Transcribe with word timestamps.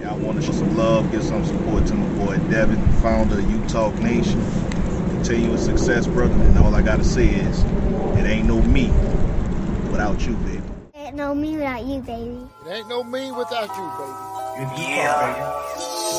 Yeah, 0.00 0.12
I 0.12 0.16
want 0.16 0.40
to 0.40 0.42
show 0.46 0.52
some 0.52 0.76
love, 0.76 1.10
give 1.12 1.22
some 1.22 1.44
support 1.44 1.86
to 1.86 1.94
my 1.94 2.24
boy 2.24 2.38
Devin, 2.50 2.80
founder 3.02 3.38
of 3.38 3.50
You 3.50 3.62
Talk 3.68 3.94
Nation. 3.96 4.40
Continuous 5.10 5.64
success, 5.64 6.06
brother. 6.06 6.34
And 6.34 6.58
all 6.58 6.74
I 6.74 6.80
gotta 6.80 7.04
say 7.04 7.28
is, 7.28 7.62
it 8.18 8.24
ain't 8.26 8.46
no 8.48 8.62
me 8.62 8.88
without 9.90 10.26
you, 10.26 10.34
baby. 10.36 10.62
It 10.94 11.08
Ain't 11.08 11.16
no 11.16 11.34
me 11.34 11.56
without 11.56 11.84
you, 11.84 12.00
baby. 12.00 12.38
It 12.66 12.70
ain't 12.70 12.88
no 12.88 13.04
me 13.04 13.30
without 13.30 13.68
you, 13.76 13.86
baby. 13.98 14.82
Yeah. 14.82 15.62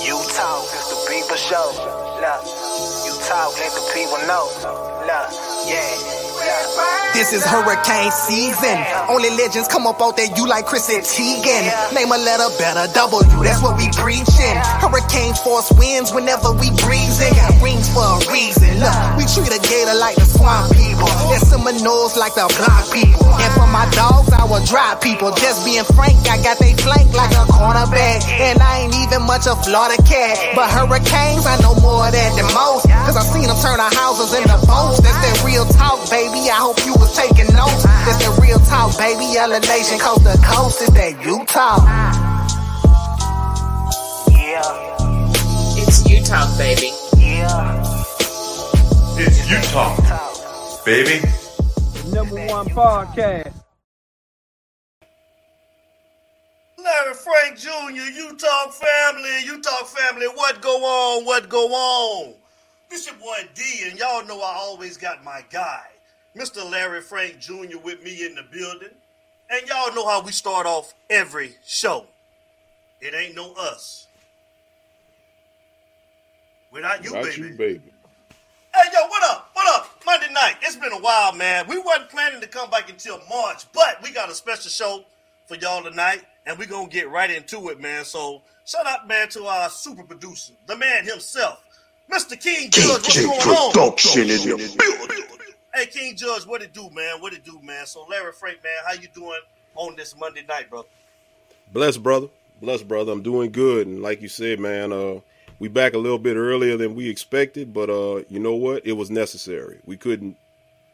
You 0.04 0.14
talk, 0.34 0.64
it's 0.70 0.89
the 0.89 1.11
people 1.11 1.36
show. 1.36 1.71
Look, 2.21 2.46
you 3.06 3.14
talk, 3.25 3.57
let 3.57 3.71
the 3.74 3.92
people 3.93 4.20
know. 4.28 4.46
Look, 5.07 5.32
yeah. 5.68 6.25
This 7.16 7.32
is 7.32 7.48
hurricane 7.48 8.11
season. 8.11 8.75
Only 9.07 9.32
legends 9.39 9.71
come 9.71 9.88
up 9.88 10.04
out 10.04 10.20
there, 10.20 10.28
you 10.36 10.43
like 10.51 10.68
Chrissy 10.68 11.00
Teigen. 11.00 11.64
Name 11.96 12.11
a 12.11 12.20
letter 12.20 12.51
better, 12.60 12.92
W, 12.92 13.24
that's 13.39 13.64
what 13.64 13.79
we 13.79 13.87
preaching. 13.96 14.56
Hurricane 14.84 15.32
force 15.39 15.71
winds 15.79 16.11
whenever 16.11 16.51
we 16.60 16.75
breezing. 16.84 17.32
Got 17.39 17.56
rings 17.64 17.87
for 17.96 18.04
a 18.04 18.20
reason. 18.28 18.68
Look, 18.84 19.00
we 19.15 19.23
treat 19.32 19.47
a 19.47 19.64
gator 19.64 19.96
like 19.96 20.20
the 20.20 20.28
swamp 20.28 20.75
people. 20.75 21.07
And 21.32 21.39
Seminoles 21.39 22.20
like 22.20 22.36
the 22.36 22.51
block 22.59 22.84
people. 22.92 23.32
And 23.39 23.51
for 23.56 23.70
my 23.71 23.87
dogs, 23.96 24.36
I 24.36 24.43
will 24.43 24.64
drive 24.68 25.00
people. 25.00 25.32
Just 25.39 25.64
being 25.64 25.87
frank, 25.96 26.20
I 26.28 26.43
got 26.43 26.59
they 26.59 26.75
flank 26.84 27.15
like 27.15 27.32
a 27.32 27.48
cornerback. 27.48 28.28
And 28.28 28.59
I 28.59 28.84
ain't 28.84 28.96
even 29.07 29.23
much 29.23 29.48
a 29.48 29.56
Florida 29.56 29.96
cat. 30.04 30.36
But 30.51 30.68
hurricanes, 30.68 31.48
I 31.48 31.56
know 31.64 31.79
more 31.79 32.03
of 32.03 32.12
that 32.12 32.31
than 32.36 32.48
most. 32.52 32.92
Cause 33.08 33.16
I 33.16 33.23
seen 33.31 33.48
them 33.48 33.56
turn 33.64 33.80
our 33.80 33.94
houses 33.95 34.36
into 34.36 34.59
boats. 34.67 35.00
That's 35.00 35.16
that 35.23 35.48
real 35.48 35.64
talk, 35.80 36.03
baby. 36.12 36.34
I 36.38 36.58
hope 36.59 36.78
you 36.86 36.94
was 36.94 37.16
taking 37.16 37.48
notes. 37.56 37.84
That's 37.84 38.20
that 38.20 38.38
real 38.42 38.59
talk, 38.59 38.98
baby. 38.98 39.26
Yellow 39.34 39.59
Nation, 39.59 39.98
coast 40.00 40.23
to 40.26 40.38
coast. 40.44 40.82
Is 40.82 40.90
that 40.90 41.23
you 41.26 41.46
talk? 41.46 41.82
Yeah, 44.32 45.82
It's 45.82 46.08
you 46.09 46.22
talk, 46.24 46.58
baby. 46.58 46.92
yeah. 47.18 48.04
It's 49.18 49.50
you 49.50 49.58
talk, 49.72 49.98
baby. 50.86 51.22
Number 52.12 52.46
one 52.48 52.68
podcast. 52.68 53.54
Larry 56.78 57.14
Frank 57.16 57.58
Jr., 57.58 58.12
You 58.14 58.36
Talk 58.36 58.72
Family, 58.74 59.40
You 59.46 59.59
Talk 59.62 59.88
Family, 59.88 60.28
what 60.28 60.62
go 60.62 60.70
on, 60.84 61.26
what 61.26 61.50
go 61.50 61.68
on? 61.70 62.36
This 62.90 63.08
your 63.08 63.16
boy 63.16 63.50
D, 63.56 63.64
and 63.90 63.98
y'all 63.98 64.24
know 64.28 64.40
I 64.42 64.54
always 64.59 64.96
got 64.98 65.24
my 65.24 65.44
guy, 65.50 65.81
Mr. 66.36 66.69
Larry 66.69 67.02
Frank 67.02 67.39
Jr. 67.39 67.78
with 67.83 68.03
me 68.03 68.25
in 68.25 68.36
the 68.36 68.44
building. 68.52 68.89
And 69.50 69.67
y'all 69.67 69.94
know 69.94 70.08
how 70.08 70.22
we 70.22 70.31
start 70.31 70.66
off 70.66 70.94
every 71.09 71.55
show. 71.66 72.05
It 73.00 73.14
ain't 73.14 73.36
no 73.36 73.53
us. 73.53 74.08
Without 76.72 77.03
you, 77.03 77.11
Without 77.11 77.25
baby. 77.25 77.41
you, 77.41 77.53
baby. 77.56 77.81
Hey, 78.73 78.89
yo, 78.91 79.08
what 79.08 79.23
up? 79.23 79.50
What 79.53 79.80
up? 79.80 79.89
Monday 80.06 80.33
night. 80.33 80.56
It's 80.61 80.75
been 80.75 80.91
a 80.91 81.00
while, 81.00 81.31
man. 81.33 81.67
We 81.67 81.80
wasn't 81.80 82.09
planning 82.09 82.41
to 82.41 82.47
come 82.47 82.69
back 82.69 82.89
until 82.89 83.22
March, 83.30 83.63
but 83.72 84.02
we 84.03 84.11
got 84.11 84.30
a 84.30 84.33
special 84.33 84.69
show 84.69 85.06
for 85.45 85.56
y'all 85.56 85.83
tonight, 85.83 86.23
and 86.45 86.58
we're 86.58 86.67
going 86.67 86.89
to 86.89 86.94
get 86.94 87.09
right 87.09 87.30
into 87.30 87.69
it, 87.69 87.80
man. 87.80 88.03
So, 88.03 88.41
shout 88.66 88.86
out, 88.86 89.08
man, 89.08 89.30
to 89.30 89.45
our 89.45 89.69
super 89.69 90.03
producer, 90.03 90.53
the 90.67 90.75
man 90.75 91.06
himself, 91.06 91.63
Mr. 92.11 92.38
King 92.38 92.69
Judge. 92.72 93.03
What's 93.03 93.25
going 93.25 93.39
on? 93.39 93.72
Production 93.72 94.23
in 94.23 94.28
the 94.28 94.75
building. 94.78 95.34
Hey, 95.76 95.88
King 95.88 96.16
Judge, 96.16 96.45
what 96.45 96.62
it 96.62 96.72
do, 96.72 96.90
man? 96.92 97.20
What 97.20 97.34
it 97.34 97.44
do, 97.44 97.59
man? 97.62 97.86
So, 97.86 98.06
Larry 98.09 98.31
Frank, 98.31 98.64
man, 98.64 98.72
how 98.88 98.94
you 98.94 99.09
doing 99.14 99.42
on 99.76 99.98
this 99.98 100.18
Monday 100.18 100.45
night, 100.48 100.70
brother? 100.70 100.88
Bless, 101.73 101.98
brother. 101.98 102.28
Bless, 102.62 102.81
brother. 102.81 103.12
I'm 103.12 103.22
doing 103.22 103.52
good. 103.52 103.86
And 103.86 104.02
like 104.02 104.22
you 104.22 104.30
said, 104.30 104.62
man, 104.62 104.94
uh, 104.94 105.19
we 105.59 105.68
back 105.68 105.94
a 105.94 105.97
little 105.97 106.18
bit 106.18 106.38
earlier 106.38 106.78
than 106.78 106.96
we 106.96 107.09
expected, 107.09 107.74
but 107.74 107.90
uh, 107.90 108.24
you 108.30 108.40
know 108.40 108.56
what? 108.56 108.86
It 108.86 108.94
was 108.94 109.12
necessary. 109.12 109.80
We 109.86 109.97
couldn't 109.97 110.38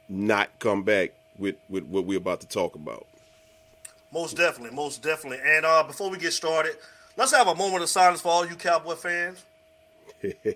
not 0.10 0.50
come 0.58 0.82
back 0.82 1.12
with, 1.38 1.58
with 1.70 1.84
what 1.84 2.06
we're 2.06 2.18
about 2.18 2.42
to 2.42 2.48
talk 2.48 2.74
about. 2.74 3.06
Most 4.12 4.36
definitely, 4.36 4.76
most 4.76 5.04
definitely. 5.04 5.46
And 5.46 5.64
uh, 5.64 5.84
before 5.84 6.10
we 6.10 6.18
get 6.18 6.34
started, 6.34 6.76
let's 7.18 7.34
have 7.34 7.48
a 7.48 7.54
moment 7.54 7.84
of 7.84 7.90
silence 7.90 8.22
for 8.22 8.30
all 8.30 8.48
you 8.48 8.56
Cowboy 8.56 8.96
fans. 8.96 9.46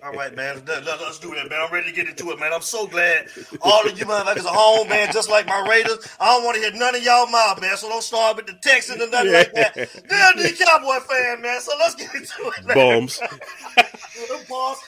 All 0.03 0.13
right, 0.13 0.35
man. 0.35 0.61
Let, 0.65 0.85
let's 0.85 1.19
do 1.19 1.33
that, 1.35 1.49
man. 1.49 1.59
I'm 1.61 1.71
ready 1.71 1.89
to 1.89 1.95
get 1.95 2.07
into 2.07 2.31
it, 2.31 2.39
man. 2.39 2.53
I'm 2.53 2.61
so 2.61 2.87
glad 2.87 3.27
all 3.61 3.87
of 3.87 3.97
you 3.97 4.05
motherfuckers 4.05 4.45
are 4.45 4.53
home, 4.53 4.89
man, 4.89 5.11
just 5.11 5.29
like 5.29 5.47
my 5.47 5.65
Raiders. 5.69 6.07
I 6.19 6.25
don't 6.25 6.43
want 6.43 6.55
to 6.55 6.61
hear 6.61 6.71
none 6.73 6.95
of 6.95 7.03
y'all 7.03 7.27
mouth, 7.27 7.61
man. 7.61 7.75
So 7.77 7.89
don't 7.89 8.03
start 8.03 8.37
with 8.37 8.47
the 8.47 8.53
Texans 8.53 9.01
or 9.01 9.09
nothing 9.09 9.33
like 9.33 9.53
that. 9.53 9.73
They're 9.75 9.89
the 9.89 10.55
Cowboy 10.57 10.99
fan, 11.05 11.41
man. 11.41 11.61
So 11.61 11.71
let's 11.79 11.95
get 11.95 12.13
into 12.13 12.51
it, 12.57 12.65
man. 12.65 12.75
Bums. 12.75 13.19
Boss. 14.49 14.79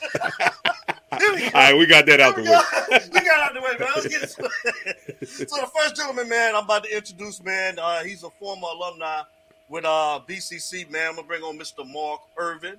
Here 1.18 1.34
we 1.34 1.40
go. 1.40 1.46
All 1.46 1.52
right, 1.52 1.76
we 1.76 1.86
got 1.86 2.06
that 2.06 2.20
out 2.20 2.36
the 2.36 2.42
way. 2.42 3.00
we 3.12 3.20
got 3.20 3.40
out 3.40 3.54
the 3.54 3.60
way, 3.60 3.76
man. 3.78 3.88
Let's 3.94 4.08
get 4.08 4.22
into 4.22 4.50
it. 4.64 5.28
so 5.48 5.56
the 5.56 5.70
first 5.74 5.96
gentleman, 5.96 6.28
man, 6.28 6.54
I'm 6.54 6.64
about 6.64 6.84
to 6.84 6.94
introduce, 6.94 7.42
man. 7.42 7.78
Uh, 7.78 8.04
he's 8.04 8.22
a 8.22 8.30
former 8.30 8.68
alumni 8.68 9.22
with 9.68 9.84
uh, 9.84 10.20
BCC, 10.28 10.90
man. 10.90 11.10
I'm 11.10 11.16
gonna 11.16 11.26
bring 11.26 11.42
on 11.42 11.58
Mr. 11.58 11.90
Mark 11.90 12.20
Irvin. 12.36 12.76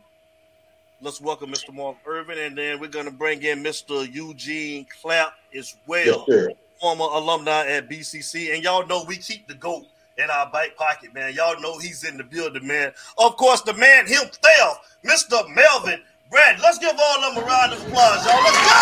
Let's 1.01 1.21
welcome 1.21 1.49
Mr. 1.49 1.73
Mark 1.73 1.95
Irvin, 2.05 2.37
and 2.37 2.57
then 2.57 2.77
we're 2.77 2.89
gonna 2.89 3.09
bring 3.09 3.41
in 3.43 3.63
Mr. 3.63 4.05
Eugene 4.13 4.85
Clapp 5.01 5.31
as 5.57 5.73
well, 5.87 6.25
Yes, 6.27 6.47
former 6.81 7.05
alumni 7.05 7.67
at 7.67 7.89
BCC. 7.89 8.53
And 8.53 8.61
y'all 8.61 8.85
know 8.85 9.05
we 9.07 9.15
keep 9.15 9.47
the 9.47 9.53
goat 9.53 9.85
in 10.17 10.29
our 10.29 10.51
back 10.51 10.75
pocket, 10.75 11.13
man. 11.13 11.33
Y'all 11.33 11.57
know 11.61 11.77
he's 11.79 12.03
in 12.03 12.17
the 12.17 12.23
building, 12.25 12.67
man. 12.67 12.91
Of 13.17 13.37
course, 13.37 13.61
the 13.61 13.73
man 13.75 14.07
himself, 14.07 14.97
Mr. 15.05 15.47
Melvin 15.55 16.01
Bratton. 16.29 16.61
Let's 16.61 16.79
give 16.79 16.91
all 17.01 17.23
of 17.23 17.35
them 17.35 17.45
a 17.45 17.47
round 17.47 17.71
of 17.71 17.81
applause, 17.87 18.25
y'all. 18.25 18.43
Let's 18.43 18.57
go! 18.57 18.75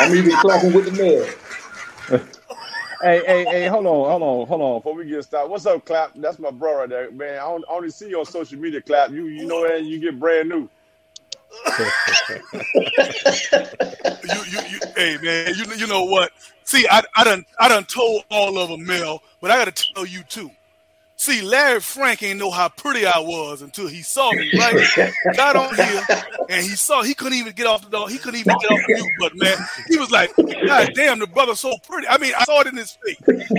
I'm 0.00 0.14
even 0.14 0.36
clapping 0.36 0.72
with 0.72 0.86
the 0.86 0.92
mail. 2.08 2.26
Hey, 3.02 3.22
hey, 3.24 3.44
hey, 3.44 3.66
hold 3.66 3.86
on, 3.86 4.10
hold 4.10 4.22
on, 4.22 4.46
hold 4.46 4.60
on. 4.60 4.78
Before 4.80 4.94
we 4.94 5.06
get 5.06 5.24
started, 5.24 5.50
what's 5.50 5.64
up, 5.64 5.86
Clap? 5.86 6.12
That's 6.16 6.38
my 6.38 6.50
bro 6.50 6.80
right 6.80 6.88
there, 6.88 7.10
man. 7.10 7.38
I, 7.38 7.48
don't, 7.48 7.64
I 7.70 7.72
only 7.72 7.88
see 7.88 8.10
you 8.10 8.18
on 8.18 8.26
social 8.26 8.58
media, 8.58 8.82
Clap. 8.82 9.10
You, 9.10 9.26
you 9.26 9.46
know 9.46 9.66
that 9.66 9.84
you 9.84 9.98
get 9.98 10.18
brand 10.18 10.50
new. 10.50 10.68
You, 14.22 14.42
you, 14.44 14.60
you, 14.68 14.80
hey 14.96 15.18
man, 15.22 15.54
you, 15.56 15.64
you 15.74 15.86
know 15.86 16.04
what? 16.04 16.30
See, 16.64 16.86
I, 16.90 17.02
I 17.16 17.24
done, 17.24 17.44
I 17.58 17.68
done 17.68 17.84
told 17.84 18.24
all 18.30 18.58
of 18.58 18.68
them, 18.68 18.84
Mel, 18.84 19.22
but 19.40 19.50
I 19.50 19.64
got 19.64 19.74
to 19.74 19.92
tell 19.94 20.06
you 20.06 20.22
too. 20.24 20.50
See, 21.20 21.42
Larry 21.42 21.80
Frank 21.80 22.22
ain't 22.22 22.38
know 22.38 22.50
how 22.50 22.70
pretty 22.70 23.04
I 23.04 23.18
was 23.18 23.60
until 23.60 23.86
he 23.88 24.00
saw 24.00 24.32
me, 24.32 24.50
right? 24.58 24.74
Got 25.36 25.54
on 25.54 25.74
here 25.74 26.00
and 26.48 26.62
he 26.64 26.70
saw 26.70 27.02
he 27.02 27.12
couldn't 27.12 27.36
even 27.36 27.52
get 27.52 27.66
off 27.66 27.82
the 27.82 27.90
door. 27.90 28.08
He 28.08 28.16
couldn't 28.16 28.40
even 28.40 28.56
get 28.58 28.70
off 28.70 28.80
the 28.88 28.94
mute, 28.94 29.12
but 29.18 29.36
man, 29.36 29.58
he 29.90 29.98
was 29.98 30.10
like, 30.10 30.34
God 30.66 30.88
damn, 30.94 31.18
the 31.18 31.26
brother's 31.26 31.60
so 31.60 31.76
pretty. 31.86 32.08
I 32.08 32.16
mean, 32.16 32.32
I 32.38 32.44
saw 32.44 32.62
it 32.62 32.68
in 32.68 32.76
his 32.78 32.96
face. 33.04 33.18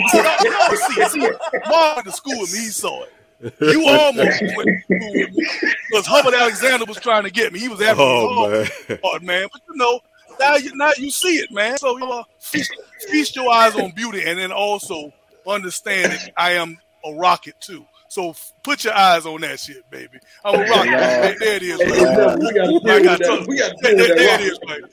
See, 0.10 0.18
y'all, 0.18 0.36
y'all 0.42 0.76
see. 0.76 1.06
See 1.06 1.20
it. 1.24 1.38
Mom 1.68 1.98
went 1.98 2.08
to 2.08 2.12
school 2.14 2.40
with 2.40 2.52
me, 2.52 2.60
he 2.62 2.66
saw 2.66 3.04
it. 3.04 3.54
You 3.60 3.86
almost 3.88 4.42
went 4.42 4.68
to 4.68 4.96
school 4.98 5.12
with 5.14 5.32
me. 5.36 5.48
Because 5.92 6.08
Hubbard 6.08 6.34
Alexander 6.34 6.86
was 6.86 6.98
trying 6.98 7.26
to 7.26 7.32
get 7.32 7.54
me. 7.54 7.60
He 7.60 7.68
was 7.68 7.80
after 7.80 8.02
Oh, 8.02 8.50
me 8.50 8.58
man. 8.90 9.00
hard, 9.04 9.22
man. 9.22 9.48
But 9.54 9.62
you 9.70 9.76
know, 9.78 10.00
now 10.40 10.56
you 10.56 10.76
now 10.78 10.94
you 10.98 11.12
see 11.12 11.36
it, 11.36 11.52
man. 11.52 11.78
So 11.78 11.96
you 12.00 12.08
know, 12.08 12.26
feast, 12.40 12.74
feast 13.08 13.36
your 13.36 13.52
eyes 13.54 13.76
on 13.76 13.92
beauty, 13.92 14.24
and 14.26 14.40
then 14.40 14.52
also 14.52 15.14
understand 15.46 16.14
that 16.14 16.32
I 16.36 16.54
am 16.54 16.80
a 17.06 17.14
rocket 17.16 17.56
too. 17.62 17.86
So 18.10 18.32
f- 18.32 18.54
put 18.64 18.84
your 18.86 18.94
eyes 18.96 19.26
on 19.26 19.42
that 19.42 19.60
shit, 19.60 19.90
baby. 19.90 20.20
I'm 20.46 20.58
a 20.58 20.64
rocket. 20.64 21.00
There, 21.22 21.36
there 21.40 21.56
it 21.58 21.64
is. 21.64 21.82
Hey, 21.82 22.06
we 22.38 22.54
got 22.54 22.68
to 22.68 22.80
I 22.88 23.00
deal 23.00 23.02
got 23.02 23.20
with 23.20 23.20
that. 23.20 23.40
to- 23.40 23.46
We 23.48 23.58
got 23.58 23.70
to 23.78 23.78
there, 23.82 23.96
deal 23.96 24.00
with 24.00 24.16
there 24.16 24.30
that. 24.30 24.36
it 24.36 24.42
is, 24.42 24.60
rocket. 24.62 24.68
baby. 24.68 24.90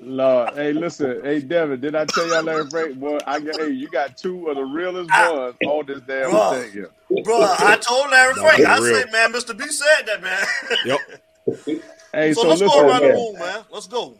Lord, 0.00 0.54
hey, 0.56 0.72
listen, 0.72 1.20
hey, 1.24 1.40
Devin, 1.40 1.80
did 1.80 1.94
I 1.96 2.06
tell 2.06 2.28
y'all 2.28 2.42
Larry 2.42 2.68
Frank? 2.70 2.98
Boy, 2.98 3.20
I 3.26 3.40
got, 3.40 3.56
hey, 3.60 3.70
you 3.70 3.88
got 3.90 4.16
two 4.16 4.48
of 4.48 4.56
the 4.56 4.64
realest 4.64 5.12
Ah. 5.12 5.32
ones 5.32 5.56
on 5.64 5.86
this 5.86 6.00
damn 6.02 6.30
Bruh. 6.32 6.50
thing 6.50 6.72
here. 6.72 6.90
Bro, 7.24 7.36
I 7.42 7.76
told 7.80 8.10
Larry 8.10 8.34
No, 8.34 8.42
Frank, 8.42 8.64
I 8.66 8.78
real. 8.78 8.80
said, 8.80 9.12
man, 9.12 9.32
Mr. 9.32 9.56
B 9.58 9.66
said 9.68 10.06
that, 10.06 10.22
man. 10.22 10.46
Yep. 10.82 11.00
Hey, 12.12 12.34
so, 12.34 12.42
so, 12.42 12.48
let's 12.48 12.60
listen, 12.60 12.68
go 12.70 12.86
around 12.88 13.02
the 13.02 13.08
room, 13.10 13.38
man. 13.38 13.64
Let's 13.70 13.86
go. 13.88 14.16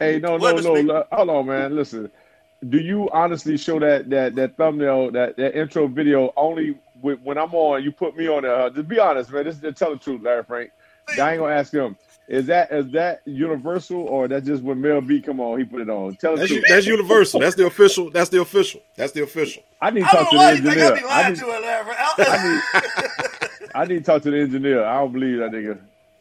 Hey, 0.00 0.18
no, 0.20 0.36
Go 0.38 0.50
no, 0.52 0.58
no. 0.58 1.04
Hold 1.12 1.30
on, 1.30 1.46
man. 1.46 1.76
Listen. 1.76 2.10
Do 2.68 2.78
you 2.78 3.08
honestly 3.12 3.56
show 3.56 3.78
that 3.80 4.08
that 4.10 4.34
that 4.36 4.56
thumbnail, 4.56 5.10
that 5.12 5.36
that 5.36 5.58
intro 5.58 5.88
video 5.88 6.32
only 6.36 6.78
with, 7.00 7.20
when 7.22 7.38
I'm 7.38 7.54
on? 7.54 7.82
You 7.82 7.90
put 7.92 8.16
me 8.16 8.28
on 8.28 8.42
there. 8.42 8.54
Uh, 8.54 8.70
just 8.70 8.88
be 8.88 8.98
honest, 8.98 9.32
man. 9.32 9.44
Just, 9.44 9.62
just 9.62 9.76
tell 9.76 9.90
the 9.90 9.98
truth, 9.98 10.22
Larry 10.22 10.44
Frank. 10.44 10.70
I 11.20 11.32
ain't 11.32 11.40
gonna 11.40 11.54
ask 11.54 11.72
him. 11.72 11.96
Is 12.28 12.46
that 12.46 12.70
is 12.70 12.90
that 12.92 13.20
universal 13.24 14.02
or 14.02 14.28
that 14.28 14.44
just 14.44 14.62
when 14.62 14.80
Mel 14.80 15.00
B 15.00 15.20
come 15.20 15.40
on, 15.40 15.58
he 15.58 15.64
put 15.64 15.80
it 15.80 15.90
on? 15.90 16.14
Tell 16.16 16.32
the 16.32 16.38
That's, 16.38 16.52
truth. 16.52 16.64
that's 16.68 16.86
universal. 16.86 17.40
That's 17.40 17.56
the 17.56 17.66
official. 17.66 18.10
That's 18.10 18.30
the 18.30 18.40
official. 18.40 18.80
That's 18.96 19.12
the 19.12 19.24
official. 19.24 19.62
I 19.80 19.90
need 19.90 20.04
to 20.04 20.06
talk 20.06 20.30
to 20.30 20.36
the 20.36 20.36
why 20.36 20.44
I 20.44 20.50
engineer. 20.52 21.00
I 21.08 21.28
need, 21.28 21.38
to 21.38 21.46
it, 21.46 21.62
Larry. 21.62 21.94
I, 21.98 22.14
I 22.18 22.48
need 22.48 23.70
I 23.74 23.84
need 23.86 23.98
to 23.98 24.02
talk 24.04 24.22
to 24.22 24.30
the 24.30 24.38
engineer. 24.38 24.84
I 24.84 25.00
don't 25.00 25.12
believe 25.12 25.38
that 25.38 25.50
nigga. 25.50 25.78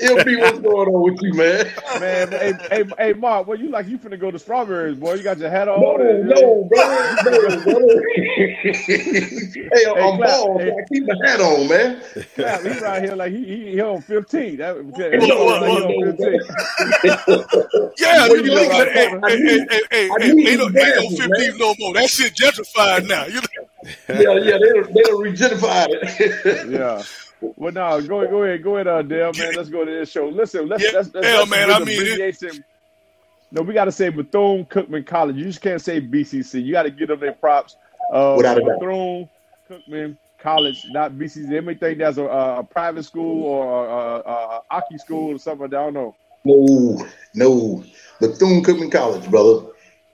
LB, 0.00 0.40
what's 0.40 0.58
going 0.60 0.88
on 0.88 1.02
with 1.02 1.22
you, 1.22 1.34
man? 1.34 1.72
Man, 1.94 2.32
hey, 2.32 2.54
hey, 2.70 2.84
hey, 2.98 3.12
Mark, 3.14 3.46
well, 3.46 3.58
you 3.58 3.70
like 3.70 3.88
you 3.88 3.98
finna 3.98 4.18
go 4.20 4.30
to 4.30 4.38
strawberries, 4.38 4.96
boy. 4.98 5.14
You 5.14 5.22
got 5.24 5.38
your 5.38 5.50
hat 5.50 5.68
on. 5.68 5.80
No, 5.82 5.96
and- 6.00 6.28
no, 6.28 6.64
brother, 6.70 7.18
no, 7.22 7.60
brother. 7.64 8.02
hey, 9.72 9.86
I'm 9.86 10.16
Clap. 10.16 10.20
bald, 10.22 10.62
so 10.64 10.72
I 10.78 10.82
keep 10.92 11.04
my 11.06 11.16
hat 11.28 11.40
on, 11.40 11.68
man. 11.68 12.02
Clap, 12.36 12.66
he 12.66 12.78
right 12.78 13.02
here 13.02 13.16
like 13.16 13.32
he 13.32 13.44
he, 13.44 13.72
he 13.72 13.80
on 13.82 14.02
15. 14.02 14.58
That, 14.58 14.96
that, 14.96 15.20
Look, 15.20 15.42
look, 15.44 15.64
he 15.64 15.78
on 15.82 15.96
15. 15.98 16.40
Yeah, 17.98 18.26
you 18.28 18.42
you 18.42 18.50
know, 18.54 18.70
at 18.70 18.72
I- 18.72 18.88
hey, 18.92 19.08
I 19.22 19.28
hey, 19.28 19.38
hey, 19.70 19.82
hey, 19.90 20.10
I 20.10 20.18
hey, 20.18 20.32
need 20.32 20.48
ain't 20.48 20.60
no, 20.60 20.68
these 20.70 20.86
ain't 20.86 20.96
no 20.96 21.10
15 21.10 21.58
no 21.58 21.74
more. 21.78 21.94
That 21.94 22.10
shit 22.10 22.34
gentrified 22.34 23.08
now. 23.08 23.26
You 23.26 23.40
Yeah, 24.08 24.34
yeah, 24.34 24.58
they 24.58 24.80
done, 24.80 24.92
they 24.92 25.02
regentrified 25.02 25.88
it. 25.90 26.70
Yeah. 26.70 27.02
Well, 27.56 27.72
no, 27.72 28.02
go 28.02 28.20
ahead, 28.20 28.30
go 28.30 28.42
ahead, 28.44 28.62
go 28.62 28.74
ahead, 28.74 28.86
uh, 28.86 29.00
Dale, 29.00 29.32
man. 29.38 29.54
Let's 29.56 29.70
go 29.70 29.84
to 29.84 29.90
this 29.90 30.10
show. 30.10 30.28
Listen, 30.28 30.68
let's 30.68 30.82
Yeah, 30.82 30.90
let's, 30.92 31.14
let's, 31.14 31.26
hell, 31.26 31.38
let's 31.38 31.50
man, 31.50 31.70
I 31.70 31.78
mean, 31.78 32.20
it-. 32.20 32.64
No, 33.52 33.62
we 33.62 33.74
got 33.74 33.86
to 33.86 33.92
say 33.92 34.10
Bethune 34.10 34.66
Cookman 34.66 35.06
College. 35.06 35.36
You 35.36 35.44
just 35.44 35.60
can't 35.60 35.80
say 35.80 36.00
BCC. 36.00 36.62
You 36.64 36.72
got 36.72 36.84
to 36.84 36.90
give 36.90 37.08
them 37.08 37.18
their 37.18 37.32
props. 37.32 37.76
Uh, 38.12 38.34
Without. 38.36 38.58
Bethune 38.58 39.28
Cookman 39.68 40.16
College, 40.38 40.84
not 40.90 41.12
BCC. 41.12 41.48
They 41.48 41.60
may 41.60 41.74
think 41.74 41.98
that's 41.98 42.18
a, 42.18 42.24
a 42.24 42.62
private 42.62 43.04
school 43.04 43.44
or 43.44 43.86
a, 43.86 43.90
a, 43.90 44.20
a 44.20 44.62
hockey 44.70 44.98
school 44.98 45.34
or 45.34 45.38
something. 45.38 45.66
I 45.66 45.68
don't 45.68 45.94
know. 45.94 46.14
No, 46.44 47.06
no. 47.34 47.84
Bethune 48.20 48.62
Cookman 48.62 48.92
College, 48.92 49.28
brother. 49.30 49.66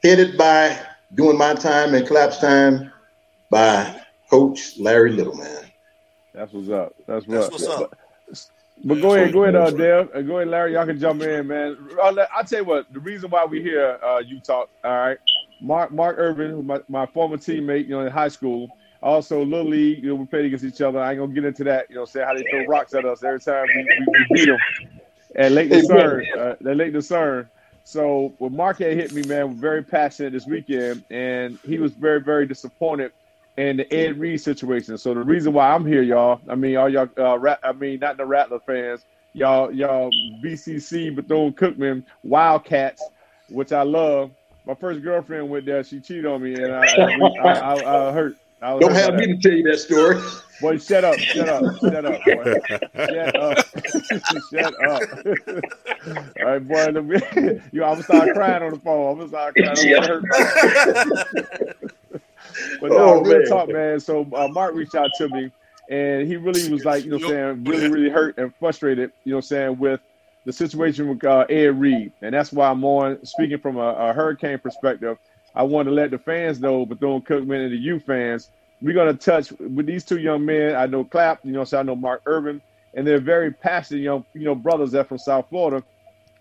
Headed 0.03 0.39
by, 0.39 0.79
doing 1.15 1.37
my 1.37 1.55
time 1.55 1.95
and 1.95 2.07
collapse 2.07 2.39
time, 2.39 2.93
by 3.51 4.01
Coach 4.31 4.79
Larry 4.79 5.13
Littleman. 5.13 5.65
That's 6.35 6.53
what's 6.53 6.69
up. 6.69 6.95
That's, 7.07 7.27
That's 7.27 7.51
what. 7.51 7.53
what's 7.53 7.67
up. 7.67 7.99
But 8.85 9.01
go 9.01 9.15
ahead, 9.15 9.33
go 9.33 9.45
ahead, 9.45 9.57
uh, 9.57 9.71
Dale. 9.71 10.09
Uh, 10.15 10.21
go 10.21 10.37
ahead, 10.37 10.49
Larry. 10.49 10.75
Y'all 10.75 10.85
can 10.85 11.01
jump 11.01 11.23
in, 11.23 11.47
man. 11.47 11.79
I'll, 12.03 12.13
let- 12.13 12.29
I'll 12.35 12.45
tell 12.45 12.59
you 12.59 12.65
what. 12.67 12.93
The 12.93 13.01
reason 13.01 13.31
why 13.31 13.45
we 13.45 13.63
here, 13.63 13.99
uh, 14.05 14.19
you 14.19 14.39
talk. 14.39 14.69
All 14.85 14.91
right, 14.91 15.19
Mark 15.63 15.93
Mark 15.93 16.19
Irvin, 16.19 16.67
my, 16.67 16.81
my 16.89 17.07
former 17.07 17.39
teammate, 17.39 17.85
you 17.85 17.91
know, 17.91 18.01
in 18.01 18.13
high 18.13 18.29
school. 18.29 18.69
Also, 19.03 19.43
Little 19.43 19.71
League, 19.71 20.03
you 20.03 20.11
know, 20.11 20.15
we 20.17 20.27
played 20.27 20.45
against 20.47 20.65
each 20.65 20.81
other. 20.83 20.99
I 20.99 21.13
ain't 21.13 21.21
gonna 21.21 21.33
get 21.33 21.45
into 21.45 21.65
that. 21.65 21.89
You 21.89 21.97
know, 21.97 22.05
say 22.05 22.23
how 22.23 22.35
they 22.35 22.45
throw 22.51 22.65
rocks 22.67 22.93
at 22.93 23.05
us 23.07 23.23
every 23.25 23.41
time 23.41 23.65
we, 23.75 23.83
we, 23.83 24.07
we 24.09 24.27
beat 24.35 24.47
them. 24.47 24.59
And 25.37 25.55
Lake 25.55 25.71
Hey, 25.71 25.81
Discern, 25.81 26.27
uh, 26.37 26.57
at 26.69 26.77
Lake 26.77 26.93
Discern. 26.93 27.49
So 27.85 28.35
when 28.39 28.55
Mark 28.55 28.81
had 28.81 28.95
hit 28.95 29.13
me, 29.13 29.23
man, 29.23 29.51
was 29.51 29.59
very 29.59 29.83
passionate 29.83 30.33
this 30.33 30.47
weekend, 30.47 31.05
and 31.11 31.59
he 31.65 31.79
was 31.79 31.93
very, 31.93 32.21
very 32.21 32.47
disappointed 32.47 33.13
in 33.57 33.79
the 33.79 33.93
Ed 33.93 34.19
Reed 34.19 34.41
situation. 34.41 34.99
So 34.99 35.15
the 35.15 35.21
reason 35.21 35.53
why 35.53 35.71
I'm 35.71 35.87
here, 35.87 36.03
y'all, 36.03 36.41
I 36.49 36.55
mean, 36.55 36.77
all 36.77 36.89
y'all, 36.89 37.09
uh, 37.19 37.39
Rat, 37.39 37.61
I 37.63 37.73
mean, 37.73 38.01
not 38.01 38.17
the 38.17 38.27
Rattler 38.27 38.61
fans, 38.61 39.05
y'all, 39.33 39.73
y'all, 39.73 40.11
BCC, 40.45 41.15
Bethune 41.15 41.53
Cookman, 41.53 42.05
Wildcats, 42.23 43.11
which 43.49 43.73
I 43.73 43.83
love. 43.83 44.31
My 44.67 44.75
first 44.75 45.03
girlfriend 45.03 45.49
went 45.49 45.65
there. 45.65 45.85
She 45.85 46.01
cheated 46.01 46.27
on 46.27 46.43
me, 46.43 46.55
and 46.55 46.73
I, 46.73 46.85
I, 46.85 47.09
I, 47.43 47.75
I, 47.75 48.09
I 48.09 48.13
hurt. 48.13 48.37
I 48.61 48.79
Don't 48.79 48.95
have 48.95 49.15
me 49.15 49.27
to 49.27 49.37
tell 49.37 49.53
you 49.53 49.63
that 49.71 49.79
story. 49.79 50.21
Boy, 50.61 50.79
shut 50.79 51.05
up, 51.05 51.19
shut 51.21 51.49
up, 51.49 51.63
shut 51.81 52.05
up, 52.05 52.25
boy. 52.25 52.45
Shut 53.09 53.37
up. 53.37 53.59
shut 54.51 54.75
up. 54.81 55.03
All 56.41 56.47
right, 56.47 56.67
boy. 56.67 56.91
Let 56.91 57.05
me, 57.05 57.21
you, 57.73 57.85
I'm 57.85 57.93
gonna 57.95 58.03
start 58.03 58.33
crying 58.33 58.63
on 58.63 58.73
the 58.73 58.79
phone. 58.79 59.13
I'm 59.13 59.19
gonna 59.19 59.29
start 59.29 59.57
crying. 59.57 59.79
I'm 59.79 59.89
gonna 59.89 60.07
hurt. 60.07 60.27
But 62.81 62.93
no, 62.93 62.99
Oh, 62.99 63.21
real 63.23 63.39
man. 63.39 63.47
talk, 63.49 63.69
man. 63.69 64.01
So 64.01 64.27
uh, 64.35 64.49
Mark 64.49 64.75
reached 64.75 64.95
out 64.95 65.13
to 65.15 65.29
me, 65.29 65.51
and 65.89 66.27
he 66.27 66.37
really 66.37 66.71
was 66.71 66.85
like, 66.85 67.05
you 67.05 67.11
know, 67.11 67.17
what 67.17 67.29
I'm 67.29 67.55
saying 67.55 67.65
really, 67.65 67.89
really 67.89 68.11
hurt 68.11 68.39
and 68.39 68.55
frustrated, 68.59 69.13
you 69.25 69.31
know, 69.33 69.37
what 69.37 69.45
I'm 69.45 69.49
saying 69.49 69.79
with 69.79 70.01
the 70.45 70.53
situation 70.53 71.09
with 71.09 71.25
uh, 71.25 71.47
Ed 71.49 71.81
Reed, 71.81 72.13
and 72.23 72.35
that's 72.35 72.53
why 72.53 72.71
I'm 72.71 72.85
on 72.85 73.25
speaking 73.25 73.59
from 73.59 73.77
a, 73.77 73.89
a 73.95 74.13
hurricane 74.13 74.59
perspective. 74.59 75.19
I 75.55 75.63
want 75.63 75.89
to 75.89 75.93
let 75.93 76.11
the 76.11 76.19
fans 76.19 76.61
know, 76.61 76.85
but 76.85 77.01
don't 77.01 77.25
Cookman 77.25 77.65
and 77.65 77.73
the 77.73 77.79
U 77.79 77.99
fans, 77.99 78.51
we're 78.83 78.95
gonna 78.95 79.15
touch 79.15 79.53
with 79.53 79.87
these 79.87 80.05
two 80.05 80.19
young 80.19 80.45
men. 80.45 80.77
I 80.77 80.87
know 80.87 81.03
Clap, 81.05 81.41
you 81.45 81.53
know, 81.53 81.65
so 81.65 81.79
I 81.79 81.83
know 81.83 81.97
Mark 81.97 82.23
Irvin, 82.27 82.61
and 82.95 83.07
they're 83.07 83.19
very 83.21 83.51
passionate 83.53 84.01
young, 84.03 84.25
you 84.35 84.45
know, 84.45 84.55
brothers 84.55 84.93
that 84.93 85.09
from 85.09 85.19
South 85.19 85.49
Florida, 85.49 85.85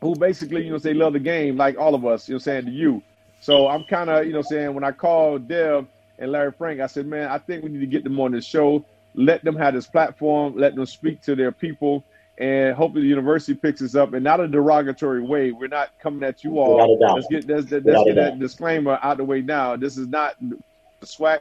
who 0.01 0.15
basically, 0.15 0.65
you 0.65 0.71
know, 0.71 0.77
they 0.77 0.93
love 0.93 1.13
the 1.13 1.19
game 1.19 1.55
like 1.55 1.77
all 1.77 1.95
of 1.95 2.05
us, 2.05 2.27
you 2.27 2.33
know, 2.33 2.35
what 2.35 2.41
I'm 2.41 2.43
saying 2.43 2.65
to 2.65 2.71
you. 2.71 3.01
So 3.41 3.67
I'm 3.67 3.85
kind 3.85 4.09
of, 4.09 4.25
you 4.25 4.33
know, 4.33 4.41
saying 4.41 4.73
when 4.73 4.83
I 4.83 4.91
called 4.91 5.47
Deb 5.47 5.87
and 6.19 6.31
Larry 6.31 6.51
Frank, 6.51 6.79
I 6.81 6.87
said, 6.87 7.05
man, 7.07 7.29
I 7.29 7.37
think 7.37 7.63
we 7.63 7.69
need 7.69 7.79
to 7.81 7.85
get 7.87 8.03
them 8.03 8.19
on 8.19 8.31
the 8.31 8.41
show, 8.41 8.85
let 9.13 9.43
them 9.43 9.55
have 9.55 9.73
this 9.73 9.87
platform, 9.87 10.55
let 10.57 10.75
them 10.75 10.85
speak 10.85 11.21
to 11.23 11.35
their 11.35 11.51
people, 11.51 12.03
and 12.37 12.75
hopefully 12.75 13.03
the 13.03 13.07
university 13.09 13.53
picks 13.53 13.81
us 13.81 13.95
up, 13.95 14.13
and 14.13 14.23
not 14.23 14.39
a 14.39 14.47
derogatory 14.47 15.21
way. 15.21 15.51
We're 15.51 15.67
not 15.69 15.91
coming 15.99 16.23
at 16.23 16.43
you 16.43 16.59
all. 16.59 16.97
Without. 16.97 17.15
Let's 17.15 17.27
get 17.27 17.47
let's, 17.47 17.71
let's 17.71 17.85
Without 17.85 18.01
a 18.01 18.05
get 18.05 18.15
that 18.15 18.39
disclaimer 18.39 18.99
out 19.01 19.17
the 19.17 19.23
way 19.23 19.41
now. 19.41 19.75
This 19.77 19.97
is 19.97 20.07
not 20.07 20.35
the 20.41 21.05
swag. 21.07 21.39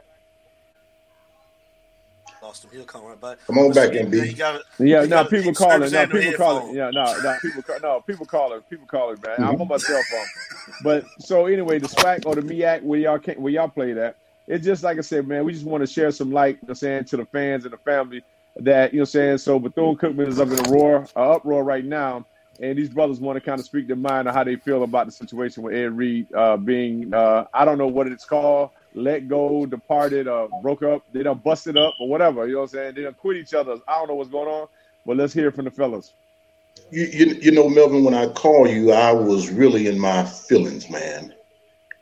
Lost 2.41 2.63
him. 2.63 2.69
He'll 2.73 2.83
come 2.85 3.03
right 3.05 3.19
back. 3.19 3.37
Come 3.47 3.57
on 3.57 3.69
Listen, 3.69 3.83
back, 3.91 3.93
you- 3.93 4.05
MB. 4.21 4.27
you 4.29 4.35
gotta- 4.35 4.63
Yeah, 4.79 5.01
no, 5.01 5.07
gotta 5.07 5.29
people 5.29 5.45
keep 5.51 5.55
calling. 5.55 5.79
No, 5.79 5.85
and 5.85 5.91
your 5.93 6.05
people 6.07 6.21
headphones. 6.21 6.59
calling. 6.61 6.75
Yeah, 6.75 6.89
no, 6.91 7.03
no, 7.23 7.37
people, 7.41 7.63
ca- 7.63 7.79
no, 7.81 8.01
people 8.01 8.25
calling. 8.25 8.61
People 8.69 8.87
calling, 8.87 9.17
man. 9.25 9.35
I'm 9.47 9.55
Mhm. 9.55 9.61
on 9.61 9.67
my 9.67 9.77
cell 9.77 10.01
phone. 10.11 10.25
But 10.83 11.05
so 11.19 11.47
anyway, 11.47 11.79
the 11.79 11.87
SWAC 11.87 12.25
or 12.25 12.35
the 12.35 12.41
MEAC 12.41 12.83
where 12.83 12.99
y'all 12.99 13.19
can 13.19 13.41
where 13.41 13.51
y'all 13.51 13.67
play 13.69 13.93
that. 13.93 14.17
It's 14.47 14.65
just 14.65 14.83
like 14.83 14.97
I 14.97 15.01
said, 15.01 15.27
man. 15.27 15.45
We 15.45 15.53
just 15.53 15.65
want 15.65 15.81
to 15.81 15.87
share 15.87 16.11
some 16.11 16.31
light. 16.31 16.59
You 16.61 16.69
know, 16.69 16.73
saying 16.73 17.05
to 17.05 17.17
the 17.17 17.25
fans 17.25 17.65
and 17.65 17.73
the 17.73 17.77
family 17.77 18.23
that 18.57 18.93
you 18.93 18.99
know, 18.99 19.05
saying. 19.05 19.39
So 19.39 19.59
Bethune 19.59 19.95
Cookman 19.95 20.27
is 20.27 20.39
up 20.39 20.49
in 20.49 20.59
a 20.59 20.69
roar, 20.69 21.07
uh, 21.15 21.31
uproar 21.31 21.63
right 21.63 21.85
now, 21.85 22.25
and 22.59 22.77
these 22.77 22.89
brothers 22.89 23.19
want 23.19 23.37
to 23.37 23.41
kind 23.41 23.59
of 23.59 23.65
speak 23.65 23.87
their 23.87 23.95
mind 23.95 24.27
on 24.27 24.33
how 24.33 24.43
they 24.43 24.55
feel 24.55 24.83
about 24.83 25.07
the 25.07 25.11
situation 25.11 25.63
with 25.63 25.75
Ed 25.75 25.97
Reed 25.97 26.33
uh, 26.33 26.57
being, 26.57 27.13
uh, 27.13 27.45
I 27.53 27.65
don't 27.65 27.77
know 27.77 27.87
what 27.87 28.07
it's 28.07 28.25
called, 28.25 28.69
let 28.93 29.27
go, 29.27 29.65
departed, 29.65 30.27
uh, 30.27 30.47
broke 30.61 30.83
up. 30.83 31.03
They 31.11 31.23
done 31.23 31.41
busted 31.43 31.77
up 31.77 31.95
or 31.99 32.07
whatever. 32.07 32.47
You 32.47 32.53
know 32.53 32.59
what 32.59 32.63
I'm 32.65 32.69
saying? 32.69 32.95
They 32.95 33.03
done 33.03 33.13
quit 33.15 33.37
each 33.37 33.53
other. 33.53 33.77
I 33.87 33.97
don't 33.97 34.07
know 34.07 34.15
what's 34.15 34.29
going 34.29 34.47
on, 34.47 34.67
but 35.05 35.17
let's 35.17 35.33
hear 35.33 35.51
from 35.51 35.65
the 35.65 35.71
fellas. 35.71 36.13
You, 36.91 37.05
you, 37.05 37.25
you 37.41 37.51
know, 37.51 37.69
Melvin, 37.69 38.03
when 38.03 38.13
I 38.13 38.27
call 38.27 38.67
you, 38.67 38.91
I 38.91 39.11
was 39.11 39.49
really 39.49 39.87
in 39.87 39.99
my 39.99 40.23
feelings, 40.23 40.89
man. 40.89 41.33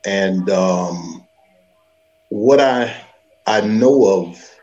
And 0.06 0.50
um, 0.50 1.25
what 2.34 2.60
I 2.60 2.92
I 3.46 3.62
know 3.62 4.08
of 4.08 4.60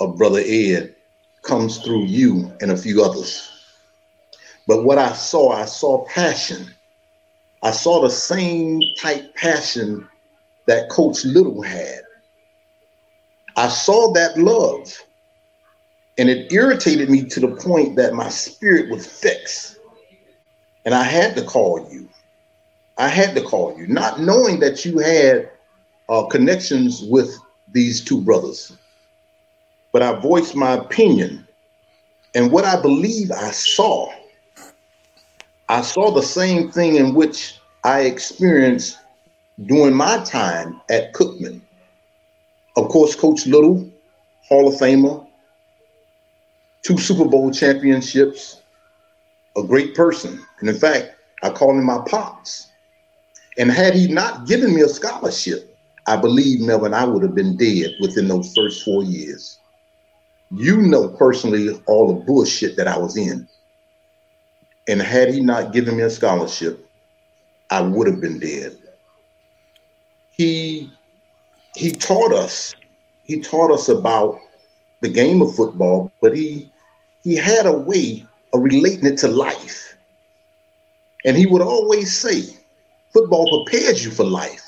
of 0.00 0.16
brother 0.16 0.40
Ed 0.42 0.96
comes 1.42 1.76
through 1.76 2.04
you 2.04 2.50
and 2.62 2.70
a 2.70 2.76
few 2.78 3.04
others. 3.04 3.52
But 4.66 4.82
what 4.82 4.96
I 4.96 5.12
saw, 5.12 5.52
I 5.52 5.66
saw 5.66 6.06
passion. 6.06 6.66
I 7.62 7.72
saw 7.72 8.00
the 8.00 8.08
same 8.08 8.80
type 8.98 9.34
passion 9.34 10.08
that 10.66 10.88
Coach 10.88 11.26
Little 11.26 11.60
had. 11.60 12.00
I 13.56 13.68
saw 13.68 14.14
that 14.14 14.38
love. 14.38 14.90
And 16.16 16.30
it 16.30 16.50
irritated 16.50 17.10
me 17.10 17.24
to 17.24 17.40
the 17.40 17.54
point 17.54 17.96
that 17.96 18.14
my 18.14 18.30
spirit 18.30 18.90
was 18.90 19.06
fixed. 19.06 19.76
And 20.86 20.94
I 20.94 21.02
had 21.02 21.36
to 21.36 21.44
call 21.44 21.86
you. 21.92 22.08
I 22.96 23.08
had 23.08 23.34
to 23.34 23.42
call 23.42 23.78
you, 23.78 23.86
not 23.88 24.20
knowing 24.20 24.58
that 24.60 24.86
you 24.86 25.00
had 25.00 25.50
uh, 26.08 26.24
connections 26.26 27.02
with 27.02 27.36
these 27.72 28.04
two 28.04 28.20
brothers. 28.20 28.76
But 29.92 30.02
I 30.02 30.18
voiced 30.20 30.54
my 30.54 30.72
opinion. 30.72 31.46
And 32.34 32.52
what 32.52 32.64
I 32.64 32.80
believe 32.80 33.30
I 33.30 33.50
saw, 33.50 34.12
I 35.68 35.80
saw 35.80 36.10
the 36.10 36.22
same 36.22 36.70
thing 36.70 36.96
in 36.96 37.14
which 37.14 37.58
I 37.82 38.00
experienced 38.02 38.98
during 39.64 39.94
my 39.94 40.22
time 40.24 40.80
at 40.90 41.14
Cookman. 41.14 41.60
Of 42.76 42.88
course, 42.88 43.16
Coach 43.16 43.46
Little, 43.46 43.90
Hall 44.42 44.68
of 44.68 44.74
Famer, 44.74 45.26
two 46.82 46.98
Super 46.98 47.24
Bowl 47.24 47.50
championships, 47.50 48.60
a 49.56 49.62
great 49.62 49.94
person. 49.94 50.44
And 50.60 50.68
in 50.68 50.76
fact, 50.76 51.16
I 51.42 51.50
call 51.50 51.70
him 51.70 51.84
my 51.84 52.02
pops. 52.06 52.68
And 53.58 53.70
had 53.70 53.94
he 53.94 54.08
not 54.08 54.46
given 54.46 54.74
me 54.74 54.82
a 54.82 54.88
scholarship, 54.88 55.75
I 56.06 56.16
believe, 56.16 56.60
Melvin, 56.60 56.94
I 56.94 57.04
would 57.04 57.22
have 57.22 57.34
been 57.34 57.56
dead 57.56 57.94
within 58.00 58.28
those 58.28 58.52
first 58.54 58.84
four 58.84 59.02
years. 59.02 59.58
You 60.50 60.76
know 60.76 61.08
personally 61.08 61.68
all 61.86 62.06
the 62.08 62.24
bullshit 62.24 62.76
that 62.76 62.86
I 62.86 62.96
was 62.96 63.16
in. 63.16 63.48
And 64.88 65.02
had 65.02 65.34
he 65.34 65.40
not 65.40 65.72
given 65.72 65.96
me 65.96 66.04
a 66.04 66.10
scholarship, 66.10 66.88
I 67.70 67.80
would 67.80 68.06
have 68.06 68.20
been 68.20 68.38
dead. 68.38 68.76
He 70.30 70.92
he 71.74 71.90
taught 71.90 72.32
us, 72.32 72.74
he 73.24 73.40
taught 73.40 73.72
us 73.72 73.88
about 73.88 74.38
the 75.00 75.08
game 75.08 75.42
of 75.42 75.54
football, 75.56 76.12
but 76.22 76.36
he 76.36 76.70
he 77.24 77.34
had 77.34 77.66
a 77.66 77.72
way 77.72 78.24
of 78.52 78.62
relating 78.62 79.06
it 79.06 79.18
to 79.18 79.28
life. 79.28 79.96
And 81.24 81.36
he 81.36 81.46
would 81.46 81.62
always 81.62 82.16
say, 82.16 82.42
football 83.12 83.64
prepares 83.64 84.04
you 84.04 84.12
for 84.12 84.24
life. 84.24 84.65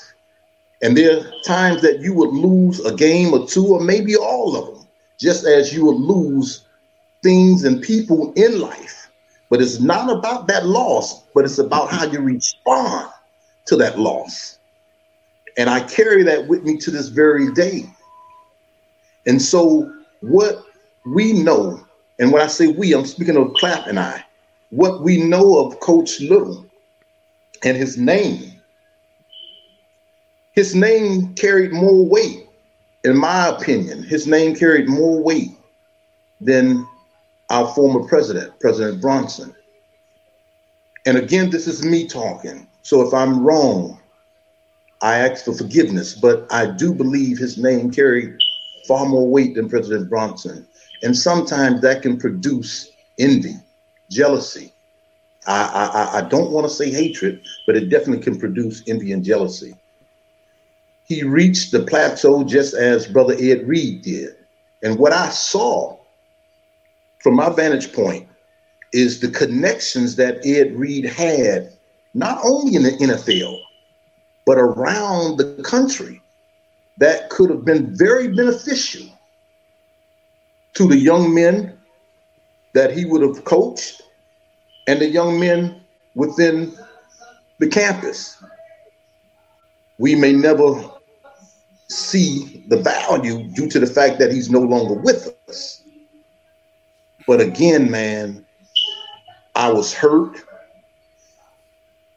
And 0.81 0.97
there 0.97 1.19
are 1.19 1.31
times 1.45 1.81
that 1.81 1.99
you 1.99 2.13
would 2.13 2.29
lose 2.29 2.79
a 2.85 2.93
game 2.93 3.33
or 3.33 3.45
two, 3.45 3.67
or 3.67 3.81
maybe 3.81 4.15
all 4.15 4.55
of 4.55 4.65
them, 4.75 4.87
just 5.19 5.45
as 5.45 5.73
you 5.73 5.85
would 5.85 5.97
lose 5.97 6.65
things 7.21 7.65
and 7.65 7.81
people 7.81 8.31
in 8.33 8.59
life. 8.59 9.09
But 9.49 9.61
it's 9.61 9.79
not 9.79 10.09
about 10.09 10.47
that 10.47 10.65
loss, 10.65 11.23
but 11.33 11.43
it's 11.43 11.57
about 11.57 11.89
how 11.89 12.05
you 12.05 12.19
respond 12.21 13.09
to 13.65 13.75
that 13.77 13.99
loss. 13.99 14.59
And 15.57 15.69
I 15.69 15.81
carry 15.81 16.23
that 16.23 16.47
with 16.47 16.63
me 16.63 16.77
to 16.77 16.91
this 16.91 17.09
very 17.09 17.51
day. 17.53 17.85
And 19.25 19.41
so, 19.41 19.91
what 20.21 20.63
we 21.05 21.33
know, 21.33 21.85
and 22.19 22.31
when 22.31 22.41
I 22.41 22.47
say 22.47 22.67
we, 22.67 22.93
I'm 22.93 23.05
speaking 23.05 23.35
of 23.35 23.53
Clap 23.55 23.87
and 23.87 23.99
I, 23.99 24.23
what 24.69 25.01
we 25.01 25.21
know 25.21 25.65
of 25.65 25.79
Coach 25.79 26.21
Little 26.21 26.65
and 27.63 27.75
his 27.75 27.97
name, 27.97 28.48
his 30.59 30.75
name 30.75 31.33
carried 31.35 31.71
more 31.71 32.05
weight, 32.05 32.45
in 33.05 33.15
my 33.15 33.47
opinion, 33.47 34.03
his 34.03 34.27
name 34.27 34.53
carried 34.53 34.89
more 34.89 35.23
weight 35.23 35.51
than 36.41 36.85
our 37.49 37.73
former 37.73 38.05
president, 38.05 38.59
President 38.59 39.01
Bronson. 39.01 39.55
And 41.05 41.17
again, 41.17 41.49
this 41.49 41.65
is 41.65 41.85
me 41.85 42.09
talking. 42.09 42.67
So 42.81 43.07
if 43.07 43.13
I'm 43.13 43.41
wrong, 43.41 44.01
I 45.01 45.19
ask 45.19 45.45
for 45.45 45.53
forgiveness, 45.53 46.13
but 46.13 46.45
I 46.51 46.65
do 46.65 46.93
believe 46.93 47.37
his 47.37 47.57
name 47.57 47.89
carried 47.89 48.35
far 48.85 49.05
more 49.05 49.29
weight 49.29 49.55
than 49.55 49.69
President 49.69 50.09
Bronson. 50.09 50.67
And 51.03 51.15
sometimes 51.15 51.79
that 51.83 52.01
can 52.01 52.17
produce 52.17 52.91
envy, 53.17 53.55
jealousy. 54.11 54.73
I, 55.47 56.11
I, 56.13 56.17
I 56.17 56.27
don't 56.27 56.51
want 56.51 56.67
to 56.67 56.73
say 56.73 56.91
hatred, 56.91 57.45
but 57.65 57.77
it 57.77 57.87
definitely 57.87 58.21
can 58.21 58.37
produce 58.37 58.83
envy 58.87 59.13
and 59.13 59.23
jealousy. 59.23 59.73
He 61.09 61.23
reached 61.23 61.71
the 61.71 61.81
plateau 61.81 62.43
just 62.43 62.75
as 62.75 63.07
Brother 63.07 63.33
Ed 63.39 63.67
Reed 63.67 64.03
did. 64.03 64.35
And 64.83 64.99
what 64.99 65.11
I 65.11 65.29
saw 65.29 65.97
from 67.17 67.35
my 67.35 67.49
vantage 67.49 67.91
point 67.91 68.27
is 68.93 69.19
the 69.19 69.29
connections 69.29 70.15
that 70.17 70.45
Ed 70.45 70.75
Reed 70.75 71.05
had, 71.05 71.73
not 72.13 72.39
only 72.43 72.75
in 72.75 72.83
the 72.83 72.91
NFL, 72.91 73.59
but 74.45 74.59
around 74.59 75.37
the 75.37 75.61
country 75.63 76.21
that 76.99 77.31
could 77.31 77.49
have 77.49 77.65
been 77.65 77.95
very 77.95 78.27
beneficial 78.27 79.07
to 80.75 80.87
the 80.87 80.97
young 80.97 81.33
men 81.33 81.75
that 82.73 82.95
he 82.95 83.05
would 83.05 83.23
have 83.23 83.43
coached 83.45 84.03
and 84.87 85.01
the 85.01 85.07
young 85.07 85.39
men 85.39 85.81
within 86.13 86.71
the 87.57 87.67
campus. 87.67 88.41
We 89.97 90.13
may 90.13 90.33
never 90.33 90.98
see 91.89 92.63
the 92.67 92.77
value 92.77 93.43
due 93.49 93.67
to 93.67 93.79
the 93.79 93.87
fact 93.87 94.19
that 94.19 94.31
he's 94.31 94.49
no 94.49 94.59
longer 94.59 94.93
with 94.93 95.35
us. 95.47 95.83
But 97.27 97.41
again, 97.41 97.89
man, 97.89 98.45
I 99.55 99.71
was 99.71 99.93
hurt 99.93 100.43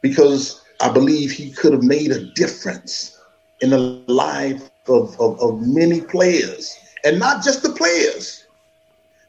because 0.01 0.61
I 0.79 0.91
believe 0.91 1.31
he 1.31 1.51
could 1.51 1.73
have 1.73 1.83
made 1.83 2.11
a 2.11 2.25
difference 2.33 3.19
in 3.61 3.71
the 3.71 3.79
life 4.07 4.69
of, 4.87 5.19
of, 5.19 5.39
of 5.39 5.61
many 5.65 6.01
players 6.01 6.77
and 7.03 7.19
not 7.19 7.43
just 7.43 7.63
the 7.63 7.69
players. 7.69 8.45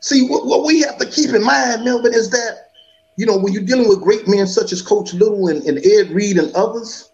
See, 0.00 0.26
what, 0.28 0.46
what 0.46 0.66
we 0.66 0.80
have 0.82 0.98
to 0.98 1.06
keep 1.06 1.30
in 1.30 1.42
mind, 1.42 1.84
Melvin, 1.84 2.12
is 2.12 2.30
that, 2.30 2.70
you 3.16 3.24
know, 3.24 3.38
when 3.38 3.52
you're 3.52 3.62
dealing 3.62 3.88
with 3.88 4.02
great 4.02 4.28
men 4.28 4.46
such 4.46 4.72
as 4.72 4.82
Coach 4.82 5.14
Little 5.14 5.48
and, 5.48 5.62
and 5.64 5.78
Ed 5.78 6.10
Reed 6.10 6.36
and 6.36 6.54
others, 6.54 7.10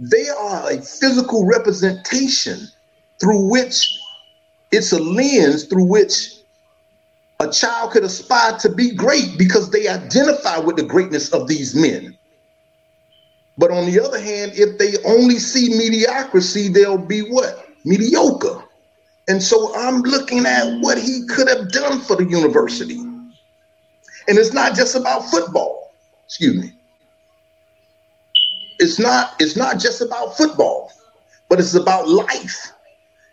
they 0.00 0.28
are 0.30 0.70
a 0.70 0.80
physical 0.80 1.46
representation 1.46 2.58
through 3.20 3.50
which 3.50 3.98
it's 4.72 4.92
a 4.92 4.98
lens 4.98 5.64
through 5.64 5.84
which 5.84 6.36
a 7.40 7.50
child 7.50 7.92
could 7.92 8.04
aspire 8.04 8.56
to 8.58 8.70
be 8.70 8.94
great 8.94 9.36
because 9.36 9.70
they 9.70 9.88
identify 9.88 10.58
with 10.58 10.76
the 10.76 10.82
greatness 10.82 11.32
of 11.32 11.48
these 11.48 11.74
men. 11.74 12.16
But 13.58 13.70
on 13.70 13.84
the 13.86 14.00
other 14.00 14.18
hand, 14.18 14.52
if 14.54 14.78
they 14.78 15.02
only 15.04 15.38
see 15.38 15.68
mediocrity, 15.76 16.68
they'll 16.68 16.96
be 16.96 17.20
what? 17.20 17.68
Mediocre. 17.84 18.62
And 19.28 19.42
so 19.42 19.74
I'm 19.74 20.00
looking 20.00 20.46
at 20.46 20.80
what 20.80 20.98
he 20.98 21.26
could 21.26 21.48
have 21.48 21.70
done 21.70 22.00
for 22.00 22.16
the 22.16 22.24
university. 22.24 22.98
And 24.28 24.38
it's 24.38 24.52
not 24.52 24.74
just 24.74 24.94
about 24.94 25.30
football. 25.30 25.92
Excuse 26.26 26.56
me. 26.56 26.79
It's 28.80 28.98
not 28.98 29.34
it's 29.38 29.56
not 29.56 29.78
just 29.78 30.00
about 30.00 30.38
football, 30.38 30.90
but 31.50 31.60
it's 31.60 31.74
about 31.74 32.08
life. 32.08 32.72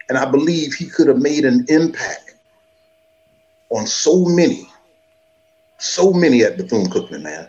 And 0.10 0.18
I 0.18 0.30
believe 0.30 0.74
he 0.74 0.88
could 0.88 1.08
have 1.08 1.22
made 1.22 1.46
an 1.46 1.66
impact 1.70 2.36
on 3.70 3.88
so 3.88 4.26
many, 4.26 4.68
so 5.78 6.12
many 6.12 6.44
at 6.44 6.58
Bethune 6.58 6.88
Cookman, 6.88 7.24
man. 7.24 7.48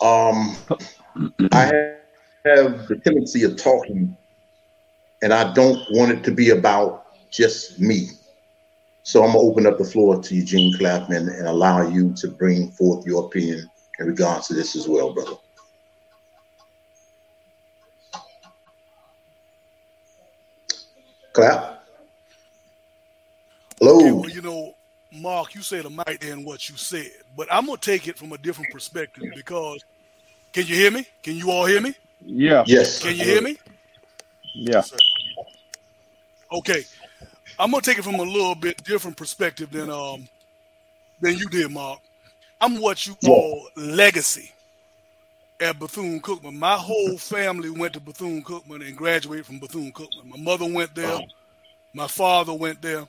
Um, 0.00 0.56
I 1.52 1.64
have 2.44 2.86
the 2.86 3.00
tendency 3.04 3.42
of 3.42 3.56
talking, 3.56 4.16
and 5.22 5.34
I 5.34 5.52
don't 5.54 5.80
want 5.90 6.12
it 6.12 6.22
to 6.24 6.30
be 6.30 6.50
about 6.50 7.30
just 7.32 7.80
me. 7.80 8.10
So 9.02 9.24
I'm 9.24 9.32
gonna 9.32 9.40
open 9.40 9.66
up 9.66 9.78
the 9.78 9.84
floor 9.84 10.22
to 10.22 10.34
Eugene 10.36 10.72
Clapman 10.78 11.36
and 11.36 11.48
allow 11.48 11.88
you 11.88 12.12
to 12.18 12.28
bring 12.28 12.70
forth 12.70 13.04
your 13.04 13.26
opinion 13.26 13.68
in 13.98 14.06
regards 14.06 14.46
to 14.48 14.54
this 14.54 14.76
as 14.76 14.86
well, 14.86 15.12
brother. 15.12 15.36
Clap. 21.38 21.84
Hello. 23.78 23.96
Okay, 23.98 24.10
well, 24.10 24.28
you 24.28 24.42
know, 24.42 24.74
Mark, 25.12 25.54
you 25.54 25.62
said 25.62 25.84
a 25.84 25.90
might 25.90 26.24
in 26.24 26.44
what 26.44 26.68
you 26.68 26.76
said, 26.76 27.10
but 27.36 27.46
I'm 27.48 27.66
gonna 27.66 27.78
take 27.78 28.08
it 28.08 28.18
from 28.18 28.32
a 28.32 28.38
different 28.38 28.72
perspective 28.72 29.22
because 29.36 29.84
can 30.52 30.66
you 30.66 30.74
hear 30.74 30.90
me? 30.90 31.06
Can 31.22 31.36
you 31.36 31.52
all 31.52 31.64
hear 31.64 31.80
me? 31.80 31.94
Yeah. 32.24 32.64
Yes. 32.66 33.00
Can 33.00 33.16
you 33.16 33.24
hear 33.24 33.40
me? 33.40 33.56
Yeah. 34.52 34.82
Okay. 36.50 36.84
I'm 37.56 37.70
gonna 37.70 37.82
take 37.82 37.98
it 37.98 38.04
from 38.04 38.16
a 38.16 38.22
little 38.22 38.56
bit 38.56 38.82
different 38.82 39.16
perspective 39.16 39.70
than 39.70 39.90
um 39.90 40.28
than 41.20 41.36
you 41.36 41.48
did, 41.48 41.70
Mark. 41.70 42.00
I'm 42.60 42.80
what 42.80 43.06
you 43.06 43.14
call 43.14 43.68
legacy 43.76 44.52
at 45.60 45.78
Bethune 45.78 46.20
Cookman. 46.20 46.54
My 46.54 46.76
whole 46.76 47.18
family 47.18 47.70
went 47.70 47.94
to 47.94 48.00
Bethune 48.00 48.42
Cookman 48.42 48.86
and 48.86 48.96
graduated 48.96 49.46
from 49.46 49.58
Bethune 49.58 49.92
Cookman. 49.92 50.24
My 50.26 50.36
mother 50.38 50.66
went 50.66 50.94
there. 50.94 51.20
My 51.94 52.06
father 52.06 52.52
went 52.54 52.80
there. 52.82 53.08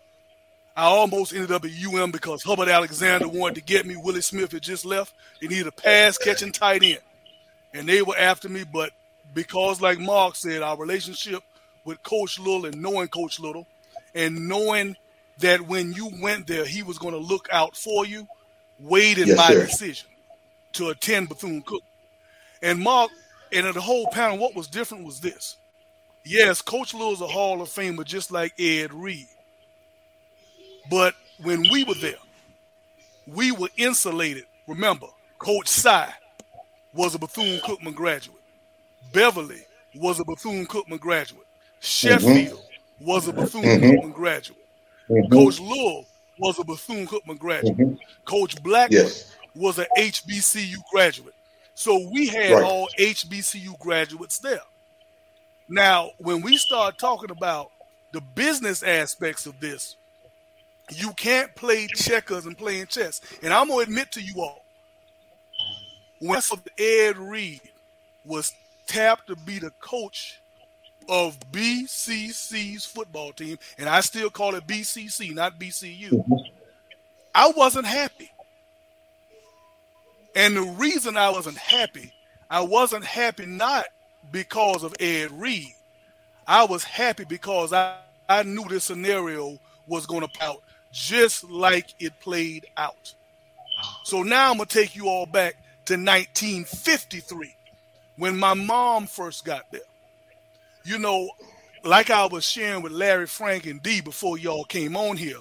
I 0.75 0.83
almost 0.85 1.33
ended 1.33 1.51
up 1.51 1.65
at 1.65 1.71
UM 1.71 2.11
because 2.11 2.41
Hubbard 2.43 2.69
Alexander 2.69 3.27
wanted 3.27 3.55
to 3.55 3.61
get 3.61 3.85
me. 3.85 3.95
Willie 3.97 4.21
Smith 4.21 4.51
had 4.51 4.61
just 4.61 4.85
left. 4.85 5.13
They 5.41 5.47
needed 5.47 5.67
a 5.67 5.71
pass 5.71 6.17
catching 6.17 6.51
tight 6.51 6.83
end. 6.83 6.99
And 7.73 7.87
they 7.87 8.01
were 8.01 8.17
after 8.17 8.49
me, 8.49 8.63
but 8.63 8.91
because, 9.33 9.81
like 9.81 9.99
Mark 9.99 10.35
said, 10.35 10.61
our 10.63 10.77
relationship 10.77 11.43
with 11.85 12.01
Coach 12.03 12.39
Little 12.39 12.65
and 12.65 12.81
knowing 12.81 13.09
Coach 13.09 13.39
Little 13.39 13.67
and 14.15 14.47
knowing 14.47 14.95
that 15.39 15.61
when 15.61 15.93
you 15.93 16.09
went 16.21 16.47
there, 16.47 16.65
he 16.65 16.81
was 16.81 16.97
going 16.97 17.13
to 17.13 17.19
look 17.19 17.47
out 17.51 17.75
for 17.75 18.05
you, 18.05 18.27
weighed 18.79 19.17
in 19.17 19.27
Yes, 19.27 19.37
my 19.37 19.47
sir. 19.53 19.65
decision 19.65 20.07
to 20.73 20.89
attend 20.89 21.29
Bethune 21.29 21.61
Cook. 21.61 21.83
And 22.61 22.79
Mark, 22.79 23.11
and 23.51 23.65
the 23.73 23.81
whole 23.81 24.07
panel, 24.11 24.37
what 24.37 24.55
was 24.55 24.67
different 24.67 25.05
was 25.05 25.19
this. 25.19 25.57
Yes, 26.25 26.61
Coach 26.61 26.93
Little's 26.93 27.21
a 27.21 27.27
Hall 27.27 27.61
of 27.61 27.69
Famer, 27.69 28.03
just 28.03 28.31
like 28.31 28.53
Ed 28.59 28.93
Reed. 28.93 29.27
But 30.89 31.15
when 31.41 31.61
we 31.61 31.83
were 31.83 31.95
there, 31.95 32.19
we 33.25 33.51
were 33.51 33.69
insulated. 33.77 34.45
Remember, 34.67 35.07
Coach 35.37 35.67
Sy 35.67 36.13
was 36.93 37.15
a 37.15 37.19
Bethune 37.19 37.59
Cookman 37.59 37.95
graduate. 37.95 38.41
Beverly 39.13 39.63
was 39.95 40.19
a 40.19 40.25
Bethune 40.25 40.65
Cookman 40.65 40.99
graduate. 40.99 41.45
Sheffield 41.79 42.61
was 42.99 43.27
a 43.27 43.33
Bethune 43.33 43.63
Mhm. 43.63 43.81
Cookman 43.81 44.13
graduate. 44.13 44.65
Mhm. 45.09 45.31
Coach 45.31 45.59
Lowell 45.59 46.05
was 46.37 46.59
a 46.59 46.63
Bethune 46.63 47.07
Cookman 47.07 47.39
graduate. 47.39 47.77
Mhm. 47.77 47.97
Coach 48.25 48.61
Blackman 48.61 49.03
Yes. 49.05 49.31
was 49.55 49.79
a 49.79 49.87
HBCU 49.97 50.77
graduate. 50.91 51.33
So 51.79 52.09
we 52.11 52.27
had 52.27 52.51
Right. 52.51 52.61
all 52.63 52.89
HBCU 52.97 53.77
graduates 53.79 54.37
there. 54.39 54.63
Now, 55.69 56.11
when 56.17 56.41
we 56.41 56.57
start 56.57 56.97
talking 56.99 57.31
about 57.31 57.71
the 58.11 58.19
business 58.19 58.83
aspects 58.83 59.45
of 59.45 59.61
this, 59.61 59.95
you 60.89 61.13
can't 61.13 61.55
play 61.55 61.87
checkers 61.87 62.45
and 62.45 62.57
playing 62.57 62.87
chess. 62.87 63.21
And 63.41 63.53
I'm 63.53 63.69
gonna 63.69 63.83
admit 63.83 64.11
to 64.11 64.21
you 64.21 64.41
all, 64.41 64.65
when 66.19 66.41
Ed 66.77 67.17
Reed 67.17 67.61
was 68.25 68.51
tapped 68.85 69.27
to 69.27 69.37
be 69.37 69.59
the 69.59 69.71
coach 69.79 70.37
of 71.07 71.39
BCC's 71.49 72.85
football 72.85 73.31
team, 73.31 73.57
and 73.77 73.87
I 73.87 74.01
still 74.01 74.29
call 74.29 74.55
it 74.55 74.67
BCC, 74.67 75.33
not 75.33 75.57
BCU, 75.57 76.09
mm-hmm. 76.09 76.33
I 77.33 77.53
wasn't 77.55 77.85
happy. 77.85 78.31
And 80.39 80.55
the 80.55 80.61
reason 80.61 81.17
I 81.17 81.29
wasn't 81.31 81.57
happy, 81.57 82.13
I 82.49 82.61
wasn't 82.61 83.03
happy 83.03 83.45
not 83.45 83.83
because 84.31 84.83
of 84.83 84.95
Ed 84.97 85.31
Reed. 85.33 85.73
I 86.47 86.63
was 86.63 86.85
happy 86.85 87.25
because 87.25 87.73
I, 87.73 87.97
I 88.29 88.43
knew 88.43 88.63
this 88.69 88.85
scenario 88.85 89.59
was 89.85 90.05
going 90.05 90.21
to 90.21 90.29
play 90.29 90.47
out 90.47 90.63
just 90.93 91.43
like 91.43 91.93
it 91.99 92.17
played 92.21 92.67
out. 92.77 93.13
So 94.05 94.23
now 94.23 94.49
I'm 94.49 94.57
gonna 94.57 94.65
take 94.65 94.95
you 94.95 95.09
all 95.09 95.25
back 95.25 95.55
to 95.85 95.95
1953 95.95 97.53
when 98.15 98.37
my 98.37 98.53
mom 98.53 99.07
first 99.07 99.43
got 99.43 99.69
there. 99.71 99.81
You 100.85 100.99
know, 100.99 101.29
like 101.83 102.09
I 102.09 102.25
was 102.27 102.45
sharing 102.45 102.81
with 102.81 102.93
Larry, 102.93 103.27
Frank, 103.27 103.65
and 103.65 103.83
D 103.83 103.99
before 104.01 104.37
y'all 104.37 104.63
came 104.63 104.95
on 104.95 105.17
here, 105.17 105.37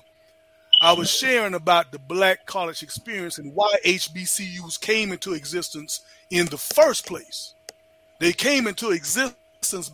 I 0.80 0.92
was 0.92 1.10
sharing 1.10 1.54
about 1.54 1.90
the 1.90 1.98
black 1.98 2.46
college 2.46 2.84
experience 2.84 3.38
and 3.38 3.52
why 3.52 3.74
HBCUs 3.84 4.80
came 4.80 5.10
into 5.10 5.34
existence 5.34 6.02
in 6.30 6.46
the 6.46 6.56
first 6.56 7.04
place. 7.06 7.54
They 8.20 8.32
came 8.32 8.68
into 8.68 8.90
existence 8.90 9.90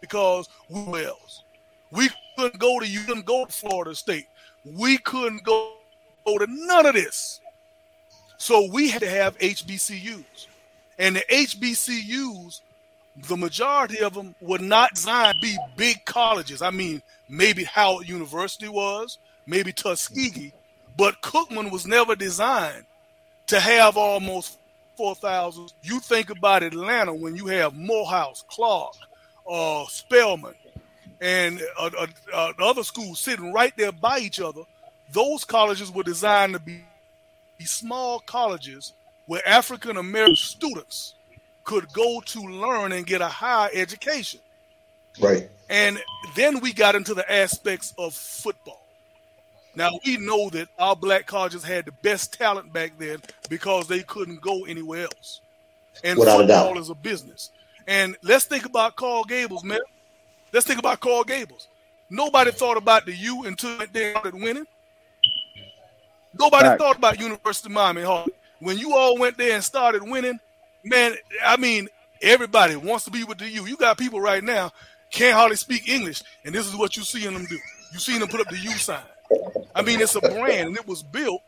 because 0.00 0.48
we 0.70 1.04
else. 1.04 1.42
We 1.90 2.08
couldn't 2.36 2.58
go 2.58 2.80
to 2.80 2.88
you 2.88 3.00
couldn't 3.00 3.26
go 3.26 3.44
to 3.44 3.52
Florida 3.52 3.94
State. 3.94 4.26
We 4.64 4.96
couldn't 4.98 5.44
go, 5.44 5.74
go 6.24 6.38
to 6.38 6.46
none 6.48 6.86
of 6.86 6.94
this. 6.94 7.40
So 8.38 8.68
we 8.72 8.88
had 8.88 9.02
to 9.02 9.10
have 9.10 9.38
HBCUs. 9.38 10.46
And 10.98 11.16
the 11.16 11.24
HBCUs, 11.30 12.60
the 13.28 13.36
majority 13.36 14.00
of 14.00 14.14
them 14.14 14.34
were 14.40 14.58
not 14.58 14.94
designed 14.94 15.34
to 15.34 15.40
be 15.42 15.58
big 15.76 16.04
colleges. 16.06 16.62
I 16.62 16.70
mean, 16.70 17.02
maybe 17.28 17.64
Howard 17.64 18.08
University 18.08 18.68
was, 18.68 19.18
maybe 19.46 19.72
Tuskegee, 19.72 20.52
but 20.96 21.20
Cookman 21.22 21.70
was 21.70 21.86
never 21.86 22.14
designed 22.14 22.84
to 23.46 23.60
have 23.60 23.96
almost 23.96 24.58
4,000. 24.96 25.72
You 25.82 26.00
think 26.00 26.30
about 26.30 26.62
Atlanta 26.62 27.14
when 27.14 27.34
you 27.36 27.46
have 27.46 27.74
Morehouse, 27.74 28.44
Clark, 28.48 28.94
uh, 29.48 29.84
Spelman, 29.88 30.54
and 31.20 31.60
uh, 31.78 31.90
uh, 31.98 32.06
uh, 32.32 32.52
other 32.58 32.82
schools 32.82 33.20
sitting 33.20 33.52
right 33.52 33.72
there 33.76 33.92
by 33.92 34.18
each 34.18 34.40
other. 34.40 34.62
Those 35.12 35.44
colleges 35.44 35.90
were 35.90 36.02
designed 36.02 36.54
to 36.54 36.60
be 36.60 36.82
small 37.64 38.20
colleges 38.20 38.92
where 39.26 39.46
African 39.46 39.96
American 39.96 40.36
students 40.36 41.14
could 41.64 41.92
go 41.92 42.20
to 42.26 42.40
learn 42.40 42.92
and 42.92 43.06
get 43.06 43.20
a 43.20 43.28
higher 43.28 43.70
education. 43.72 44.40
Right. 45.20 45.48
And 45.68 45.98
then 46.34 46.60
we 46.60 46.72
got 46.72 46.94
into 46.94 47.14
the 47.14 47.30
aspects 47.30 47.94
of 47.98 48.14
football. 48.14 48.81
Now 49.74 49.90
we 50.04 50.18
know 50.18 50.50
that 50.50 50.68
our 50.78 50.94
black 50.94 51.26
colleges 51.26 51.64
had 51.64 51.86
the 51.86 51.92
best 52.02 52.34
talent 52.34 52.72
back 52.72 52.92
then 52.98 53.18
because 53.48 53.88
they 53.88 54.00
couldn't 54.00 54.40
go 54.40 54.64
anywhere 54.64 55.04
else. 55.04 55.40
And 56.04 56.18
Without 56.18 56.36
a 56.36 56.38
football 56.46 56.74
doubt. 56.74 56.82
is 56.82 56.90
a 56.90 56.94
business. 56.94 57.50
And 57.86 58.16
let's 58.22 58.44
think 58.44 58.66
about 58.66 58.96
Coral 58.96 59.24
Gables, 59.24 59.64
man. 59.64 59.80
Let's 60.52 60.66
think 60.66 60.78
about 60.78 61.00
Coral 61.00 61.24
Gables. 61.24 61.68
Nobody 62.10 62.50
thought 62.50 62.76
about 62.76 63.06
the 63.06 63.14
U 63.14 63.44
until 63.44 63.78
they 63.92 64.10
started 64.10 64.34
winning. 64.34 64.66
Nobody 66.38 66.64
Fact. 66.64 66.80
thought 66.80 66.96
about 66.96 67.18
University 67.20 67.68
of 67.68 67.72
Miami 67.72 68.02
Harvard. 68.02 68.34
When 68.60 68.78
you 68.78 68.94
all 68.94 69.18
went 69.18 69.36
there 69.38 69.54
and 69.54 69.64
started 69.64 70.02
winning, 70.02 70.38
man, 70.84 71.14
I 71.44 71.56
mean, 71.56 71.88
everybody 72.20 72.76
wants 72.76 73.04
to 73.06 73.10
be 73.10 73.24
with 73.24 73.38
the 73.38 73.48
U. 73.48 73.66
You 73.66 73.76
got 73.76 73.98
people 73.98 74.20
right 74.20 74.42
now 74.44 74.72
can't 75.10 75.36
hardly 75.36 75.56
speak 75.56 75.88
English, 75.88 76.22
and 76.44 76.54
this 76.54 76.66
is 76.66 76.74
what 76.74 76.96
you 76.96 77.02
seeing 77.02 77.32
them 77.34 77.44
do. 77.44 77.58
You 77.92 77.98
seen 77.98 78.20
them 78.20 78.28
put 78.28 78.40
up 78.40 78.48
the 78.48 78.58
U 78.58 78.70
sign. 78.70 79.02
I 79.74 79.82
mean, 79.82 80.00
it's 80.00 80.14
a 80.14 80.20
brand, 80.20 80.68
and 80.68 80.76
it 80.76 80.86
was 80.86 81.02
built. 81.02 81.42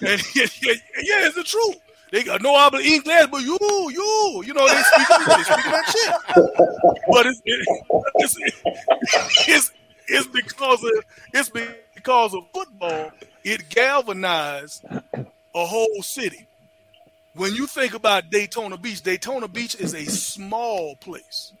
And 0.00 0.20
yeah, 0.34 0.44
it's 0.44 1.34
the 1.34 1.44
truth. 1.44 1.76
They 2.10 2.24
got 2.24 2.42
no 2.42 2.56
habla 2.56 2.80
English, 2.80 3.26
but 3.30 3.42
you, 3.42 3.56
you, 3.60 4.42
you 4.46 4.52
know, 4.54 4.66
they 4.66 4.82
speak, 4.82 5.08
they 5.08 5.42
speaking 5.44 5.72
that 5.72 5.94
shit. 5.96 6.36
But 7.08 7.26
it's, 7.26 7.40
it, 7.44 7.66
it's, 8.16 8.36
it's, 9.48 9.72
it's 10.08 10.26
because 10.26 10.82
of 10.82 10.90
it's 11.32 11.50
because 11.94 12.34
of 12.34 12.44
football. 12.52 13.12
It 13.44 13.68
galvanized 13.68 14.84
a 14.84 15.66
whole 15.66 16.02
city. 16.02 16.46
When 17.34 17.54
you 17.54 17.68
think 17.68 17.94
about 17.94 18.28
Daytona 18.28 18.76
Beach, 18.76 19.02
Daytona 19.02 19.46
Beach 19.46 19.76
is 19.76 19.94
a 19.94 20.04
small 20.04 20.96
place. 20.96 21.52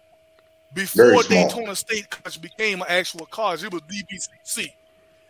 Before 0.74 1.22
small. 1.22 1.22
Daytona 1.22 1.76
State 1.76 2.10
College 2.10 2.40
became 2.40 2.80
an 2.82 2.88
actual 2.88 3.26
college, 3.26 3.62
it 3.62 3.72
was 3.72 3.82
DBCC. 3.82 4.72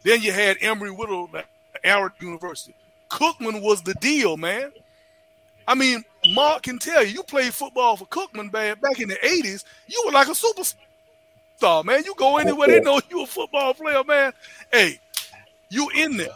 Then 0.02 0.22
you 0.22 0.32
had 0.32 0.56
Emory 0.60 0.90
Whittle, 0.90 1.28
at 1.34 1.46
Howard 1.84 2.12
University. 2.20 2.74
Cookman 3.10 3.60
was 3.62 3.82
the 3.82 3.94
deal, 3.94 4.36
man. 4.36 4.72
I 5.66 5.74
mean, 5.74 6.04
Mark 6.34 6.62
can 6.62 6.78
tell 6.78 7.04
you, 7.04 7.12
you 7.12 7.22
played 7.22 7.54
football 7.54 7.96
for 7.96 8.06
Cookman 8.06 8.50
back 8.50 8.80
back 8.80 9.00
in 9.00 9.08
the 9.08 9.16
80s. 9.16 9.64
You 9.86 10.02
were 10.06 10.12
like 10.12 10.28
a 10.28 10.32
superstar, 10.32 11.84
man. 11.84 12.04
You 12.04 12.14
go 12.16 12.38
anywhere, 12.38 12.68
they 12.68 12.80
know 12.80 13.00
you 13.10 13.22
a 13.22 13.26
football 13.26 13.74
player, 13.74 14.02
man. 14.04 14.32
Hey, 14.72 14.98
you 15.68 15.88
in 15.94 16.16
there. 16.16 16.28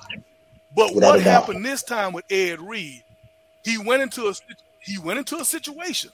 But 0.75 0.95
what 0.95 1.21
happened 1.21 1.65
this 1.65 1.83
time 1.83 2.13
with 2.13 2.25
Ed 2.31 2.61
Reed? 2.61 3.03
He 3.65 3.79
went 3.79 4.03
into 4.03 4.29
a 4.29 4.35
he 4.81 4.99
went 4.99 5.19
into 5.19 5.37
a 5.37 5.45
situation. 5.45 6.11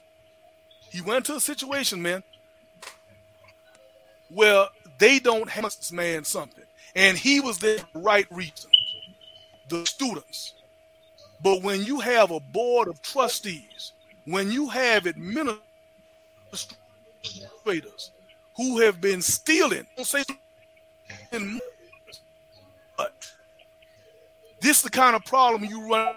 He 0.89 1.01
went 1.01 1.17
into 1.17 1.35
a 1.35 1.39
situation, 1.39 2.01
man, 2.01 2.23
where 4.29 4.67
they 4.97 5.19
don't 5.19 5.49
have 5.49 5.63
this 5.63 5.91
man 5.91 6.23
something. 6.23 6.63
And 6.95 7.17
he 7.17 7.39
was 7.39 7.57
there 7.59 7.79
for 7.79 7.87
the 7.93 7.99
right 7.99 8.27
reason. 8.31 8.69
The 9.69 9.85
students. 9.85 10.53
But 11.43 11.61
when 11.63 11.83
you 11.83 11.99
have 11.99 12.31
a 12.31 12.39
board 12.39 12.87
of 12.87 13.01
trustees, 13.01 13.93
when 14.25 14.51
you 14.51 14.69
have 14.69 15.07
administrators 15.07 15.61
who 18.57 18.79
have 18.81 19.01
been 19.01 19.21
stealing, 19.21 19.87
but 22.97 23.31
this 24.59 24.77
is 24.77 24.83
the 24.83 24.89
kind 24.89 25.15
of 25.15 25.23
problem 25.25 25.63
you 25.65 25.89
run 25.89 26.15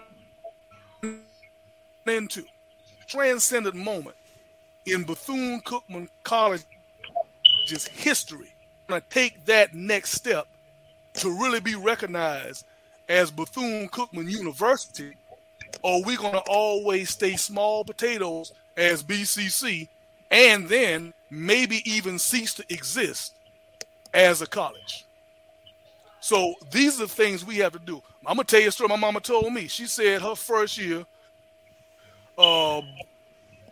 into. 2.05 2.43
Transcendent 3.07 3.75
moment 3.75 4.15
in 4.85 5.03
Bethune 5.03 5.61
Cookman 5.61 6.09
College's 6.23 6.65
history. 7.91 8.53
Gonna 8.87 9.01
take 9.09 9.45
that 9.45 9.73
next 9.73 10.11
step 10.11 10.47
to 11.17 11.29
really 11.29 11.59
be 11.59 11.75
recognized 11.75 12.65
as 13.07 13.31
Bethune 13.31 13.87
Cookman 13.89 14.29
University, 14.29 15.15
or 15.81 16.03
we're 16.03 16.17
gonna 16.17 16.43
always 16.47 17.09
stay 17.09 17.35
small 17.35 17.83
potatoes 17.83 18.53
as 18.77 19.03
BCC, 19.03 19.87
and 20.31 20.67
then 20.67 21.13
maybe 21.29 21.81
even 21.89 22.19
cease 22.19 22.53
to 22.55 22.65
exist 22.69 23.33
as 24.13 24.41
a 24.41 24.47
college. 24.47 25.05
So 26.19 26.55
these 26.71 26.99
are 26.99 27.05
the 27.05 27.13
things 27.13 27.45
we 27.45 27.57
have 27.57 27.73
to 27.73 27.79
do. 27.79 28.01
I'm 28.25 28.37
gonna 28.37 28.45
tell 28.45 28.59
you 28.59 28.69
a 28.69 28.71
story. 28.71 28.87
My 28.87 28.95
mama 28.95 29.19
told 29.19 29.53
me. 29.53 29.67
She 29.67 29.85
said 29.85 30.21
her 30.21 30.35
first 30.35 30.77
year, 30.77 31.05
um, 32.37 32.83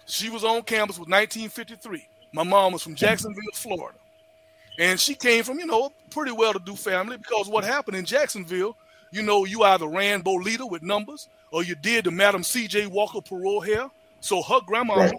she 0.06 0.30
was 0.30 0.44
on 0.44 0.62
campus 0.62 1.00
with 1.00 1.10
1953. 1.10 2.08
My 2.32 2.44
mom 2.44 2.74
was 2.74 2.84
from 2.84 2.96
Jacksonville, 2.96 3.42
Florida, 3.54 3.98
and 4.80 5.00
she 5.00 5.16
came 5.16 5.44
from 5.44 5.60
you 5.60 5.66
know 5.66 5.86
a 5.86 6.10
pretty 6.10 6.32
well-to-do 6.32 6.76
family 6.76 7.18
because 7.18 7.48
what 7.48 7.64
happened 7.64 7.98
in 7.98 8.06
Jacksonville, 8.06 8.76
you 9.12 9.22
know, 9.22 9.46
you 9.46 9.64
either 9.64 9.88
ran 9.88 10.24
Bolita 10.24 10.70
with 10.70 10.82
numbers 10.82 11.28
or 11.52 11.64
you 11.64 11.76
did 11.76 12.06
the 12.06 12.12
Madam 12.12 12.44
C.J. 12.44 12.88
Walker 12.88 13.20
Perot 13.20 13.66
hair. 13.66 13.90
So 14.22 14.42
her 14.42 14.60
grandma 14.66 14.96
Right. 14.96 15.14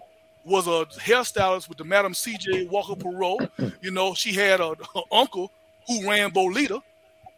was 0.44 0.66
a 0.66 0.86
hairstylist 1.00 1.68
with 1.68 1.78
the 1.78 1.84
Madam 1.84 2.14
C.J. 2.14 2.66
Walker 2.66 2.94
Perot. 2.94 3.48
You 3.80 3.90
know, 3.90 4.14
she 4.14 4.32
had 4.32 4.60
a, 4.60 4.74
her 4.94 5.02
uncle 5.12 5.52
who 5.86 6.08
ran 6.08 6.30
Bolita, 6.30 6.80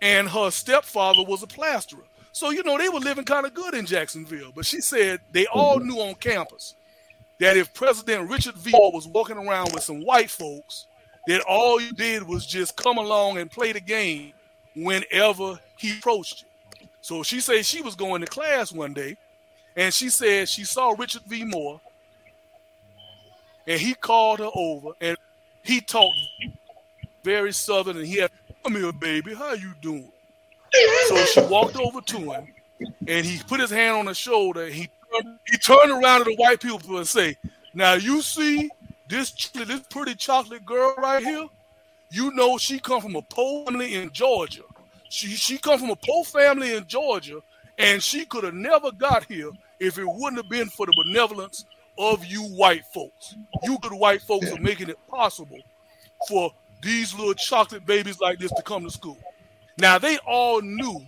and 0.00 0.28
her 0.28 0.50
stepfather 0.50 1.24
was 1.24 1.42
a 1.42 1.46
plasterer. 1.46 2.04
So, 2.32 2.50
you 2.50 2.62
know, 2.62 2.78
they 2.78 2.88
were 2.88 3.00
living 3.00 3.24
kind 3.24 3.46
of 3.46 3.54
good 3.54 3.74
in 3.74 3.86
Jacksonville. 3.86 4.52
But 4.54 4.66
she 4.66 4.80
said 4.80 5.20
they 5.32 5.46
all 5.46 5.78
mm-hmm. 5.78 5.88
knew 5.88 6.00
on 6.00 6.14
campus 6.14 6.74
that 7.40 7.56
if 7.56 7.74
President 7.74 8.30
Richard 8.30 8.54
V. 8.54 8.70
was 8.72 9.08
walking 9.08 9.36
around 9.36 9.72
with 9.72 9.82
some 9.82 10.04
white 10.04 10.30
folks, 10.30 10.86
that 11.26 11.42
all 11.42 11.80
you 11.80 11.92
did 11.92 12.22
was 12.22 12.46
just 12.46 12.76
come 12.76 12.98
along 12.98 13.38
and 13.38 13.50
play 13.50 13.72
the 13.72 13.80
game 13.80 14.32
whenever 14.74 15.58
he 15.76 15.98
approached 15.98 16.42
you. 16.42 16.88
So 17.00 17.22
she 17.22 17.40
said 17.40 17.64
she 17.64 17.82
was 17.82 17.94
going 17.94 18.20
to 18.20 18.26
class 18.26 18.72
one 18.72 18.92
day, 18.92 19.16
and 19.76 19.92
she 19.92 20.10
said 20.10 20.48
she 20.48 20.64
saw 20.64 20.94
Richard 20.96 21.22
V. 21.22 21.44
Moore, 21.44 21.80
and 23.66 23.80
he 23.80 23.94
called 23.94 24.40
her 24.40 24.50
over, 24.54 24.90
and 25.00 25.16
he 25.62 25.80
talked 25.80 26.16
very 27.24 27.52
southern, 27.52 27.96
and 27.96 28.06
he 28.06 28.16
had, 28.16 28.30
"Come 28.62 28.76
here, 28.76 28.92
baby, 28.92 29.34
how 29.34 29.52
you 29.52 29.74
doing?" 29.80 30.10
So 31.08 31.24
she 31.26 31.40
walked 31.42 31.76
over 31.76 32.00
to 32.00 32.18
him, 32.18 32.54
and 33.06 33.26
he 33.26 33.40
put 33.46 33.60
his 33.60 33.70
hand 33.70 33.96
on 33.96 34.06
her 34.06 34.14
shoulder. 34.14 34.64
And 34.64 34.74
he 34.74 34.88
he 35.46 35.58
turned 35.58 35.90
around 35.90 36.20
to 36.20 36.24
the 36.24 36.36
white 36.36 36.60
people 36.60 36.96
and 36.98 37.08
say, 37.08 37.36
"Now 37.72 37.94
you 37.94 38.20
see 38.22 38.70
this 39.08 39.32
this 39.50 39.80
pretty 39.90 40.14
chocolate 40.14 40.64
girl 40.64 40.94
right 40.98 41.22
here. 41.22 41.46
You 42.10 42.32
know 42.32 42.58
she 42.58 42.78
come 42.78 43.00
from 43.00 43.16
a 43.16 43.22
poor 43.22 43.66
family 43.66 43.94
in 43.94 44.10
Georgia. 44.12 44.62
She 45.08 45.28
she 45.28 45.58
come 45.58 45.78
from 45.78 45.90
a 45.90 45.96
poor 45.96 46.24
family 46.24 46.74
in 46.74 46.86
Georgia, 46.86 47.40
and 47.78 48.02
she 48.02 48.24
could 48.24 48.44
have 48.44 48.54
never 48.54 48.90
got 48.92 49.24
here 49.24 49.50
if 49.78 49.98
it 49.98 50.06
wouldn't 50.06 50.42
have 50.42 50.50
been 50.50 50.68
for 50.68 50.86
the 50.86 51.04
benevolence 51.04 51.64
of 51.98 52.24
you 52.24 52.42
white 52.42 52.84
folks. 52.92 53.34
You 53.62 53.78
good 53.80 53.92
white 53.92 54.22
folks 54.22 54.50
are 54.52 54.60
making 54.60 54.88
it 54.88 54.98
possible 55.08 55.58
for 56.28 56.52
these 56.82 57.14
little 57.14 57.34
chocolate 57.34 57.86
babies 57.86 58.20
like 58.20 58.38
this 58.38 58.52
to 58.52 58.62
come 58.62 58.84
to 58.84 58.90
school. 58.90 59.18
Now 59.78 59.98
they 59.98 60.18
all 60.18 60.60
knew 60.60 61.04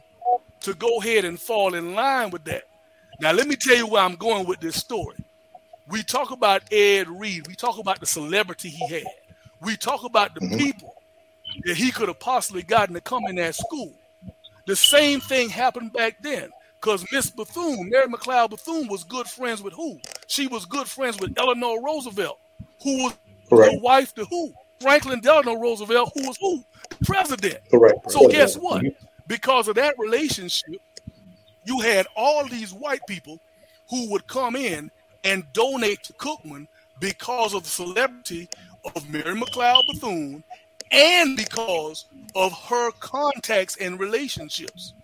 to 0.60 0.74
go 0.74 0.98
ahead 0.98 1.24
and 1.24 1.40
fall 1.40 1.74
in 1.74 1.94
line 1.94 2.30
with 2.30 2.44
that. 2.44 2.64
Now 3.20 3.32
let 3.32 3.46
me 3.46 3.56
tell 3.56 3.76
you 3.76 3.86
where 3.86 4.02
I'm 4.02 4.16
going 4.16 4.46
with 4.46 4.60
this 4.60 4.76
story. 4.76 5.16
We 5.88 6.02
talk 6.02 6.30
about 6.30 6.62
Ed 6.72 7.08
Reed. 7.08 7.46
We 7.46 7.54
talk 7.54 7.78
about 7.78 8.00
the 8.00 8.06
celebrity 8.06 8.68
he 8.68 8.86
had. 8.88 9.04
We 9.60 9.76
talk 9.76 10.04
about 10.04 10.34
the 10.34 10.40
Mhm. 10.40 10.58
people 10.58 10.94
that 11.64 11.76
he 11.76 11.90
could 11.90 12.08
have 12.08 12.20
possibly 12.20 12.62
gotten 12.62 12.94
to 12.94 13.00
come 13.00 13.24
in 13.26 13.36
that 13.36 13.54
school. 13.54 13.92
The 14.66 14.76
same 14.76 15.20
thing 15.20 15.48
happened 15.48 15.92
back 15.94 16.22
then 16.22 16.50
because 16.80 17.04
Miss 17.10 17.30
Bethune, 17.30 17.88
Mary 17.88 18.06
McLeod 18.06 18.50
Bethune, 18.50 18.86
was 18.88 19.02
good 19.02 19.26
friends 19.26 19.62
with 19.62 19.72
who? 19.72 19.98
She 20.26 20.46
was 20.46 20.66
good 20.66 20.86
friends 20.86 21.18
with 21.18 21.32
Eleanor 21.38 21.80
Roosevelt, 21.82 22.38
who 22.82 23.04
was 23.04 23.14
Correct. 23.48 23.72
the 23.72 23.78
wife 23.80 24.14
to 24.16 24.24
who? 24.26 24.52
Franklin 24.80 25.20
Delano 25.20 25.54
Roosevelt, 25.54 26.12
who 26.14 26.28
was 26.28 26.36
who? 26.38 26.62
The 26.90 27.04
president. 27.04 27.58
Correct. 27.70 28.10
So 28.12 28.28
guess 28.28 28.56
what? 28.56 28.84
Because 29.26 29.68
of 29.68 29.74
that 29.76 29.98
relationship, 29.98 30.80
you 31.64 31.80
had 31.80 32.06
all 32.14 32.46
these 32.46 32.72
white 32.72 33.04
people 33.06 33.40
who 33.88 34.10
would 34.10 34.26
come 34.26 34.54
in 34.54 34.90
and 35.24 35.44
donate 35.52 36.02
to 36.04 36.12
Cookman 36.14 36.66
because 37.00 37.54
of 37.54 37.62
the 37.64 37.68
celebrity 37.68 38.48
of 38.94 39.08
Mary 39.08 39.34
McLeod 39.34 39.86
Bethune 39.86 40.42
and 40.90 41.36
because 41.36 42.06
of 42.34 42.52
her 42.52 42.90
contacts 42.92 43.76
and 43.76 44.00
relationships. 44.00 44.94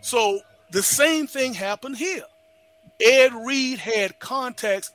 So 0.00 0.40
the 0.70 0.82
same 0.82 1.26
thing 1.26 1.54
happened 1.54 1.96
here. 1.96 2.24
Ed 3.00 3.32
Reed 3.34 3.78
had 3.78 4.18
contacts 4.18 4.92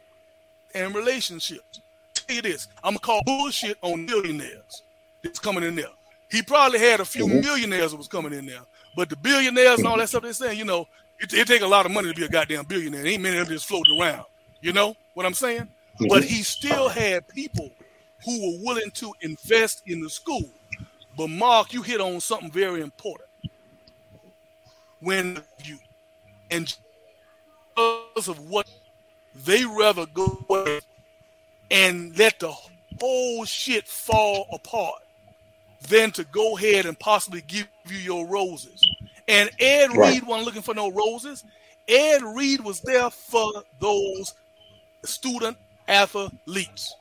and 0.74 0.96
relationships. 0.96 1.82
Tell 2.13 2.36
you 2.38 2.42
this, 2.42 2.68
I'm 2.84 2.92
gonna 2.92 3.00
call 3.00 3.22
bullshit 3.26 3.78
on 3.82 4.06
millionaires 4.06 4.84
that's 5.24 5.39
coming 5.39 5.63
in 5.63 5.76
there. 5.76 5.86
He 6.30 6.42
probably 6.44 6.80
had 6.80 7.00
a 7.00 7.06
few 7.06 7.26
Mhm. 7.26 7.44
millionaires 7.44 7.92
that 7.92 7.98
was 7.98 8.08
coming 8.08 8.34
in 8.34 8.46
there, 8.46 8.62
but 8.96 9.10
the 9.10 9.15
billionaires 9.15 9.80
and 9.80 9.88
all 9.88 9.98
that 9.98 10.10
stuff 10.10 10.24
they're 10.24 10.34
saying, 10.34 10.60
you 10.60 10.65
know, 10.65 10.88
it, 11.20 11.34
it 11.34 11.48
take 11.48 11.62
a 11.62 11.68
lot 11.68 11.86
of 11.86 11.92
money 11.92 12.10
to 12.10 12.16
be 12.16 12.26
a 12.26 12.30
goddamn 12.30 12.66
billionaire. 12.66 13.06
Ain't 13.06 13.22
many 13.22 13.38
of 13.38 13.48
them 13.48 13.56
just 13.56 13.68
floating 13.68 14.00
around. 14.00 14.26
You 14.62 14.74
know 14.74 14.96
what 15.14 15.26
I'm 15.26 15.34
saying? 15.34 15.64
Mm-hmm. 15.64 16.08
But 16.08 16.24
he 16.24 16.44
still 16.44 16.90
had 16.90 17.28
people 17.28 17.70
who 18.26 18.42
were 18.42 18.66
willing 18.66 18.92
to 18.92 19.14
invest 19.22 19.84
in 19.86 20.02
the 20.02 20.10
school. 20.10 20.50
But 21.18 21.30
Mark, 21.30 21.74
you 21.74 21.82
hit 21.82 22.02
on 22.02 22.20
something 22.20 22.52
very 22.52 22.82
important. 22.82 23.30
When 25.02 25.42
you 25.64 25.78
and 26.52 26.76
because 27.76 28.28
of 28.28 28.50
what 28.50 28.68
they 29.46 29.64
rather 29.64 30.06
go 30.08 30.82
and 31.72 32.18
let 32.18 32.40
the 32.40 32.52
whole 33.00 33.46
shit 33.46 33.88
fall 33.88 34.48
apart 34.52 35.02
than 35.88 36.12
to 36.12 36.24
go 36.26 36.58
ahead 36.58 36.86
and 36.86 37.00
possibly 37.00 37.42
give 37.42 37.68
you 37.88 37.98
your 37.98 38.28
roses. 38.28 38.86
And 39.30 39.50
Ed 39.60 39.96
Right. 39.96 40.13
Reed 40.15 40.24
wasn't 40.28 40.46
looking 40.48 40.62
for 40.63 40.74
no 40.74 40.92
roses. 40.92 41.44
Ed 41.88 42.22
Reed 42.24 42.62
was 42.62 42.82
there 42.82 43.10
for 43.10 43.63
those 43.80 44.34
student 45.06 45.56
athletes. 45.88 46.96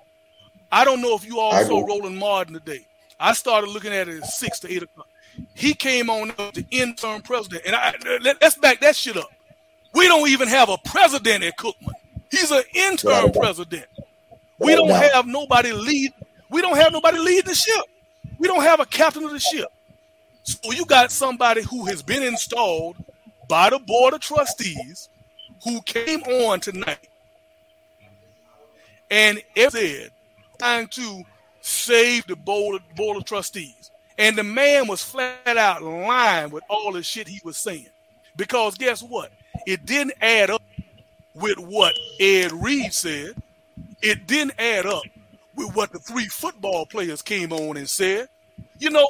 I 0.70 0.84
don't 0.84 1.00
know 1.00 1.14
if 1.16 1.26
you 1.26 1.40
all 1.40 1.52
I 1.52 1.64
saw 1.64 1.80
agree. 1.82 1.94
Roland 1.96 2.18
Martin 2.18 2.54
today. 2.54 2.86
I 3.18 3.32
started 3.32 3.70
looking 3.70 3.92
at 3.92 4.08
it 4.08 4.22
at 4.22 4.26
six 4.28 4.60
to 4.60 4.72
eight 4.72 4.82
o'clock. 4.82 5.08
He 5.54 5.72
came 5.74 6.10
on 6.10 6.30
as 6.38 6.52
the 6.52 6.66
interim 6.70 7.22
president, 7.22 7.62
and 7.66 7.74
I 7.74 7.94
let, 8.22 8.42
us 8.42 8.56
back 8.56 8.80
that 8.80 8.94
shit 8.94 9.16
up. 9.16 9.30
We 9.94 10.06
don't 10.06 10.28
even 10.28 10.48
have 10.48 10.68
a 10.68 10.78
president 10.84 11.42
at 11.44 11.56
Cookman. 11.56 11.92
He's 12.30 12.50
an 12.50 12.62
interim 12.74 13.26
Right. 13.26 13.34
president. 13.34 13.86
We 14.58 14.74
don't 14.74 14.90
have 14.90 15.26
nobody 15.26 15.72
lead. 15.72 16.12
We 16.50 16.60
don't 16.60 16.76
have 16.76 16.92
nobody 16.92 17.18
lead 17.18 17.46
the 17.46 17.54
ship. 17.54 17.84
We 18.38 18.48
don't 18.48 18.62
have 18.62 18.80
a 18.80 18.86
captain 18.86 19.24
of 19.24 19.30
the 19.30 19.38
ship. 19.40 19.68
So 20.48 20.72
you 20.72 20.86
got 20.86 21.12
somebody 21.12 21.62
who 21.62 21.84
has 21.86 22.02
been 22.02 22.22
installed 22.22 22.96
by 23.48 23.68
the 23.68 23.78
board 23.78 24.14
of 24.14 24.20
trustees 24.20 25.10
who 25.62 25.82
came 25.82 26.22
on 26.22 26.60
tonight 26.60 27.08
and 29.10 29.42
it 29.54 29.72
said 29.72 30.10
trying 30.58 30.86
to 30.88 31.22
save 31.60 32.26
the 32.26 32.36
board 32.36 32.82
board 32.96 33.16
of 33.16 33.24
trustees. 33.24 33.90
And 34.16 34.36
the 34.36 34.42
man 34.42 34.88
was 34.88 35.02
flat 35.02 35.56
out 35.56 35.82
lying 35.82 36.50
with 36.50 36.64
all 36.68 36.92
the 36.92 37.02
shit 37.02 37.28
he 37.28 37.40
was 37.44 37.56
saying. 37.56 37.88
Because 38.36 38.76
guess 38.76 39.02
what? 39.02 39.30
It 39.66 39.86
didn't 39.86 40.14
add 40.20 40.50
up 40.50 40.62
with 41.34 41.58
what 41.58 41.94
Ed 42.18 42.52
Reed 42.52 42.92
said. 42.92 43.34
It 44.02 44.26
didn't 44.26 44.58
add 44.58 44.86
up 44.86 45.02
with 45.54 45.74
what 45.76 45.92
the 45.92 45.98
three 45.98 46.26
football 46.26 46.86
players 46.86 47.22
came 47.22 47.52
on 47.52 47.76
and 47.76 47.88
said. 47.88 48.28
You 48.78 48.90
know, 48.90 49.08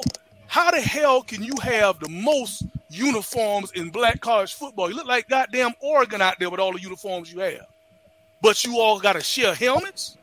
how 0.49 0.71
the 0.71 0.81
hell 0.81 1.21
can 1.21 1.43
you 1.43 1.53
have 1.61 1.99
the 1.99 2.09
most 2.09 2.63
uniforms 2.89 3.71
in 3.73 3.89
black 3.91 4.19
college 4.19 4.55
football? 4.55 4.89
You 4.89 4.95
look 4.95 5.07
like 5.07 5.29
goddamn 5.29 5.73
Oregon 5.79 6.21
out 6.21 6.39
there 6.39 6.49
with 6.49 6.59
all 6.59 6.73
the 6.73 6.81
uniforms 6.81 7.31
you 7.31 7.39
have. 7.39 7.67
But 8.41 8.65
you 8.65 8.79
all 8.79 8.99
got 8.99 9.13
to 9.13 9.21
share 9.21 9.53
helmets? 9.53 10.17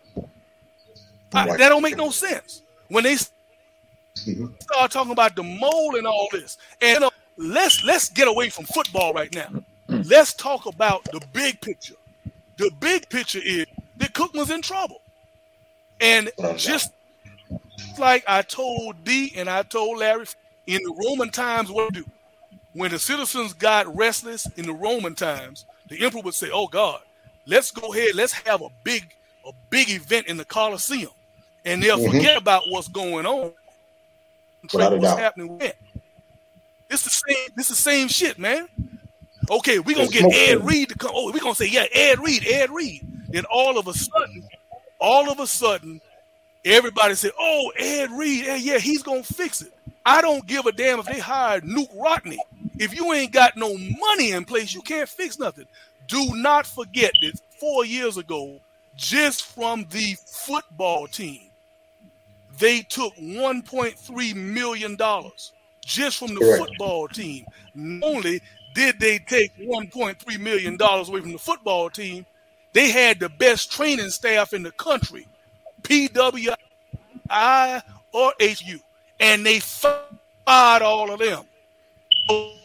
I- 1.33 1.57
that 1.57 1.69
don't 1.69 1.83
make 1.83 1.97
no 1.97 2.11
sense. 2.11 2.63
When 2.89 3.05
they 3.05 3.15
Mhm. 4.17 4.63
start 4.63 4.91
talking 4.91 5.13
about 5.13 5.37
the 5.37 5.43
mold 5.43 5.95
and 5.95 6.07
all 6.07 6.29
this, 6.33 6.59
and 6.81 7.01
know, 7.01 7.11
let's 7.37 7.85
let's 7.85 8.09
get 8.09 8.27
away 8.27 8.49
from 8.49 8.65
football 8.65 9.13
right 9.13 9.33
now. 9.35 9.49
Let's 9.89 10.35
talk 10.35 10.67
about 10.67 11.05
the 11.05 11.21
big 11.33 11.61
picture. 11.61 11.95
The 12.57 12.71
big 12.81 13.09
picture 13.11 13.41
is 13.45 13.67
that 13.99 14.13
Cookman's 14.15 14.51
in 14.51 14.63
trouble, 14.63 15.03
and 16.01 16.31
just 16.57 16.93
like 17.99 18.25
I 18.27 18.43
told 18.43 19.05
D 19.05 19.33
and 19.37 19.49
I 19.49 19.63
told 19.63 19.99
Larry 19.99 20.27
in 20.67 20.83
the 20.83 20.95
Roman 21.07 21.31
times, 21.31 21.71
what 21.71 21.93
do 21.93 22.05
when 22.73 22.91
the 22.91 22.99
citizens 22.99 23.53
got 23.55 23.95
restless 23.97 24.47
in 24.57 24.67
the 24.67 24.75
Roman 24.75 25.15
times, 25.15 25.65
the 25.89 26.05
emperor 26.05 26.21
would 26.23 26.35
say, 26.35 26.51
"Oh 26.53 26.67
God, 26.67 27.01
let's 27.47 27.71
go 27.71 27.93
ahead, 27.93 28.15
let's 28.15 28.33
have 28.33 28.63
a 28.63 28.69
big 28.85 29.15
a 29.47 29.53
big 29.71 29.89
event 29.91 30.27
in 30.27 30.37
the 30.37 30.45
Colosseum," 30.45 31.11
and 31.65 31.83
they'll 31.83 31.99
Mhm. 31.99 32.13
forget 32.13 32.37
about 32.37 32.65
what's 32.69 32.89
going 32.89 33.25
on. 33.27 33.53
What's 34.63 34.75
doubt. 35.03 35.19
happening 35.19 35.57
when. 35.59 35.73
It's 36.91 37.03
the 37.03 37.11
same. 37.11 37.49
This 37.57 37.71
is 37.71 37.77
the 37.77 37.83
same 37.83 38.09
shit, 38.09 38.39
man. 38.39 38.69
Okay, 39.51 39.79
we 39.79 39.95
gonna 39.95 40.07
It's 40.07 40.13
get 40.13 40.33
Ed. 40.35 40.65
Reed 40.65 40.89
to 40.91 40.99
come. 40.99 41.13
Oh, 41.15 41.31
we 41.31 41.41
gonna 41.41 41.55
say, 41.55 41.67
yeah, 41.67 41.85
Ed 41.93 42.19
Reed, 42.21 42.47
Ed 42.47 42.71
Reed. 42.71 43.03
Then 43.29 43.45
all 43.47 43.79
of 43.79 43.87
a 43.87 43.95
sudden, 43.95 44.49
all 44.99 45.31
of 45.31 45.41
a 45.41 45.47
sudden, 45.47 46.01
everybody 46.67 47.15
said, 47.15 47.33
oh, 47.39 47.73
Ed 47.79 48.11
Reed, 48.13 48.45
yeah, 48.45 48.57
yeah, 48.57 48.79
he's 48.79 49.03
gonna 49.03 49.23
fix 49.23 49.63
it. 49.63 49.73
I 50.05 50.21
don't 50.21 50.47
give 50.47 50.67
a 50.67 50.73
damn 50.73 51.01
if 51.01 51.07
they 51.07 51.19
hired 51.19 51.65
Knute 51.65 51.97
Rockne. 51.97 52.37
If 52.79 52.95
you 52.95 53.13
ain't 53.13 53.33
got 53.33 53.57
no 53.57 53.77
money 53.77 54.33
in 54.33 54.45
place, 54.45 54.75
you 54.75 54.83
can't 54.83 55.09
fix 55.09 55.39
nothing. 55.39 55.67
Do 56.09 56.35
not 56.37 56.67
forget 56.67 57.13
that 57.23 57.41
four 57.59 57.85
years 57.85 58.17
ago, 58.17 58.61
just 58.97 59.45
from 59.47 59.87
the 59.91 60.17
football 60.27 61.07
team, 61.09 61.51
they 62.59 62.83
took 62.83 63.15
1.3 63.17 64.35
million 64.35 64.97
dollars 64.97 65.53
just 65.85 66.19
from 66.19 66.35
the 66.35 66.41
Correct. 66.41 66.59
football 66.59 67.09
team. 67.09 67.45
Not 67.75 68.07
only 68.09 68.41
did 68.75 68.99
they 69.01 69.19
take 69.19 69.57
1.3 69.59 70.39
million 70.41 70.77
dollars 70.77 71.09
away 71.09 71.21
from 71.21 71.33
the 71.33 71.39
football 71.39 71.91
team, 71.91 72.27
they 72.73 72.91
had 72.91 73.21
the 73.21 73.29
best 73.29 73.73
training 73.73 74.11
staff 74.11 74.53
in 74.53 74.63
the 74.63 74.73
country, 74.73 75.27
PWI 75.89 77.83
or 78.13 78.33
HU, 78.41 78.79
and 79.21 79.47
they 79.47 79.61
fired 79.61 80.83
all 80.83 81.11
of 81.11 81.19
them. 81.21 81.45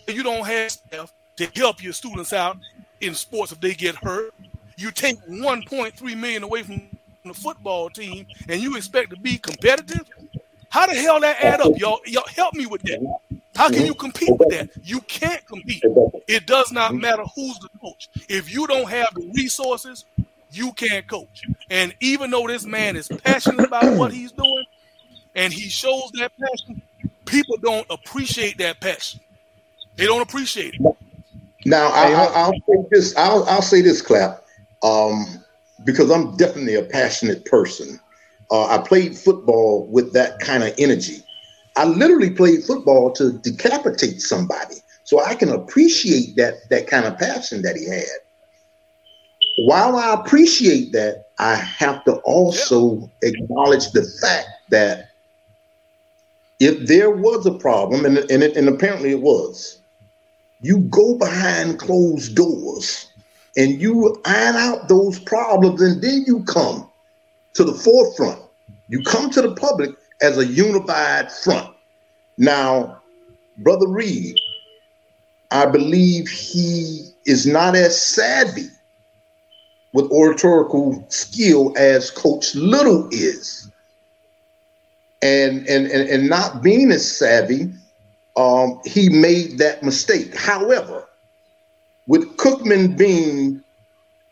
You 0.08 0.24
don't 0.24 0.46
have 0.46 0.72
staff 0.72 1.14
to 1.38 1.46
help 1.56 1.84
your 1.84 1.94
students 1.94 2.34
out 2.34 2.58
in 3.00 3.14
sports 3.14 3.52
if 3.52 3.60
they 3.62 3.74
get 3.74 3.96
hurt. 3.96 4.34
You 4.78 4.92
take 4.92 5.18
1.3 5.28 6.18
million 6.18 6.44
away 6.44 6.64
from 6.64 6.82
the 7.24 7.34
football 7.34 7.90
team, 7.90 8.26
and 8.50 8.60
you 8.62 8.76
expect 8.76 9.12
to 9.12 9.20
be 9.20 9.38
competitive. 9.38 10.08
How 10.70 10.88
the 10.88 10.96
hell 10.96 11.20
that 11.20 11.44
add 11.44 11.62
up, 11.62 11.78
y'all? 11.78 12.00
Y'all 12.06 12.28
help 12.28 12.56
me 12.56 12.66
with 12.66 12.82
that. 12.84 13.00
How 13.56 13.70
can 13.70 13.86
you 13.86 13.94
compete 13.94 14.36
with 14.38 14.50
that? 14.50 14.70
You 14.84 15.02
can't 15.02 15.46
compete. 15.46 15.84
It 16.28 16.48
does 16.48 16.72
not 16.72 16.96
matter 16.96 17.24
who's 17.36 17.60
the 17.60 17.70
coach. 17.80 18.10
If 18.30 18.52
you 18.52 18.66
don't 18.66 18.90
have 18.90 19.10
the 19.14 19.30
resources, 19.36 20.06
you 20.52 20.74
can't 20.74 21.08
coach. 21.08 21.44
And 21.70 21.96
even 22.02 22.32
though 22.32 22.48
this 22.48 22.66
man 22.66 22.96
is 22.96 23.08
passionate 23.08 23.66
about 23.66 23.98
what 23.98 24.12
he's 24.14 24.32
doing, 24.32 24.66
and 25.36 25.54
he 25.54 25.70
shows 25.70 26.12
that 26.16 26.32
passion, 26.40 26.82
people 27.26 27.58
don't 27.58 27.88
appreciate 27.90 28.58
that 28.58 28.80
passion. 28.82 29.22
They 29.96 30.06
don't 30.06 30.22
appreciate 30.22 30.76
it. 30.76 30.96
Now 31.66 31.88
I, 31.88 32.12
I, 32.12 32.26
I'll 32.34 32.52
say 32.52 32.86
this. 32.90 33.16
I'll, 33.16 33.44
I'll 33.46 33.62
say 33.62 33.82
this, 33.82 34.02
clap, 34.02 34.44
um, 34.84 35.26
because 35.86 36.10
I'm 36.12 36.36
definitely 36.38 36.76
a 36.76 36.84
passionate 36.84 37.46
person. 37.46 38.00
Uh, 38.50 38.66
I 38.66 38.80
played 38.80 39.16
football 39.16 39.88
with 39.88 40.12
that 40.14 40.40
kind 40.40 40.64
of 40.64 40.74
energy. 40.78 41.24
I 41.78 41.86
literally 41.86 42.32
played 42.32 42.64
football 42.64 43.12
to 43.14 43.34
decapitate 43.34 44.22
somebody, 44.22 44.76
so 45.04 45.24
I 45.24 45.36
can 45.36 45.50
appreciate 45.50 46.36
that 46.36 46.68
that 46.70 46.88
kind 46.88 47.06
of 47.06 47.18
passion 47.18 47.62
that 47.62 47.78
he 47.78 47.86
had. 47.86 48.08
While 49.66 49.96
I 49.96 50.14
appreciate 50.16 50.92
that, 50.94 51.26
I 51.38 51.56
have 51.56 52.04
to 52.06 52.14
also 52.18 53.12
acknowledge 53.22 53.92
the 53.92 54.04
fact 54.20 54.48
that 54.70 55.12
if 56.60 56.88
there 56.88 57.12
was 57.12 57.46
a 57.46 57.54
problem, 57.54 58.06
and, 58.06 58.18
and, 58.18 58.42
it, 58.42 58.58
and 58.58 58.68
apparently 58.68 59.12
it 59.12 59.22
was, 59.22 59.80
you 60.62 60.80
go 60.90 61.16
behind 61.16 61.80
closed 61.80 62.36
doors 62.36 63.08
and 63.56 63.80
you 63.80 64.20
iron 64.26 64.56
out 64.56 64.88
those 64.88 65.20
problems, 65.20 65.82
and 65.82 66.02
then 66.02 66.24
you 66.26 66.44
come 66.46 66.90
to 67.54 67.64
the 67.64 67.74
forefront. 67.74 68.42
You 68.88 69.04
come 69.04 69.30
to 69.30 69.42
the 69.44 69.54
public 69.56 69.92
as 70.22 70.38
a 70.40 70.46
unified 70.46 71.32
front. 71.32 71.76
Now, 72.38 73.02
Brother 73.60 73.88
Reed, 73.88 74.36
I 75.52 75.68
believe 75.68 76.30
he 76.30 77.10
is 77.26 77.46
not 77.46 77.76
as 77.76 78.02
savvy 78.02 78.70
with 79.94 80.10
oratorical 80.12 81.06
skill 81.10 81.74
as 81.78 82.12
Coach 82.12 82.56
Little 82.56 83.08
is. 83.12 83.70
And 85.22 85.68
and 85.68 85.88
and, 85.88 86.10
and 86.10 86.30
not 86.30 86.64
being 86.64 86.92
as 86.92 87.10
savvy, 87.10 87.72
um, 88.36 88.80
he 88.86 89.10
made 89.10 89.58
that 89.60 89.84
mistake. 89.84 90.36
However, 90.36 91.08
with 92.08 92.38
Cookman 92.38 92.98
being 92.98 93.64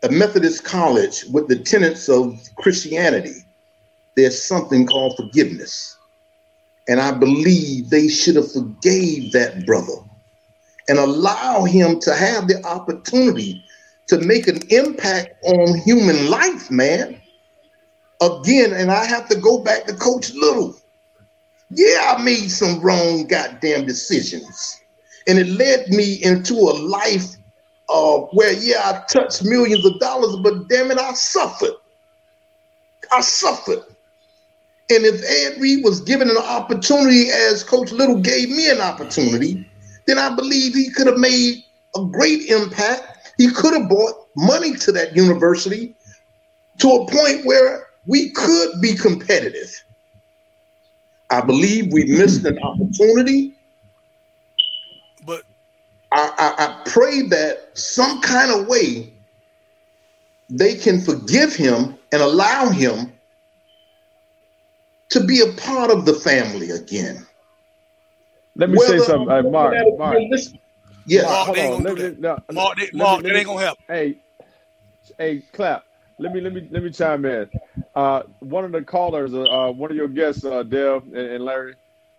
a 0.02 0.08
Methodist 0.10 0.64
college 0.64 1.24
with 1.32 1.48
the 1.48 1.58
tenets 1.58 2.08
of 2.08 2.36
Christianity, 2.56 3.44
there's 4.16 4.42
something 4.42 4.86
called 4.86 5.16
forgiveness. 5.16 5.96
And 6.88 7.00
I 7.00 7.12
believe 7.12 7.90
they 7.90 8.08
should 8.08 8.36
have 8.36 8.50
forgave 8.50 9.32
that 9.32 9.64
brother 9.64 9.94
and 10.88 10.98
allow 10.98 11.64
him 11.64 12.00
to 12.00 12.14
have 12.14 12.48
the 12.48 12.64
opportunity 12.66 13.62
to 14.10 14.18
make 14.18 14.48
an 14.48 14.60
impact 14.70 15.42
on 15.44 15.78
human 15.78 16.28
life, 16.28 16.70
man. 16.70 17.20
Again, 18.20 18.72
and 18.72 18.90
I 18.90 19.04
have 19.04 19.28
to 19.28 19.36
go 19.36 19.60
back 19.60 19.86
to 19.86 19.94
Coach 19.94 20.32
Little. 20.34 20.76
Yeah, 21.70 22.16
I 22.16 22.22
made 22.22 22.50
some 22.50 22.80
wrong 22.80 23.26
goddamn 23.26 23.86
decisions. 23.86 24.80
And 25.26 25.38
it 25.38 25.46
led 25.46 25.88
me 25.88 26.14
into 26.22 26.54
a 26.54 26.74
life 26.74 27.36
uh, 27.88 28.18
where, 28.32 28.52
yeah, 28.52 28.82
I 28.84 29.04
touched 29.12 29.44
millions 29.44 29.86
of 29.86 29.98
dollars, 30.00 30.36
but 30.42 30.68
damn 30.68 30.90
it, 30.90 30.98
I 30.98 31.12
suffered. 31.12 31.74
I 33.12 33.20
suffered. 33.20 33.84
And 34.90 35.04
if 35.04 35.22
Ed 35.24 35.60
Reed 35.60 35.84
was 35.84 36.00
given 36.00 36.28
an 36.28 36.36
opportunity 36.36 37.30
as 37.30 37.62
Coach 37.62 37.92
Little 37.92 38.20
gave 38.20 38.50
me 38.50 38.70
an 38.70 38.80
opportunity, 38.80 39.68
then 40.06 40.18
I 40.18 40.34
believe 40.34 40.74
he 40.74 40.90
could 40.90 41.06
have 41.06 41.18
made 41.18 41.64
a 41.96 42.04
great 42.04 42.50
impact. 42.50 43.09
He 43.40 43.50
could 43.50 43.72
have 43.72 43.88
brought 43.88 44.26
money 44.36 44.74
to 44.74 44.92
that 44.92 45.16
university 45.16 45.96
to 46.78 46.88
a 46.90 47.06
point 47.10 47.46
where 47.46 47.86
we 48.04 48.32
could 48.32 48.82
be 48.82 48.94
competitive. 48.94 49.82
I 51.30 51.40
believe 51.40 51.90
we 51.90 52.04
missed 52.04 52.44
an 52.44 52.58
opportunity. 52.58 53.54
But 55.24 55.44
I, 56.12 56.30
I, 56.36 56.64
I 56.66 56.82
pray 56.90 57.22
that 57.28 57.70
some 57.72 58.20
kind 58.20 58.50
of 58.60 58.66
way 58.66 59.10
they 60.50 60.74
can 60.74 61.00
forgive 61.00 61.56
him 61.56 61.96
and 62.12 62.20
allow 62.20 62.68
him 62.68 63.10
to 65.08 65.24
be 65.24 65.40
a 65.40 65.50
part 65.58 65.90
of 65.90 66.04
the 66.04 66.12
family 66.12 66.72
again. 66.72 67.26
Let 68.56 68.68
me 68.68 68.76
Whether- 68.76 68.98
say 68.98 69.06
something, 69.06 69.30
uh, 69.30 69.42
Mark. 69.44 69.74
Mark. 69.96 70.18
Yes. 71.06 71.24
Mark, 71.24 71.46
hold 71.46 71.58
on. 71.58 71.82
Let 71.82 71.94
me, 71.94 72.02
that. 72.02 72.20
no, 72.20 72.38
Mark, 72.52 72.76
they, 72.78 72.84
let 72.86 72.92
me- 72.94 72.98
Mark, 72.98 73.14
let 73.16 73.22
that 73.24 73.32
me- 73.32 73.38
ain't 73.38 73.46
gonna 73.46 73.60
help. 73.60 73.78
Hey, 73.88 74.18
hey, 75.18 75.42
clap. 75.52 75.84
Let 76.18 76.34
me 76.34 76.40
let 76.42 76.52
me 76.52 76.68
let 76.70 76.82
me 76.82 76.90
chime 76.90 77.24
in. 77.24 77.48
Uh, 77.94 78.22
one 78.40 78.64
of 78.64 78.72
the 78.72 78.82
callers, 78.82 79.32
uh, 79.34 79.72
one 79.72 79.90
of 79.90 79.96
your 79.96 80.08
guests, 80.08 80.44
uh, 80.44 80.62
Dev 80.62 81.02
and, 81.04 81.16
and 81.16 81.44
Larry 81.44 81.74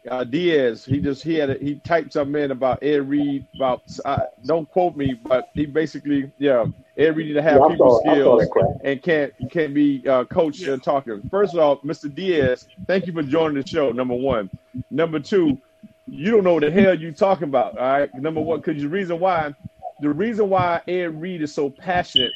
uh, 0.09 0.23
Diaz. 0.23 0.83
He 0.83 0.99
just 0.99 1.21
he 1.21 1.35
had 1.35 1.51
a, 1.51 1.53
he 1.59 1.75
typed 1.83 2.13
something 2.13 2.41
in 2.41 2.49
about 2.49 2.81
Ed 2.81 3.07
Reed 3.07 3.45
about. 3.55 3.83
Uh, 4.03 4.21
don't 4.43 4.67
quote 4.71 4.95
me, 4.97 5.13
but 5.13 5.49
he 5.53 5.67
basically 5.67 6.31
yeah, 6.39 6.65
Ed 6.97 7.15
Reed 7.15 7.27
need 7.27 7.33
to 7.33 7.43
have 7.43 7.59
Yeah, 7.61 7.67
people 7.69 8.01
saw- 8.03 8.11
skills 8.11 8.43
and 8.83 9.03
can't 9.03 9.31
can't 9.51 9.73
be 9.75 10.03
uh, 10.07 10.23
coached 10.25 10.63
and 10.63 10.81
talking. 10.81 11.21
First 11.29 11.53
of 11.53 11.59
all, 11.59 11.77
Mr. 11.81 12.11
Diaz, 12.13 12.67
thank 12.87 13.05
you 13.05 13.13
for 13.13 13.21
joining 13.21 13.61
the 13.61 13.67
show. 13.67 13.91
Number 13.91 14.15
one. 14.15 14.49
Number 14.89 15.19
two, 15.19 15.59
you 16.07 16.31
don't 16.31 16.43
know 16.43 16.55
what 16.55 16.63
the 16.63 16.71
hell 16.71 16.93
you 16.93 17.11
talking 17.11 17.45
about. 17.45 17.77
All 17.77 17.85
right. 17.85 18.13
Number 18.15 18.41
one, 18.41 18.59
because 18.59 18.81
the 18.81 18.89
reason 18.89 19.19
why, 19.19 19.53
the 20.01 20.09
reason 20.09 20.49
why 20.49 20.81
Ed 20.87 21.21
Reed 21.21 21.41
is 21.41 21.53
so 21.53 21.69
passionate, 21.69 22.31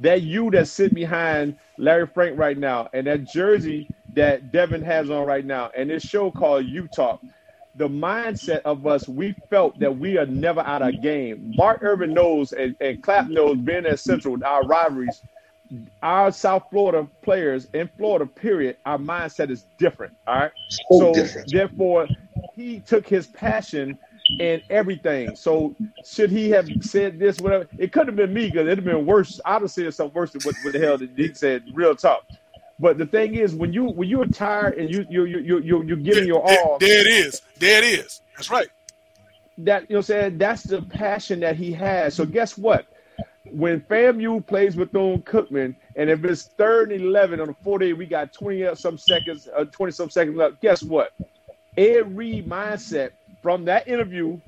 that 0.00 0.22
you 0.22 0.50
that 0.50 0.68
sit 0.68 0.94
behind 0.94 1.56
Larry 1.78 2.06
Frank 2.06 2.38
right 2.38 2.58
now, 2.58 2.88
and 2.92 3.06
that 3.06 3.24
jersey 3.24 3.88
that 4.14 4.50
Devin 4.52 4.82
has 4.82 5.10
on 5.10 5.26
right 5.26 5.44
now, 5.44 5.70
and 5.76 5.90
this 5.90 6.02
show 6.02 6.30
called 6.30 6.66
You 6.66 6.88
Talk. 6.88 7.20
The 7.76 7.88
mindset 7.88 8.62
of 8.62 8.86
us, 8.86 9.06
we 9.06 9.34
felt 9.50 9.78
that 9.80 9.98
we 9.98 10.16
are 10.16 10.24
never 10.24 10.60
out 10.60 10.80
of 10.80 11.02
game. 11.02 11.52
Mark 11.56 11.82
Irvin 11.82 12.14
knows, 12.14 12.52
and, 12.52 12.74
and 12.80 13.02
Clap 13.02 13.28
knows, 13.28 13.58
being 13.58 13.84
at 13.84 14.00
Central, 14.00 14.42
our 14.44 14.64
rivalries, 14.66 15.20
our 16.02 16.32
South 16.32 16.64
Florida 16.70 17.06
players 17.22 17.68
in 17.74 17.90
Florida, 17.98 18.24
period, 18.24 18.78
our 18.86 18.98
mindset 18.98 19.50
is 19.50 19.66
different. 19.78 20.14
All 20.26 20.36
right. 20.36 20.52
So 20.90 21.12
different. 21.12 21.52
therefore, 21.52 22.08
he 22.56 22.80
took 22.80 23.06
his 23.06 23.26
passion 23.26 23.98
and 24.40 24.62
everything. 24.70 25.36
So 25.36 25.76
should 26.04 26.30
he 26.30 26.50
have 26.50 26.68
said 26.80 27.18
this, 27.18 27.38
whatever? 27.38 27.68
It 27.78 27.92
could 27.92 28.06
have 28.08 28.16
been 28.16 28.32
me 28.34 28.46
because 28.46 28.62
it'd 28.66 28.78
have 28.78 28.84
been 28.84 29.06
worse. 29.06 29.38
I'd 29.44 29.62
have 29.62 29.70
said 29.70 29.92
something 29.94 30.14
worse 30.14 30.32
than 30.32 30.40
what, 30.42 30.54
what 30.64 30.72
the 30.72 30.80
hell 30.80 30.98
that 30.98 31.10
he 31.14 31.32
said. 31.34 31.64
Real 31.74 31.94
talk. 31.94 32.24
But 32.78 32.98
the 32.98 33.06
thing 33.06 33.34
is, 33.36 33.54
when 33.54 33.72
you 33.72 33.84
when 33.84 34.08
you're 34.08 34.26
tired 34.26 34.74
and 34.78 34.90
you 34.90 35.06
you 35.08 35.24
you 35.24 35.38
you 35.38 35.58
you 35.60 35.82
you're 35.84 35.96
giving 35.96 36.26
your 36.26 36.42
all, 36.42 36.78
There 36.78 37.00
it 37.00 37.06
is. 37.06 37.40
There 37.58 37.78
it 37.82 37.84
is. 37.84 38.20
That's 38.36 38.50
right. 38.50 38.68
that 39.58 39.82
you 39.88 39.94
know 39.94 39.98
what 39.98 39.98
I'm 39.98 40.02
saying 40.02 40.38
that's 40.38 40.62
the 40.64 40.82
passion 40.82 41.40
that 41.40 41.56
he 41.56 41.72
has. 41.72 42.14
So 42.14 42.26
guess 42.26 42.58
what? 42.58 42.86
When 43.50 43.80
FAMU 43.82 44.44
plays 44.46 44.76
with 44.76 44.92
Bethune 44.92 45.22
Cookman, 45.22 45.76
and 45.94 46.10
if 46.10 46.24
it's 46.24 46.42
third 46.58 46.90
and 46.92 47.00
eleven 47.02 47.40
on 47.40 47.46
the 47.46 47.54
40, 47.62 47.92
we 47.94 48.04
got 48.04 48.32
20 48.32 48.74
some 48.74 48.98
seconds, 48.98 49.48
uh, 49.56 49.64
20 49.64 49.92
some 49.92 50.10
seconds 50.10 50.36
left. 50.36 50.60
Guess 50.60 50.82
what? 50.82 51.12
Ed 51.76 52.16
Reed 52.16 52.48
mindset 52.48 53.10
from 53.42 53.66
that 53.66 53.88
interview 53.88 54.40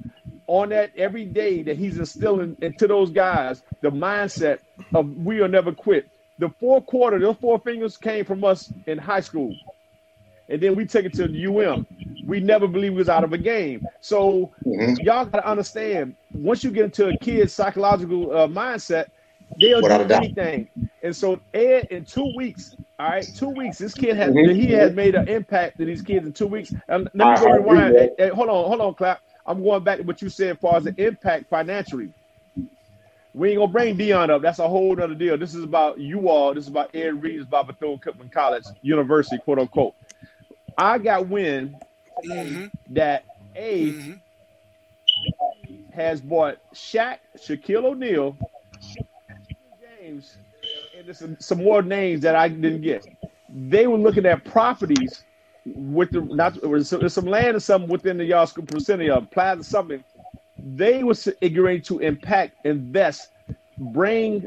on 0.49 0.71
that 0.71 0.93
every 0.97 1.27
day 1.27 1.63
that 1.65 1.77
he's 1.79 1.99
instilling 1.99 2.57
into 2.63 2.87
those 2.89 3.11
guys 3.11 3.63
the 3.83 3.91
mindset 3.91 4.61
of 4.95 5.11
we 5.11 5.41
will 5.41 5.49
never 5.49 5.73
quit. 5.73 6.07
The 6.39 6.51
four 6.61 6.83
quarter, 6.83 7.19
those 7.21 7.37
four 7.39 7.61
fingers 7.61 7.97
came 7.99 8.25
from 8.25 8.45
us 8.45 8.73
in 8.87 8.99
high 8.99 9.21
school. 9.21 9.59
And 10.49 10.63
then 10.63 10.77
we 10.77 10.87
took 10.87 11.07
it 11.07 11.15
to 11.15 11.29
the 11.29 11.47
UM. 11.47 11.89
We 12.27 12.41
never 12.41 12.69
believed 12.69 12.95
we 12.95 12.99
was 13.01 13.09
out 13.09 13.25
of 13.25 13.33
a 13.35 13.39
game. 13.39 13.83
So 14.01 14.53
Mhm. 14.67 14.99
y'all 15.03 15.27
gotta 15.27 15.49
understand, 15.49 16.17
once 16.33 16.65
you 16.65 16.71
get 16.73 16.87
into 16.87 17.09
a 17.09 17.15
kid's 17.15 17.55
psychological 17.55 18.33
uh, 18.37 18.49
mindset, 18.49 19.07
they'll 19.57 19.83
Without 19.83 20.09
do 20.09 20.11
anything. 20.15 20.69
And 21.03 21.17
so 21.17 21.41
Ed, 21.55 21.87
in 21.91 22.05
two 22.05 22.27
weeks, 22.37 22.77
all 22.99 23.09
right, 23.09 23.33
two 23.35 23.51
weeks, 23.51 23.79
this 23.79 23.95
kid 23.95 24.17
has 24.17 24.35
Mhm. 24.35 24.49
he 24.49 24.73
has 24.73 24.93
made 24.93 25.15
an 25.15 25.23
impact 25.27 25.79
to 25.79 25.85
these 25.87 26.03
kids 26.03 26.27
in 26.27 26.33
two 26.33 26.47
weeks. 26.49 26.75
And 26.89 27.09
let 27.15 27.29
me 27.29 27.37
go 27.37 27.47
I 27.47 27.57
agree, 27.57 27.63
rewind. 27.63 27.97
Hey, 27.97 28.11
hey, 28.19 28.29
hold 28.29 28.49
on, 28.49 28.67
hold 28.69 28.81
on, 28.81 28.95
clap. 28.95 29.21
I'm 29.47 29.63
going 29.63 29.85
back 29.85 29.99
to 29.99 30.05
what 30.05 30.23
you 30.23 30.29
said 30.31 30.53
as 30.53 30.59
far 30.59 30.77
as 30.79 30.85
the 30.85 30.95
impact 30.99 31.49
financially. 31.51 32.13
We 33.35 33.51
ain't 33.51 33.59
gonna 33.59 33.73
bring 33.73 33.97
Deion 33.99 34.31
up. 34.31 34.43
That's 34.43 34.59
a 34.61 34.69
whole 34.69 35.01
other 35.01 35.15
deal. 35.15 35.39
This 35.39 35.55
is 35.55 35.65
about 35.65 35.99
you 36.01 36.29
all. 36.29 36.55
This 36.55 36.65
is 36.65 36.71
about 36.71 36.95
Ed 36.95 37.23
Reed. 37.23 37.37
This 37.37 37.43
is 37.43 37.49
about 37.49 37.69
Bethune 37.69 37.99
Cookman 37.99 38.33
College 38.33 38.65
University, 38.83 39.39
quote 39.39 39.61
unquote. 39.61 39.95
I 40.77 40.99
got 40.99 41.29
wind 41.29 41.81
Mm-hmm. 42.25 42.67
that 42.91 43.25
A 43.57 43.99
has 45.93 46.21
bought 46.21 46.59
Shaq, 46.75 47.19
Shaquille 47.39 47.85
O'Neal, 47.85 48.39
James, 50.01 50.39
and 51.09 51.43
some, 51.43 51.63
more 51.63 51.83
names 51.83 52.21
that 52.23 52.37
I 52.37 52.49
didn't 52.49 52.83
get. 52.83 53.07
They 53.49 53.87
were 53.87 53.99
looking 53.99 54.27
at 54.27 54.45
properties 54.45 55.25
with 55.65 56.11
the 56.11 56.21
not 56.21 56.55
some, 57.11 57.27
land 57.27 57.57
or 57.57 57.61
something 57.61 57.91
within 57.91 58.19
the 58.19 58.25
y'all 58.25 58.47
vicinity 58.47 59.11
of 59.11 59.31
plaza 59.31 59.65
something. 59.65 60.03
They 60.59 61.05
was 61.05 61.29
agreeing 61.41 61.83
to 61.83 62.01
impact, 62.01 62.65
invest, 62.65 63.31
bring 63.79 64.47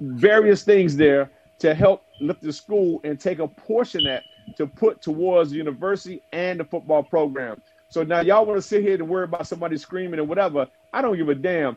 various 0.00 0.62
things 0.62 0.96
there 0.96 1.30
to 1.58 1.74
help 1.74 2.04
lift 2.20 2.42
the 2.42 2.52
school 2.52 3.00
and 3.04 3.18
take 3.18 3.38
a 3.38 3.48
portion 3.48 4.04
that 4.04 4.24
to 4.56 4.66
put 4.66 5.02
towards 5.02 5.50
the 5.50 5.56
university 5.56 6.22
and 6.32 6.60
the 6.60 6.64
football 6.64 7.02
program. 7.02 7.60
So 7.88 8.02
now 8.02 8.20
y'all 8.20 8.44
want 8.46 8.58
to 8.58 8.62
sit 8.62 8.82
here 8.82 8.96
to 8.96 9.04
worry 9.04 9.24
about 9.24 9.46
somebody 9.46 9.76
screaming 9.76 10.20
and 10.20 10.28
whatever. 10.28 10.66
I 10.92 11.02
don't 11.02 11.16
give 11.16 11.28
a 11.28 11.34
damn. 11.34 11.76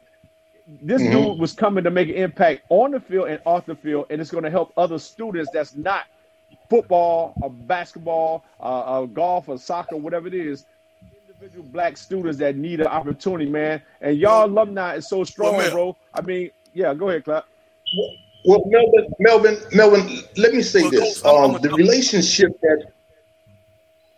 This 0.81 1.01
Mhm. 1.01 1.11
dude 1.11 1.39
was 1.39 1.53
coming 1.53 1.83
to 1.83 1.89
make 1.89 2.09
an 2.09 2.15
impact 2.15 2.61
on 2.69 2.91
the 2.91 2.99
field 2.99 3.27
and 3.27 3.41
off 3.45 3.65
the 3.65 3.75
field, 3.75 4.05
and 4.09 4.21
it's 4.21 4.29
going 4.29 4.43
to 4.43 4.51
help 4.51 4.71
other 4.77 4.99
students 4.99 5.49
that's 5.51 5.75
not 5.75 6.03
football 6.69 7.33
or 7.41 7.49
basketball, 7.49 8.43
uh, 8.59 8.63
uh, 8.81 9.05
golf 9.05 9.49
or 9.49 9.57
soccer, 9.57 9.97
whatever 9.97 10.27
it 10.27 10.35
is. 10.35 10.65
Individual 11.27 11.65
black 11.71 11.97
students 11.97 12.37
that 12.37 12.55
need 12.55 12.81
an 12.81 12.87
opportunity, 12.87 13.49
man. 13.49 13.81
And 14.01 14.17
y'all 14.17 14.45
alumni 14.45 14.95
is 14.95 15.07
so 15.07 15.23
strong, 15.23 15.57
Mel. 15.57 15.71
bro. 15.71 15.97
I 16.13 16.21
mean, 16.21 16.51
yeah, 16.73 16.93
go 16.93 17.09
ahead, 17.09 17.25
clap. 17.25 17.45
Well, 18.45 18.63
Melvin, 18.67 19.07
Melvin, 19.19 19.57
Melvin, 19.73 20.19
let 20.37 20.53
me 20.53 20.61
say 20.61 20.81
Well, 20.81 20.91
this: 20.91 21.21
Coach, 21.21 21.33
um, 21.33 21.61
the 21.61 21.71
relationship 21.71 22.59
that 22.61 22.91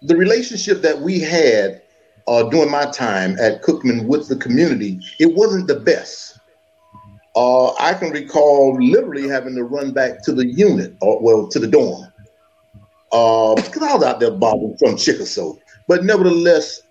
the 0.02 0.16
relationship 0.16 0.82
that 0.82 1.00
we 1.00 1.20
had 1.20 1.82
uh, 2.28 2.44
during 2.50 2.72
my 2.72 2.86
time 2.86 3.38
at 3.40 3.62
Cookman 3.62 4.06
with 4.06 4.28
the 4.28 4.36
community, 4.36 5.00
it 5.20 5.34
wasn't 5.34 5.68
the 5.68 5.80
best. 5.80 6.31
Uh, 7.36 7.74
I 7.76 7.94
can 7.94 8.12
recall 8.12 8.78
literally 8.82 9.28
having 9.28 9.56
to 9.56 9.64
run 9.64 9.92
back 9.92 10.24
to 10.24 10.34
the 10.34 10.46
unit, 10.46 10.96
or 11.02 11.22
well, 11.22 11.48
to 11.48 11.60
the 11.60 11.68
dorm, 11.68 12.12
uh, 13.12 13.56
because 13.56 13.84
I 13.84 13.94
was 13.94 14.04
out 14.04 14.20
there 14.20 14.32
bobbing 14.32 14.76
from 14.78 14.98
Chickasaw. 14.98 15.54
But 15.88 16.04
nevertheless, 16.04 16.82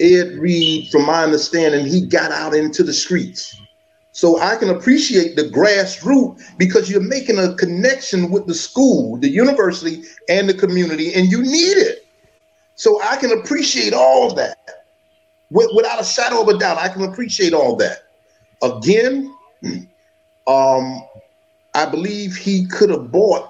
Ed 0.00 0.34
Reed, 0.38 0.90
from 0.90 1.06
my 1.06 1.22
understanding, 1.22 1.86
he 1.86 2.06
got 2.06 2.32
out 2.32 2.54
into 2.54 2.82
the 2.82 2.92
streets. 2.92 3.56
So 4.12 4.40
I 4.40 4.56
can 4.56 4.70
appreciate 4.70 5.36
the 5.36 5.42
grassroots 5.42 6.40
because 6.56 6.90
you're 6.90 7.02
making 7.02 7.38
a 7.38 7.54
connection 7.54 8.30
with 8.30 8.46
the 8.46 8.54
school, 8.54 9.18
the 9.18 9.28
university, 9.28 10.04
and 10.28 10.48
the 10.48 10.54
community, 10.54 11.12
and 11.12 11.30
you 11.30 11.42
need 11.42 11.76
it. 11.76 12.06
So 12.76 13.00
I 13.02 13.16
can 13.16 13.32
appreciate 13.32 13.92
all 13.92 14.34
that. 14.34 14.58
Without 15.50 16.00
a 16.00 16.04
shadow 16.04 16.40
of 16.40 16.48
a 16.48 16.58
doubt, 16.58 16.78
I 16.78 16.88
can 16.88 17.02
appreciate 17.02 17.52
all 17.52 17.76
that. 17.76 18.04
Again, 18.62 19.35
um, 20.46 21.02
I 21.74 21.86
believe 21.86 22.36
he 22.36 22.66
could 22.66 22.90
have 22.90 23.10
bought 23.10 23.48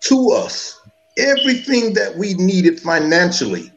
to 0.00 0.30
us 0.30 0.80
everything 1.16 1.94
that 1.94 2.16
we 2.16 2.34
needed 2.34 2.80
financially 2.80 3.72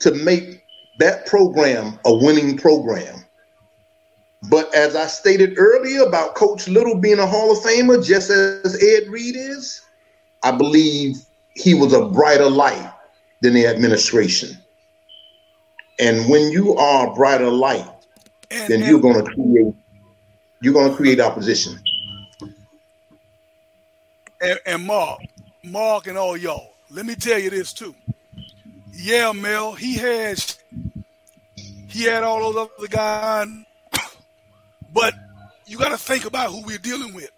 to 0.00 0.14
make 0.14 0.64
that 0.98 1.26
program 1.26 1.98
a 2.04 2.14
winning 2.14 2.56
program. 2.56 3.24
But 4.48 4.72
as 4.74 4.94
I 4.94 5.06
stated 5.06 5.58
earlier 5.58 6.02
about 6.02 6.34
Coach 6.36 6.68
Little 6.68 6.94
being 6.94 7.18
a 7.18 7.26
Hall 7.26 7.50
of 7.50 7.58
Famer, 7.58 8.04
just 8.04 8.30
as 8.30 8.80
Ed 8.82 9.08
Reed 9.08 9.34
is, 9.36 9.82
I 10.42 10.52
believe 10.52 11.16
he 11.54 11.74
was 11.74 11.92
a 11.92 12.06
brighter 12.06 12.48
light 12.48 12.92
than 13.40 13.54
the 13.54 13.66
administration. 13.66 14.56
And 15.98 16.28
when 16.30 16.52
you 16.52 16.76
are 16.76 17.08
a 17.08 17.14
brighter 17.14 17.50
light, 17.50 17.88
then 18.50 18.84
you're 18.84 19.00
going 19.00 19.24
to 19.24 19.34
create 19.34 19.74
you're 20.60 20.74
going 20.74 20.90
to 20.90 20.96
create 20.96 21.20
opposition. 21.20 21.78
And, 24.40 24.58
and 24.66 24.84
Mark, 24.84 25.20
Mark, 25.64 26.06
and 26.06 26.16
all 26.16 26.36
y'all, 26.36 26.74
let 26.90 27.06
me 27.06 27.14
tell 27.14 27.38
you 27.38 27.50
this 27.50 27.72
too. 27.72 27.94
Yeah, 28.92 29.32
Mel, 29.32 29.72
he 29.72 29.94
has 29.96 30.58
he 31.88 32.04
had 32.04 32.22
all 32.22 32.52
those 32.52 32.68
other 32.78 32.88
guys, 32.88 33.48
but 34.92 35.14
you 35.66 35.78
got 35.78 35.90
to 35.90 35.98
think 35.98 36.24
about 36.24 36.50
who 36.50 36.62
we're 36.64 36.78
dealing 36.78 37.14
with. 37.14 37.30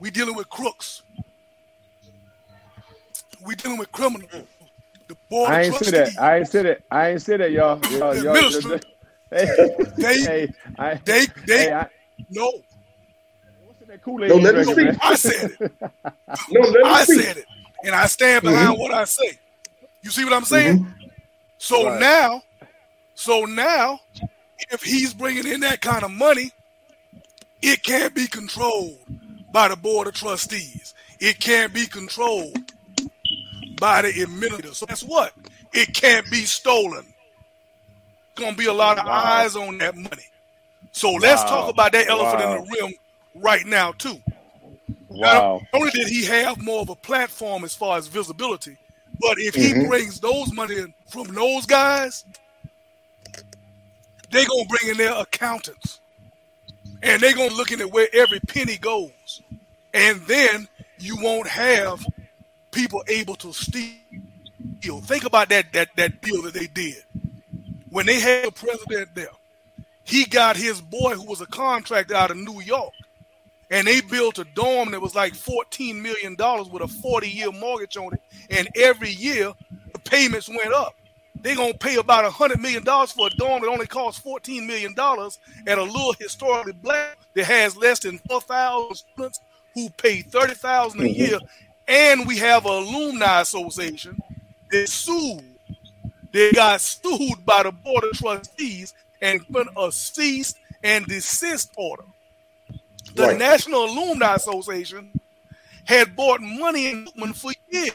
We're 0.00 0.10
dealing 0.10 0.36
with 0.36 0.48
crooks. 0.48 1.02
We're 3.44 3.56
dealing 3.56 3.78
with 3.78 3.92
criminals. 3.92 4.30
The 5.08 5.16
board 5.28 5.50
I 5.50 5.60
of 5.60 5.66
ain't 5.66 5.74
say 5.76 5.90
trustees. 5.90 6.14
that. 6.14 6.22
I 6.22 6.38
ain't 6.38 6.48
say 6.48 6.62
that. 6.62 6.80
I 6.90 7.10
ain't 7.10 7.22
say 7.22 7.36
that, 7.36 7.50
y'all. 7.52 7.80
y'all, 7.90 8.16
y'all 8.16 8.32
ministry. 8.34 8.80
Hey, 9.34 9.68
They, 9.98 10.16
hey, 10.22 10.52
I, 10.78 11.00
they, 11.04 11.26
they, 11.46 11.58
hey, 11.66 11.72
I, 11.72 11.86
no, 12.30 12.50
Kool-Aid 14.02 14.30
No, 14.30 14.36
let 14.36 14.54
me 14.54 14.64
speak. 14.64 14.76
man. 14.86 14.98
I 15.02 15.14
said 15.14 15.50
it. 15.50 15.58
No, 16.50 16.60
let 16.60 16.86
me 16.86 16.94
I 16.94 17.04
speak. 17.04 17.20
said 17.22 17.36
it, 17.38 17.46
and 17.84 17.94
I 17.94 18.06
stand 18.06 18.44
behind 18.44 18.76
Mhm. 18.76 18.80
what 18.80 18.92
I 18.92 19.04
say. 19.04 19.38
You 20.02 20.10
see 20.10 20.24
what 20.24 20.32
I'm 20.32 20.44
saying? 20.44 20.78
Mm-hmm. 20.78 20.90
So 21.58 21.82
Right. 21.84 22.00
now, 22.00 22.42
so 23.14 23.44
now, 23.44 24.00
if 24.70 24.82
he's 24.82 25.14
bringing 25.14 25.46
in 25.46 25.60
that 25.60 25.80
kind 25.80 26.04
of 26.04 26.10
money, 26.10 26.52
it 27.62 27.82
can't 27.82 28.14
be 28.14 28.26
controlled 28.26 28.98
by 29.52 29.68
the 29.68 29.76
board 29.76 30.06
of 30.08 30.14
trustees. 30.14 30.94
It 31.20 31.40
can't 31.40 31.72
be 31.72 31.86
controlled 31.86 32.58
by 33.80 34.02
the 34.02 34.22
administrator. 34.22 34.74
So 34.74 34.86
that's 34.86 35.02
what 35.02 35.32
it 35.72 35.94
can't 35.94 36.30
be 36.30 36.44
stolen. 36.44 37.13
Gonna 38.34 38.56
be 38.56 38.66
a 38.66 38.72
lot 38.72 38.98
of 38.98 39.06
Wow. 39.06 39.12
eyes 39.12 39.56
on 39.56 39.78
that 39.78 39.94
money. 39.96 40.24
So 40.92 41.12
let's 41.12 41.42
talk 41.44 41.68
about 41.68 41.92
that 41.92 42.08
elephant 42.08 42.42
Wow. 42.42 42.56
in 42.56 42.64
the 42.64 42.76
room 42.80 42.92
right 43.34 43.64
now 43.66 43.92
too. 43.92 44.20
Wow. 45.08 45.60
Not 45.72 45.80
only 45.80 45.90
did 45.92 46.08
he 46.08 46.24
have 46.26 46.60
more 46.62 46.80
of 46.80 46.88
a 46.88 46.96
platform 46.96 47.64
as 47.64 47.74
far 47.74 47.98
as 47.98 48.06
visibility, 48.08 48.76
but 49.20 49.38
if 49.38 49.54
he 49.54 49.72
Mhm. 49.72 49.88
brings 49.88 50.20
those 50.20 50.52
money 50.52 50.78
in 50.78 50.94
from 51.08 51.28
those 51.34 51.66
guys, 51.66 52.24
they're 54.30 54.46
gonna 54.46 54.64
bring 54.68 54.90
in 54.90 54.96
their 54.96 55.14
accountants. 55.14 56.00
And 57.02 57.20
they're 57.22 57.34
gonna 57.34 57.54
look 57.54 57.70
at 57.70 57.84
where 57.92 58.08
every 58.12 58.40
penny 58.40 58.78
goes. 58.78 59.42
And 59.92 60.20
then 60.26 60.68
you 60.98 61.16
won't 61.16 61.48
have 61.48 62.04
people 62.72 63.04
able 63.08 63.36
to 63.36 63.52
steal. 63.52 63.94
Think 65.02 65.24
about 65.24 65.48
that 65.50 65.72
that 65.72 65.88
that 65.96 66.20
deal 66.20 66.42
that 66.42 66.54
they 66.54 66.66
did. 66.66 67.02
When 67.94 68.06
they 68.06 68.18
had 68.18 68.46
the 68.46 68.50
president 68.50 69.14
there, 69.14 69.28
he 70.02 70.24
got 70.24 70.56
his 70.56 70.80
boy 70.80 71.14
who 71.14 71.26
was 71.26 71.40
a 71.40 71.46
contractor 71.46 72.16
out 72.16 72.32
of 72.32 72.36
New 72.36 72.60
York 72.60 72.92
and 73.70 73.86
they 73.86 74.00
built 74.00 74.40
a 74.40 74.44
dorm 74.56 74.90
that 74.90 75.00
was 75.00 75.14
like 75.14 75.32
$14 75.34 76.02
million 76.02 76.34
with 76.72 76.82
a 76.82 76.88
40 76.88 77.28
year 77.28 77.52
mortgage 77.52 77.96
on 77.96 78.12
it. 78.14 78.20
And 78.50 78.68
every 78.74 79.10
year 79.10 79.52
the 79.92 80.00
payments 80.00 80.48
went 80.48 80.72
up. 80.72 80.96
They're 81.40 81.54
going 81.54 81.74
to 81.74 81.78
pay 81.78 81.94
about 81.94 82.28
$100 82.28 82.58
million 82.60 82.82
for 82.82 83.28
a 83.28 83.30
dorm 83.36 83.62
that 83.62 83.68
only 83.68 83.86
costs 83.86 84.20
$14 84.26 84.66
million 84.66 84.92
at 85.68 85.78
a 85.78 85.82
little 85.84 86.14
historically 86.18 86.72
black 86.72 87.16
that 87.34 87.44
has 87.44 87.76
less 87.76 88.00
than 88.00 88.18
4,000 88.28 88.96
students 88.96 89.38
who 89.72 89.88
pay 89.90 90.22
30000 90.22 91.00
a 91.00 91.04
mm-hmm. 91.04 91.14
year. 91.14 91.38
And 91.86 92.26
we 92.26 92.38
have 92.38 92.66
an 92.66 92.72
alumni 92.72 93.42
association 93.42 94.18
that 94.72 94.88
sued. 94.88 95.53
They 96.34 96.52
got 96.52 96.82
sued 96.82 97.46
by 97.46 97.62
the 97.62 97.72
board 97.72 98.04
of 98.04 98.18
trustees 98.18 98.94
and 99.22 99.48
put 99.48 99.68
a 99.78 99.92
cease 99.92 100.54
and 100.82 101.06
desist 101.06 101.72
order 101.78 102.04
the 103.14 103.24
Right. 103.24 103.38
National 103.38 103.84
Alumni 103.84 104.34
Association 104.34 105.10
had 105.84 106.16
bought 106.16 106.40
money 106.40 106.90
in 106.90 107.06
Newman 107.16 107.34
for 107.34 107.52
years. 107.70 107.92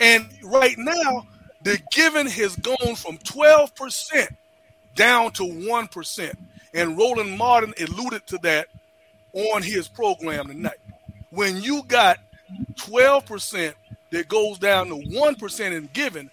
And 0.00 0.26
right 0.44 0.76
now, 0.78 1.26
the 1.62 1.80
giving 1.92 2.26
has 2.26 2.56
gone 2.56 2.96
from 2.96 3.18
12% 3.18 4.28
down 4.94 5.32
to 5.32 5.42
1%. 5.42 6.34
And 6.74 6.96
Roland 6.96 7.36
Martin 7.36 7.74
alluded 7.80 8.26
to 8.28 8.38
that 8.38 8.68
on 9.32 9.62
his 9.62 9.88
program 9.88 10.48
tonight. 10.48 10.78
When 11.30 11.60
you 11.60 11.82
got 11.84 12.18
12% 12.76 13.74
that 14.10 14.28
goes 14.28 14.58
down 14.58 14.88
to 14.88 14.96
1% 14.96 15.72
in 15.72 15.90
giving, 15.92 16.30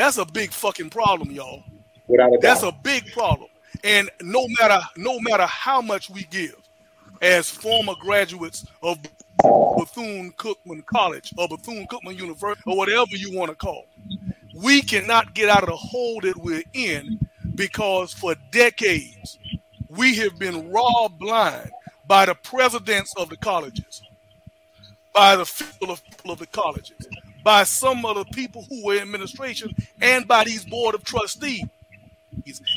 that's 0.00 0.16
a 0.16 0.24
big 0.24 0.50
fucking 0.50 0.88
problem, 0.88 1.30
y'all. 1.30 1.62
Without 2.08 2.32
a 2.32 2.38
That's 2.40 2.62
doubt. 2.62 2.74
a 2.74 2.82
big 2.82 3.12
problem. 3.12 3.50
And 3.84 4.08
no 4.22 4.46
matter 4.58 4.80
no 4.96 5.20
matter 5.20 5.44
how 5.44 5.82
much 5.82 6.08
we 6.08 6.24
give, 6.24 6.56
as 7.20 7.50
former 7.50 7.92
graduates 8.00 8.64
of 8.82 8.98
Bethune 9.76 10.32
Cookman 10.38 10.86
College 10.86 11.34
or 11.36 11.48
Bethune 11.48 11.86
Cookman 11.86 12.16
University 12.18 12.62
or 12.66 12.78
whatever 12.78 13.14
you 13.14 13.36
want 13.36 13.50
to 13.50 13.54
call, 13.54 13.84
we 14.54 14.80
cannot 14.80 15.34
get 15.34 15.50
out 15.50 15.64
of 15.64 15.68
the 15.68 15.76
hole 15.76 16.18
that 16.22 16.36
we're 16.38 16.64
in 16.72 17.18
because 17.54 18.14
for 18.14 18.34
decades 18.52 19.38
we 19.88 20.14
have 20.16 20.38
been 20.38 20.70
raw 20.72 21.08
blind 21.08 21.70
by 22.08 22.24
the 22.24 22.34
presidents 22.36 23.12
of 23.18 23.28
the 23.28 23.36
colleges, 23.36 24.00
by 25.14 25.36
the 25.36 25.44
people 25.44 25.92
of, 25.92 26.02
people 26.06 26.30
of 26.32 26.38
the 26.38 26.46
colleges, 26.46 27.06
by 27.42 27.64
some 27.64 28.04
of 28.04 28.16
the 28.16 28.24
people 28.26 28.64
who 28.68 28.84
were 28.84 28.94
in 28.96 29.02
administration, 29.02 29.74
and 30.00 30.26
by 30.28 30.44
these 30.44 30.64
board 30.64 30.94
of 30.94 31.04
trustees 31.04 31.64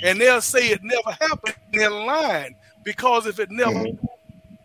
and 0.04 0.20
they'll 0.20 0.42
say 0.42 0.70
it 0.70 0.84
never 0.84 1.12
happened. 1.12 1.56
And 1.72 1.82
they're 1.82 1.90
lying 1.92 2.56
because 2.84 3.28
if 3.28 3.40
it 3.40 3.52
never, 3.52 3.72
mm-hmm. 3.72 4.06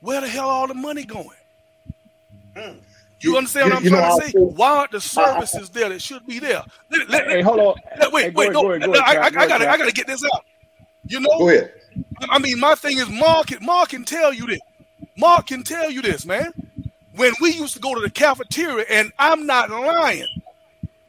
where 0.00 0.20
the 0.20 0.28
hell 0.28 0.48
all 0.48 0.66
the 0.66 0.74
money 0.74 1.04
going? 1.04 1.28
Hmm. 2.56 2.78
You 3.20 3.36
understand 3.36 3.66
You- 3.66 3.72
what 3.74 3.78
I'm 3.78 3.84
you 3.84 3.90
know, 3.90 3.96
trying 3.98 4.20
to 4.20 4.26
say? 4.26 4.32
say- 4.32 4.38
Why 4.38 4.78
aren't 4.78 4.90
the 4.92 5.00
services 5.00 5.68
there 5.70 5.88
that 5.88 6.00
should 6.02 6.26
be 6.26 6.38
there? 6.38 6.62
Let- 6.90 7.10
let- 7.10 7.28
Hey, 7.28 7.42
hold 7.42 7.60
on. 7.60 7.74
let- 7.98 8.12
wait, 8.12 8.24
Hey, 8.24 8.30
wait, 8.30 8.44
ahead, 8.46 8.52
no, 8.54 8.62
go 8.62 8.70
ahead, 8.72 8.82
go 8.84 8.92
I, 8.94 9.12
I, 9.14 9.24
I 9.26 9.30
go 9.30 9.48
gotta, 9.48 9.70
I 9.70 9.76
gotta 9.76 9.92
get 9.92 10.06
this 10.06 10.24
out. 10.24 10.44
You 11.06 11.20
know, 11.20 11.30
Go 11.38 11.48
ahead. 11.48 11.72
I 12.28 12.38
mean, 12.38 12.60
my 12.60 12.74
thing 12.74 12.98
is 12.98 13.08
Mark. 13.08 13.48
can- 13.48 13.64
Mark 13.64 13.90
can 13.90 14.04
tell 14.04 14.32
you 14.32 14.46
this. 14.46 14.60
Mark 15.16 15.48
can 15.48 15.62
tell 15.64 15.90
you 15.90 16.00
this, 16.02 16.24
man. 16.24 16.52
When 17.18 17.32
we 17.40 17.50
used 17.50 17.74
to 17.74 17.80
go 17.80 17.94
to 17.94 18.00
the 18.00 18.10
cafeteria, 18.10 18.86
and 18.88 19.12
I'm 19.18 19.44
not 19.44 19.70
lying, 19.70 20.26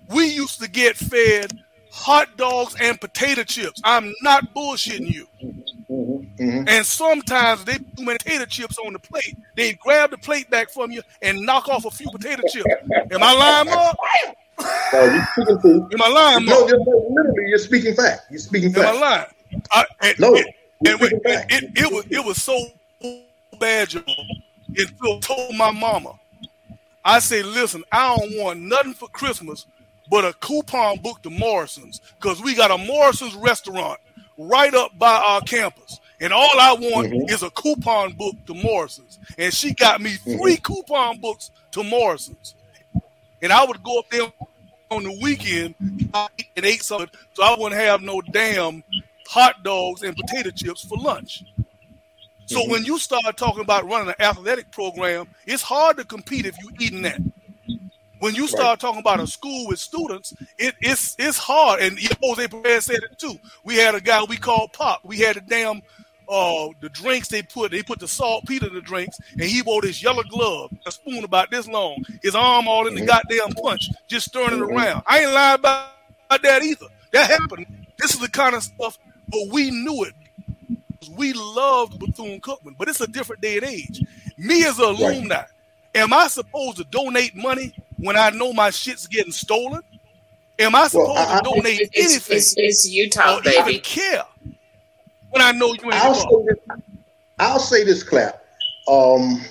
we 0.10 0.26
used 0.28 0.60
to 0.62 0.70
get 0.70 0.97
fed 0.97 1.51
hot 1.91 2.36
dogs 2.36 2.76
and 2.82 2.99
potato 2.99 3.43
chips. 3.43 3.80
I'm 3.84 4.14
not 4.24 4.53
bullshitting 4.55 5.12
you. 5.12 5.28
Mhm. 5.89 6.68
And 6.68 6.86
sometimes 6.86 7.64
they 7.66 7.78
put 7.78 8.05
potato 8.05 8.45
chips 8.45 8.78
on 8.80 8.93
the 8.93 8.99
plate. 8.99 9.38
They 9.55 9.74
grab 9.74 10.12
the 10.12 10.18
plate 10.18 10.49
back 10.49 10.72
from 10.72 10.91
you 10.91 11.01
and 11.22 11.39
knock 11.41 11.68
off 11.70 11.86
a 11.86 11.91
few 11.91 12.10
potato 12.12 12.41
chips. 12.47 12.68
Am 13.12 13.22
I 13.24 13.34
lying, 13.34 13.70
Mark? 13.70 13.97
No, 14.91 15.05
you're 15.05 15.26
speaking 15.32 15.62
truth. 15.62 15.93
Am 15.93 16.01
I 16.01 16.07
lying, 16.10 16.45
No, 16.45 16.60
Mark? 16.60 16.70
just 16.72 16.82
literally, 16.86 17.47
you're 17.47 17.57
speaking 17.60 17.95
fact. 17.95 18.24
You're 18.30 18.39
speaking 18.39 18.74
fact. 18.74 18.88
Am 18.89 18.95
I 18.97 18.99
lying? 18.99 19.26
I, 19.72 19.86
and, 20.01 20.20
No, 20.20 20.36
you're 20.36 20.45
and 20.91 20.99
wait, 20.99 21.14
it, 21.24 21.72
it 21.78 21.91
was 21.93 22.05
it 22.10 22.26
was 22.26 22.41
so 22.43 22.60
bad, 23.57 23.93
y'all. 23.93 24.03
Until 24.78 24.88
Phil 25.01 25.20
told 25.20 25.55
my 25.55 25.72
mama, 25.72 26.13
I 27.03 27.20
say, 27.20 27.43
listen, 27.43 27.84
I 27.91 28.15
don't 28.17 28.38
want 28.38 28.59
nothing 28.59 28.93
for 28.93 29.07
Christmas 29.09 29.65
but 30.09 30.26
a 30.26 30.34
coupon 30.41 30.97
book 31.01 31.22
to 31.24 31.30
Morrison's 31.30 32.01
because 32.20 32.41
we 32.41 32.55
got 32.55 32.72
a 32.72 32.78
Morrison's 32.78 33.36
restaurant 33.36 33.99
right 34.38 34.74
up 34.74 34.97
by 34.97 35.15
our 35.28 35.41
campus, 35.41 35.99
And 36.22 36.34
all 36.34 36.59
I 36.59 36.74
want 36.74 37.07
Mhm. 37.07 37.30
is 37.30 37.43
a 37.43 37.49
coupon 37.51 38.13
book 38.13 38.36
to 38.47 38.53
Morrison's. 38.53 39.20
And 39.38 39.53
she 39.53 39.74
got 39.74 40.01
me 40.01 40.15
3 40.15 40.57
coupon 40.57 41.20
books 41.22 41.51
to 41.72 41.84
Morrison's. 41.84 42.55
And 43.41 43.53
I 43.53 43.63
would 43.65 43.82
go 43.84 43.99
up 43.99 44.09
there 44.09 44.32
on 44.91 45.03
the 45.03 45.17
weekend 45.22 45.76
and 46.13 46.65
ate 46.65 46.84
something 46.84 47.09
so 47.34 47.43
I 47.43 47.55
wouldn't 47.57 47.80
have 47.80 48.01
no 48.01 48.22
damn 48.22 48.84
hot 49.28 49.63
dogs 49.63 50.03
and 50.03 50.15
potato 50.17 50.49
chips 50.51 50.84
for 50.84 50.97
lunch. 50.97 51.43
So 52.50 52.62
mm-hmm. 52.62 52.72
when 52.72 52.84
you 52.84 52.97
start 52.97 53.38
talking 53.38 53.62
about 53.62 53.88
running 53.88 54.10
an 54.10 54.16
athletic 54.20 54.72
program, 54.72 55.28
it's 55.45 55.62
hard 55.62 55.97
to 55.97 56.04
compete 56.04 56.47
if 56.47 56.56
you're 56.60 56.74
eating 56.80 57.04
that. 57.04 57.22
When 58.22 58.34
you 58.34 58.47
start 58.47 58.80
talking 58.80 59.00
about 59.00 59.20
a 59.20 59.28
school 59.28 59.68
with 59.68 59.78
students, 59.78 60.34
it, 60.58 60.74
it's 60.82 61.16
it's 61.20 61.38
hard. 61.38 61.80
And 61.80 62.00
Jose 62.24 62.47
Perez 62.47 62.86
said 62.86 63.04
it 63.04 63.20
too. 63.20 63.36
We 63.64 63.76
had 63.76 63.93
a 63.93 64.02
guy 64.02 64.24
we 64.24 64.36
called 64.36 64.74
Pop. 64.74 65.02
We 65.06 65.20
had 65.20 65.38
a 65.38 65.41
damn 65.41 65.84
uh 66.28 66.70
the 66.82 66.89
drinks 66.89 67.28
they 67.28 67.43
put 67.43 67.72
they 67.72 67.84
put 67.84 68.00
the 68.00 68.08
saltpeter 68.08 68.68
in 68.68 68.74
the 68.74 68.82
drinks 68.82 69.18
and 69.34 69.43
he 69.43 69.62
wore 69.62 69.84
this 69.84 70.02
yellow 70.02 70.24
glove, 70.24 70.72
a 70.88 70.91
spoon 70.91 71.24
about 71.24 71.52
this 71.52 71.68
long, 71.68 72.04
his 72.24 72.34
arm 72.34 72.68
all 72.68 72.88
in 72.88 72.95
the 72.95 73.02
mm-hmm. 73.02 73.10
goddamn 73.10 73.52
punch, 73.64 73.89
just 74.08 74.26
stirring 74.26 74.60
it 74.60 74.64
mm-hmm. 74.64 74.76
around. 74.76 75.04
I 75.06 75.20
ain't 75.20 75.32
lying 75.32 75.60
about, 75.60 75.91
about 76.26 76.41
that 76.41 76.64
either. 76.64 76.88
That 77.12 77.30
happened. 77.30 77.68
This 78.00 78.16
is 78.16 78.20
the 78.20 78.30
kind 78.30 78.56
of 78.56 78.64
stuff, 78.64 78.97
but 79.28 79.41
we 79.52 79.70
knew 79.70 80.04
it. 80.04 80.14
We 81.16 81.34
loved 81.34 82.00
Bethune 82.00 82.41
Cookman, 82.41 82.76
but 82.78 82.89
it's 82.89 83.02
a 83.02 83.08
different 83.08 83.41
day 83.41 83.58
and 83.58 83.66
age. 83.66 84.04
Me 84.38 84.66
as 84.66 84.80
an 84.80 84.86
alumni, 84.86 85.43
am 85.95 86.14
I 86.14 86.28
supposed 86.28 86.78
to 86.78 86.84
donate 86.86 87.36
money 87.36 87.74
when 87.97 88.18
I 88.18 88.30
know 88.32 88.52
my 88.54 88.70
shit's 88.70 89.08
getting 89.08 89.32
stolen? 89.32 89.82
Am 90.60 90.76
I 90.76 90.88
supposed 90.89 91.18
I- 91.18 91.36
I- 91.36 91.38
to 91.38 91.43
donate 91.43 91.89
It's, 91.93 92.30
anything 92.30 92.38
it's, 92.38 92.56
it's 92.58 92.89
Utah, 92.89 93.38
or 93.38 93.39
even 93.47 93.64
baby. 93.66 93.80
care 93.80 94.26
when 95.30 95.41
I 95.41 95.52
know 95.52 95.68
you 95.68 95.86
ain't 95.86 95.93
I'll 95.95 96.14
say 96.16 96.45
this, 96.47 96.58
I'll 97.39 97.60
say 97.60 97.84
this 97.86 98.04
clap. 98.04 98.43
Um, 98.88 99.41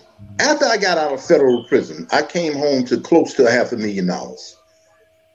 after 0.41 0.67
I 0.67 0.77
got 0.77 0.99
out 0.99 1.13
of 1.13 1.25
federal 1.25 1.65
prison, 1.65 2.07
I 2.13 2.23
came 2.23 2.53
home 2.55 2.85
to 2.87 3.01
close 3.01 3.33
to 3.35 3.47
a 3.47 3.51
half 3.51 3.73
a 3.73 3.77
million 3.77 4.07
dollars. 4.07 4.57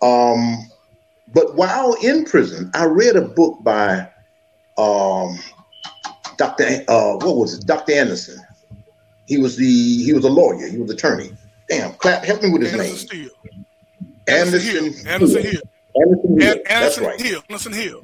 Um, 0.01 0.70
but 1.34 1.55
while 1.55 1.93
in 2.03 2.26
prison, 2.26 2.70
I 2.76 2.86
read 2.86 3.16
a 3.16 3.22
book 3.22 3.64
by 3.64 4.09
um, 4.78 5.39
Dr. 6.43 6.83
Uh, 6.87 7.13
what 7.13 7.37
was 7.37 7.57
it? 7.57 7.65
Dr. 7.65 7.93
Anderson. 7.93 8.39
He 9.27 9.37
was 9.37 9.55
the 9.55 10.03
he 10.03 10.11
was 10.13 10.25
a 10.25 10.29
lawyer. 10.29 10.67
He 10.67 10.77
was 10.77 10.91
attorney. 10.91 11.31
Damn, 11.69 11.93
clap, 11.93 12.25
help 12.25 12.43
me 12.43 12.49
with 12.49 12.63
his 12.63 12.73
Anderson 12.73 12.95
name. 12.95 13.29
Steele. 13.29 13.63
Anderson 14.27 14.61
Hill. 14.61 15.07
Anderson 15.07 15.43
Hill. 15.43 15.61
Anderson 15.95 16.39
Hill. 16.39 16.51
An- 16.51 16.63
That's 16.65 16.69
Anderson 16.69 17.03
right. 17.05 17.21
Hill. 17.21 17.41
Anderson 17.49 17.73
Hill. 17.73 18.01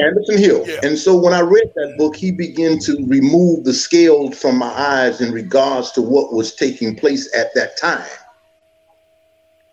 Anderson 0.00 0.38
Hill. 0.38 0.64
Yeah. 0.68 0.80
And 0.84 0.96
so 0.96 1.16
when 1.16 1.32
I 1.34 1.40
read 1.40 1.72
that 1.74 1.94
book, 1.98 2.14
he 2.14 2.30
began 2.30 2.78
to 2.80 3.04
remove 3.06 3.64
the 3.64 3.72
scales 3.72 4.38
from 4.38 4.56
my 4.56 4.68
eyes 4.68 5.20
in 5.20 5.32
regards 5.32 5.90
to 5.92 6.02
what 6.02 6.32
was 6.32 6.54
taking 6.54 6.94
place 6.94 7.34
at 7.36 7.52
that 7.54 7.76
time. 7.76 8.06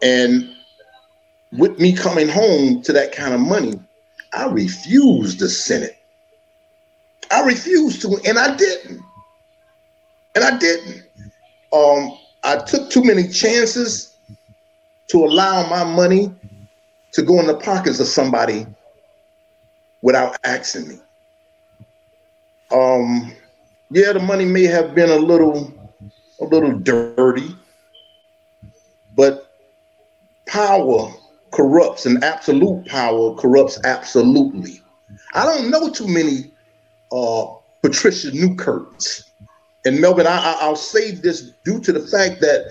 And 0.02 0.50
with 1.52 1.80
me 1.80 1.94
coming 1.94 2.28
home 2.28 2.82
to 2.82 2.94
that 2.94 3.12
kind 3.12 3.36
of 3.36 3.40
money, 3.40 3.80
I 4.34 4.46
refused 4.48 5.40
send 5.40 5.84
it. 5.84 5.98
I 7.32 7.42
refused 7.42 8.02
to, 8.02 8.20
and 8.26 8.38
I 8.38 8.56
didn't. 8.56 9.02
And 10.36 10.44
I 10.44 10.58
didn't. 10.58 11.04
Um, 11.74 12.18
I 12.44 12.58
took 12.58 12.90
too 12.90 13.04
many 13.04 13.28
chances 13.28 14.16
to 15.08 15.18
allow 15.18 15.68
my 15.70 15.84
money 15.84 16.34
to 17.14 17.22
go 17.22 17.40
in 17.40 17.48
the 17.48 17.56
pockets 17.56 18.00
of 18.00 18.08
somebody 18.08 18.66
without 20.02 20.38
asking 20.44 20.88
me. 20.88 20.96
Um, 22.72 23.34
yeah, 23.90 24.14
the 24.14 24.20
money 24.20 24.46
may 24.46 24.64
have 24.64 24.96
been 24.96 25.10
a 25.10 25.18
little, 25.18 25.74
a 26.40 26.46
little 26.46 26.80
dirty, 26.80 27.56
but 29.16 29.52
power 30.48 31.12
corrupts, 31.52 32.06
and 32.06 32.24
absolute 32.24 32.86
power 32.88 33.36
corrupts 33.36 33.78
absolutely. 33.84 34.82
I 35.34 35.46
don't 35.46 35.70
know 35.70 35.90
too 35.90 36.08
many 36.08 36.51
uh, 37.12 37.46
Patricia 37.82 38.32
Newkirk. 38.32 38.94
And 39.86 40.00
Melvin, 40.00 40.28
I, 40.28 40.58
I'll 40.62 40.76
say 40.76 41.12
this 41.12 41.52
due 41.66 41.80
to 41.82 41.92
the 41.92 42.06
fact 42.08 42.42
that 42.42 42.68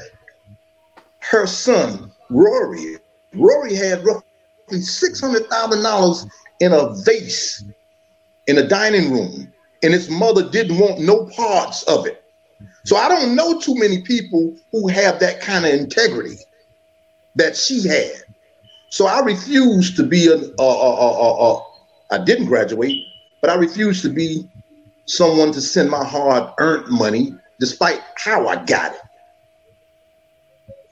her 1.21 1.47
son, 1.47 2.13
Rory, 2.31 2.97
Rory 3.35 3.75
had 3.75 4.05
roughly 4.05 4.81
six 4.81 5.21
hundred 5.21 5.47
thousand 5.49 5.83
dollars 5.83 6.27
in 6.61 6.73
a 6.73 6.95
vase 7.05 7.65
in 8.47 8.59
a 8.59 8.67
dining 8.67 9.13
room, 9.13 9.53
and 9.83 9.93
his 9.93 10.09
mother 10.11 10.49
didn't 10.49 10.79
want 10.79 11.01
no 11.01 11.27
parts 11.27 11.83
of 11.85 12.07
it. 12.07 12.23
So 12.85 12.97
I 12.97 13.09
don't 13.09 13.35
know 13.35 13.59
too 13.61 13.75
many 13.75 14.03
people 14.03 14.57
who 14.73 14.89
have 14.89 15.21
that 15.21 15.41
kind 15.41 15.67
of 15.67 15.73
integrity 15.73 16.37
that 17.35 17.57
she 17.57 17.87
had. 17.87 18.23
So 18.91 19.07
I 19.07 19.21
refuse 19.21 19.95
to 19.97 20.05
be 20.05 20.29
a. 20.29 20.37
a, 20.37 20.63
a, 20.63 21.57
a 21.57 21.71
I 22.13 22.19
didn't 22.19 22.47
graduate, 22.47 23.05
but 23.41 23.51
I 23.51 23.55
refuse 23.55 24.03
to 24.03 24.09
be 24.09 24.49
someone 25.07 25.53
to 25.53 25.61
send 25.61 25.91
my 25.91 26.05
hard-earned 26.05 26.89
money, 26.89 27.35
despite 27.59 28.01
how 28.17 28.49
I 28.49 28.65
got 28.65 28.95
it, 28.95 29.01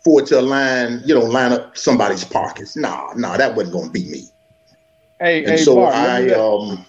for 0.05 0.21
it 0.23 0.27
to 0.29 0.41
line, 0.41 1.03
you 1.05 1.15
know, 1.15 1.25
line 1.25 1.53
up 1.53 1.77
somebody's 1.77 2.25
pockets. 2.25 2.77
Nah, 2.77 3.13
nah, 3.17 3.37
that 3.37 3.55
wasn't 3.55 3.75
gonna 3.75 3.91
be 3.91 4.09
me. 4.09 4.25
Hey, 5.21 5.39
And 5.45 5.51
hey, 5.51 5.57
so 5.65 5.75
Mark, 5.77 5.95
I, 5.95 6.23
me- 6.23 6.33
um, 6.33 6.87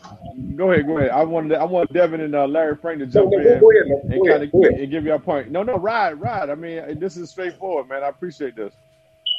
go 0.56 0.72
ahead, 0.72 0.86
go 0.86 0.98
ahead. 0.98 1.10
I 1.10 1.24
wanted, 1.24 1.58
I 1.58 1.64
want 1.64 1.92
Devin 1.92 2.22
and 2.22 2.36
uh, 2.36 2.46
Larry 2.46 2.76
Frank 2.76 3.00
to 3.00 3.08
jump 3.08 3.32
no, 3.32 3.40
in 3.40 3.48
ahead, 3.48 3.62
and 3.64 4.28
kind 4.28 4.44
of 4.44 4.54
and 4.54 4.92
give 4.92 5.06
you 5.06 5.14
a 5.14 5.20
point. 5.20 5.50
No, 5.50 5.64
no, 5.64 5.78
ride, 5.78 6.20
ride. 6.20 6.50
I 6.50 6.56
mean, 6.56 7.00
this 7.00 7.18
is 7.18 7.32
straightforward, 7.32 7.90
man. 7.90 8.04
I 8.04 8.10
appreciate 8.10 8.56
this. 8.56 8.74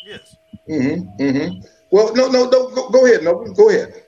Yes. 0.05 0.37
Mm-hmm, 0.69 1.23
mm-hmm. 1.23 1.61
Well, 1.91 2.15
no, 2.15 2.29
no, 2.29 2.49
no. 2.49 2.71
Go, 2.71 2.89
go 2.91 3.07
ahead, 3.07 3.23
no, 3.23 3.45
go 3.55 3.69
ahead. 3.69 4.03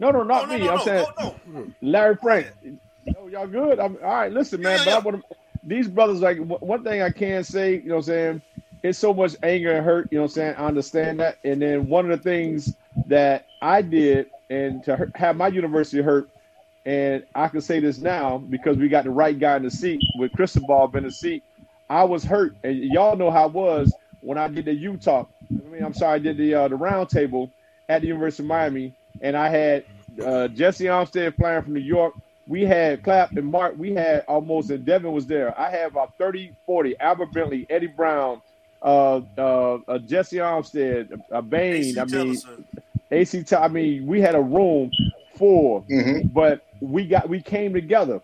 No, 0.00 0.10
no, 0.10 0.22
not 0.22 0.48
No, 0.48 0.56
no, 0.56 0.58
me. 0.58 0.66
no, 0.66 0.72
I'm 0.72 0.78
saying 0.80 1.06
no, 1.20 1.36
no. 1.46 1.66
Larry 1.82 2.16
Frank. 2.16 2.48
Yo, 3.04 3.26
y'all 3.28 3.46
good? 3.46 3.78
I'm 3.78 3.96
all 4.02 4.10
right. 4.10 4.32
Listen, 4.32 4.62
man. 4.62 4.78
Yeah, 4.78 4.84
but 4.86 4.94
I 4.94 4.98
want. 4.98 5.24
These 5.62 5.88
brothers, 5.88 6.20
like 6.22 6.38
one 6.38 6.82
thing 6.82 7.02
I 7.02 7.10
can 7.10 7.44
say, 7.44 7.74
you 7.74 7.90
know, 7.90 7.96
what 7.96 8.08
I'm 8.08 8.14
saying 8.14 8.42
it's 8.82 8.98
so 8.98 9.12
much 9.12 9.36
anger 9.42 9.72
and 9.72 9.84
hurt. 9.84 10.08
You 10.10 10.18
know, 10.18 10.22
what 10.22 10.30
I'm 10.30 10.34
saying 10.34 10.54
I 10.56 10.66
understand 10.66 11.20
that. 11.20 11.36
And 11.44 11.60
then 11.60 11.88
one 11.88 12.10
of 12.10 12.16
the 12.16 12.22
things 12.22 12.74
that 13.08 13.46
I 13.60 13.82
did, 13.82 14.30
and 14.48 14.82
to 14.84 14.96
hurt, 14.96 15.12
have 15.16 15.36
my 15.36 15.48
university 15.48 16.02
hurt, 16.02 16.28
and 16.86 17.24
I 17.34 17.48
can 17.48 17.60
say 17.60 17.78
this 17.80 17.98
now 17.98 18.38
because 18.38 18.78
we 18.78 18.88
got 18.88 19.04
the 19.04 19.10
right 19.10 19.38
guy 19.38 19.56
in 19.56 19.64
the 19.64 19.70
seat 19.70 20.00
with 20.18 20.32
Cristobal 20.32 20.90
in 20.94 21.04
the 21.04 21.10
seat. 21.10 21.44
I 21.90 22.04
was 22.04 22.24
hurt, 22.24 22.54
and 22.64 22.78
y'all 22.78 23.16
know 23.16 23.30
how 23.30 23.46
it 23.46 23.52
was 23.52 23.92
when 24.22 24.38
I 24.38 24.48
did 24.48 24.64
the 24.64 24.74
Utah. 24.74 25.26
I 25.52 25.68
mean, 25.68 25.82
I'm 25.84 25.94
sorry, 25.94 26.14
I 26.16 26.18
did 26.20 26.38
the 26.38 26.54
uh, 26.54 26.68
the 26.68 26.76
round 26.76 27.10
table 27.10 27.50
at 27.88 28.00
the 28.00 28.08
University 28.08 28.44
of 28.44 28.48
Miami, 28.48 28.94
and 29.20 29.36
I 29.36 29.48
had 29.48 29.84
uh, 30.24 30.48
Jessie 30.48 30.84
Armstead 30.86 31.36
flying 31.36 31.62
from 31.62 31.74
New 31.74 31.80
York. 31.80 32.14
We 32.46 32.64
had 32.64 33.02
Clap 33.02 33.36
and 33.36 33.46
Mark. 33.46 33.74
We 33.78 33.94
had 33.94 34.24
almost, 34.28 34.70
and 34.70 34.84
Devin 34.84 35.12
was 35.12 35.26
there. 35.26 35.58
I 35.58 35.70
had 35.70 35.86
about 35.90 36.12
30, 36.18 36.52
40. 36.66 36.98
Albert 36.98 37.32
Bentley, 37.32 37.66
Eddie 37.70 37.86
Brown, 37.88 38.42
uh, 38.82 39.20
uh, 39.38 39.78
uh, 39.88 39.98
Jessie 39.98 40.38
Armstead, 40.38 41.20
uh, 41.30 41.40
Bain. 41.42 41.96
AC 41.96 42.00
I 42.00 42.04
mean, 42.04 42.42
AC. 43.10 43.44
I 43.56 43.68
mean, 43.68 44.06
we 44.06 44.20
had 44.20 44.34
a 44.34 44.40
room 44.40 44.92
full, 45.36 45.86
Mm-hmm. 45.90 46.28
but 46.32 46.62
we 46.80 47.06
got 47.06 47.28
we 47.28 47.40
came 47.42 47.72
together. 47.72 48.20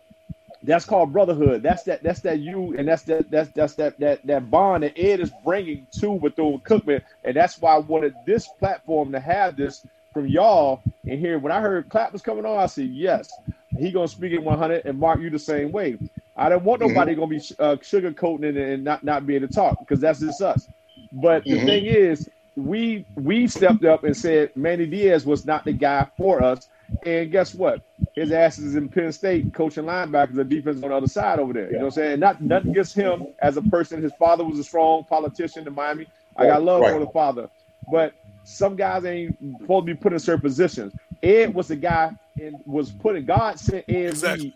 That's 0.62 0.84
called 0.84 1.12
brotherhood. 1.12 1.62
That's 1.62 1.84
that. 1.84 2.02
That's 2.02 2.20
that 2.22 2.40
you, 2.40 2.74
and 2.76 2.88
that's 2.88 3.02
that. 3.04 3.30
That's 3.30 3.50
that's 3.52 3.74
that 3.76 3.98
that 4.00 4.26
that 4.26 4.50
bond 4.50 4.82
that 4.84 4.98
Ed 4.98 5.20
is 5.20 5.30
bringing 5.30 5.86
to 6.00 6.18
Bethune 6.18 6.60
Cookman, 6.60 7.02
and 7.24 7.36
that's 7.36 7.58
why 7.60 7.74
I 7.76 7.78
wanted 7.78 8.14
this 8.26 8.48
platform 8.48 9.12
to 9.12 9.20
have 9.20 9.56
this 9.56 9.84
from 10.16 10.28
y'all. 10.28 10.84
And 11.08 11.20
here, 11.20 11.40
when 11.40 11.52
I 11.52 11.62
heard 11.62 11.90
Clap 11.90 12.12
was 12.14 12.22
coming 12.22 12.46
on, 12.46 12.58
I 12.58 12.66
said 12.66 12.90
yes, 12.90 13.40
he 13.76 13.92
gonna 13.92 14.08
speak 14.08 14.34
at 14.34 14.44
100, 14.44 14.82
and 14.86 15.00
Mark, 15.00 15.20
you 15.20 15.30
the 15.30 15.40
same 15.40 15.72
way. 15.72 15.98
I 16.36 16.50
don't 16.50 16.64
want 16.64 16.82
nobody 16.82 17.16
gonna 17.16 17.28
be 17.28 17.42
uh, 17.60 17.76
sugarcoating 17.78 18.44
it 18.44 18.58
and 18.58 18.84
not 18.84 19.04
not 19.04 19.26
be 19.26 19.36
able 19.36 19.48
to 19.48 19.54
talk 19.54 19.80
because 19.80 20.00
that's 20.00 20.20
just 20.20 20.42
us. 20.42 20.70
But 21.12 21.50
the 21.50 21.58
Mhm. 21.58 21.60
thing 21.60 21.86
is, 21.86 22.30
we 22.56 23.06
we 23.16 23.48
stepped 23.48 23.84
up 23.84 24.04
and 24.04 24.16
said 24.16 24.52
Manny 24.56 24.86
Diaz 24.86 25.26
was 25.26 25.46
not 25.46 25.66
the 25.66 25.74
guy 25.74 26.08
for 26.18 26.42
us. 26.42 26.68
And 27.04 27.32
guess 27.32 27.54
what? 27.54 27.82
His 28.16 28.32
ass 28.32 28.58
is 28.58 28.76
in 28.76 28.90
Penn 28.90 29.12
State 29.12 29.52
coaching 29.54 29.84
linebackers, 29.86 30.36
the 30.36 30.44
defense 30.44 30.82
on 30.84 30.90
the 30.90 30.96
other 30.96 31.08
side 31.08 31.40
over 31.40 31.54
there. 31.54 31.72
You 31.72 31.78
know 31.78 31.86
what 31.86 31.98
I'm 31.98 32.04
saying? 32.04 32.20
Not 32.20 32.42
nothing 32.42 32.72
against 32.72 32.96
him 32.96 33.28
as 33.40 33.58
a 33.58 33.62
person. 33.62 34.02
His 34.02 34.14
father 34.14 34.44
was 34.44 34.58
a 34.60 34.64
strong 34.64 35.04
politician 35.04 35.68
in 35.68 35.74
Miami. 35.74 36.08
I 36.36 36.46
got 36.46 36.64
love 36.64 36.88
Right. 36.88 36.90
for 36.90 37.00
the 37.00 37.08
father. 37.08 37.50
But 37.88 38.14
some 38.46 38.76
guys 38.76 39.04
ain't 39.04 39.36
supposed 39.60 39.86
to 39.86 39.94
be 39.94 39.98
put 39.98 40.12
in 40.12 40.18
certain 40.20 40.40
positions. 40.40 40.92
Ed 41.22 41.52
was 41.54 41.68
the 41.68 41.76
guy 41.76 42.12
and 42.38 42.60
was 42.64 42.92
putting 42.92 43.24
God 43.24 43.58
sent 43.58 43.84
Ed 43.88 44.06
Exactly. 44.10 44.44
Reed 44.46 44.54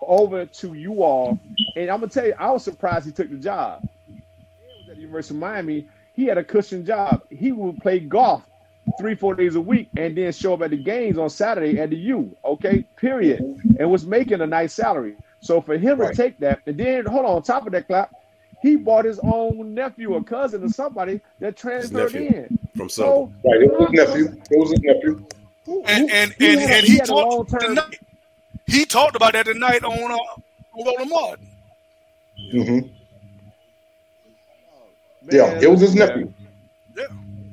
over 0.00 0.46
to 0.46 0.74
you 0.74 1.02
all. 1.02 1.38
And 1.74 1.90
I'm 1.90 2.00
gonna 2.00 2.10
tell 2.10 2.26
you, 2.26 2.34
I 2.38 2.50
was 2.50 2.64
surprised 2.64 3.06
he 3.06 3.12
took 3.12 3.28
the 3.30 3.36
job. 3.36 3.82
Ed 4.08 4.78
was 4.78 4.88
at 4.88 4.96
the 4.96 5.02
University 5.02 5.34
of 5.34 5.40
Miami. 5.40 5.86
He 6.14 6.24
had 6.24 6.38
a 6.38 6.44
cushion 6.44 6.84
job. 6.86 7.22
He 7.30 7.52
would 7.52 7.78
play 7.80 8.00
golf 8.00 8.42
three, 8.96 9.14
four 9.14 9.34
days 9.34 9.54
a 9.56 9.60
week 9.60 9.90
and 9.96 10.16
then 10.16 10.32
show 10.32 10.54
up 10.54 10.62
at 10.62 10.70
the 10.70 10.76
games 10.78 11.18
on 11.18 11.28
Saturday 11.28 11.78
at 11.78 11.90
the 11.90 11.96
U. 11.96 12.34
Okay, 12.44 12.82
period. 12.96 13.40
And 13.78 13.90
was 13.90 14.06
making 14.06 14.40
a 14.40 14.46
nice 14.46 14.72
salary. 14.72 15.16
So 15.40 15.60
for 15.60 15.76
him 15.76 15.98
Right. 15.98 16.14
to 16.14 16.16
take 16.16 16.38
that 16.38 16.60
and 16.66 16.78
then 16.78 17.04
hold 17.04 17.26
on, 17.26 17.32
on 17.36 17.42
top 17.42 17.66
of 17.66 17.72
that 17.72 17.86
clap, 17.86 18.10
he 18.66 18.76
bought 18.76 19.04
his 19.04 19.20
own 19.24 19.74
nephew 19.74 20.12
or 20.14 20.22
cousin 20.22 20.64
or 20.64 20.68
somebody 20.68 21.20
that 21.40 21.56
transferred 21.56 22.14
in. 22.14 22.58
From 22.74 22.88
So 22.88 23.32
Right, 23.44 23.62
it 23.62 23.70
was 23.70 23.90
his 23.90 24.06
nephew. 24.06 24.42
It 24.50 24.58
was 24.58 24.70
his 24.70 24.80
nephew. 24.80 25.24
who- 25.64 25.82
And 25.84 26.10
who- 26.10 26.14
and 26.16 26.32
he 26.38 26.46
and, 26.46 26.60
had 26.60 26.70
a- 26.70 26.74
and 26.76 26.86
he 26.86 26.92
he 26.94 27.00
talked 27.00 27.50
tonight. 27.50 28.00
He 28.66 28.84
talked 28.84 29.16
about 29.16 29.32
that 29.34 29.46
tonight 29.46 29.84
on 29.84 30.10
uh, 30.10 30.16
on 30.16 30.86
Roland 30.86 31.10
Martin. 31.10 31.46
hmm 32.50 32.78
Yeah, 35.30 35.46
Man, 35.46 35.64
it 35.64 35.70
was 35.70 35.80
his 35.80 35.94
listen, 35.94 36.08
nephew. 36.08 36.32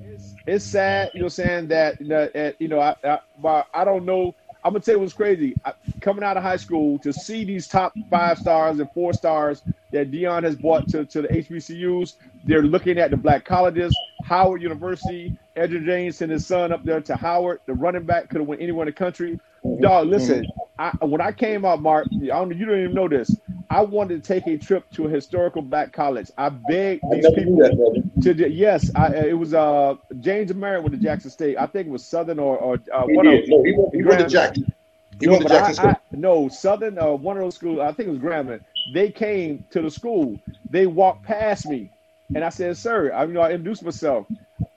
it's, 0.03 0.36
it's 0.45 0.66
sad, 0.66 1.11
you 1.14 1.22
know, 1.22 1.28
saying 1.28 1.68
that, 1.70 1.97
that 2.07 2.34
that, 2.34 2.55
you 2.59 2.68
know, 2.68 2.80
I, 2.80 2.95
I, 3.03 3.64
I 3.74 3.84
don't 3.84 4.05
know. 4.05 4.36
I'm 4.64 4.74
gonna 4.74 4.80
tell 4.82 4.95
you 4.95 4.99
what's 5.01 5.14
crazy. 5.14 5.57
I, 5.66 5.74
coming 6.01 6.24
out 6.24 6.38
of 6.38 6.43
high 6.43 6.57
school 6.57 6.99
to 6.99 7.11
see 7.14 7.43
these 7.43 7.68
top 7.68 7.93
five 8.09 8.38
stars 8.38 8.80
and 8.80 8.91
four 8.91 9.14
stars 9.14 9.64
that 9.93 10.11
Deion 10.11 10.43
has 10.43 10.55
brought 10.55 10.87
to, 10.89 11.05
to 11.05 11.21
the 11.21 11.27
HBCUs, 11.29 12.15
they're 12.43 12.63
looking 12.63 12.97
at 12.97 13.11
the 13.11 13.17
black 13.17 13.45
colleges, 13.45 13.95
Howard 14.25 14.61
University. 14.61 15.37
Edgerrin 15.55 15.85
James 15.85 16.17
sent 16.17 16.31
his 16.31 16.45
son 16.45 16.71
up 16.71 16.83
there 16.83 16.99
to 17.01 17.15
Howard. 17.15 17.59
The 17.67 17.73
running 17.73 18.03
back 18.03 18.29
could 18.29 18.39
have 18.41 18.47
went 18.47 18.61
anywhere 18.61 18.83
in 18.83 18.87
the 18.87 18.97
country. 18.97 19.39
Dog, 19.79 20.07
listen. 20.07 20.45
I, 20.77 20.91
when 21.05 21.21
I 21.21 21.31
came 21.31 21.63
out, 21.63 21.81
Mark, 21.81 22.07
I 22.11 22.27
don't, 22.27 22.57
you 22.57 22.65
don't 22.65 22.79
even 22.79 22.93
know 22.93 23.07
this. 23.07 23.33
I 23.69 23.81
wanted 23.81 24.23
to 24.23 24.27
take 24.27 24.47
a 24.47 24.57
trip 24.57 24.89
to 24.91 25.05
a 25.05 25.09
historical 25.09 25.61
black 25.61 25.93
college. 25.93 26.31
I 26.37 26.49
begged 26.49 27.03
these 27.11 27.23
never 27.23 27.35
people 27.35 27.57
that, 27.57 28.21
to 28.23 28.33
the, 28.33 28.49
yes, 28.49 28.89
I, 28.95 29.13
it 29.27 29.37
was 29.37 29.53
uh 29.53 29.95
James 30.19 30.53
Merritt 30.53 30.83
with 30.83 30.91
the 30.91 30.97
Jackson 30.97 31.29
State. 31.29 31.57
I 31.57 31.67
think 31.67 31.87
it 31.87 31.91
was 31.91 32.03
Southern 32.05 32.39
or 32.39 32.57
or 32.57 32.79
uh, 32.91 33.03
one 33.05 33.25
did. 33.25 33.43
of 33.43 33.49
No, 33.49 33.63
he 33.63 33.73
went, 33.73 33.95
he 33.95 34.03
went 34.03 34.19
to 34.19 34.27
Jackson. 34.27 34.73
He 35.19 35.27
no, 35.27 35.33
went 35.33 35.47
to 35.47 35.53
I, 35.53 35.59
Jackson 35.59 35.85
I, 35.85 35.93
State. 35.93 36.01
no 36.11 36.49
Southern 36.49 36.97
uh, 36.97 37.11
one 37.11 37.37
of 37.37 37.43
those 37.43 37.55
schools. 37.55 37.79
I 37.79 37.91
think 37.93 38.09
it 38.09 38.11
was 38.11 38.19
Grambling. 38.19 38.61
They 38.86 39.11
came 39.11 39.65
to 39.71 39.81
the 39.81 39.89
school. 39.91 40.39
They 40.69 40.88
walked 40.88 41.25
past 41.25 41.67
me, 41.67 41.91
and 42.36 42.43
I 42.43 42.49
said, 42.49 42.77
"Sir, 42.77 43.11
I 43.13 43.25
you 43.25 43.34
know 43.34 43.41
I 43.41 43.51
introduced 43.51 43.84
myself. 43.84 44.27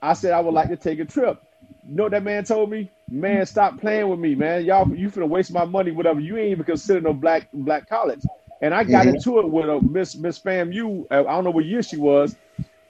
I 0.01 0.13
said 0.13 0.33
I 0.33 0.39
would 0.41 0.53
like 0.53 0.69
to 0.69 0.77
take 0.77 0.99
a 0.99 1.05
trip." 1.05 1.39
You 1.87 1.95
know 1.95 2.03
what 2.03 2.11
that 2.13 2.23
man 2.23 2.43
told 2.43 2.69
me? 2.69 2.91
Man, 3.09 3.45
stop 3.45 3.79
playing 3.79 4.09
with 4.09 4.19
me, 4.19 4.35
man. 4.35 4.65
Y'all, 4.65 4.93
you 4.95 5.09
finna 5.09 5.27
waste 5.29 5.53
my 5.53 5.65
money, 5.65 5.91
whatever. 5.91 6.19
You 6.19 6.37
ain't 6.37 6.51
even 6.51 6.65
consider 6.65 7.01
no 7.01 7.13
black 7.13 7.49
black 7.53 7.87
college. 7.87 8.27
And 8.61 8.73
I 8.73 8.83
got 8.83 9.07
Mhm. 9.07 9.07
into 9.07 9.39
it 9.39 9.49
with 9.49 9.69
a 9.69 9.81
Miss 9.81 10.17
Miss 10.17 10.39
FAMU. 10.39 11.05
I 11.11 11.23
don't 11.23 11.43
know 11.43 11.51
what 11.51 11.65
year 11.65 11.81
she 11.83 11.97
was. 11.97 12.37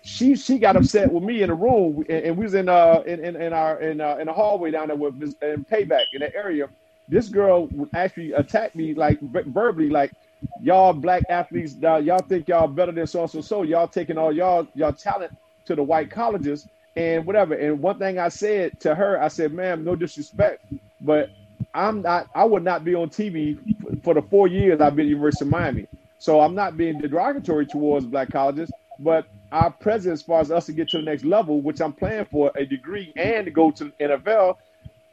She 0.01 0.35
she 0.35 0.59
got 0.59 0.75
upset 0.77 1.11
with 1.11 1.23
me 1.23 1.41
in 1.43 1.49
the 1.49 1.55
room, 1.55 2.03
and, 2.09 2.25
and 2.25 2.37
we 2.37 2.45
was 2.45 2.53
in 2.55 2.69
uh 2.69 3.01
in, 3.05 3.23
in, 3.23 3.35
in 3.35 3.53
our 3.53 3.81
in 3.81 4.01
uh, 4.01 4.17
in 4.17 4.27
the 4.27 4.33
hallway 4.33 4.71
down 4.71 4.87
there 4.87 4.97
with 4.97 5.15
Miss 5.15 5.35
in 5.41 5.65
payback 5.65 6.05
in 6.13 6.21
that 6.21 6.35
area. 6.35 6.67
This 7.07 7.29
girl 7.29 7.67
would 7.73 7.89
actually 7.93 8.33
attack 8.33 8.75
me 8.75 8.93
like 8.93 9.19
verbally, 9.21 9.89
like 9.89 10.13
y'all 10.61 10.93
black 10.93 11.23
athletes, 11.29 11.75
uh, 11.83 11.97
y'all 11.97 12.23
think 12.27 12.47
y'all 12.47 12.67
better 12.67 12.91
than 12.91 13.07
so 13.07 13.27
so 13.27 13.41
so. 13.41 13.63
Y'all 13.63 13.87
taking 13.87 14.17
all 14.17 14.31
y'all 14.31 14.67
y'all 14.75 14.93
talent 14.93 15.35
to 15.65 15.75
the 15.75 15.83
white 15.83 16.09
colleges 16.11 16.67
and 16.95 17.25
whatever. 17.25 17.53
And 17.55 17.79
one 17.79 17.99
thing 17.99 18.19
I 18.19 18.29
said 18.29 18.79
to 18.81 18.95
her, 18.95 19.21
I 19.21 19.27
said, 19.27 19.53
"Ma'am, 19.53 19.83
no 19.83 19.95
disrespect, 19.95 20.65
but 21.01 21.29
I'm 21.73 22.01
not. 22.01 22.27
I 22.33 22.43
would 22.45 22.63
not 22.63 22.83
be 22.83 22.95
on 22.95 23.09
TV 23.09 23.57
for 24.03 24.13
the 24.13 24.21
four 24.21 24.47
years 24.47 24.81
I've 24.81 24.95
been 24.95 25.05
at 25.05 25.09
University 25.09 25.45
of 25.45 25.51
Miami. 25.51 25.87
So 26.19 26.41
I'm 26.41 26.55
not 26.55 26.77
being 26.77 26.99
derogatory 26.99 27.67
towards 27.67 28.05
black 28.05 28.31
colleges, 28.31 28.71
but 28.99 29.27
our 29.51 29.69
presence, 29.69 30.21
as 30.21 30.25
far 30.25 30.41
as 30.41 30.51
us 30.51 30.65
to 30.65 30.73
get 30.73 30.89
to 30.89 30.97
the 30.97 31.03
next 31.03 31.23
level, 31.23 31.61
which 31.61 31.79
I'm 31.79 31.93
playing 31.93 32.25
for 32.25 32.51
a 32.55 32.65
degree 32.65 33.13
and 33.15 33.45
to 33.45 33.51
go 33.51 33.71
to 33.71 33.91
NFL, 33.99 34.57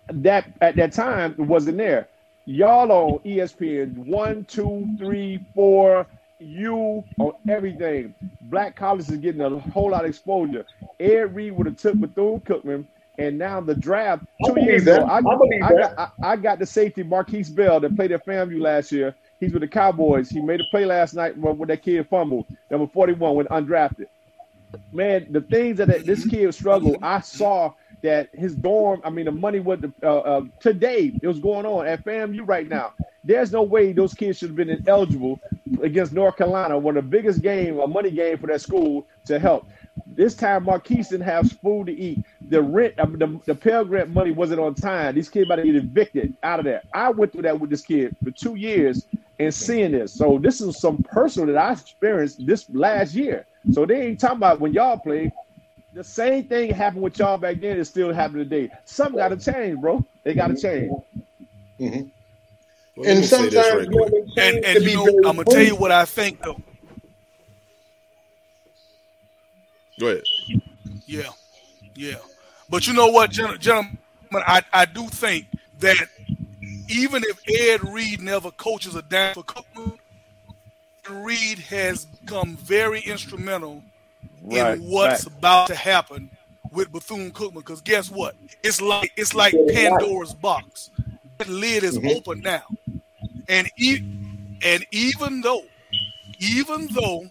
that 0.08 0.50
at 0.60 0.76
that 0.76 0.92
time 0.92 1.34
wasn't 1.38 1.76
there. 1.76 2.08
Y'all 2.46 2.92
on 2.92 3.18
ESPN 3.20 3.96
one, 3.96 4.44
two, 4.44 4.86
three, 4.98 5.42
four, 5.54 6.06
you 6.38 7.02
on 7.18 7.32
everything. 7.48 8.14
Black 8.42 8.76
college 8.76 9.08
is 9.08 9.16
getting 9.16 9.40
a 9.40 9.58
whole 9.58 9.90
lot 9.90 10.04
of 10.04 10.10
exposure. 10.10 10.66
Ed 11.00 11.34
Reed 11.34 11.52
would 11.52 11.66
have 11.66 11.78
took 11.78 11.98
Bethune 11.98 12.40
Cookman, 12.40 12.84
and 13.18 13.38
now 13.38 13.62
the 13.62 13.74
draft 13.74 14.26
two 14.44 14.60
years 14.60 14.82
ago. 14.82 15.06
I, 15.06 15.20
I 15.20 15.66
I 15.66 15.72
got 15.72 16.12
I, 16.22 16.36
got 16.36 16.58
the 16.58 16.66
safety 16.66 17.02
Markquese 17.02 17.54
Bell 17.54 17.80
that 17.80 17.96
played 17.96 18.12
at 18.12 18.26
FAMU 18.26 18.60
last 18.60 18.92
year. 18.92 19.14
He's 19.40 19.52
with 19.52 19.62
the 19.62 19.68
Cowboys. 19.68 20.28
He 20.28 20.40
made 20.40 20.60
a 20.60 20.64
play 20.70 20.84
last 20.84 21.14
night 21.14 21.38
with 21.38 21.56
with 21.56 21.68
that 21.70 21.82
kid 21.82 22.06
fumbled. 22.08 22.46
number 22.70 22.86
41, 22.86 23.36
went 23.36 23.48
undrafted. 23.48 24.06
Man, 24.92 25.28
the 25.30 25.40
things 25.40 25.78
that 25.78 25.88
that 25.88 26.04
this 26.04 26.26
kid 26.26 26.52
struggled, 26.54 26.98
I 27.00 27.20
saw 27.20 27.72
that 28.04 28.28
his 28.34 28.54
dorm, 28.54 29.00
I 29.02 29.08
mean, 29.10 29.24
the 29.24 29.32
money 29.32 29.60
with 29.60 29.80
the 29.80 29.92
uh, 30.06 30.18
uh, 30.18 30.42
today 30.60 31.18
it 31.22 31.26
was 31.26 31.38
going 31.38 31.64
on 31.64 31.86
at 31.86 32.04
FAMU 32.04 32.46
right 32.46 32.68
now. 32.68 32.92
There's 33.24 33.50
no 33.50 33.62
way 33.62 33.92
those 33.92 34.12
kids 34.12 34.38
should 34.38 34.50
have 34.50 34.56
been 34.56 34.68
ineligible 34.68 35.40
against 35.82 36.12
North 36.12 36.36
Carolina, 36.36 36.78
one 36.78 36.98
of 36.98 37.04
the 37.04 37.10
biggest 37.10 37.40
game, 37.40 37.80
a 37.80 37.86
money 37.86 38.10
game 38.10 38.36
for 38.36 38.46
that 38.48 38.60
school 38.60 39.06
to 39.24 39.38
help. 39.38 39.66
This 40.06 40.34
time, 40.34 40.66
Markquese 40.66 41.08
didn't 41.08 41.22
have 41.22 41.50
food 41.52 41.86
to 41.86 41.92
eat. 41.92 42.22
The 42.50 42.60
rent, 42.60 42.94
I 42.98 43.06
mean, 43.06 43.18
the, 43.18 43.40
the 43.46 43.54
Pell 43.54 43.86
Grant 43.86 44.10
money 44.10 44.32
wasn't 44.32 44.60
on 44.60 44.74
time. 44.74 45.14
These 45.14 45.30
kids 45.30 45.46
about 45.46 45.56
to 45.56 45.62
get 45.62 45.76
evicted 45.76 46.36
out 46.42 46.58
of 46.58 46.66
there. 46.66 46.82
I 46.92 47.08
went 47.10 47.32
through 47.32 47.42
that 47.42 47.58
with 47.58 47.70
this 47.70 47.82
kid 47.82 48.14
for 48.22 48.30
two 48.30 48.56
years 48.56 49.06
and 49.38 49.52
seeing 49.54 49.92
this. 49.92 50.12
So 50.12 50.38
this 50.38 50.60
is 50.60 50.78
some 50.78 51.02
personal 51.04 51.54
that 51.54 51.56
I 51.56 51.72
experienced 51.72 52.46
this 52.46 52.68
last 52.70 53.14
year. 53.14 53.46
So 53.72 53.86
they 53.86 54.02
ain't 54.02 54.20
talking 54.20 54.36
about 54.36 54.60
when 54.60 54.74
y'all 54.74 54.98
play. 54.98 55.32
The 55.94 56.02
same 56.02 56.44
thing 56.44 56.70
happened 56.74 57.02
with 57.02 57.18
y'all 57.20 57.38
back 57.38 57.60
then 57.60 57.78
is 57.78 57.88
still 57.88 58.12
happening 58.12 58.48
today. 58.48 58.72
Something 58.84 59.18
got 59.18 59.28
to 59.28 59.36
change, 59.36 59.80
bro. 59.80 60.04
They 60.24 60.34
got 60.34 60.48
to 60.48 60.56
change. 60.56 60.90
Mhm. 61.80 62.10
Well, 62.96 63.08
And 63.08 63.20
me 63.20 63.26
say 63.26 63.48
this 63.48 63.54
sometimes 63.66 63.74
right 63.74 63.88
you 63.88 64.10
know, 64.10 64.26
And 64.36 64.64
and 64.64 64.78
to 64.78 64.90
you 64.90 64.96
know, 64.96 65.28
I'm 65.28 65.36
gonna 65.36 65.44
tell 65.44 65.62
you 65.62 65.76
what 65.76 65.92
I 65.92 66.04
think 66.04 66.42
though. 66.42 66.60
Go 70.00 70.08
ahead. 70.08 70.22
Yeah, 71.06 71.30
yeah. 71.94 72.16
But 72.68 72.86
you 72.88 72.92
know 72.92 73.08
what, 73.08 73.30
gentlemen, 73.30 73.98
I, 74.32 74.62
I 74.72 74.86
do 74.86 75.06
think 75.08 75.46
that 75.78 76.08
even 76.88 77.22
if 77.24 77.40
Ed 77.48 77.88
Reed 77.92 78.20
never 78.20 78.50
coaches 78.50 78.96
a 78.96 79.02
down 79.02 79.34
for 79.34 79.44
Cookman, 79.44 79.98
Reed 81.08 81.58
has 81.60 82.06
become 82.06 82.56
very 82.56 83.00
instrumental 83.00 83.82
Right, 84.44 84.78
in 84.78 84.84
what's 84.90 85.26
right. 85.26 85.36
about 85.38 85.66
to 85.68 85.74
happen 85.74 86.30
with 86.70 86.92
Bethune 86.92 87.30
Cookman. 87.32 87.54
Because 87.54 87.80
guess 87.80 88.10
what? 88.10 88.34
It's 88.62 88.80
like 88.80 89.12
it's 89.16 89.34
like 89.34 89.54
Pandora's 89.72 90.34
box. 90.34 90.90
That 91.38 91.48
lid 91.48 91.82
is 91.82 91.98
Mhm. 91.98 92.16
open 92.16 92.40
now, 92.40 92.62
and 93.48 93.68
e- 93.78 94.02
and 94.62 94.86
even 94.92 95.40
though, 95.40 95.62
even 96.38 96.88
though 96.92 97.26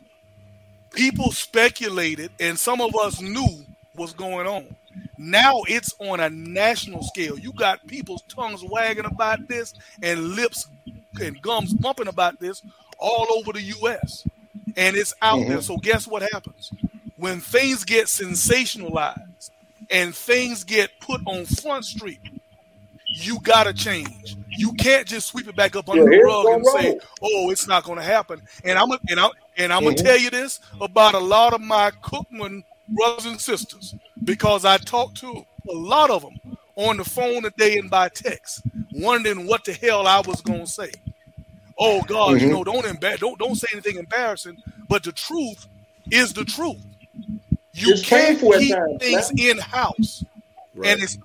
people 0.91 1.32
speculated 1.32 2.30
and 2.39 2.57
some 2.59 2.82
of 2.82 2.95
us 2.95 3.22
knew 3.22 3.66
what's 3.95 4.14
going 4.14 4.47
on. 4.47 4.76
Now 5.18 5.61
it's 5.68 5.93
on 5.99 6.20
a 6.20 6.30
national 6.30 7.03
scale. 7.03 7.38
You 7.39 7.51
got 7.53 7.86
people's 7.88 8.24
tongues 8.24 8.64
wagging 8.64 9.05
about 9.05 9.47
this 9.47 9.74
and 10.01 10.36
lips 10.36 10.68
and 11.22 11.41
gums 11.41 11.74
bumping 11.74 12.07
about 12.07 12.39
this 12.39 12.61
all 12.99 13.28
over 13.38 13.53
the 13.53 13.61
U.S. 13.61 14.24
And 14.76 14.95
it's 14.95 15.14
out 15.22 15.39
Mhm. 15.39 15.47
there. 15.49 15.61
So 15.61 15.78
guess 15.78 16.07
what 16.07 16.22
happens? 16.32 16.72
When 17.24 17.39
things 17.39 17.86
get 17.86 18.07
sensationalized 18.07 19.51
and 19.89 20.13
things 20.13 20.65
get 20.65 20.89
put 20.99 21.21
on 21.26 21.45
Front 21.45 21.86
Street, 21.86 22.19
you 23.13 23.39
gotta 23.43 23.71
change. 23.74 24.36
You 24.57 24.74
can't 24.74 25.07
just 25.07 25.28
sweep 25.28 25.47
it 25.47 25.55
back 25.55 25.78
up 25.78 25.88
under 25.88 26.03
Yeah, 26.03 26.17
the 26.17 26.21
rug 26.21 26.43
gonna 26.43 26.57
and 26.57 26.67
say, 26.67 26.99
"Oh, 27.21 27.49
it's 27.49 27.65
not 27.65 27.86
going 27.86 27.97
to 27.97 28.03
happen." 28.03 28.41
And 28.65 28.78
I'm 28.78 28.89
and 29.07 29.21
I'm 29.21 29.32
and 29.55 29.71
I'm 29.71 29.84
Mhm. 29.84 29.86
gonna 29.86 29.95
tell 29.95 30.17
you 30.17 30.32
this 30.32 30.59
about 30.82 31.13
a 31.15 31.19
lot 31.19 31.53
of 31.53 31.61
my 31.61 31.91
Cookman 32.03 32.65
brothers 32.89 33.26
and 33.26 33.39
sisters 33.39 33.95
because 34.26 34.65
I 34.65 34.76
talked 34.80 35.15
to 35.21 35.30
a 35.69 35.74
lot 35.74 36.09
of 36.09 36.24
them 36.24 36.41
on 36.76 36.97
the 36.97 37.05
phone 37.05 37.43
today 37.43 37.78
and 37.78 37.89
by 37.89 38.09
text, 38.09 38.63
wondering 38.91 39.47
what 39.47 39.63
the 39.63 39.71
hell 39.71 40.07
I 40.07 40.19
was 40.19 40.41
going 40.41 40.65
to 40.65 40.71
say. 40.71 40.91
Oh 41.80 42.03
God, 42.03 42.41
you 42.41 42.47
Mhm. 42.47 42.49
know, 42.49 42.65
don't 42.65 42.86
embar- 42.86 43.17
don't 43.19 43.39
don't 43.39 43.55
say 43.55 43.67
anything 43.71 43.95
embarrassing, 43.95 44.57
but 44.89 45.03
the 45.03 45.13
truth 45.13 45.67
is 46.11 46.34
the 46.34 46.43
truth. 46.43 46.84
You 47.74 47.93
It's 47.93 48.03
can't 48.03 48.39
keep 48.39 48.76
times, 48.76 48.97
things 48.99 49.34
man. 49.34 49.49
in 49.49 49.57
house 49.59 50.24
Right. 50.76 50.91
and 50.91 51.03
it's 51.03 51.17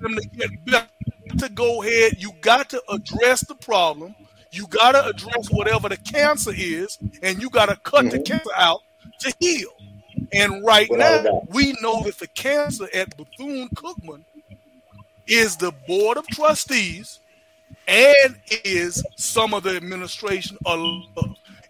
them 0.00 0.14
to 0.16 0.28
get 0.28 0.64
better. 0.64 0.86
To 1.38 1.48
go 1.48 1.82
ahead, 1.82 2.16
you 2.18 2.32
got 2.42 2.68
to 2.70 2.82
address 2.90 3.40
the 3.46 3.54
problem. 3.54 4.14
You 4.50 4.66
got 4.66 4.92
to 4.92 5.06
address 5.06 5.48
whatever 5.50 5.88
the 5.88 5.96
cancer 5.96 6.52
is, 6.54 6.98
and 7.22 7.40
you 7.40 7.48
got 7.48 7.66
to 7.70 7.76
cut 7.76 8.10
the 8.10 8.18
Mhm. 8.18 8.24
cancer 8.26 8.50
out 8.54 8.82
to 9.20 9.34
heal. 9.40 9.70
And 10.32 10.62
right 10.64 10.90
Without 10.90 11.24
now, 11.24 11.42
we 11.48 11.72
know 11.80 12.02
that 12.04 12.18
the 12.18 12.26
cancer 12.28 12.88
at 12.92 13.16
Bethune 13.16 13.68
Cookman 13.70 14.24
is 15.26 15.56
the 15.56 15.72
board 15.72 16.18
of 16.18 16.26
trustees 16.28 17.20
and 17.88 18.36
is 18.64 19.02
some 19.16 19.54
of 19.54 19.62
the 19.62 19.76
administration 19.76 20.58
of 20.66 21.02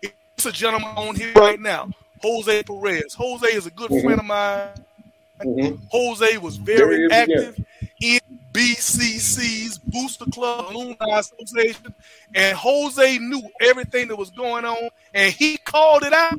it's 0.03 0.46
a 0.46 0.53
gentleman 0.53 0.90
on 0.96 1.14
here 1.14 1.32
right 1.34 1.61
now, 1.61 1.90
Jose 2.22 2.62
Perez. 2.62 3.14
Jose 3.14 3.46
is 3.46 3.66
a 3.66 3.70
good 3.70 3.90
Mhm. 3.90 4.02
friend 4.02 4.20
of 4.20 4.26
mine. 4.26 5.78
Jose 5.90 6.38
was 6.38 6.56
Very 6.56 7.10
active 7.10 7.58
in 8.00 8.20
BCC's 8.52 9.78
Booster 9.78 10.26
Club 10.26 10.70
Alumni 10.70 11.18
Association, 11.18 11.94
and 12.34 12.56
Jose 12.56 13.18
knew 13.18 13.42
everything 13.60 14.08
that 14.08 14.16
was 14.16 14.30
going 14.30 14.64
on, 14.64 14.88
and 15.14 15.32
he 15.32 15.56
called 15.56 16.04
it 16.04 16.12
out. 16.12 16.38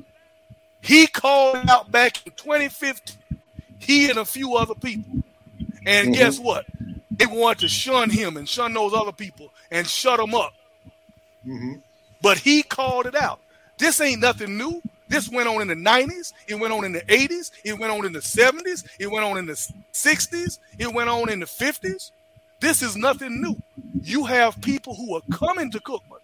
He 0.82 1.08
called 1.08 1.58
it 1.58 1.70
out 1.70 1.92
back 1.92 2.26
in 2.26 2.34
2015. 2.34 3.18
He 3.80 4.10
and 4.10 4.20
a 4.20 4.26
few 4.26 4.56
other 4.56 4.76
people. 4.76 5.24
And 5.86 6.10
Mhm. 6.10 6.14
guess 6.14 6.40
what? 6.40 6.66
They 7.12 7.26
wanted 7.26 7.60
to 7.60 7.68
shun 7.68 8.10
him 8.10 8.38
and 8.38 8.48
shun 8.48 8.74
those 8.74 8.94
other 8.94 9.12
people 9.12 9.52
and 9.70 9.88
shut 9.88 10.20
them 10.20 10.34
up. 10.34 10.54
Mm-hmm. 11.46 11.76
But 12.22 12.38
he 12.38 12.64
called 12.64 13.06
it 13.06 13.16
out. 13.16 13.40
This 13.78 14.00
ain't 14.00 14.22
nothing 14.22 14.58
new. 14.58 14.82
This 15.14 15.30
went 15.30 15.48
on 15.48 15.62
in 15.62 15.68
the 15.68 15.76
90s. 15.76 16.34
It 16.48 16.56
went 16.56 16.74
on 16.74 16.84
in 16.84 16.92
the 16.92 17.02
80s. 17.02 17.52
It 17.64 17.78
went 17.78 17.94
on 17.94 18.04
in 18.04 18.14
the 18.14 18.20
70s. 18.20 18.84
It 18.98 19.12
went 19.12 19.24
on 19.24 19.38
in 19.38 19.46
the 19.46 19.54
60s. 19.94 20.58
It 20.80 20.92
went 20.92 21.08
on 21.08 21.30
in 21.30 21.40
the 21.40 21.46
50s. 21.46 22.10
This 22.60 22.82
is 22.82 22.96
nothing 22.96 23.40
new. 23.40 23.56
You 24.02 24.26
have 24.26 24.60
people 24.62 24.96
who 24.96 25.16
are 25.16 25.22
coming 25.32 25.70
to 25.70 25.80
Cookman 25.82 26.18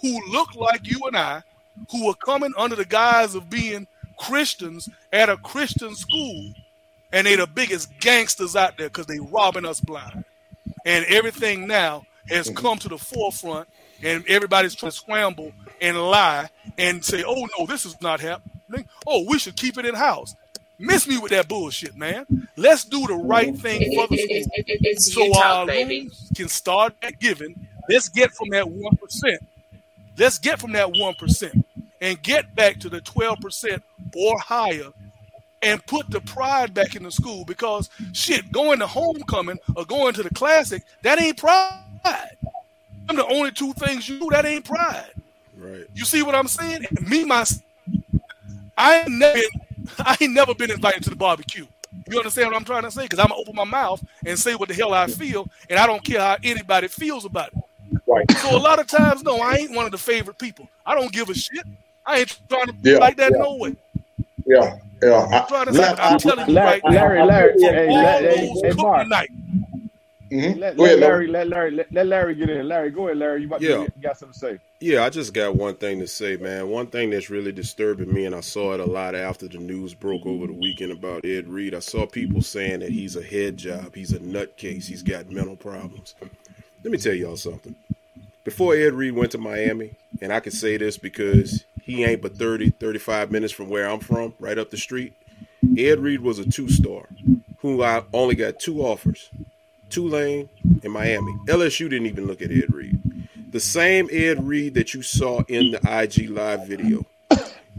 who 0.00 0.18
look 0.30 0.54
like 0.54 0.88
you 0.90 0.98
and 1.06 1.18
I, 1.18 1.42
who 1.90 2.08
are 2.08 2.14
coming 2.14 2.54
under 2.56 2.76
the 2.76 2.86
guise 2.86 3.34
of 3.34 3.50
being 3.50 3.86
Christians 4.16 4.88
at 5.12 5.28
a 5.28 5.36
Christian 5.36 5.94
school, 5.94 6.54
and 7.12 7.26
they're 7.26 7.36
the 7.36 7.46
biggest 7.46 7.90
gangsters 8.00 8.56
out 8.56 8.78
there 8.78 8.88
because 8.88 9.04
they're 9.04 9.20
robbing 9.20 9.66
us 9.66 9.80
blind. 9.80 10.24
And 10.86 11.04
everything 11.10 11.66
now 11.66 12.06
has 12.30 12.46
mm-hmm. 12.46 12.56
come 12.56 12.78
to 12.78 12.88
the 12.88 12.96
forefront, 12.96 13.68
and 14.02 14.24
everybody's 14.26 14.74
trying 14.74 14.92
to 14.92 14.96
scramble 14.96 15.52
and 15.80 15.96
lie 16.00 16.48
and 16.78 17.04
say, 17.04 17.24
"Oh 17.26 17.46
no, 17.58 17.66
this 17.66 17.84
is 17.86 18.00
not 18.00 18.20
happening. 18.20 18.88
Oh, 19.06 19.24
we 19.28 19.38
should 19.38 19.56
keep 19.56 19.78
it 19.78 19.84
in 19.84 19.94
house." 19.94 20.34
Miss 20.78 21.06
me 21.06 21.18
with 21.18 21.30
that 21.32 21.46
bullshit, 21.46 21.94
man. 21.94 22.24
Let's 22.56 22.84
do 22.84 23.06
the 23.06 23.14
right 23.14 23.54
thing 23.54 23.94
for 23.94 24.06
the 24.08 24.16
school, 24.16 24.94
so 24.96 25.24
Utah, 25.24 25.40
our 25.40 25.66
loans 25.66 26.32
can 26.34 26.48
start 26.48 26.98
back 27.00 27.20
giving. 27.20 27.54
Let's 27.88 28.08
get 28.08 28.32
from 28.32 28.48
that 28.50 28.68
one 28.68 28.96
percent. 28.96 29.46
Let's 30.16 30.38
get 30.38 30.58
from 30.58 30.72
that 30.72 30.96
one 30.96 31.14
percent 31.14 31.66
and 32.00 32.22
get 32.22 32.54
back 32.54 32.80
to 32.80 32.88
the 32.88 33.02
twelve 33.02 33.40
percent 33.40 33.82
or 34.16 34.38
higher 34.38 34.90
and 35.62 35.84
put 35.86 36.10
the 36.10 36.20
pride 36.22 36.72
back 36.72 36.96
in 36.96 37.02
the 37.02 37.10
school 37.10 37.44
because 37.44 37.90
shit, 38.14 38.50
going 38.50 38.78
to 38.78 38.86
homecoming 38.86 39.58
or 39.76 39.84
going 39.84 40.14
to 40.14 40.22
the 40.22 40.30
classic, 40.30 40.82
that 41.02 41.20
ain't 41.20 41.36
pride. 41.36 42.36
I'm 43.10 43.16
the 43.16 43.26
only 43.26 43.50
two 43.50 43.72
things 43.72 44.08
you 44.08 44.20
do, 44.20 44.30
that 44.30 44.46
ain't 44.46 44.64
pride. 44.64 45.10
Right. 45.58 45.84
You 45.94 46.04
see 46.04 46.22
what 46.22 46.36
I'm 46.36 46.46
saying? 46.46 46.86
Me, 47.08 47.24
my, 47.24 47.44
I 48.78 49.00
ain't 49.00 49.10
never, 49.10 49.40
I 49.98 50.16
ain't 50.20 50.32
never 50.32 50.54
been 50.54 50.70
invited 50.70 51.02
to 51.02 51.10
the 51.10 51.16
barbecue. 51.16 51.66
You 52.08 52.18
understand 52.18 52.46
what 52.52 52.56
I'm 52.56 52.64
trying 52.64 52.84
to 52.84 52.90
say? 52.90 53.02
Because 53.02 53.18
I'm 53.18 53.26
gonna 53.26 53.40
open 53.40 53.56
my 53.56 53.64
mouth 53.64 54.00
and 54.24 54.38
say 54.38 54.54
what 54.54 54.68
the 54.68 54.74
hell 54.74 54.94
I 54.94 55.08
feel, 55.08 55.48
and 55.68 55.76
I 55.76 55.88
don't 55.88 56.04
care 56.04 56.20
how 56.20 56.36
anybody 56.44 56.86
feels 56.86 57.24
about 57.24 57.48
it. 57.48 57.58
Right. 58.06 58.30
So 58.38 58.56
a 58.56 58.60
lot 58.60 58.78
of 58.78 58.86
times, 58.86 59.24
no, 59.24 59.40
I 59.40 59.56
ain't 59.56 59.74
one 59.74 59.86
of 59.86 59.90
the 59.92 59.98
favorite 59.98 60.38
people. 60.38 60.68
I 60.86 60.94
don't 60.94 61.10
give 61.10 61.30
a 61.30 61.34
shit. 61.34 61.64
I 62.06 62.20
ain't 62.20 62.40
trying 62.48 62.66
to 62.66 62.72
be 62.72 62.90
Yeah, 62.90 62.98
like 62.98 63.16
that 63.16 63.32
yeah. 63.32 63.42
no 63.42 63.56
way. 63.56 63.74
Yeah, 64.46 64.76
yeah. 65.02 65.26
I'm 65.32 65.48
trying 65.48 65.66
to 65.66 65.74
say, 65.74 65.94
I'm 65.98 66.18
telling 66.20 66.48
you 66.48 66.54
Larry, 66.54 66.68
right 66.70 66.84
now, 66.84 66.90
Larry, 66.90 67.26
Larry, 67.26 67.60
hey, 67.60 67.90
Larry, 67.90 68.36
hey, 68.36 68.52
hey, 68.62 68.72
Mark. 68.76 69.08
night, 69.08 69.30
Mm-hmm. 70.30 70.60
Let, 70.60 70.76
Go 70.76 70.82
let 70.84 70.92
ahead, 70.92 71.00
Larry, 71.00 71.26
let 71.26 71.48
Larry, 71.48 71.70
let, 71.72 71.92
let 71.92 72.06
Larry 72.06 72.34
get 72.36 72.50
in. 72.50 72.68
Larry, 72.68 72.90
go 72.90 73.06
ahead, 73.06 73.18
Larry. 73.18 73.40
You 73.42 73.46
about 73.48 73.60
Yeah. 73.62 73.76
to 73.78 73.82
you 73.96 74.02
got 74.02 74.16
something 74.18 74.32
to 74.32 74.38
say? 74.38 74.58
Yeah, 74.80 75.04
I 75.04 75.10
just 75.10 75.34
got 75.34 75.56
one 75.56 75.74
thing 75.74 75.98
to 76.00 76.06
say, 76.06 76.36
man. 76.36 76.68
One 76.68 76.86
thing 76.86 77.10
that's 77.10 77.30
really 77.30 77.52
disturbing 77.52 78.12
me, 78.12 78.26
and 78.26 78.34
I 78.34 78.40
saw 78.40 78.72
it 78.74 78.80
a 78.80 78.84
lot 78.86 79.14
after 79.14 79.48
the 79.48 79.58
news 79.58 79.92
broke 79.92 80.24
over 80.26 80.46
the 80.46 80.52
weekend 80.52 80.92
about 80.92 81.24
Ed 81.24 81.48
Reed. 81.48 81.74
I 81.74 81.80
saw 81.80 82.06
people 82.06 82.42
saying 82.42 82.80
that 82.80 82.90
he's 82.90 83.16
a 83.16 83.22
head 83.22 83.56
job, 83.56 83.94
he's 83.94 84.12
a 84.12 84.20
nutcase, 84.20 84.84
he's 84.86 85.02
got 85.02 85.30
mental 85.30 85.56
problems. 85.56 86.14
Let 86.84 86.92
me 86.92 86.98
tell 86.98 87.14
y'all 87.14 87.36
something. 87.36 87.74
Before 88.44 88.74
Ed 88.74 88.94
Reed 88.94 89.14
went 89.14 89.32
to 89.32 89.38
Miami, 89.38 89.92
and 90.22 90.32
I 90.32 90.40
can 90.40 90.52
say 90.52 90.76
this 90.76 90.96
because 90.96 91.64
he 91.82 92.04
ain't 92.04 92.22
but 92.22 92.36
30, 92.36 92.70
35 92.70 93.30
minutes 93.32 93.52
from 93.52 93.68
where 93.68 93.88
I'm 93.90 94.00
from, 94.00 94.34
right 94.38 94.58
up 94.58 94.70
the 94.70 94.76
street. 94.76 95.12
Ed 95.76 95.98
Reed 96.00 96.20
was 96.20 96.38
a 96.38 96.48
two 96.48 96.68
star 96.70 97.08
who 97.58 97.82
I 97.82 98.02
only 98.14 98.34
got 98.34 98.58
two 98.58 98.80
offers 98.80 99.28
Tulane 99.90 100.48
and 100.82 100.92
Miami. 100.92 101.32
LSU 101.46 101.90
didn't 101.90 102.06
even 102.06 102.26
look 102.26 102.40
at 102.40 102.50
Ed 102.50 102.72
Reed. 102.72 103.00
The 103.50 103.60
same 103.60 104.08
Ed 104.12 104.46
Reed 104.46 104.74
that 104.74 104.94
you 104.94 105.02
saw 105.02 105.42
in 105.48 105.72
the 105.72 105.80
IG 105.84 106.30
live 106.30 106.66
video. 106.66 107.04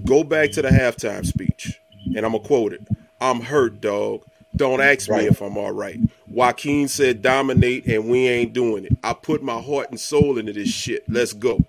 Go 0.06 0.24
back 0.24 0.52
to 0.52 0.62
the 0.62 0.70
halftime 0.70 1.26
speech, 1.26 1.80
and 2.06 2.26
I'm 2.26 2.34
gonna 2.34 2.40
quote 2.40 2.74
it. 2.74 2.88
I'm 3.20 3.42
hurt, 3.42 3.82
dog. 3.82 4.24
Don't 4.56 4.82
ask 4.82 5.10
me 5.10 5.28
if 5.28 5.42
I'm 5.42 5.58
all 5.58 5.72
right. 5.72 6.00
Joaquin 6.28 6.88
said 6.88 7.22
dominate, 7.22 7.86
and 7.86 8.10
we 8.10 8.28
ain't 8.28 8.54
doing 8.54 8.86
it. 8.86 8.98
I 9.04 9.14
put 9.14 9.42
my 9.42 9.62
heart 9.62 9.90
and 9.92 10.00
soul 10.00 10.38
into 10.38 10.54
this 10.54 10.70
shit. 10.70 11.04
Let's 11.08 11.34
go. 11.34 11.64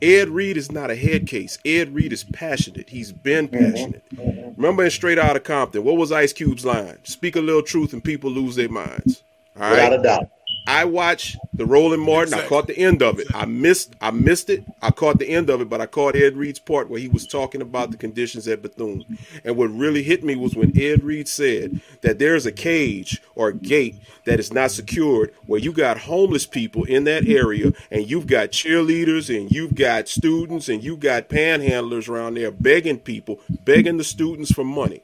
Ed 0.00 0.28
Reed 0.28 0.56
is 0.56 0.70
not 0.70 0.90
a 0.90 0.96
head 0.96 1.26
case. 1.26 1.58
Ed 1.64 1.94
Reed 1.94 2.12
is 2.12 2.24
passionate. 2.24 2.88
He's 2.90 3.12
been 3.12 3.48
mm-hmm. 3.48 3.72
passionate. 3.72 4.04
Mm-hmm. 4.14 4.60
Remember 4.60 4.84
in 4.84 4.90
Straight 4.90 5.18
Outta 5.18 5.40
Compton, 5.40 5.84
what 5.84 5.96
was 5.96 6.12
Ice 6.12 6.32
Cube's 6.32 6.64
line? 6.64 6.98
Speak 7.04 7.36
a 7.36 7.40
little 7.40 7.62
truth 7.62 7.92
and 7.92 8.02
people 8.02 8.30
lose 8.30 8.56
their 8.56 8.68
minds. 8.68 9.22
All 9.58 9.70
right. 9.70 9.90
Without 9.90 9.92
a 9.92 10.02
doubt. 10.02 10.30
I 10.68 10.84
watched 10.84 11.38
the 11.54 11.64
Roland 11.64 12.02
Martin. 12.02 12.34
I 12.34 12.46
caught 12.46 12.66
the 12.66 12.76
end 12.76 13.02
of 13.02 13.18
it. 13.18 13.26
I 13.34 13.46
missed. 13.46 13.94
I 14.02 14.10
missed 14.10 14.50
it. 14.50 14.64
I 14.82 14.90
caught 14.90 15.18
the 15.18 15.28
end 15.28 15.48
of 15.48 15.62
it, 15.62 15.70
but 15.70 15.80
I 15.80 15.86
caught 15.86 16.14
Ed 16.14 16.36
Reed's 16.36 16.58
part 16.58 16.90
where 16.90 17.00
he 17.00 17.08
was 17.08 17.26
talking 17.26 17.62
about 17.62 17.90
the 17.90 17.96
conditions 17.96 18.46
at 18.46 18.60
Bethune. 18.60 19.18
And 19.44 19.56
what 19.56 19.70
really 19.70 20.02
hit 20.02 20.22
me 20.22 20.36
was 20.36 20.54
when 20.54 20.78
Ed 20.78 21.02
Reed 21.02 21.26
said 21.26 21.80
that 22.02 22.18
there's 22.18 22.44
a 22.44 22.52
cage 22.52 23.22
or 23.34 23.48
a 23.48 23.54
gate 23.54 23.96
that 24.26 24.38
is 24.38 24.52
not 24.52 24.70
secured, 24.70 25.32
where 25.46 25.58
you 25.58 25.72
got 25.72 26.00
homeless 26.00 26.44
people 26.44 26.84
in 26.84 27.04
that 27.04 27.26
area, 27.26 27.72
and 27.90 28.10
you've 28.10 28.26
got 28.26 28.50
cheerleaders, 28.50 29.34
and 29.34 29.50
you've 29.50 29.74
got 29.74 30.06
students, 30.06 30.68
and 30.68 30.84
you've 30.84 31.00
got 31.00 31.30
panhandlers 31.30 32.10
around 32.10 32.34
there 32.34 32.50
begging 32.50 32.98
people, 32.98 33.40
begging 33.64 33.96
the 33.96 34.04
students 34.04 34.52
for 34.52 34.64
money. 34.64 35.00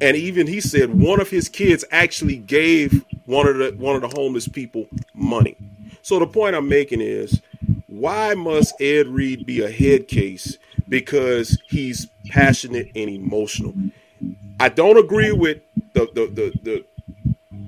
And 0.00 0.16
even 0.16 0.46
he 0.46 0.60
said 0.60 0.94
one 0.94 1.20
of 1.20 1.30
his 1.30 1.48
kids 1.48 1.84
actually 1.90 2.36
gave 2.36 3.04
one 3.28 3.46
of 3.46 3.58
the 3.58 3.74
one 3.76 3.94
of 3.94 4.00
the 4.00 4.08
homeless 4.08 4.48
people 4.48 4.88
money. 5.14 5.54
So 6.00 6.18
the 6.18 6.26
point 6.26 6.56
I'm 6.56 6.68
making 6.68 7.02
is 7.02 7.42
why 7.86 8.34
must 8.34 8.80
Ed 8.80 9.06
Reed 9.06 9.44
be 9.44 9.60
a 9.60 9.70
head 9.70 10.08
case 10.08 10.56
because 10.88 11.58
he's 11.68 12.06
passionate 12.28 12.90
and 12.96 13.10
emotional? 13.10 13.74
I 14.58 14.70
don't 14.70 14.96
agree 14.96 15.32
with 15.32 15.58
the 15.92 16.08
the 16.14 16.26
the, 16.26 16.58
the 16.62 16.84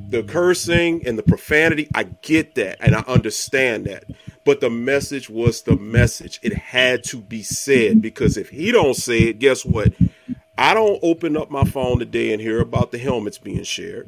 the 0.08 0.22
cursing 0.22 1.06
and 1.06 1.16
the 1.18 1.22
profanity, 1.22 1.88
I 1.94 2.04
get 2.04 2.54
that 2.56 2.78
and 2.80 2.96
I 2.96 3.00
understand 3.00 3.84
that. 3.84 4.04
But 4.44 4.60
the 4.60 4.70
message 4.70 5.28
was 5.28 5.62
the 5.62 5.76
message. 5.76 6.40
It 6.42 6.54
had 6.54 7.04
to 7.04 7.18
be 7.18 7.42
said 7.42 8.00
because 8.00 8.36
if 8.36 8.48
he 8.48 8.72
don't 8.72 8.96
say 8.96 9.18
it, 9.18 9.38
guess 9.38 9.64
what? 9.64 9.92
I 10.60 10.74
don't 10.74 11.00
open 11.02 11.38
up 11.38 11.50
my 11.50 11.64
phone 11.64 11.98
today 11.98 12.34
and 12.34 12.40
hear 12.40 12.60
about 12.60 12.92
the 12.92 12.98
helmets 12.98 13.38
being 13.38 13.62
shared. 13.62 14.06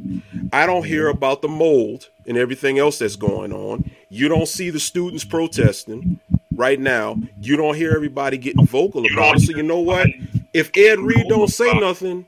I 0.52 0.66
don't 0.66 0.84
hear 0.84 1.08
about 1.08 1.40
the 1.40 1.48
mold 1.48 2.10
and 2.26 2.36
everything 2.36 2.78
else 2.78 2.98
that's 2.98 3.16
going 3.16 3.54
on. 3.54 3.90
You 4.10 4.28
don't 4.28 4.46
see 4.46 4.68
the 4.68 4.78
students 4.78 5.24
protesting 5.24 6.20
right 6.54 6.78
now. 6.78 7.16
You 7.40 7.56
don't 7.56 7.74
hear 7.74 7.92
everybody 7.92 8.36
getting 8.36 8.66
vocal 8.66 9.02
about 9.10 9.36
it. 9.36 9.40
So 9.40 9.56
you 9.56 9.62
know 9.62 9.80
what? 9.80 10.08
If 10.52 10.70
Ed 10.76 10.98
Reed 10.98 11.24
don't 11.26 11.48
say 11.48 11.72
nothing, 11.72 12.26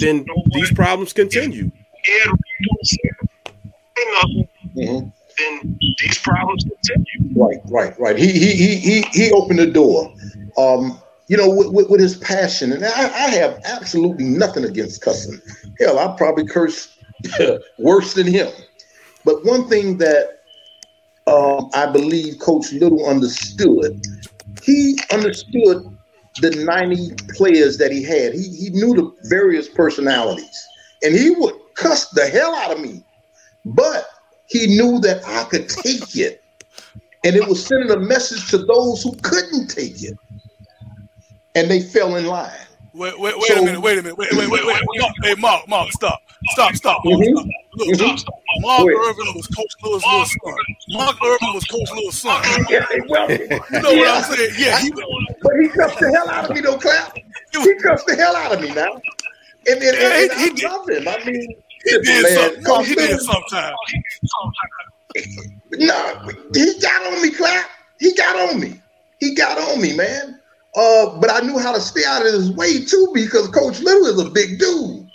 then 0.00 0.26
these 0.52 0.72
problems 0.72 1.12
continue. 1.12 1.70
Ed 2.04 2.26
Reed 2.26 2.68
don't 2.68 2.86
say 2.86 3.10
nothing, 4.74 5.12
then 5.38 5.78
these 6.00 6.18
problems 6.18 6.64
continue. 6.64 7.40
Right, 7.40 7.60
right, 7.66 8.00
right. 8.00 8.18
He 8.18 8.32
he 8.32 8.56
he 8.56 8.76
he 8.76 9.02
he 9.12 9.30
opened 9.30 9.60
the 9.60 9.68
door. 9.68 10.12
Um, 10.58 10.98
you 11.28 11.36
know, 11.36 11.48
with, 11.48 11.68
with, 11.72 11.90
with 11.90 12.00
his 12.00 12.16
passion, 12.16 12.72
and 12.72 12.84
I, 12.84 13.04
I 13.04 13.30
have 13.30 13.60
absolutely 13.64 14.24
nothing 14.24 14.64
against 14.64 15.02
cussing. 15.02 15.40
Hell, 15.78 15.98
I 15.98 16.14
probably 16.16 16.46
curse 16.46 16.98
worse 17.78 18.14
than 18.14 18.26
him. 18.26 18.48
But 19.24 19.44
one 19.44 19.68
thing 19.68 19.98
that 19.98 20.42
um, 21.26 21.70
I 21.74 21.86
believe 21.86 22.38
Coach 22.40 22.72
Little 22.72 23.08
understood, 23.08 24.04
he 24.62 24.98
understood 25.12 25.96
the 26.40 26.50
90 26.50 27.14
players 27.34 27.78
that 27.78 27.92
he 27.92 28.02
had. 28.02 28.34
He 28.34 28.48
he 28.48 28.70
knew 28.70 28.94
the 28.94 29.28
various 29.28 29.68
personalities, 29.68 30.66
and 31.02 31.14
he 31.14 31.30
would 31.30 31.54
cuss 31.74 32.08
the 32.10 32.26
hell 32.26 32.54
out 32.54 32.72
of 32.72 32.80
me. 32.80 33.04
But 33.64 34.06
he 34.46 34.66
knew 34.66 34.98
that 35.00 35.24
I 35.26 35.44
could 35.44 35.68
take 35.68 36.16
it. 36.16 36.42
And 37.24 37.36
it 37.36 37.46
was 37.46 37.64
sending 37.64 37.90
a 37.90 37.98
message 37.98 38.50
to 38.50 38.58
those 38.58 39.02
who 39.02 39.14
couldn't 39.22 39.68
take 39.68 40.02
it. 40.02 40.18
And 41.54 41.70
they 41.70 41.80
fell 41.80 42.16
in 42.16 42.26
line. 42.26 42.50
Wait, 42.94 43.18
wait, 43.18 43.34
wait 43.38 43.50
a 43.56 43.62
minute, 43.62 43.80
wait 43.80 43.98
a 43.98 44.02
minute, 44.02 44.18
wait, 44.18 44.32
wait, 44.34 44.50
wait, 44.50 44.66
wait. 44.66 44.82
Mark, 44.98 45.14
hey, 45.22 45.34
Mark, 45.38 45.66
Mark, 45.66 45.90
stop, 45.92 46.20
stop, 46.50 46.74
stop. 46.74 47.00
Mark, 47.04 47.20
Mhm. 47.20 47.32
stop. 47.32 47.46
Look, 47.76 47.88
Mhm. 47.88 48.18
stop. 48.18 48.34
Mark 48.60 48.80
Go. 48.80 49.08
Irvin 49.08 49.34
was 49.34 49.46
Coach 49.46 49.72
Lewis' 49.82 50.04
little 50.04 50.26
son. 50.26 50.54
Mark 50.90 51.16
Irvin 51.24 51.54
was 51.54 51.64
Coach 51.64 51.90
Lewis' 51.92 52.20
son. 52.20 52.42
well, 53.08 53.30
you 53.30 53.48
know 53.48 53.92
what 53.94 54.08
I'm 54.08 54.36
saying? 54.36 54.50
Yeah, 54.58 54.78
he, 54.78 54.90
But 54.90 55.52
he 55.62 55.68
cussed 55.68 55.98
the 56.00 56.10
hell 56.12 56.28
out 56.28 56.50
of 56.50 56.54
me, 56.54 56.60
though, 56.60 56.76
Clap. 56.76 57.16
He 57.16 57.74
cussed 57.76 58.06
the 58.06 58.14
hell 58.14 58.36
out 58.36 58.52
of 58.52 58.60
me 58.60 58.72
now. 58.74 59.00
And, 59.66 59.82
and, 59.82 59.82
Yeah, 59.82 60.14
and 60.14 60.32
he- 60.32 60.38
he 60.38 60.50
I 60.50 60.54
did. 60.54 60.64
love 60.64 60.88
him. 60.90 61.08
I 61.08 61.24
mean, 61.24 61.54
He 61.84 61.90
did 62.02 62.22
man, 62.24 62.34
something. 62.36 62.64
Coach 62.64 62.86
He 62.88 62.94
did 62.94 63.10
Little- 63.10 63.26
sometime. 63.32 63.74
No, 65.72 66.28
he 66.54 66.78
got 66.80 67.06
on 67.12 67.22
me, 67.22 67.30
clap. 67.30 67.70
He 67.98 68.14
got 68.14 68.50
on 68.50 68.60
me. 68.60 68.80
He 69.18 69.34
got 69.34 69.58
on 69.58 69.80
me, 69.80 69.94
man. 69.96 70.38
Uh, 70.74 71.18
but 71.18 71.30
I 71.30 71.40
knew 71.40 71.58
how 71.58 71.72
to 71.72 71.80
stay 71.80 72.02
out 72.06 72.26
of 72.26 72.32
his 72.32 72.50
way 72.52 72.84
too 72.84 73.10
because 73.12 73.48
Coach 73.48 73.80
Little 73.80 74.06
is 74.06 74.20
a 74.20 74.30
big 74.30 74.58
dude. 74.58 75.08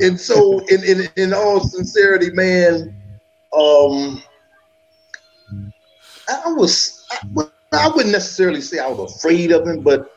And 0.00 0.20
so, 0.20 0.58
in 0.66 0.82
in, 0.84 1.08
in 1.16 1.32
all 1.32 1.60
sincerity, 1.60 2.30
man, 2.30 2.94
um, 3.56 4.22
I 6.28 6.52
was 6.52 7.04
I, 7.10 7.46
I 7.72 7.88
wouldn't 7.88 8.12
necessarily 8.12 8.60
say 8.60 8.78
I 8.78 8.88
was 8.88 9.16
afraid 9.16 9.52
of 9.52 9.66
him, 9.66 9.82
but 9.82 10.14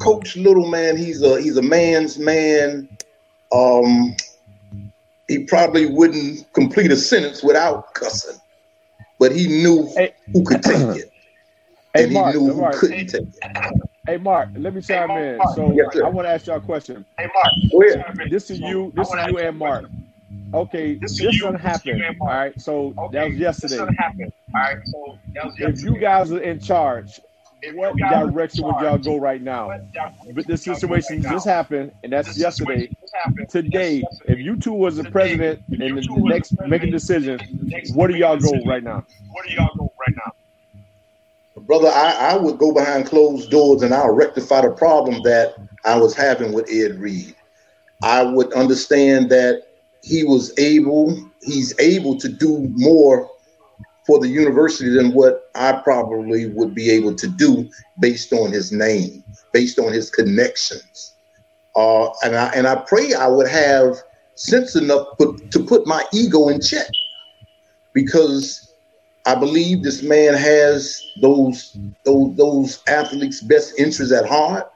Coach 0.00 0.36
Little, 0.36 0.68
man, 0.68 0.96
he's 0.96 1.22
a 1.22 1.40
he's 1.40 1.56
a 1.56 1.62
man's 1.62 2.18
man. 2.18 2.88
Um, 3.52 4.14
he 5.28 5.44
probably 5.44 5.86
wouldn't 5.86 6.52
complete 6.52 6.90
a 6.90 6.96
sentence 6.96 7.42
without 7.42 7.94
cussing, 7.94 8.38
but 9.18 9.32
he 9.32 9.46
knew 9.46 9.88
who 10.32 10.44
could 10.44 10.62
take 10.62 10.76
it, 10.96 11.09
Hey, 11.94 12.04
and 12.04 12.12
Mark, 12.12 12.34
he 12.34 12.40
knew 12.40 12.52
who 12.52 12.60
Mark. 12.60 12.74
couldn't 12.74 13.06
take 13.08 13.22
it. 13.22 13.34
Hey 14.06 14.16
Mark, 14.16 14.48
let 14.56 14.74
me 14.74 14.80
chime 14.80 15.10
in. 15.10 15.40
So 15.54 15.72
Yes. 15.72 15.96
I 16.04 16.08
want 16.08 16.26
to 16.26 16.30
ask 16.32 16.46
y'all 16.46 16.56
a 16.56 16.60
question. 16.60 17.04
Hey, 17.18 17.26
Mark. 17.34 17.52
Go 17.70 17.82
ahead. 17.82 18.30
This 18.30 18.50
is 18.50 18.60
you. 18.60 18.92
This 18.94 19.08
is 19.08 19.26
you 19.28 19.38
and 19.38 19.58
Mark. 19.58 19.84
Okay, 20.52 20.94
this, 20.94 21.16
done 21.40 21.54
happened. 21.54 22.02
All 22.20 22.26
right, 22.26 22.60
so 22.60 22.92
that 23.12 23.28
was 23.28 23.36
yesterday. 23.36 23.76
This 23.76 23.96
happened. 23.98 24.32
All 24.54 24.60
right, 24.60 24.78
so 24.84 25.18
that 25.34 25.46
was 25.46 25.58
yesterday. 25.58 25.78
If 25.78 25.84
you 25.84 25.98
guys 26.00 26.32
are 26.32 26.40
in 26.40 26.58
charge, 26.58 27.20
what 27.74 27.96
direction 27.96 28.64
would 28.64 28.80
y'all 28.80 28.98
go 28.98 29.16
right 29.16 29.42
now? 29.42 29.70
But 30.34 30.46
this 30.46 30.62
situation 30.62 31.22
just 31.22 31.46
happened, 31.46 31.92
and 32.02 32.12
that's 32.12 32.36
yesterday. 32.36 32.90
Today, 33.48 34.02
if 34.26 34.38
you 34.38 34.56
two 34.56 34.72
was 34.72 34.96
the 34.96 35.04
president 35.04 35.62
and 35.68 35.80
the, 35.80 36.00
the 36.00 36.22
next 36.24 36.54
making 36.66 36.90
decisions, 36.90 37.42
where 37.94 38.08
do 38.08 38.16
y'all 38.16 38.36
go 38.36 38.52
right 38.66 38.82
now? 38.82 39.04
Where 39.32 39.44
do 39.46 39.52
y'all 39.52 39.74
go 39.76 39.92
right 40.00 40.16
now? 40.16 40.32
Brother, 41.70 41.86
I, 41.86 42.32
I 42.32 42.36
would 42.36 42.58
go 42.58 42.74
behind 42.74 43.06
closed 43.06 43.48
doors 43.48 43.82
and 43.82 43.94
I'll 43.94 44.12
rectify 44.12 44.62
the 44.62 44.72
problem 44.72 45.22
that 45.22 45.54
I 45.84 45.96
was 45.96 46.16
having 46.16 46.52
with 46.52 46.68
Ed 46.68 46.98
Reed. 46.98 47.36
I 48.02 48.24
would 48.24 48.52
understand 48.54 49.30
that 49.30 49.68
he 50.02 50.24
was 50.24 50.52
able, 50.58 51.16
he's 51.42 51.78
able 51.78 52.18
to 52.18 52.28
do 52.28 52.68
more 52.72 53.30
for 54.04 54.18
the 54.18 54.26
university 54.26 54.90
than 54.90 55.12
what 55.12 55.48
I 55.54 55.80
probably 55.84 56.48
would 56.48 56.74
be 56.74 56.90
able 56.90 57.14
to 57.14 57.28
do 57.28 57.70
based 58.00 58.32
on 58.32 58.50
his 58.50 58.72
name, 58.72 59.22
based 59.52 59.78
on 59.78 59.92
his 59.92 60.10
connections. 60.10 61.14
Uh, 61.76 62.08
and 62.24 62.34
I 62.34 62.48
and 62.48 62.66
I 62.66 62.82
pray 62.88 63.14
I 63.14 63.28
would 63.28 63.46
have 63.46 63.94
sense 64.34 64.74
enough 64.74 65.06
put, 65.18 65.52
to 65.52 65.62
put 65.62 65.86
my 65.86 66.04
ego 66.12 66.48
in 66.48 66.60
check 66.60 66.90
because 67.92 68.69
I 69.26 69.34
believe 69.34 69.82
this 69.82 70.02
man 70.02 70.34
has 70.34 71.02
those 71.20 71.76
those 72.04 72.36
those 72.36 72.82
athletes' 72.88 73.42
best 73.42 73.78
interests 73.78 74.14
at 74.14 74.26
heart, 74.26 74.70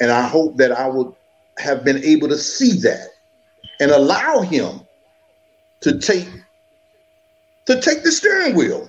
and 0.00 0.10
I 0.10 0.26
hope 0.26 0.56
that 0.58 0.72
I 0.72 0.88
would 0.88 1.12
have 1.58 1.84
been 1.84 2.02
able 2.04 2.28
to 2.28 2.38
see 2.38 2.78
that 2.80 3.08
and 3.80 3.90
allow 3.90 4.40
him 4.40 4.80
to 5.80 5.98
take 5.98 6.28
to 7.66 7.80
take 7.80 8.02
the 8.04 8.12
steering 8.12 8.54
wheel. 8.54 8.88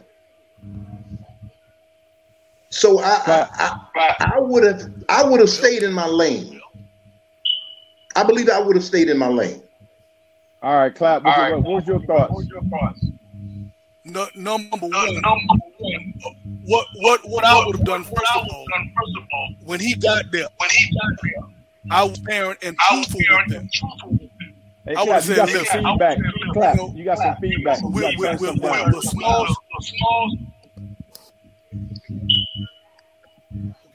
So 2.70 3.00
I 3.00 3.22
I, 3.26 3.80
I, 3.96 4.16
I 4.36 4.40
would 4.40 4.64
have 4.64 4.82
I 5.10 5.24
would 5.24 5.40
have 5.40 5.50
stayed 5.50 5.84
in 5.84 5.94
my 5.94 6.08
lane. 6.08 6.62
I 8.16 8.24
believe 8.24 8.50
I 8.50 8.60
would 8.60 8.76
have 8.76 8.86
stayed 8.86 9.10
in 9.10 9.18
my 9.18 9.28
lane. 9.28 9.62
All 10.64 10.76
right, 10.76 10.94
clap. 10.94 11.24
What's, 11.24 11.38
All 11.38 11.44
right. 11.44 11.64
what 11.64 11.64
was 11.64 11.88
your 11.88 12.00
thoughts? 12.02 12.32
What 12.32 12.38
was 12.38 12.50
your 12.50 12.64
thoughts? 12.64 13.07
No, 14.08 14.28
number 14.36 14.78
one, 14.78 15.22
what 16.66 16.88
what 16.96 17.22
what 17.30 17.44
I 17.44 17.66
would 17.66 17.76
have 17.78 17.86
done 17.86 18.04
first 18.04 18.32
of 18.36 18.48
all, 18.50 18.66
First 18.96 19.18
of 19.18 19.24
all, 19.34 19.50
when 19.66 19.80
he 19.80 19.96
got 19.96 20.32
there, 20.32 20.48
when 20.58 20.70
he 20.70 20.86
got 20.94 21.18
there, 21.24 21.44
I 21.92 22.04
was 22.04 22.20
parent 22.20 22.60
and 22.64 22.78
I 22.90 22.98
was 22.98 23.08
truthful 23.08 23.20
with 23.20 23.48
very 23.50 23.60
them. 23.60 23.70
truthful 23.74 24.10
with 24.12 24.22
him. 24.22 24.30
Hey, 24.86 24.92
I 24.96 25.04
clap, 25.04 25.08
would've 25.08 25.28
you 25.30 25.36
said, 25.36 25.38
got 25.38 25.50
some 25.50 25.60
listen, 25.60 25.84
feedback. 25.86 26.18
Clap. 26.54 26.76
you 26.76 26.82
know, 26.82 26.94
You 26.96 27.04
got 27.04 27.18
some 27.18 27.36
feedback. 27.42 27.82
You 27.82 27.88
With, 27.90 28.02
got 28.04 28.12
to 28.12 28.18
with, 28.18 28.30
turn 28.30 28.38
with, 28.40 28.40
something 28.40 28.62
with, 28.62 28.72
down. 28.72 28.92
with 28.94 29.04
small 29.04 29.46
The 29.48 29.84
small 29.84 30.32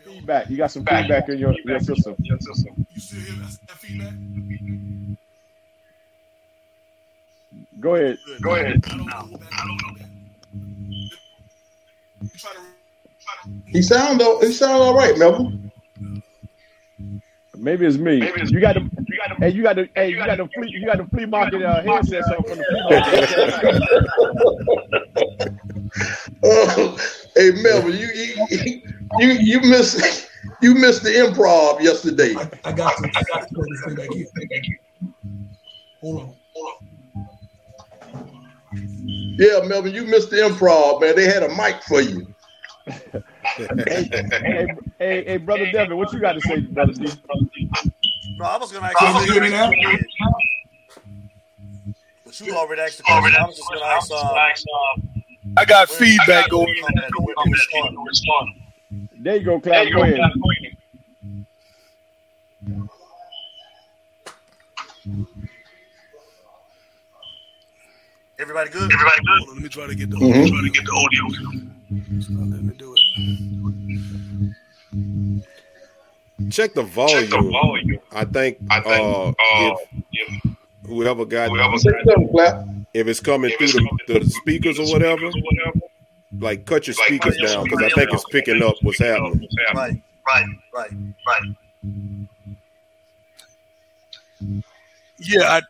Feedback. 0.05 0.51
You 0.51 0.57
got 0.59 0.71
some 0.71 0.85
feedback 0.85 1.29
in 1.31 1.39
your, 1.39 1.55
your 1.65 1.81
system. 1.81 2.15
your 2.19 2.39
system. 2.39 2.87
You 2.93 3.01
still 3.01 3.21
hear 3.21 3.35
that, 3.37 3.59
that 3.69 3.79
feedback? 3.79 4.13
Go 7.81 7.95
ahead. 7.97 8.19
Go 8.43 8.55
ahead. 8.55 8.85
I 8.87 8.89
don't 8.99 9.07
know. 9.07 10.02
He 13.67 13.83
sound 13.83 14.21
though 14.21 14.41
he 14.41 14.53
sound 14.53 14.83
all 14.83 14.95
right, 14.95 15.17
Melvin. 15.19 15.71
Maybe 17.57 17.87
it's 17.87 17.97
me. 17.97 18.21
Maybe 18.21 18.41
it's 18.41 18.51
you 18.51 18.61
got 18.61 18.75
to. 18.75 18.81
You 18.81 19.19
got 19.19 19.29
to 19.29 19.37
Hey, 19.39 19.51
you 19.51 19.63
got 19.63 19.75
to. 19.75 19.89
Hey, 19.95 20.09
you 20.11 20.17
got 20.17 20.37
the 20.37 20.49
flea. 20.55 20.69
You 20.71 20.87
got 20.87 20.99
the 20.99 21.07
flea 21.07 21.27
market 21.27 21.63
uh, 21.63 21.83
headset 21.83 22.25
on 22.25 22.43
from 22.45 22.59
the 22.59 22.65
flea 22.65 22.83
market. 22.83 23.15
Uh, 26.45 26.97
hey 27.37 27.51
Melvin, 27.63 27.93
you 27.93 28.09
you 28.09 28.83
you 29.19 29.29
you 29.33 29.61
missed 29.61 30.29
you 30.61 30.75
missed 30.75 31.03
the 31.03 31.11
improv 31.11 31.81
yesterday. 31.81 32.35
I, 32.37 32.49
I 32.65 32.73
got 32.73 32.97
to. 32.97 33.05
I 33.05 33.23
got 33.33 33.49
to 33.49 33.55
put 33.55 33.69
this 33.69 33.83
thing 33.85 33.95
back 33.97 34.11
in. 34.11 34.27
Hold 36.01 36.21
on. 36.21 36.35
Yeah, 39.39 39.61
Melvin, 39.67 39.95
you 39.95 40.05
missed 40.05 40.31
the 40.31 40.37
improv, 40.37 41.01
man. 41.01 41.17
They 41.17 41.27
had 41.27 41.43
a 41.43 41.49
mic 41.55 41.83
for 41.83 42.01
you. 42.01 42.27
hey, 42.87 44.09
hey, 44.11 44.67
hey, 44.99 45.25
hey, 45.25 45.37
brother 45.37 45.71
Devin, 45.71 45.97
what 45.97 46.13
you 46.13 46.21
got 46.21 46.33
to 46.33 46.41
say, 46.41 46.61
brother 46.61 46.93
D? 46.93 47.09
No, 48.39 48.45
I 48.45 48.57
was 48.57 48.73
gonna 48.73 48.87
ask 48.87 48.97
Can 48.99 49.27
you 49.27 49.35
you. 49.45 49.51
now? 49.51 49.71
But 52.25 52.41
you 52.41 52.57
already 52.57 52.83
asked 52.83 52.99
the 52.99 53.05
question. 53.05 53.37
I 53.39 53.47
was 53.47 53.57
just 53.57 53.69
gonna 53.69 53.85
ask. 53.85 54.11
Uh, 54.11 55.01
I 55.57 55.65
got 55.65 55.89
feedback 55.89 56.51
going 56.51 56.67
where 56.67 56.75
on. 56.75 56.95
you 56.95 57.03
at? 57.05 57.11
Where 57.19 57.35
you 57.47 57.53
respond? 57.53 58.49
There 59.21 59.37
you 59.37 59.45
go, 59.45 59.61
clap. 59.61 59.87
Everybody 68.43 68.71
good? 68.71 68.93
Everybody 68.93 69.21
good? 69.25 69.39
Hold 69.39 69.49
on, 69.51 69.55
let 69.55 69.63
me 69.63 69.69
try 69.69 69.87
to 69.87 69.95
get 69.95 70.11
the 70.11 70.17
Mhm. 70.17 70.31
audio. 70.31 70.47
Trying 70.49 70.65
to 70.65 70.71
get 70.71 70.85
the 70.85 70.93
audio. 70.93 71.29
Let 72.51 72.63
me 72.65 72.75
do 72.77 72.93
it. 76.43 76.51
Check 76.53 76.75
the 76.75 76.83
volume. 76.83 77.21
Check 77.21 77.31
the 77.31 77.41
volume. 77.51 77.99
I 78.11 78.25
think, 78.25 78.59
I 78.69 78.81
think 78.81 79.07
uh, 79.07 79.29
uh, 79.29 79.33
if 79.61 79.79
if 80.13 80.29
whoever 80.87 81.25
got 81.25 81.51
whoever 81.51 81.79
Say 81.79 81.91
something, 82.05 82.29
clap. 82.33 82.65
if 82.93 83.07
it's 83.07 83.21
coming 83.21 83.53
if 83.53 83.59
through 83.59 83.65
it's 83.67 83.75
the, 83.75 83.79
coming 83.79 83.97
through 84.09 84.19
the 84.19 84.29
speakers 84.31 84.81
or 84.81 84.91
whatever, 84.91 85.27
or 85.27 85.31
whatever, 85.31 85.79
like 86.41 86.65
cut 86.67 86.89
your 86.89 86.97
like, 86.97 87.07
speakers 87.07 87.37
cut 87.37 87.43
your 87.43 87.49
down 87.49 87.63
because 87.65 87.83
I 87.85 87.91
think 87.91 88.13
it's 88.13 88.25
picking 88.25 88.61
up 88.61 88.75
what's 88.83 88.99
happening. 88.99 89.39
what's 89.41 89.55
happening. 89.69 90.03
Right, 90.27 90.47
Right, 90.75 90.75
right. 90.75 90.91
right. 91.29 91.43
Yeah, 95.19 95.43
I 95.45 95.61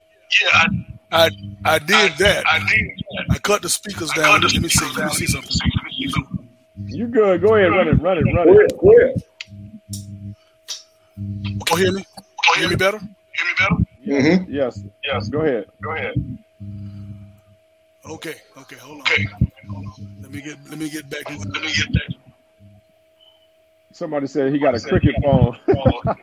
Yeah, 0.41 0.49
I, 0.55 0.67
I 1.13 1.31
I 1.65 1.79
did 1.79 2.13
that. 2.19 2.45
I 2.47 2.59
did. 2.59 2.91
I 3.31 3.39
cut 3.39 3.63
the 3.63 3.69
speakers 3.69 4.11
I 4.13 4.17
down. 4.17 4.41
the 4.41 4.49
Let 4.49 4.63
me 4.63 4.69
see. 4.69 4.85
speakers 4.87 4.97
Let 4.97 5.05
me 5.05 5.27
see. 5.27 5.27
Let 5.37 5.85
me 5.85 5.91
see 5.99 6.09
something. 6.09 6.49
You 6.89 7.07
good? 7.09 7.41
Go 7.43 7.55
ahead, 7.57 7.71
run 7.73 7.89
it, 7.89 7.93
run 8.01 8.19
it, 8.19 8.23
run 8.35 8.49
it. 8.49 8.53
ahead, 8.53 8.73
go 8.81 8.99
ahead. 8.99 9.23
Oh, 11.71 11.77
hear 11.77 11.93
me? 11.93 12.05
Oh, 12.19 12.59
Hear 12.59 12.69
me 12.69 12.77
better? 12.77 12.99
Hear 12.99 13.47
me 13.47 13.53
better? 13.59 13.77
Mhm. 14.07 14.47
Yes, 14.49 14.81
Yes. 15.05 15.29
go 15.29 15.41
ahead. 15.41 15.67
Go 15.83 15.93
ahead. 15.93 16.15
Okay. 18.07 18.35
Okay. 18.59 18.77
Hold 18.77 19.01
on. 19.03 19.07
Okay. 19.13 19.27
Let 20.23 20.31
me 20.33 20.41
get 20.43 20.57
let 20.71 20.79
me 20.79 20.91
get 20.91 21.09
back 21.09 21.29
Let 21.29 21.63
me 21.63 21.73
get 21.73 21.93
that. 21.93 22.22
Somebody 23.93 24.27
said 24.27 24.53
he 24.53 24.59
got 24.59 24.75
a 24.75 24.81
cricket 24.81 25.15
phone. 25.23 25.57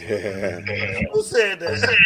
Yeah. 0.00 0.60
Who 1.12 1.22
said 1.22 1.60
that? 1.60 1.96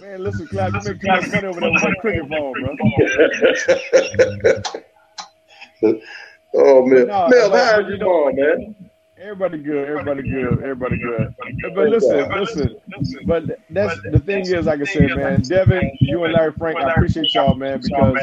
Man, 0.00 0.22
listen, 0.22 0.46
clap. 0.48 0.72
You 0.72 0.80
make 0.84 1.00
too 1.00 1.06
much 1.08 1.28
money 1.32 1.46
over 1.46 1.60
there 1.60 1.70
with 1.72 1.82
that 1.82 1.96
cricket 2.00 2.28
phone, 2.28 2.52
bro. 5.82 5.92
oh 6.54 6.86
man, 6.86 7.06
No, 7.06 7.28
Mel, 7.28 7.50
but- 7.50 7.64
how 7.64 7.76
but 7.76 7.86
you 7.86 7.92
you 7.92 7.98
doing, 7.98 8.36
man? 8.36 8.90
Everybody 9.22 9.58
good. 9.58 9.88
Everybody 9.88 10.22
good. 10.24 10.62
Everybody 10.64 10.98
good. 10.98 11.34
But 11.76 11.88
listen, 11.88 12.28
listen. 12.32 12.76
But 13.24 13.44
that's 13.70 14.00
the 14.10 14.18
thing 14.18 14.46
is, 14.46 14.66
like 14.66 14.80
I 14.80 14.84
said, 14.84 15.14
man, 15.14 15.42
Devin, 15.42 15.92
you 16.00 16.24
and 16.24 16.32
Larry 16.32 16.52
Frank, 16.52 16.80
I 16.80 16.88
appreciate 16.88 17.32
y'all, 17.32 17.54
man, 17.54 17.80
because 17.80 18.16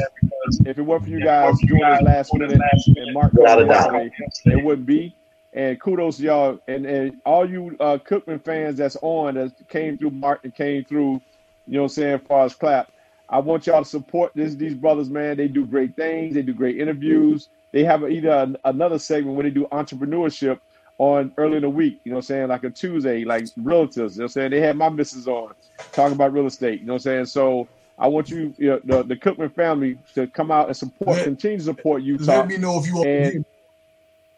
if 0.66 0.78
it 0.78 0.82
weren't 0.82 1.04
for 1.04 1.08
you 1.08 1.22
guys 1.22 1.58
doing 1.60 1.88
this 1.88 2.02
last 2.02 2.34
minute 2.34 2.60
and 2.96 3.14
Mark 3.14 3.32
Without 3.32 3.62
a 3.62 3.66
calling 3.66 4.10
yesterday, 4.20 4.56
it 4.58 4.64
wouldn't 4.64 4.86
be. 4.86 5.16
And 5.54 5.80
kudos 5.80 6.18
to 6.18 6.22
y'all 6.22 6.58
and, 6.68 6.84
and 6.84 7.16
all 7.24 7.48
you 7.48 7.76
uh, 7.80 7.96
Cookman 7.98 8.44
fans 8.44 8.76
that's 8.76 8.96
on 9.00 9.34
that 9.36 9.52
came 9.68 9.96
through 9.96 10.10
Martin 10.10 10.50
came 10.50 10.84
through, 10.84 11.22
you 11.66 11.74
know 11.74 11.82
what 11.82 11.84
I'm 11.84 11.88
saying, 11.88 12.14
as 12.16 12.26
far 12.28 12.44
as 12.44 12.54
clap. 12.54 12.92
I 13.30 13.38
want 13.38 13.66
y'all 13.66 13.82
to 13.82 13.88
support 13.88 14.32
this 14.34 14.54
these 14.54 14.74
brothers, 14.74 15.08
man. 15.08 15.38
They 15.38 15.48
do 15.48 15.64
great 15.64 15.96
things. 15.96 16.34
They 16.34 16.42
do 16.42 16.52
great 16.52 16.78
interviews. 16.78 17.48
They 17.72 17.84
have 17.84 18.02
either 18.10 18.54
another 18.64 18.98
segment 18.98 19.36
where 19.36 19.44
they 19.44 19.50
do 19.50 19.66
entrepreneurship 19.72 20.60
on 21.00 21.32
early 21.38 21.56
in 21.56 21.62
the 21.62 21.70
week, 21.70 21.98
you 22.04 22.10
know 22.10 22.16
what 22.16 22.24
I'm 22.24 22.26
saying, 22.26 22.48
like 22.48 22.62
a 22.64 22.68
Tuesday, 22.70 23.24
like 23.24 23.46
relatives, 23.56 24.16
you 24.16 24.20
know 24.20 24.24
what 24.24 24.28
I'm 24.30 24.32
saying? 24.32 24.50
They 24.50 24.60
had 24.60 24.76
my 24.76 24.90
missus 24.90 25.26
on 25.26 25.54
talking 25.92 26.12
about 26.12 26.34
real 26.34 26.44
estate, 26.46 26.80
you 26.80 26.86
know 26.86 26.92
what 26.92 27.06
I'm 27.06 27.24
saying? 27.24 27.24
So 27.26 27.66
I 27.98 28.06
want 28.06 28.28
you, 28.28 28.52
you 28.58 28.68
know, 28.68 28.80
the, 28.84 29.02
the 29.04 29.16
Cookman 29.16 29.54
family 29.54 29.96
to 30.14 30.26
come 30.26 30.50
out 30.50 30.66
and 30.66 30.76
support, 30.76 31.16
Let- 31.16 31.24
continue 31.24 31.56
to 31.56 31.64
support 31.64 32.02
Utah. 32.02 32.40
Let 32.40 32.48
me 32.48 32.58
know 32.58 32.78
if 32.78 32.86
you 32.86 32.96
want 32.96 33.08
And- 33.08 33.44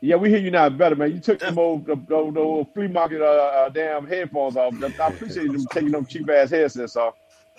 yeah, 0.00 0.14
we 0.16 0.30
hear 0.30 0.38
you 0.38 0.50
now 0.52 0.68
better, 0.68 0.94
man. 0.94 1.12
You 1.12 1.18
took 1.20 1.40
them 1.40 1.58
old, 1.58 1.84
the, 1.86 1.94
the, 1.96 2.30
the 2.32 2.40
old 2.40 2.72
flea 2.74 2.86
market 2.86 3.22
uh, 3.22 3.24
uh, 3.24 3.68
damn 3.68 4.06
headphones 4.06 4.56
off. 4.56 4.74
I 4.82 4.86
appreciate 5.08 5.46
them 5.50 5.64
taking 5.66 5.90
them 5.90 6.06
cheap 6.06 6.28
ass 6.30 6.50
headsets 6.50 6.94
off. 6.96 7.14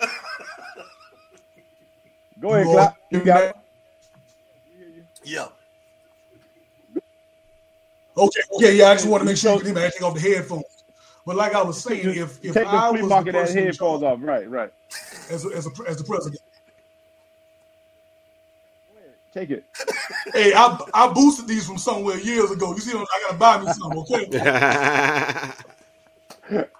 Go 2.40 2.54
ahead, 2.54 2.66
You 2.66 2.72
clap. 2.72 2.90
all- 2.90 2.96
You 3.10 3.20
got 3.24 3.42
it. 3.44 3.56
Yeah. 5.24 5.46
Okay, 8.16 8.40
okay, 8.52 8.76
yeah. 8.76 8.90
I 8.90 8.94
just 8.94 9.08
want 9.08 9.22
to 9.22 9.24
make 9.24 9.36
sure 9.36 9.54
you 9.54 9.60
can 9.60 9.68
even 9.70 9.90
take 9.90 10.02
off 10.02 10.14
the 10.14 10.20
headphones. 10.20 10.64
But 11.26 11.36
like 11.36 11.54
I 11.54 11.62
was 11.62 11.82
saying, 11.82 12.00
if 12.10 12.44
if 12.44 12.54
Take 12.54 12.66
I 12.66 12.92
the 12.92 12.92
was 12.92 13.00
flea 13.00 13.00
the 13.02 13.08
market 13.08 13.34
ass 13.34 13.46
person 13.48 13.58
in 13.58 13.64
headphones 13.66 14.02
off. 14.02 14.18
Right, 14.22 14.48
right. 14.48 14.72
as 15.30 15.44
a, 15.44 15.48
as 15.56 15.66
a, 15.66 15.70
as 15.88 15.96
the 15.98 16.04
president, 16.04 16.40
Take 19.32 19.50
it. 19.50 19.64
hey, 20.32 20.52
I 20.54 20.78
I 20.94 21.12
boosted 21.12 21.48
these 21.48 21.66
from 21.66 21.76
somewhere 21.76 22.18
years 22.18 22.52
ago. 22.52 22.72
You 22.72 22.80
see, 22.80 22.96
I 22.96 23.04
gotta 23.26 23.36
buy 23.36 23.60
me 23.60 23.72
some. 23.72 23.98
Okay. 23.98 25.50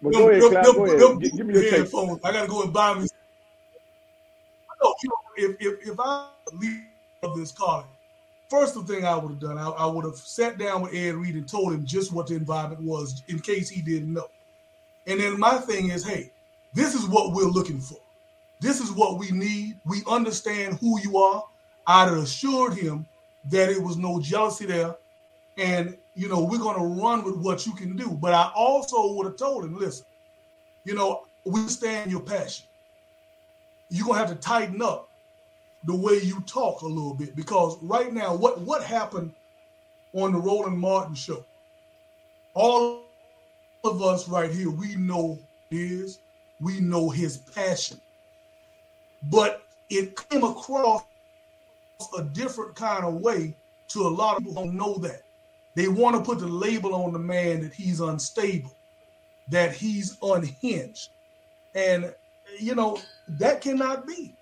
But 0.00 0.12
go 0.12 0.28
ahead, 0.30 0.42
clap. 0.52 0.64
Go 0.64 0.84
ahead. 0.84 1.00
them 1.00 1.18
Give 1.18 1.46
me 1.46 1.54
your 1.54 1.62
take. 1.62 1.72
headphones. 1.72 2.20
I 2.22 2.32
gotta 2.32 2.48
go 2.48 2.62
and 2.62 2.72
buy 2.72 2.94
me. 2.94 3.00
some. 3.00 3.18
No, 4.82 4.94
you 5.02 5.08
know, 5.10 5.16
if 5.36 5.56
if 5.60 5.88
if 5.88 5.96
I 6.00 6.28
leave 6.52 6.84
this 7.36 7.52
college, 7.52 7.86
first 8.48 8.74
the 8.74 8.82
thing 8.82 9.04
I 9.04 9.16
would 9.16 9.30
have 9.30 9.40
done, 9.40 9.58
I, 9.58 9.68
I 9.68 9.86
would 9.86 10.04
have 10.04 10.16
sat 10.16 10.58
down 10.58 10.82
with 10.82 10.94
Ed 10.94 11.14
Reed 11.14 11.34
and 11.34 11.48
told 11.48 11.72
him 11.72 11.84
just 11.84 12.12
what 12.12 12.26
the 12.26 12.34
environment 12.34 12.82
was, 12.82 13.22
in 13.28 13.38
case 13.38 13.68
he 13.68 13.82
didn't 13.82 14.12
know. 14.12 14.28
And 15.06 15.20
then 15.20 15.38
my 15.38 15.58
thing 15.58 15.90
is, 15.90 16.04
hey, 16.04 16.32
this 16.74 16.94
is 16.94 17.06
what 17.06 17.32
we're 17.32 17.44
looking 17.44 17.80
for. 17.80 17.98
This 18.60 18.80
is 18.80 18.90
what 18.90 19.18
we 19.18 19.30
need. 19.30 19.78
We 19.84 20.02
understand 20.08 20.78
who 20.78 21.00
you 21.00 21.18
are. 21.18 21.44
I'd 21.86 22.08
have 22.08 22.18
assured 22.18 22.74
him 22.74 23.06
that 23.50 23.70
it 23.70 23.82
was 23.82 23.96
no 23.96 24.20
jealousy 24.20 24.66
there. 24.66 24.96
And, 25.56 25.96
you 26.14 26.28
know, 26.28 26.44
we're 26.44 26.58
going 26.58 26.76
to 26.76 27.02
run 27.02 27.24
with 27.24 27.36
what 27.36 27.66
you 27.66 27.72
can 27.72 27.96
do. 27.96 28.10
But 28.10 28.34
I 28.34 28.50
also 28.54 29.14
would 29.14 29.26
have 29.26 29.36
told 29.36 29.64
him, 29.64 29.78
listen, 29.78 30.04
you 30.84 30.94
know, 30.94 31.24
we 31.44 31.60
understand 31.60 32.10
your 32.10 32.20
passion. 32.20 32.66
You're 33.90 34.06
going 34.06 34.20
to 34.20 34.26
have 34.26 34.36
to 34.36 34.40
tighten 34.40 34.82
up 34.82 35.07
the 35.84 35.94
way 35.94 36.18
you 36.22 36.40
talk 36.42 36.82
a 36.82 36.86
little 36.86 37.14
bit 37.14 37.36
because 37.36 37.76
right 37.82 38.12
now, 38.12 38.34
what, 38.34 38.60
what 38.62 38.82
happened 38.82 39.32
on 40.12 40.32
the 40.32 40.38
Roland 40.38 40.78
Martin 40.78 41.14
show? 41.14 41.44
All 42.54 43.02
of 43.84 44.02
us 44.02 44.28
right 44.28 44.50
here, 44.50 44.70
we 44.70 44.96
know 44.96 45.38
his, 45.70 46.18
we 46.60 46.80
know 46.80 47.08
his 47.08 47.38
passion. 47.38 48.00
But 49.30 49.62
it 49.90 50.16
came 50.28 50.44
across 50.44 51.04
a 52.16 52.22
different 52.22 52.74
kind 52.74 53.04
of 53.04 53.14
way 53.14 53.54
to 53.88 54.06
a 54.06 54.08
lot 54.08 54.36
of 54.36 54.44
people 54.44 54.62
who 54.62 54.68
don't 54.68 54.76
know 54.76 54.98
that. 54.98 55.22
They 55.74 55.88
want 55.88 56.16
to 56.16 56.22
put 56.22 56.40
the 56.40 56.46
label 56.46 56.94
on 56.94 57.12
the 57.12 57.18
man 57.18 57.62
that 57.62 57.72
he's 57.72 58.00
unstable, 58.00 58.76
that 59.48 59.72
he's 59.72 60.16
unhinged. 60.22 61.10
And, 61.74 62.12
you 62.58 62.74
know, 62.74 62.98
that 63.28 63.60
cannot 63.60 64.06
be. 64.06 64.34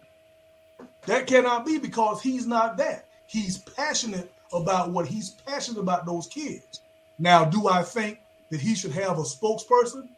That 1.07 1.27
cannot 1.27 1.65
be 1.65 1.79
because 1.79 2.21
he's 2.21 2.47
not 2.47 2.77
that. 2.79 3.07
He's 3.27 3.59
passionate 3.59 4.33
about 4.53 4.91
what 4.91 5.07
he's 5.07 5.31
passionate 5.31 5.81
about 5.81 6.07
those 6.07 6.27
kids. 6.27 6.81
Now, 7.19 7.45
do 7.45 7.69
I 7.69 7.83
think 7.83 8.21
that 8.51 8.61
he 8.61 8.75
should 8.75 8.93
have 8.93 9.19
a 9.19 9.23
spokesperson? 9.23 10.09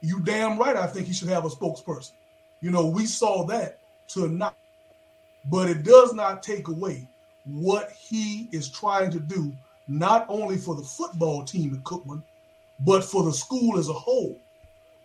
You 0.00 0.20
damn 0.20 0.58
right 0.58 0.76
I 0.76 0.86
think 0.86 1.06
he 1.06 1.12
should 1.12 1.28
have 1.28 1.44
a 1.44 1.48
spokesperson. 1.48 2.12
You 2.60 2.70
know, 2.70 2.86
we 2.86 3.06
saw 3.06 3.44
that 3.46 3.78
tonight. 4.08 4.52
But 5.50 5.68
it 5.68 5.82
does 5.82 6.14
not 6.14 6.42
take 6.42 6.68
away 6.68 7.06
what 7.44 7.92
he 7.92 8.48
is 8.52 8.68
trying 8.68 9.10
to 9.10 9.20
do, 9.20 9.52
not 9.88 10.24
only 10.28 10.56
for 10.56 10.74
the 10.74 10.82
football 10.82 11.44
team 11.44 11.74
at 11.74 11.82
Cookman, 11.82 12.22
but 12.80 13.04
for 13.04 13.22
the 13.22 13.32
school 13.32 13.78
as 13.78 13.88
a 13.88 13.92
whole. 13.92 14.38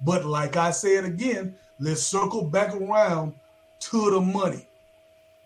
But 0.01 0.25
like 0.25 0.55
I 0.55 0.71
said 0.71 1.03
again, 1.03 1.55
let's 1.79 2.01
circle 2.01 2.43
back 2.43 2.73
around 2.73 3.33
to 3.81 4.11
the 4.11 4.21
money. 4.21 4.65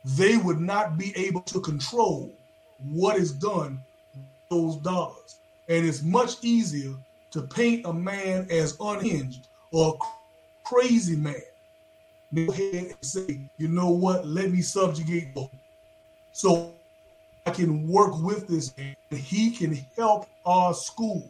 They 0.04 0.38
would 0.38 0.60
not 0.60 0.98
be 0.98 1.14
able 1.16 1.42
to 1.42 1.62
control 1.62 2.32
what 2.84 3.18
is 3.18 3.32
done 3.32 3.82
with 4.14 4.26
those 4.50 4.78
dollars. 4.78 5.40
And 5.70 5.86
it's 5.86 6.04
much 6.04 6.44
easier 6.44 6.94
to 7.32 7.42
paint 7.42 7.86
a 7.86 7.94
man 7.94 8.48
as 8.50 8.78
unhinged 8.80 9.48
or 9.72 9.96
a 9.96 10.68
crazy 10.68 11.16
man 11.16 11.42
go 12.34 12.52
ahead 12.52 12.74
and 12.74 12.96
say, 13.02 13.40
you 13.58 13.68
know 13.68 13.90
what, 13.90 14.26
let 14.26 14.52
me 14.52 14.62
subjugate 14.62 15.30
you 15.36 15.50
so 16.32 16.74
I 17.46 17.52
can 17.52 17.88
work 17.88 18.20
with 18.22 18.48
this 18.48 18.76
man 18.78 18.96
and 19.12 19.20
he 19.20 19.52
can 19.52 19.74
help 19.96 20.28
our 20.46 20.74
school 20.74 21.30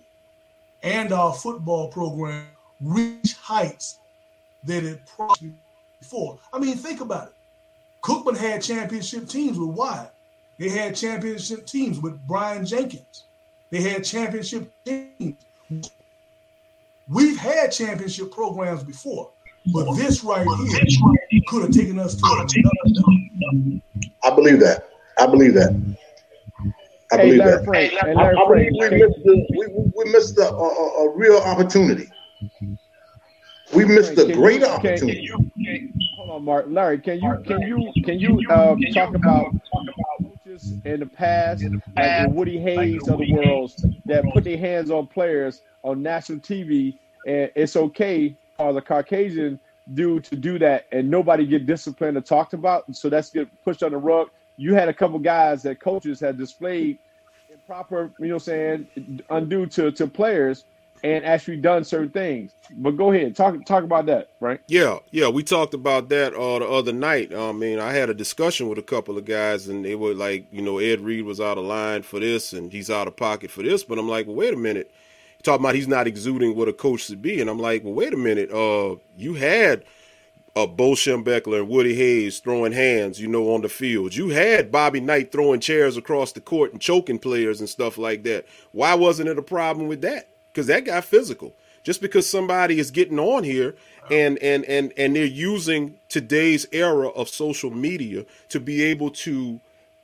and 0.82 1.12
our 1.12 1.34
football 1.34 1.90
program 1.90 2.48
reach 2.82 3.34
heights 3.34 4.00
that 4.64 4.84
it 4.84 5.02
probably 5.06 5.54
before. 6.00 6.40
I 6.54 6.60
mean, 6.60 6.78
think 6.78 7.02
about 7.02 7.28
it. 7.28 7.34
Cookman 8.04 8.38
had 8.38 8.62
championship 8.62 9.28
teams 9.28 9.58
with 9.58 9.70
Wyatt. 9.70 10.12
They 10.60 10.70
had 10.70 10.96
championship 10.96 11.66
teams 11.66 12.00
with 12.00 12.20
Brian 12.28 12.66
Jenkins. 12.66 13.24
They 13.72 13.82
had 13.82 14.04
championship 14.04 14.72
teams. 14.86 15.36
We've 17.10 17.38
had 17.38 17.72
championship 17.72 18.32
programs 18.32 18.84
before. 18.84 19.30
But 19.74 19.94
this 19.96 20.24
right 20.24 20.46
here 20.46 21.42
could 21.48 21.64
have 21.64 21.72
taken 21.72 21.98
us 21.98 22.16
to 22.16 22.26
another 22.26 23.82
I 24.24 24.30
believe 24.36 24.60
that. 24.60 24.90
I 25.18 25.26
believe 25.26 25.54
that. 25.54 25.74
I 27.12 27.18
believe 27.18 27.38
Larry 27.40 27.52
that. 27.58 27.66
Frank. 27.66 27.92
Hey, 27.94 28.14
I, 28.14 28.30
I 28.32 28.48
believe 28.48 28.72
we 28.80 28.90
missed, 28.90 29.20
the, 29.24 29.48
we, 29.58 29.68
we 29.96 30.12
missed 30.12 30.38
a, 30.40 30.50
a, 30.50 31.06
a 31.06 31.16
real 31.16 31.38
opportunity. 31.38 32.10
We 33.74 33.86
missed 33.86 34.14
a 34.14 34.16
Can 34.16 34.30
you- 34.30 34.36
great 34.36 34.62
can- 34.62 34.72
opportunity. 34.72 35.28
Hold 35.28 35.52
on, 36.34 36.44
Mark. 36.44 36.66
Larry, 36.68 37.00
can 37.00 37.20
you 37.20 37.38
can 37.46 37.62
you 37.62 37.92
can 38.04 38.20
you 38.20 38.40
um, 38.50 38.80
talk 38.94 39.14
about 39.16 39.54
coaches 40.22 40.74
in 40.84 41.00
the 41.00 41.06
past, 41.06 41.64
like 41.96 42.24
the 42.24 42.30
Woody 42.30 42.60
Hayes 42.60 43.08
of 43.08 43.20
the 43.20 43.34
world, 43.34 43.74
that 44.06 44.24
put 44.34 44.44
their 44.44 44.58
hands 44.58 44.90
on 44.90 45.08
players 45.08 45.62
on 45.84 46.02
national 46.02 46.40
TV, 46.40 46.98
and 47.28 47.52
it's 47.56 47.76
okay 47.76 48.36
for 48.58 48.74
the 48.74 48.82
Caucasian 48.82 49.60
dude 49.94 50.24
to 50.26 50.36
do 50.36 50.58
that, 50.60 50.88
and 50.92 51.10
nobody 51.10 51.46
get 51.46 51.66
disciplined 51.66 52.18
or 52.18 52.22
talked 52.22 52.54
about, 52.54 52.96
so 52.96 53.10
that's 53.10 53.30
get 53.30 53.48
pushed 53.64 53.84
on 53.84 53.92
the 53.92 53.98
rug. 53.98 54.30
You 54.58 54.74
had 54.74 54.90
a 54.90 54.94
couple 54.94 55.20
guys 55.20 55.64
that 55.64 55.80
coaches 55.80 56.20
had 56.20 56.38
displayed 56.38 56.98
improper, 57.52 58.12
you 58.20 58.28
know, 58.28 58.36
what 58.36 58.48
I'm 58.48 58.88
saying 58.96 59.22
undue 59.30 59.66
to 59.68 59.92
to 59.92 60.08
players, 60.08 60.66
and 61.04 61.26
actually 61.26 61.58
done 61.58 61.84
certain 61.84 62.10
things. 62.10 62.54
But 62.72 62.92
go 62.92 63.12
ahead, 63.12 63.36
talk 63.36 63.64
talk 63.66 63.84
about 63.84 64.06
that, 64.06 64.30
right? 64.40 64.62
Yeah, 64.68 65.00
yeah, 65.12 65.28
we 65.28 65.44
talked 65.44 65.74
about 65.74 66.10
that 66.10 66.34
uh, 66.34 66.60
the 66.60 66.68
other 66.68 66.94
night. 66.94 67.34
I 67.34 67.52
mean, 67.52 67.80
I 67.80 67.92
had 67.92 68.10
a 68.10 68.14
discussion 68.14 68.70
with 68.70 68.78
a 68.78 68.84
couple 68.84 69.18
of 69.18 69.26
guys, 69.26 69.68
and 69.68 69.84
they 69.84 69.96
were 69.96 70.14
like, 70.14 70.48
you 70.52 70.62
know, 70.62 70.80
Ed 70.80 71.02
Reed 71.02 71.26
was 71.26 71.42
out 71.42 71.58
of 71.58 71.66
line 71.66 72.04
for 72.04 72.20
this, 72.20 72.54
and 72.54 72.72
he's 72.72 72.90
out 72.90 73.08
of 73.08 73.18
pocket 73.18 73.52
for 73.52 73.64
this. 73.64 73.84
But 73.84 74.00
I'm 74.00 74.08
like, 74.08 74.26
well, 74.26 74.36
wait 74.36 74.54
a 74.54 74.58
minute. 74.58 74.92
Talking 75.44 75.66
about 75.66 75.76
he's 75.76 75.90
not 75.90 76.08
exuding 76.08 76.56
what 76.56 76.70
a 76.70 76.74
coach 76.74 77.02
should 77.02 77.22
be, 77.22 77.42
and 77.42 77.50
I'm 77.50 77.60
like, 77.60 77.84
well, 77.84 77.94
wait 77.94 78.14
a 78.14 78.18
minute. 78.18 78.50
Uh, 78.50 78.96
you 79.18 79.34
had 79.34 79.84
uh, 80.56 80.66
Bo 80.66 80.92
Schembechler 80.92 81.60
and 81.60 81.68
Woody 81.68 81.96
Hayes 81.96 82.40
throwing 82.40 82.72
hands, 82.72 83.20
you 83.20 83.28
know, 83.28 83.54
on 83.54 83.62
the 83.62 83.68
field. 83.68 84.16
You 84.16 84.30
had 84.30 84.72
Bobby 84.72 85.02
Knight 85.02 85.34
throwing 85.34 85.60
chairs 85.60 85.98
across 85.98 86.32
the 86.32 86.40
court 86.40 86.72
and 86.72 86.82
choking 86.82 87.20
players 87.20 87.60
and 87.60 87.68
stuff 87.68 87.98
like 87.98 88.24
that. 88.24 88.46
Why 88.72 88.94
wasn't 88.94 89.28
it 89.28 89.38
a 89.38 89.44
problem 89.44 89.88
with 89.88 90.02
that? 90.04 90.30
Because 90.54 90.68
that 90.68 90.86
got 90.86 91.04
physical. 91.04 91.54
Just 91.84 92.00
because 92.00 92.30
somebody 92.30 92.80
is 92.80 92.92
getting 92.92 93.20
on 93.20 93.44
here 93.44 93.76
and 94.10 94.38
and 94.40 94.64
and 94.66 94.94
and 94.96 95.16
they're 95.16 95.26
using 95.26 95.96
today's 96.08 96.66
era 96.72 97.10
of 97.10 97.28
social 97.28 97.72
media 97.72 98.26
to 98.50 98.60
be 98.60 98.82
able 98.84 99.10
to 99.10 99.60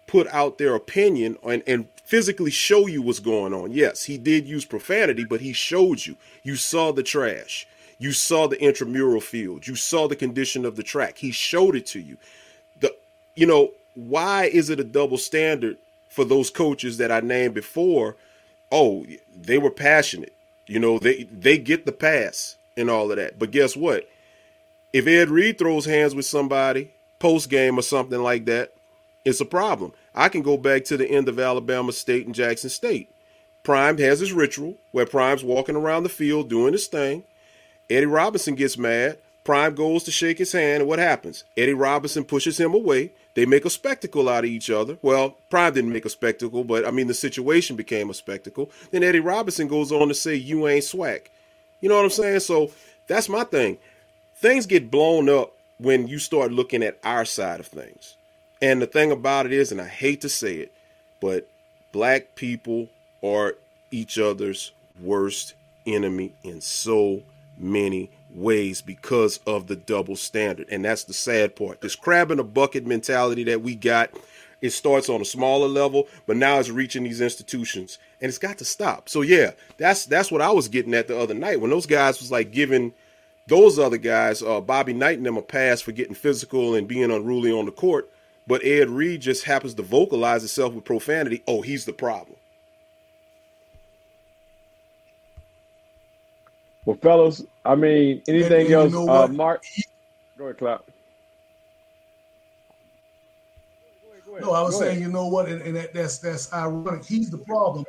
put 0.07 0.27
out 0.27 0.57
their 0.57 0.75
opinion 0.75 1.37
and, 1.43 1.63
and 1.67 1.87
physically 2.03 2.51
show 2.51 2.87
you 2.87 3.01
what's 3.01 3.19
going 3.19 3.53
on. 3.53 3.71
Yes, 3.71 4.05
he 4.05 4.17
did 4.17 4.47
use 4.47 4.65
profanity, 4.65 5.23
but 5.23 5.39
he 5.39 5.53
showed 5.53 6.05
you. 6.05 6.17
You 6.43 6.55
saw 6.55 6.91
the 6.91 7.03
trash. 7.03 7.67
You 7.97 8.11
saw 8.11 8.47
the 8.47 8.61
intramural 8.61 9.21
field. 9.21 9.67
You 9.67 9.75
saw 9.75 10.07
the 10.07 10.15
condition 10.15 10.65
of 10.65 10.75
the 10.75 10.83
track. 10.83 11.19
He 11.19 11.31
showed 11.31 11.75
it 11.75 11.85
to 11.87 11.99
you. 11.99 12.17
The 12.79 12.93
you 13.35 13.45
know, 13.45 13.71
why 13.93 14.45
is 14.45 14.69
it 14.69 14.79
a 14.79 14.83
double 14.83 15.17
standard 15.17 15.77
for 16.09 16.25
those 16.25 16.49
coaches 16.49 16.97
that 16.97 17.11
I 17.11 17.19
named 17.21 17.53
before, 17.53 18.17
oh, 18.71 19.05
they 19.35 19.57
were 19.57 19.71
passionate. 19.71 20.33
You 20.69 20.79
know, 20.79 20.99
they 20.99 21.23
they 21.23 21.57
get 21.57 21.85
the 21.85 21.91
pass 21.91 22.55
and 22.77 22.89
all 22.89 23.09
of 23.09 23.17
that. 23.17 23.39
But 23.39 23.51
guess 23.51 23.75
what? 23.75 24.07
If 24.93 25.07
Ed 25.07 25.29
Reed 25.29 25.57
throws 25.57 25.85
hands 25.85 26.13
with 26.13 26.25
somebody 26.25 26.91
post 27.17 27.49
game 27.49 27.77
or 27.77 27.81
something 27.81 28.21
like 28.21 28.45
that, 28.45 28.73
it's 29.25 29.41
a 29.41 29.45
problem. 29.45 29.93
I 30.13 30.29
can 30.29 30.43
go 30.43 30.57
back 30.57 30.85
to 30.85 30.97
the 30.97 31.09
end 31.09 31.27
of 31.27 31.39
Alabama 31.39 31.91
State 31.91 32.25
and 32.27 32.35
Jackson 32.35 32.69
State. 32.69 33.09
Prime 33.63 33.97
has 33.97 34.19
his 34.19 34.31
ritual 34.31 34.75
where 34.91 35.05
Prime's 35.05 35.43
walking 35.43 35.75
around 35.75 36.03
the 36.03 36.09
field 36.09 36.49
doing 36.49 36.73
his 36.73 36.87
thing. 36.87 37.23
Eddie 37.89 38.05
Robinson 38.05 38.55
gets 38.55 38.77
mad. 38.77 39.17
Prime 39.49 39.73
goes 39.73 40.03
to 40.03 40.11
shake 40.11 40.37
his 40.37 40.51
hand, 40.51 40.83
and 40.83 40.87
what 40.87 40.99
happens? 40.99 41.43
Eddie 41.57 41.73
Robinson 41.73 42.23
pushes 42.23 42.59
him 42.59 42.71
away. 42.71 43.13
They 43.33 43.47
make 43.47 43.65
a 43.65 43.71
spectacle 43.71 44.29
out 44.29 44.43
of 44.43 44.49
each 44.51 44.69
other. 44.69 44.99
Well, 45.01 45.37
Prime 45.49 45.73
didn't 45.73 45.91
make 45.91 46.05
a 46.05 46.09
spectacle, 46.09 46.63
but 46.63 46.85
I 46.85 46.91
mean, 46.91 47.07
the 47.07 47.15
situation 47.15 47.75
became 47.75 48.11
a 48.11 48.13
spectacle. 48.13 48.69
Then 48.91 49.01
Eddie 49.01 49.21
Robinson 49.21 49.67
goes 49.67 49.91
on 49.91 50.07
to 50.09 50.13
say, 50.13 50.35
You 50.35 50.67
ain't 50.67 50.83
swag. 50.83 51.31
You 51.81 51.89
know 51.89 51.95
what 51.95 52.03
I'm 52.03 52.11
saying? 52.11 52.41
So 52.41 52.69
that's 53.07 53.27
my 53.27 53.43
thing. 53.43 53.79
Things 54.35 54.67
get 54.67 54.91
blown 54.91 55.27
up 55.29 55.53
when 55.79 56.07
you 56.07 56.19
start 56.19 56.51
looking 56.51 56.83
at 56.83 56.99
our 57.03 57.25
side 57.25 57.59
of 57.59 57.65
things. 57.65 58.17
And 58.61 58.79
the 58.79 58.85
thing 58.85 59.11
about 59.11 59.47
it 59.47 59.51
is, 59.51 59.71
and 59.71 59.81
I 59.81 59.87
hate 59.87 60.21
to 60.21 60.29
say 60.29 60.57
it, 60.57 60.71
but 61.19 61.49
black 61.91 62.35
people 62.35 62.87
are 63.23 63.55
each 63.89 64.19
other's 64.19 64.73
worst 65.01 65.55
enemy 65.87 66.33
in 66.43 66.61
so 66.61 67.23
many 67.59 68.09
ways 68.33 68.81
because 68.81 69.39
of 69.45 69.67
the 69.67 69.75
double 69.75 70.15
standard. 70.15 70.67
And 70.69 70.85
that's 70.85 71.03
the 71.03 71.13
sad 71.13 71.55
part. 71.55 71.81
This 71.81 71.95
crab 71.95 72.31
in 72.31 72.39
a 72.39 72.43
bucket 72.43 72.85
mentality 72.85 73.43
that 73.45 73.61
we 73.61 73.75
got, 73.75 74.11
it 74.61 74.71
starts 74.71 75.09
on 75.09 75.21
a 75.21 75.25
smaller 75.25 75.67
level, 75.67 76.07
but 76.25 76.37
now 76.37 76.59
it's 76.59 76.69
reaching 76.69 77.03
these 77.03 77.21
institutions 77.21 77.97
and 78.21 78.29
it's 78.29 78.37
got 78.37 78.57
to 78.57 78.65
stop. 78.65 79.09
So 79.09 79.21
yeah, 79.21 79.51
that's 79.77 80.05
that's 80.05 80.31
what 80.31 80.41
I 80.41 80.51
was 80.51 80.67
getting 80.67 80.93
at 80.93 81.07
the 81.07 81.17
other 81.17 81.33
night 81.33 81.61
when 81.61 81.69
those 81.69 81.85
guys 81.85 82.19
was 82.19 82.31
like 82.31 82.51
giving 82.51 82.93
those 83.47 83.79
other 83.79 83.97
guys, 83.97 84.43
uh, 84.43 84.61
Bobby 84.61 84.93
Knight 84.93 85.17
and 85.17 85.25
them 85.25 85.37
a 85.37 85.41
pass 85.41 85.81
for 85.81 85.91
getting 85.91 86.13
physical 86.13 86.75
and 86.75 86.87
being 86.87 87.11
unruly 87.11 87.51
on 87.51 87.65
the 87.65 87.71
court. 87.71 88.09
But 88.45 88.63
Ed 88.63 88.89
Reed 88.89 89.21
just 89.21 89.43
happens 89.43 89.73
to 89.75 89.83
vocalize 89.83 90.43
itself 90.43 90.73
with 90.73 90.85
profanity. 90.85 91.43
Oh, 91.47 91.61
he's 91.61 91.85
the 91.85 91.93
problem. 91.93 92.35
Well, 96.85 96.97
fellas, 97.01 97.43
I 97.65 97.75
mean, 97.75 98.21
anything 98.27 98.71
else? 98.71 98.91
you 98.91 99.05
know 99.05 99.11
uh. 99.11 99.27
Mark, 99.27 99.63
go 100.37 100.45
ahead, 100.45 100.57
Clap. 100.57 100.85
No, 104.41 104.51
I 104.53 104.61
was 104.61 104.75
Go 104.75 104.81
ahead. 104.81 104.93
saying, 104.93 105.03
you 105.03 105.11
know 105.11 105.27
what, 105.27 105.49
and, 105.49 105.61
and 105.61 105.75
that, 105.75 105.93
that's 105.93 106.19
that's 106.19 106.53
ironic. 106.53 107.03
He's 107.03 107.29
the 107.29 107.37
problem, 107.39 107.85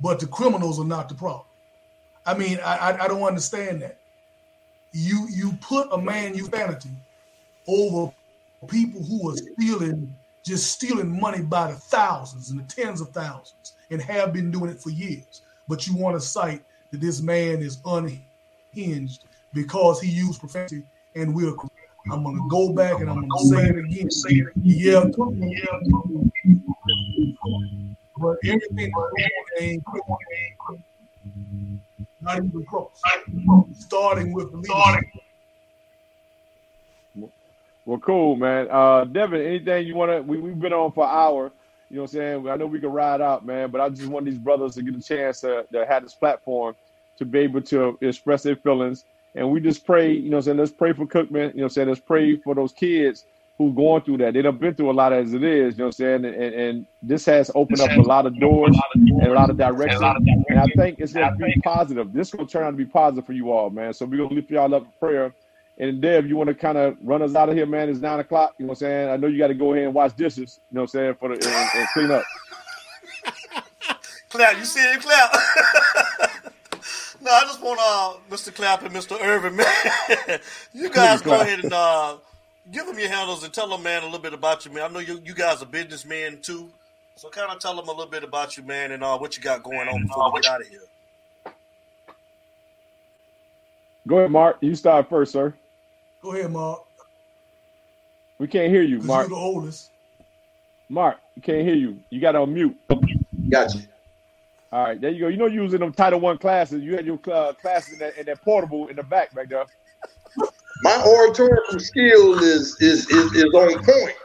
but 0.00 0.18
the 0.18 0.26
criminals 0.26 0.80
are 0.80 0.84
not 0.84 1.08
the 1.08 1.14
problem. 1.14 1.46
I 2.26 2.34
mean, 2.34 2.58
I 2.64 2.76
I, 2.76 3.04
I 3.04 3.08
don't 3.08 3.22
understand 3.22 3.82
that. 3.82 3.98
You 4.92 5.26
you 5.30 5.52
put 5.60 5.88
a 5.92 5.98
man 5.98 6.34
humanity 6.34 6.90
over 7.68 8.12
people 8.66 9.02
who 9.02 9.30
are 9.30 9.36
stealing, 9.36 10.14
just 10.44 10.72
stealing 10.72 11.20
money 11.20 11.42
by 11.42 11.70
the 11.70 11.76
thousands 11.76 12.50
and 12.50 12.58
the 12.60 12.64
tens 12.64 13.00
of 13.00 13.10
thousands, 13.10 13.74
and 13.90 14.00
have 14.02 14.32
been 14.32 14.50
doing 14.50 14.70
it 14.70 14.80
for 14.80 14.90
years. 14.90 15.42
But 15.68 15.86
you 15.86 15.94
want 15.96 16.16
to 16.16 16.20
cite 16.20 16.62
that 16.94 17.00
this 17.00 17.20
man 17.20 17.60
is 17.60 17.78
unhinged 17.84 19.24
because 19.52 20.00
he 20.00 20.08
used 20.08 20.40
profanity, 20.40 20.84
and 21.14 21.34
we're. 21.34 21.54
I'm 22.12 22.22
gonna 22.22 22.38
go 22.50 22.72
back 22.72 23.00
and 23.00 23.08
I'm 23.08 23.26
gonna 23.26 23.44
say 23.44 23.70
it 23.70 23.78
again. 23.78 24.08
Yeah. 24.62 25.04
But 28.16 28.36
everything 28.44 28.92
not 32.20 32.36
even 32.36 32.66
close. 32.66 32.90
Starting 33.78 34.32
with. 34.32 34.48
Well, 37.86 37.98
cool, 37.98 38.36
man. 38.36 38.68
Uh, 38.70 39.04
Devin, 39.04 39.40
anything 39.42 39.86
you 39.86 39.94
want 39.94 40.10
to? 40.10 40.22
We, 40.22 40.38
we've 40.38 40.58
been 40.58 40.72
on 40.72 40.92
for 40.92 41.04
an 41.04 41.10
hour. 41.10 41.52
You 41.90 41.96
know 41.96 42.02
what 42.02 42.10
I'm 42.10 42.16
saying? 42.16 42.48
I 42.48 42.56
know 42.56 42.66
we 42.66 42.80
can 42.80 42.90
ride 42.90 43.20
out, 43.20 43.44
man, 43.44 43.70
but 43.70 43.80
I 43.80 43.88
just 43.88 44.08
want 44.08 44.26
these 44.26 44.38
brothers 44.38 44.74
to 44.74 44.82
get 44.82 44.94
a 44.94 45.02
chance 45.02 45.40
to, 45.40 45.66
to 45.72 45.86
have 45.86 46.02
this 46.02 46.14
platform 46.14 46.74
to 47.18 47.24
be 47.24 47.40
able 47.40 47.62
to 47.62 47.98
express 48.00 48.42
their 48.42 48.56
feelings. 48.56 49.04
And 49.34 49.50
we 49.50 49.60
just 49.60 49.84
pray, 49.84 50.12
you 50.12 50.30
know 50.30 50.36
what 50.36 50.44
saying? 50.44 50.58
Let's 50.58 50.72
pray 50.72 50.92
for 50.92 51.06
Cookman. 51.06 51.54
You 51.54 51.58
know 51.58 51.64
what 51.64 51.72
saying? 51.72 51.88
Let's 51.88 52.00
pray 52.00 52.32
mm-hmm. 52.32 52.42
for 52.42 52.54
those 52.54 52.72
kids 52.72 53.24
who's 53.58 53.74
going 53.74 54.02
through 54.02 54.18
that. 54.18 54.34
They 54.34 54.42
done 54.42 54.58
been 54.58 54.74
through 54.74 54.90
a 54.90 54.92
lot 54.92 55.12
as 55.12 55.32
it 55.32 55.44
is, 55.44 55.74
you 55.74 55.78
know 55.78 55.84
what 55.84 55.88
I'm 55.88 55.92
saying? 55.92 56.24
And, 56.24 56.34
and, 56.34 56.54
and 56.54 56.86
this 57.02 57.24
has 57.26 57.50
opened 57.54 57.80
up 57.80 57.90
a 57.90 58.00
lot 58.00 58.26
of 58.26 58.38
doors 58.40 58.76
and 58.94 59.22
a 59.22 59.32
lot 59.32 59.48
of 59.48 59.56
direction. 59.56 60.02
And 60.48 60.58
I 60.58 60.66
think 60.76 60.98
it's 60.98 61.12
going 61.12 61.30
to 61.30 61.44
be 61.44 61.60
positive. 61.62 62.12
This 62.12 62.28
is 62.28 62.34
going 62.34 62.46
to 62.46 62.52
turn 62.52 62.64
out 62.64 62.72
to 62.72 62.76
be 62.76 62.84
positive 62.84 63.26
for 63.26 63.32
you 63.32 63.52
all, 63.52 63.70
man. 63.70 63.92
So 63.92 64.06
we're 64.06 64.16
going 64.16 64.30
to 64.30 64.34
lift 64.34 64.50
y'all 64.50 64.74
up 64.74 64.82
in 64.82 64.92
prayer. 64.98 65.32
And 65.78 66.00
Dev, 66.00 66.26
you 66.26 66.36
want 66.36 66.48
to 66.48 66.54
kind 66.54 66.78
of 66.78 66.96
run 67.02 67.22
us 67.22 67.34
out 67.34 67.48
of 67.48 67.56
here, 67.56 67.66
man? 67.66 67.88
It's 67.88 68.00
nine 68.00 68.20
o'clock. 68.20 68.54
You 68.58 68.66
know 68.66 68.70
what 68.70 68.78
I'm 68.78 68.80
saying? 68.80 69.10
I 69.10 69.16
know 69.16 69.26
you 69.26 69.38
got 69.38 69.48
to 69.48 69.54
go 69.54 69.72
ahead 69.72 69.86
and 69.86 69.94
wash 69.94 70.12
dishes. 70.12 70.60
You 70.70 70.76
know 70.76 70.82
what 70.82 70.94
I'm 70.94 71.00
saying? 71.00 71.14
For 71.18 71.28
the 71.28 71.34
and, 71.34 71.68
and 71.74 71.88
clean 71.92 72.10
up. 72.10 72.24
Clap, 74.30 74.56
you 74.58 74.64
see 74.64 74.80
him 74.80 75.00
clap. 75.00 75.32
no, 77.24 77.30
I 77.30 77.40
just 77.42 77.62
want 77.62 77.80
uh, 77.82 78.14
Mr. 78.30 78.54
Clap 78.54 78.82
and 78.82 78.94
Mr. 78.94 79.18
Irvin, 79.20 79.56
man. 80.28 80.40
you 80.74 80.90
guys 80.90 81.22
go 81.22 81.40
ahead 81.40 81.64
and 81.64 81.72
uh, 81.72 82.18
give 82.70 82.86
them 82.86 82.98
your 82.98 83.08
handles 83.08 83.42
and 83.44 83.52
tell 83.52 83.68
them, 83.68 83.82
man, 83.82 84.02
a 84.02 84.04
little 84.04 84.20
bit 84.20 84.34
about 84.34 84.66
you, 84.66 84.72
man. 84.72 84.84
I 84.84 84.88
know 84.88 84.98
you, 84.98 85.20
you 85.24 85.34
guys 85.34 85.62
are 85.62 85.66
businessmen 85.66 86.40
too, 86.42 86.70
so 87.16 87.30
kind 87.30 87.50
of 87.50 87.60
tell 87.60 87.74
them 87.74 87.88
a 87.88 87.92
little 87.92 88.10
bit 88.10 88.24
about 88.24 88.58
you, 88.58 88.62
man, 88.62 88.92
and 88.92 89.02
uh, 89.02 89.16
what 89.16 89.36
you 89.36 89.42
got 89.42 89.62
going 89.62 89.88
on 89.88 90.02
before 90.02 90.32
we 90.32 90.40
get 90.42 90.52
out 90.52 90.60
of 90.60 90.68
here. 90.68 90.80
Go 94.06 94.18
ahead, 94.18 94.30
Mark. 94.30 94.58
You 94.60 94.74
start 94.74 95.08
first, 95.08 95.32
sir. 95.32 95.54
Go 96.22 96.34
ahead, 96.34 96.52
Mark. 96.52 96.82
We 98.38 98.46
can't 98.48 98.70
hear 98.70 98.82
you, 98.82 98.98
Mark. 98.98 99.28
You're 99.28 99.38
the 99.38 99.42
oldest. 99.42 99.90
Mark, 100.90 101.16
we 101.34 101.40
can't 101.40 101.66
hear 101.66 101.74
you. 101.74 101.98
You 102.10 102.20
got 102.20 102.32
to 102.32 102.40
unmute. 102.40 102.74
Gotcha. 103.48 103.78
All 104.74 104.82
right, 104.82 105.00
there 105.00 105.12
you 105.12 105.20
go. 105.20 105.28
You 105.28 105.36
know, 105.36 105.46
you 105.46 105.60
was 105.60 105.72
in 105.72 105.78
them 105.78 105.92
Title 105.92 106.18
One 106.18 106.36
classes. 106.36 106.82
You 106.82 106.96
had 106.96 107.06
your 107.06 107.20
uh, 107.32 107.52
classes 107.52 107.92
in 107.92 108.00
that, 108.00 108.18
in 108.18 108.26
that 108.26 108.42
portable 108.42 108.88
in 108.88 108.96
the 108.96 109.04
back 109.04 109.32
back 109.32 109.48
there. 109.48 109.66
My 110.82 111.00
oratorical 111.06 111.78
skill 111.78 112.42
is 112.42 112.76
is 112.80 113.08
is, 113.08 113.32
is 113.34 113.54
on 113.54 113.84
point. 113.84 114.16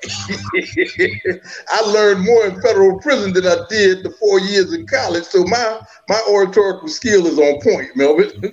I 1.69 1.81
learned 1.81 2.25
more 2.25 2.47
in 2.47 2.59
federal 2.61 2.97
prison 2.97 3.31
than 3.31 3.45
I 3.45 3.57
did 3.69 4.03
the 4.03 4.09
four 4.19 4.39
years 4.39 4.73
in 4.73 4.87
college. 4.87 5.25
So 5.25 5.43
my 5.43 5.81
my 6.07 6.19
oratorical 6.27 6.87
skill 6.87 7.27
is 7.27 7.37
on 7.37 7.61
point, 7.61 7.95
Melvin. 7.95 8.31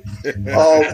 um, 0.55 0.85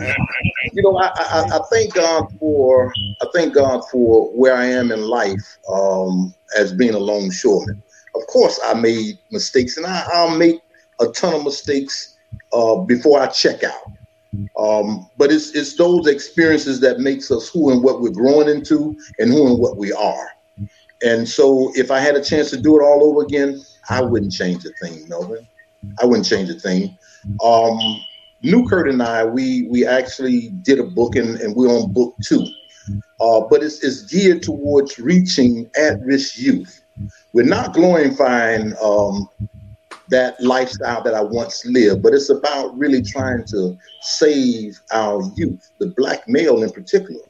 you 0.72 0.82
know, 0.84 0.96
I, 0.98 1.10
I, 1.16 1.44
I 1.56 1.60
thank 1.72 1.94
God 1.94 2.26
for 2.38 2.92
I 3.20 3.26
thank 3.34 3.54
God 3.54 3.82
for 3.90 4.30
where 4.36 4.54
I 4.54 4.66
am 4.66 4.92
in 4.92 5.02
life 5.02 5.58
um, 5.68 6.32
as 6.56 6.72
being 6.72 6.94
a 6.94 7.00
longshoreman. 7.00 7.82
Of 8.14 8.24
course, 8.28 8.60
I 8.64 8.74
made 8.74 9.18
mistakes, 9.32 9.76
and 9.78 9.86
I, 9.86 10.06
I'll 10.12 10.36
make 10.36 10.60
a 11.00 11.06
ton 11.08 11.34
of 11.34 11.44
mistakes 11.44 12.16
uh, 12.52 12.76
before 12.76 13.20
I 13.20 13.26
check 13.26 13.64
out. 13.64 13.82
Um, 14.58 15.10
but 15.18 15.30
it's 15.30 15.50
it's 15.50 15.76
those 15.76 16.06
experiences 16.06 16.80
that 16.80 17.00
makes 17.00 17.30
us 17.30 17.48
who 17.50 17.70
and 17.70 17.82
what 17.82 18.00
we're 18.00 18.10
growing 18.10 18.48
into, 18.48 18.96
and 19.18 19.30
who 19.30 19.46
and 19.48 19.58
what 19.58 19.76
we 19.76 19.92
are. 19.92 20.28
And 21.04 21.28
so, 21.28 21.70
if 21.74 21.90
I 21.90 21.98
had 21.98 22.14
a 22.14 22.22
chance 22.22 22.48
to 22.50 22.56
do 22.56 22.78
it 22.78 22.82
all 22.82 23.04
over 23.04 23.22
again, 23.22 23.60
I 23.90 24.00
wouldn't 24.00 24.32
change 24.32 24.64
a 24.64 24.70
thing, 24.80 25.06
Melvin. 25.08 25.46
I 26.00 26.06
wouldn't 26.06 26.26
change 26.26 26.48
a 26.48 26.54
thing. 26.54 26.96
Um, 27.44 27.78
Newkirk 28.42 28.88
and 28.88 29.02
I, 29.02 29.24
we 29.24 29.64
we 29.68 29.86
actually 29.86 30.48
did 30.62 30.78
a 30.78 30.84
book, 30.84 31.16
and, 31.16 31.38
and 31.40 31.54
we're 31.54 31.68
on 31.68 31.92
book 31.92 32.14
two. 32.24 32.46
Uh, 33.20 33.40
but 33.48 33.62
it's, 33.62 33.84
it's 33.84 34.02
geared 34.02 34.42
towards 34.42 34.98
reaching 34.98 35.70
at-risk 35.76 36.36
youth. 36.38 36.82
We're 37.32 37.44
not 37.44 37.74
glorifying 37.74 38.74
um, 38.82 39.28
that 40.12 40.38
lifestyle 40.40 41.02
that 41.02 41.14
I 41.14 41.22
once 41.22 41.64
lived, 41.64 42.02
but 42.02 42.12
it's 42.12 42.28
about 42.28 42.76
really 42.78 43.02
trying 43.02 43.44
to 43.46 43.76
save 44.02 44.78
our 44.92 45.22
youth, 45.36 45.70
the 45.78 45.86
black 45.96 46.28
male 46.28 46.62
in 46.62 46.70
particular, 46.70 47.22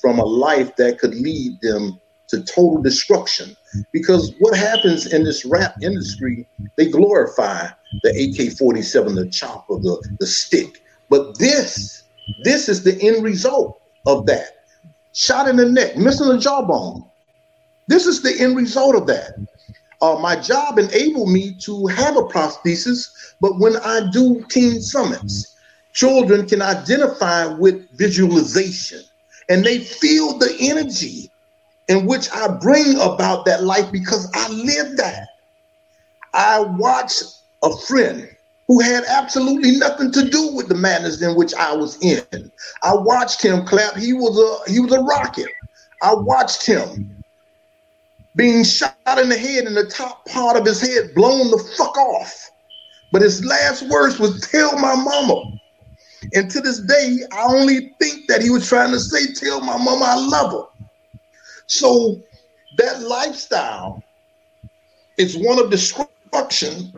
from 0.00 0.20
a 0.20 0.24
life 0.24 0.74
that 0.76 1.00
could 1.00 1.14
lead 1.16 1.60
them 1.62 2.00
to 2.28 2.42
total 2.44 2.80
destruction. 2.80 3.56
Because 3.92 4.34
what 4.38 4.56
happens 4.56 5.12
in 5.12 5.24
this 5.24 5.44
rap 5.44 5.74
industry, 5.82 6.46
they 6.76 6.88
glorify 6.88 7.68
the 8.04 8.10
AK 8.10 8.56
47, 8.56 9.16
the 9.16 9.28
chopper, 9.28 9.74
the, 9.80 10.16
the 10.20 10.26
stick. 10.26 10.82
But 11.10 11.36
this, 11.38 12.04
this 12.44 12.68
is 12.68 12.84
the 12.84 12.96
end 13.02 13.24
result 13.24 13.80
of 14.06 14.26
that. 14.26 14.64
Shot 15.12 15.48
in 15.48 15.56
the 15.56 15.68
neck, 15.68 15.96
missing 15.96 16.28
the 16.28 16.38
jawbone. 16.38 17.04
This 17.88 18.06
is 18.06 18.22
the 18.22 18.34
end 18.40 18.56
result 18.56 18.94
of 18.94 19.08
that. 19.08 19.32
Uh, 20.02 20.18
my 20.18 20.34
job 20.34 20.78
enabled 20.80 21.30
me 21.30 21.54
to 21.60 21.86
have 21.86 22.16
a 22.16 22.22
prosthesis, 22.22 23.34
but 23.40 23.58
when 23.60 23.76
I 23.76 24.10
do 24.12 24.44
teen 24.50 24.82
summits, 24.82 25.56
children 25.92 26.46
can 26.46 26.60
identify 26.60 27.46
with 27.46 27.88
visualization 27.96 29.00
and 29.48 29.64
they 29.64 29.78
feel 29.78 30.38
the 30.38 30.56
energy 30.60 31.30
in 31.88 32.06
which 32.06 32.28
I 32.32 32.48
bring 32.48 32.96
about 32.96 33.44
that 33.46 33.62
life 33.62 33.92
because 33.92 34.28
I 34.34 34.48
live 34.48 34.96
that. 34.96 35.28
I 36.34 36.60
watched 36.60 37.22
a 37.62 37.76
friend 37.86 38.28
who 38.66 38.80
had 38.80 39.04
absolutely 39.04 39.76
nothing 39.78 40.10
to 40.12 40.28
do 40.28 40.52
with 40.54 40.68
the 40.68 40.74
madness 40.74 41.22
in 41.22 41.36
which 41.36 41.54
I 41.54 41.74
was 41.74 42.02
in. 42.02 42.50
I 42.82 42.94
watched 42.94 43.42
him 43.42 43.64
clap. 43.66 43.96
He 43.96 44.12
was 44.14 44.36
a 44.38 44.70
he 44.70 44.80
was 44.80 44.92
a 44.92 45.00
rocket. 45.00 45.48
I 46.02 46.14
watched 46.14 46.66
him 46.66 47.11
being 48.34 48.64
shot 48.64 48.96
in 49.18 49.28
the 49.28 49.36
head 49.36 49.64
and 49.64 49.76
the 49.76 49.86
top 49.86 50.26
part 50.26 50.56
of 50.56 50.64
his 50.64 50.80
head 50.80 51.14
blown 51.14 51.50
the 51.50 51.72
fuck 51.76 51.96
off. 51.96 52.50
But 53.10 53.22
his 53.22 53.44
last 53.44 53.88
words 53.90 54.18
was 54.18 54.40
tell 54.48 54.78
my 54.78 54.94
mama. 54.94 55.42
And 56.34 56.50
to 56.50 56.60
this 56.60 56.80
day, 56.80 57.18
I 57.32 57.44
only 57.44 57.94
think 58.00 58.26
that 58.28 58.40
he 58.40 58.48
was 58.50 58.68
trying 58.68 58.90
to 58.92 59.00
say, 59.00 59.34
tell 59.34 59.60
my 59.60 59.76
mama 59.76 60.04
I 60.04 60.14
love 60.16 60.52
her. 60.52 60.84
So 61.66 62.20
that 62.78 63.02
lifestyle 63.02 64.02
is 65.18 65.36
one 65.36 65.58
of 65.58 65.70
destruction. 65.70 66.92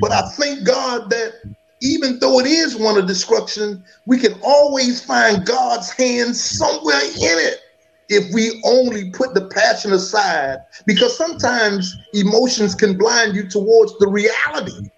But 0.00 0.12
I 0.12 0.22
thank 0.36 0.64
God 0.64 1.10
that 1.10 1.34
even 1.80 2.18
though 2.20 2.38
it 2.38 2.46
is 2.46 2.76
one 2.76 2.96
of 2.96 3.08
destruction, 3.08 3.82
we 4.06 4.18
can 4.18 4.34
always 4.42 5.04
find 5.04 5.44
God's 5.44 5.90
hand 5.90 6.36
somewhere 6.36 7.00
in 7.02 7.38
it 7.38 7.63
if 8.08 8.32
we 8.34 8.60
only 8.64 9.10
put 9.10 9.34
the 9.34 9.48
passion 9.48 9.92
aside. 9.92 10.58
Because 10.86 11.16
sometimes 11.16 11.96
emotions 12.12 12.74
can 12.74 12.96
blind 12.96 13.34
you 13.34 13.48
towards 13.48 13.96
the 13.98 14.08
reality. 14.08 14.90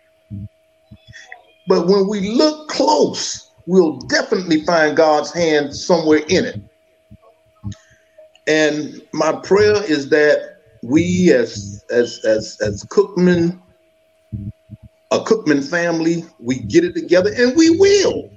But 1.68 1.86
when 1.86 2.08
we 2.08 2.30
look 2.30 2.68
close, 2.68 3.50
we'll 3.66 3.98
definitely 3.98 4.64
find 4.64 4.96
God's 4.96 5.32
hand 5.32 5.74
somewhere 5.74 6.22
in 6.28 6.44
it. 6.44 6.60
And 8.46 9.02
my 9.12 9.32
prayer 9.32 9.82
is 9.90 10.08
that 10.10 10.56
we 10.82 11.32
as 11.32 11.84
as 11.90 12.24
as 12.24 12.58
as 12.60 12.84
Cookman, 12.84 13.60
a 15.10 15.18
Cookman 15.18 15.68
family, 15.68 16.24
we 16.38 16.60
get 16.60 16.84
it 16.84 16.94
together 16.94 17.32
and 17.36 17.56
we 17.56 17.70
will. 17.70 18.30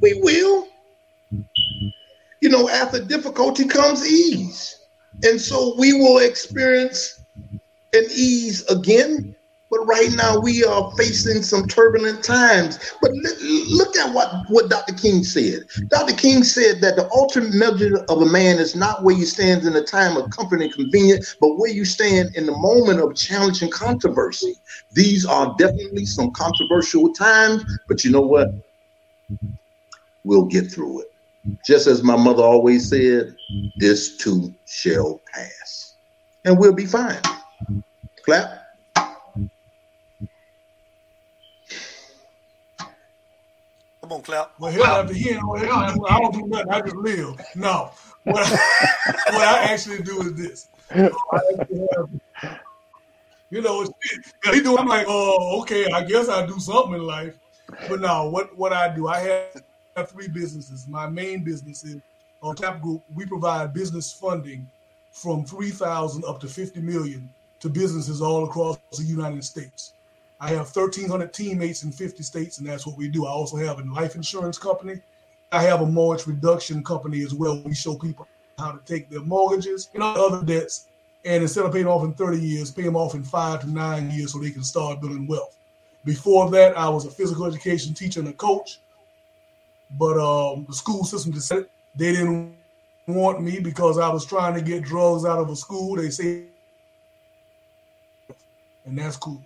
We 0.00 0.18
will. 0.22 0.68
You 2.46 2.52
know, 2.52 2.68
after 2.68 3.02
difficulty 3.02 3.64
comes 3.64 4.06
ease. 4.06 4.78
And 5.24 5.40
so 5.40 5.74
we 5.76 5.94
will 5.94 6.18
experience 6.18 7.20
an 7.92 8.04
ease 8.14 8.64
again 8.66 9.34
but 9.68 9.80
right 9.80 10.10
now 10.14 10.38
we 10.38 10.64
are 10.64 10.92
facing 10.96 11.42
some 11.42 11.66
turbulent 11.66 12.22
times. 12.22 12.94
But 13.02 13.10
look 13.12 13.96
at 13.96 14.14
what, 14.14 14.44
what 14.48 14.70
Dr. 14.70 14.94
King 14.94 15.24
said. 15.24 15.64
Dr. 15.88 16.14
King 16.14 16.44
said 16.44 16.80
that 16.82 16.94
the 16.94 17.10
ultimate 17.10 17.52
measure 17.52 17.98
of 18.08 18.22
a 18.22 18.26
man 18.26 18.58
is 18.58 18.76
not 18.76 19.02
where 19.02 19.16
you 19.16 19.24
stand 19.24 19.64
in 19.64 19.74
a 19.74 19.82
time 19.82 20.16
of 20.16 20.30
comfort 20.30 20.62
and 20.62 20.72
convenience, 20.72 21.36
but 21.40 21.58
where 21.58 21.70
you 21.70 21.84
stand 21.84 22.36
in 22.36 22.46
the 22.46 22.56
moment 22.56 23.00
of 23.00 23.16
challenge 23.16 23.62
and 23.62 23.72
controversy. 23.72 24.54
These 24.92 25.26
are 25.26 25.54
definitely 25.58 26.06
some 26.06 26.30
controversial 26.30 27.12
times, 27.12 27.64
but 27.88 28.04
you 28.04 28.12
know 28.12 28.20
what? 28.20 28.50
We'll 30.22 30.44
get 30.44 30.70
through 30.70 31.00
it. 31.00 31.12
Just 31.64 31.86
as 31.86 32.02
my 32.02 32.16
mother 32.16 32.42
always 32.42 32.88
said, 32.88 33.36
this 33.76 34.16
too 34.16 34.54
shall 34.66 35.20
pass. 35.32 35.94
And 36.44 36.58
we'll 36.58 36.72
be 36.72 36.86
fine. 36.86 37.20
Clap. 38.24 38.62
Come 44.00 44.12
on, 44.12 44.22
Clap. 44.22 44.52
Well, 44.58 44.70
hell, 44.70 44.84
after 44.84 45.14
hearing 45.14 45.42
all 45.42 45.58
that, 45.58 45.70
I 46.08 46.20
don't 46.20 46.32
do 46.32 46.46
nothing. 46.46 46.70
I 46.70 46.80
just 46.80 46.96
live. 46.96 47.40
No. 47.56 47.90
What 48.24 48.46
I, 48.46 48.50
what 49.32 49.48
I 49.48 49.64
actually 49.64 50.02
do 50.02 50.22
is 50.22 50.34
this. 50.34 50.68
You 53.50 53.62
know, 53.62 53.86
he 54.52 54.60
do. 54.60 54.76
I'm 54.76 54.86
like, 54.86 55.06
oh, 55.08 55.60
okay. 55.62 55.90
I 55.90 56.04
guess 56.04 56.28
I 56.28 56.46
do 56.46 56.58
something 56.58 56.94
in 56.94 57.02
life. 57.02 57.38
But 57.88 58.00
no, 58.00 58.28
what 58.28 58.56
what 58.56 58.72
I 58.72 58.94
do, 58.94 59.08
I 59.08 59.18
have, 59.20 59.62
have 59.96 60.10
three 60.10 60.28
businesses. 60.28 60.86
My 60.86 61.08
main 61.08 61.42
business 61.42 61.82
is 61.84 62.00
on 62.42 62.54
Tap 62.54 62.82
Group. 62.82 63.02
We 63.14 63.24
provide 63.24 63.72
business 63.72 64.12
funding 64.12 64.68
from 65.10 65.44
three 65.44 65.70
thousand 65.70 66.24
up 66.24 66.38
to 66.40 66.48
fifty 66.48 66.80
million 66.80 67.28
to 67.60 67.68
businesses 67.68 68.20
all 68.20 68.44
across 68.44 68.78
the 68.96 69.04
United 69.04 69.42
States. 69.42 69.94
I 70.38 70.50
have 70.50 70.66
1,300 70.76 71.32
teammates 71.32 71.82
in 71.82 71.90
50 71.90 72.22
states, 72.22 72.58
and 72.58 72.68
that's 72.68 72.86
what 72.86 72.98
we 72.98 73.08
do. 73.08 73.24
I 73.24 73.30
also 73.30 73.56
have 73.56 73.78
a 73.78 73.84
life 73.84 74.16
insurance 74.16 74.58
company. 74.58 75.00
I 75.50 75.62
have 75.62 75.80
a 75.80 75.86
mortgage 75.86 76.26
reduction 76.26 76.84
company 76.84 77.22
as 77.22 77.32
well. 77.32 77.62
We 77.64 77.74
show 77.74 77.94
people 77.96 78.28
how 78.58 78.72
to 78.72 78.80
take 78.84 79.08
their 79.08 79.22
mortgages 79.22 79.88
and 79.94 80.02
other 80.02 80.44
debts, 80.44 80.88
and 81.24 81.42
instead 81.42 81.64
of 81.64 81.72
paying 81.72 81.86
off 81.86 82.04
in 82.04 82.12
30 82.12 82.38
years, 82.38 82.70
pay 82.70 82.82
them 82.82 82.96
off 82.96 83.14
in 83.14 83.22
five 83.22 83.62
to 83.62 83.70
nine 83.70 84.10
years 84.10 84.34
so 84.34 84.38
they 84.38 84.50
can 84.50 84.62
start 84.62 85.00
building 85.00 85.26
wealth. 85.26 85.56
Before 86.04 86.50
that, 86.50 86.76
I 86.76 86.86
was 86.90 87.06
a 87.06 87.10
physical 87.10 87.46
education 87.46 87.94
teacher 87.94 88.20
and 88.20 88.28
a 88.28 88.34
coach, 88.34 88.80
but 89.90 90.18
um, 90.18 90.66
the 90.68 90.74
school 90.74 91.04
system 91.04 91.32
decided 91.32 91.68
they 91.94 92.12
didn't 92.12 92.54
want 93.06 93.42
me 93.42 93.60
because 93.60 93.98
I 93.98 94.08
was 94.08 94.24
trying 94.24 94.54
to 94.54 94.60
get 94.60 94.82
drugs 94.82 95.24
out 95.24 95.38
of 95.38 95.48
a 95.48 95.56
school. 95.56 95.96
They 95.96 96.10
say, 96.10 96.44
and 98.84 98.98
that's 98.98 99.16
cool. 99.16 99.42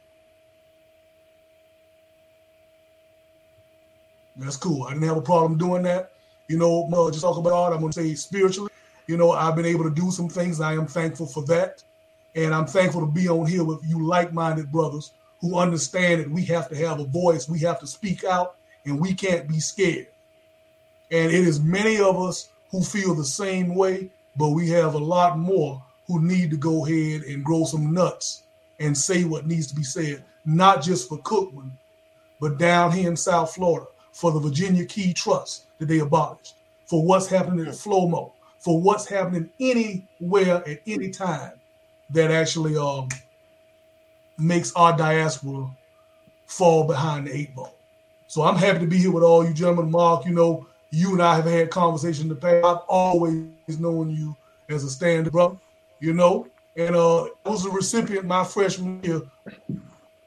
That's 4.37 4.57
cool. 4.57 4.85
I 4.85 4.95
didn't 4.95 5.07
have 5.09 5.19
a 5.19 5.23
problem 5.23 5.59
doing 5.59 5.83
that. 5.83 6.13
You 6.49 6.57
know, 6.59 6.89
just 7.11 7.23
talk 7.23 7.37
about 7.37 7.51
God. 7.51 7.73
I'm 7.73 7.81
going 7.81 7.93
to 7.93 8.01
say 8.01 8.15
spiritually. 8.15 8.71
You 9.07 9.17
know, 9.17 9.33
I've 9.33 9.55
been 9.55 9.67
able 9.67 9.85
to 9.85 9.91
do 9.91 10.11
some 10.11 10.29
things. 10.29 10.61
I 10.61 10.73
am 10.73 10.87
thankful 10.87 11.27
for 11.27 11.45
that. 11.45 11.83
And 12.35 12.55
I'm 12.55 12.67
thankful 12.67 13.01
to 13.03 13.07
be 13.07 13.29
on 13.29 13.47
here 13.47 13.65
with 13.65 13.81
you 13.85 14.07
like 14.07 14.33
minded 14.33 14.73
brothers 14.73 15.13
who 15.41 15.59
understand 15.59 16.21
that 16.21 16.31
we 16.31 16.45
have 16.47 16.69
to 16.69 16.77
have 16.77 17.01
a 17.01 17.05
voice, 17.05 17.49
we 17.49 17.59
have 17.61 17.81
to 17.81 17.87
speak 17.87 18.25
out, 18.25 18.57
and 18.85 19.01
we 19.01 19.15
can't 19.15 19.49
be 19.49 19.59
scared. 19.59 20.07
And 21.11 21.33
it 21.33 21.47
is 21.47 21.61
many 21.61 22.01
of 22.01 22.21
us 22.21 22.51
who 22.71 22.83
feel 22.83 23.15
the 23.15 23.25
same 23.25 23.75
way, 23.75 24.11
but 24.37 24.51
we 24.51 24.69
have 24.71 24.95
a 24.95 24.99
lot 24.99 25.39
more 25.39 25.83
who 26.07 26.23
need 26.23 26.51
to 26.51 26.57
go 26.57 26.87
ahead 26.87 27.23
and 27.23 27.45
grow 27.45 27.65
some 27.65 27.93
nuts 27.93 28.45
and 28.79 28.97
say 28.97 29.25
what 29.25 29.47
needs 29.47 29.67
to 29.69 29.75
be 29.75 29.83
said, 29.83 30.25
not 30.45 30.83
just 30.83 31.09
for 31.09 31.19
Cookman, 31.19 31.71
but 32.41 32.59
down 32.59 32.93
here 32.93 33.09
in 33.09 33.17
South 33.17 33.55
Florida 33.55 33.87
for 34.13 34.33
the 34.33 34.41
Virginia 34.41 34.85
Key 34.85 35.13
Trust 35.13 35.67
that 35.79 35.87
they 35.87 35.99
abolished, 35.99 36.55
for 36.87 37.05
what's 37.05 37.27
happening 37.27 37.67
at 37.67 37.75
FLOMO, 37.75 38.33
for 38.59 38.81
what's 38.81 39.07
happening 39.07 39.51
anywhere 39.61 40.63
at 40.69 40.81
any 40.87 41.11
time 41.11 41.53
that 42.11 42.31
actually 42.31 42.77
um, 42.77 43.09
makes 44.39 44.73
our 44.75 44.97
diaspora 44.97 45.71
fall 46.47 46.85
behind 46.85 47.27
the 47.27 47.37
eight 47.37 47.55
ball. 47.55 47.77
So 48.27 48.43
I'm 48.43 48.57
happy 48.57 48.81
to 48.81 48.87
be 48.87 48.99
here 48.99 49.13
with 49.13 49.23
all 49.23 49.45
you 49.45 49.53
gentlemen. 49.53 49.91
Mark, 49.91 50.25
you 50.25 50.33
know, 50.33 50.67
you 50.91 51.13
and 51.13 51.23
I 51.23 51.37
have 51.37 51.47
had 51.47 51.71
conversation 51.71 52.25
in 52.25 52.29
the 52.29 52.35
past. 52.35 52.65
I've 52.65 52.85
always 52.89 53.47
known 53.79 54.11
you 54.11 54.37
as 54.69 54.85
a 54.85 54.91
stand 54.91 55.31
brother, 55.31 55.57
you 56.01 56.13
know, 56.13 56.47
and 56.77 56.95
uh, 56.97 57.25
I 57.25 57.49
was 57.49 57.65
a 57.67 57.71
recipient 57.71 58.27
my 58.27 58.45
freshman 58.45 59.03
year, 59.03 59.23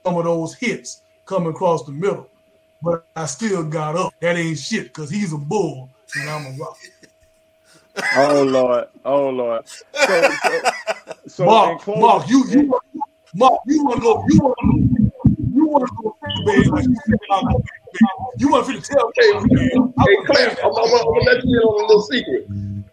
some 0.05 0.17
of 0.17 0.23
those 0.25 0.55
hits 0.55 1.01
coming 1.25 1.49
across 1.49 1.85
the 1.85 1.91
middle 1.91 2.29
but 2.83 3.05
I 3.15 3.25
still 3.25 3.63
got 3.63 3.95
up. 3.95 4.13
That 4.19 4.35
ain't 4.35 4.59
shit 4.59 4.85
because 4.85 5.09
he's 5.09 5.31
a 5.33 5.37
bull 5.37 5.89
and 6.19 6.29
I'm 6.29 6.45
a 6.45 6.57
rock. 6.57 6.77
oh 8.17 8.43
Lord, 8.43 8.87
oh 9.05 9.29
Lord. 9.29 9.65
So, 9.67 10.21
so, 10.43 10.61
so 11.27 11.45
Mark, 11.45 11.87
Mark, 11.87 12.27
you 12.27 12.45
you 12.49 12.79
Mark, 13.33 13.61
you 13.67 13.85
want 13.85 13.95
to 13.95 14.01
go? 14.01 14.25
You 14.27 14.39
want 14.39 14.55
to? 14.59 14.67
Go 14.67 15.33
you 15.53 15.65
want 15.65 15.87
to 15.87 15.93
go? 16.03 16.17
Baby, 16.45 16.69
like 16.69 16.85
you 16.85 16.95
said, 17.05 17.17
you 18.37 18.49
want 18.49 18.67
to 18.67 18.81
tell 18.81 19.11
hey, 19.15 20.12
secret. 22.13 22.47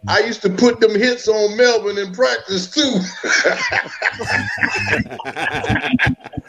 I 0.09 0.21
used 0.21 0.43
to 0.43 0.51
put 0.51 0.81
them 0.81 0.95
hits 0.95 1.29
on 1.29 1.57
Melvin 1.57 1.99
in 1.99 2.13
practice 2.13 2.71
too. 2.71 2.81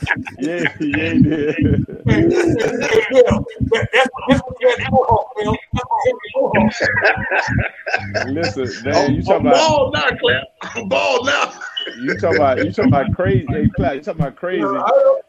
yeah, 0.39 0.73
yeah, 0.80 1.14
yeah. 1.14 1.76
Listen, 8.27 8.84
man, 8.84 9.14
you 9.14 9.22
talking 9.22 9.48
I'm 9.48 9.48
about 9.48 9.68
bald 9.68 9.93
now, 9.93 10.10
Clem. 10.19 10.43
I'm 10.61 10.89
bald 10.89 11.26
now. 11.26 11.53
You 11.99 12.15
talking 12.18 12.38
about 12.38 12.57
you 12.60 12.72
talking 12.72 12.93
about 12.93 13.14
crazy? 13.14 13.45
Hey, 13.49 13.69
Clem, 13.76 13.95
you 13.95 14.02
talking 14.02 14.22
about 14.22 14.35
crazy? 14.35 14.65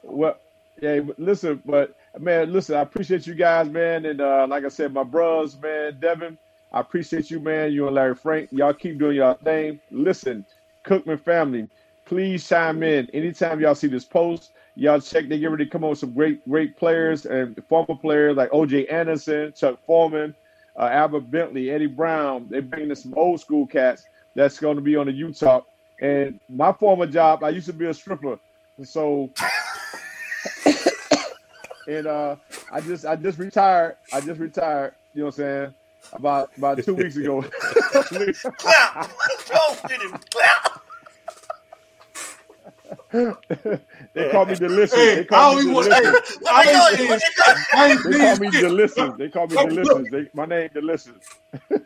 Well, 0.02 0.36
yeah, 0.80 1.00
listen, 1.18 1.62
but 1.64 1.94
man, 2.18 2.52
listen, 2.52 2.76
I 2.76 2.80
appreciate 2.80 3.26
you 3.26 3.34
guys, 3.34 3.68
man, 3.68 4.04
and 4.06 4.20
uh, 4.20 4.46
like 4.48 4.64
I 4.64 4.68
said, 4.68 4.92
my 4.92 5.04
bros, 5.04 5.56
man, 5.60 5.98
Devin. 6.00 6.38
I 6.72 6.80
appreciate 6.80 7.30
you, 7.30 7.38
man. 7.38 7.72
You 7.72 7.86
and 7.86 7.94
Larry 7.94 8.14
Frank. 8.14 8.48
Y'all 8.50 8.72
keep 8.72 8.98
doing 8.98 9.16
y'all 9.16 9.34
thing. 9.34 9.78
Listen, 9.90 10.44
Cookman 10.86 11.20
family, 11.20 11.68
please 12.06 12.48
chime 12.48 12.82
in. 12.82 13.08
Anytime 13.12 13.60
y'all 13.60 13.74
see 13.74 13.88
this 13.88 14.04
post, 14.04 14.52
y'all 14.74 15.00
check. 15.00 15.28
They 15.28 15.38
get 15.38 15.50
ready 15.50 15.66
to 15.66 15.70
come 15.70 15.84
on 15.84 15.90
with 15.90 15.98
some 15.98 16.14
great, 16.14 16.48
great 16.48 16.76
players 16.76 17.26
and 17.26 17.60
former 17.68 17.94
players 17.94 18.36
like 18.36 18.50
OJ 18.50 18.90
Anderson, 18.90 19.52
Chuck 19.54 19.78
Foreman, 19.84 20.34
uh, 20.78 20.88
Albert 20.90 21.30
Bentley, 21.30 21.70
Eddie 21.70 21.86
Brown. 21.86 22.46
They're 22.48 22.62
bringing 22.62 22.90
in 22.90 22.96
some 22.96 23.12
old 23.16 23.40
school 23.40 23.66
cats 23.66 24.04
that's 24.34 24.58
going 24.58 24.76
to 24.76 24.82
be 24.82 24.96
on 24.96 25.06
the 25.06 25.12
Utah. 25.12 25.60
And 26.00 26.40
my 26.48 26.72
former 26.72 27.06
job, 27.06 27.44
I 27.44 27.50
used 27.50 27.66
to 27.66 27.74
be 27.74 27.86
a 27.86 27.94
stripper. 27.94 28.38
So, 28.82 29.30
and 31.86 32.06
uh, 32.06 32.36
I 32.72 32.80
just 32.80 33.04
I 33.04 33.14
just 33.16 33.38
retired. 33.38 33.96
I 34.10 34.22
just 34.22 34.40
retired. 34.40 34.94
You 35.12 35.20
know 35.20 35.26
what 35.26 35.34
I'm 35.34 35.36
saying? 35.36 35.74
About 36.12 36.50
about 36.58 36.82
two 36.84 36.94
weeks 36.94 37.16
ago. 37.16 37.40
Clap. 37.42 39.10
Don't 39.48 39.82
get 39.88 40.02
him. 40.02 40.12
Clap. 40.30 40.82
they 44.14 44.30
call 44.30 44.44
me 44.46 44.54
delicious. 44.54 44.94
Hey, 44.94 45.14
they 45.16 45.24
call 45.24 45.52
I 45.52 45.54
me 45.54 45.60
only 45.60 45.72
want- 45.74 45.86
delicious. 45.90 46.36
hey, 46.36 46.44
I 46.50 46.62
ain't 46.62 46.76
I 47.74 47.96
they 47.96 48.18
call 48.18 48.36
me 48.38 48.50
delicious. 48.50 49.12
They 49.18 49.28
call 49.30 49.46
me 49.46 49.56
delicious. 49.56 50.10
They, 50.10 50.28
my 50.34 50.44
name 50.46 50.68
delicious. 50.74 51.14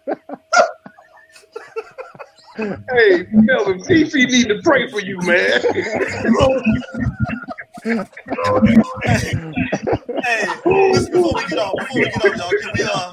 Hey, 2.57 3.27
Melvin, 3.33 3.85
Fifi 3.85 4.25
need 4.25 4.49
to 4.49 4.59
pray 4.65 4.89
for 4.91 4.99
you, 5.03 5.19
man. 5.19 5.61
Hey, 9.05 9.35
before 10.65 11.33
we 11.35 11.47
get 11.47 11.59
off, 11.59 11.75
before 11.79 11.95
we 11.95 12.05
get 12.05 12.25
off, 12.25 12.37
y'all, 12.37 12.51
can 12.51 12.71
we 12.77 12.83
uh, 12.83 13.13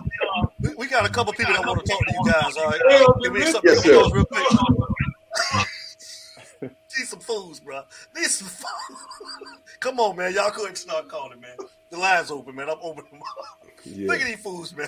we, 0.77 0.85
we 0.85 0.89
got 0.89 1.05
a 1.05 1.09
couple 1.09 1.33
people 1.33 1.53
that 1.53 1.65
want 1.65 1.83
to 1.85 1.91
talk 1.91 1.99
to 2.05 2.13
you 2.13 2.31
guys. 2.31 2.57
All 2.57 2.65
right, 2.67 3.23
give 3.23 3.33
me 3.33 3.41
some 3.51 3.61
Yes, 3.63 3.83
give 3.83 3.91
me 3.93 3.99
those 3.99 4.09
sir. 4.09 4.15
real 4.15 4.25
quick. 4.25 4.47
Need 6.61 7.07
some 7.07 7.19
fools, 7.19 7.59
bro. 7.59 7.81
Need 8.15 8.25
some 8.25 8.47
fools. 8.47 8.99
Come 9.79 9.99
on, 9.99 10.15
man. 10.15 10.33
Y'all 10.33 10.51
couldn't 10.51 10.69
and 10.69 10.77
start 10.77 11.09
calling, 11.09 11.41
man. 11.41 11.57
The 11.89 11.97
line's 11.97 12.29
open, 12.31 12.55
man. 12.55 12.69
I'm 12.69 12.77
opening 12.81 13.11
them 13.11 13.21
up. 13.21 13.62
Yeah. 13.85 14.07
Look 14.07 14.22
at 14.22 14.27
these 14.27 14.39
fools, 14.39 14.73
man. 14.76 14.88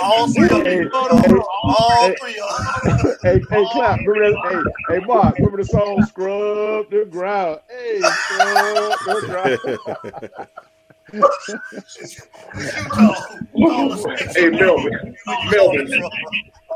All 0.00 0.32
three 0.32 0.44
of 0.46 0.66
Hey, 0.66 0.78
them. 0.84 0.90
All 1.62 2.00
hey, 2.00 2.14
three 2.20 2.38
of 2.40 2.48
them. 2.84 3.16
hey, 3.22 3.40
hey, 3.50 3.66
clap. 3.72 4.00
Remember 4.06 4.30
that? 4.30 4.72
Hey, 4.88 4.98
hey, 5.00 5.04
Mark. 5.06 5.36
Remember 5.36 5.58
the 5.58 5.64
song 5.64 6.02
"Scrub 6.06 6.90
the 6.90 7.06
Ground"? 7.10 7.60
Hey, 7.68 8.00
scrub 8.00 8.98
the 9.04 9.20
ground. 9.26 9.58
hey, 14.34 14.50
Melvin, 14.50 15.16
Melvin, 15.50 15.88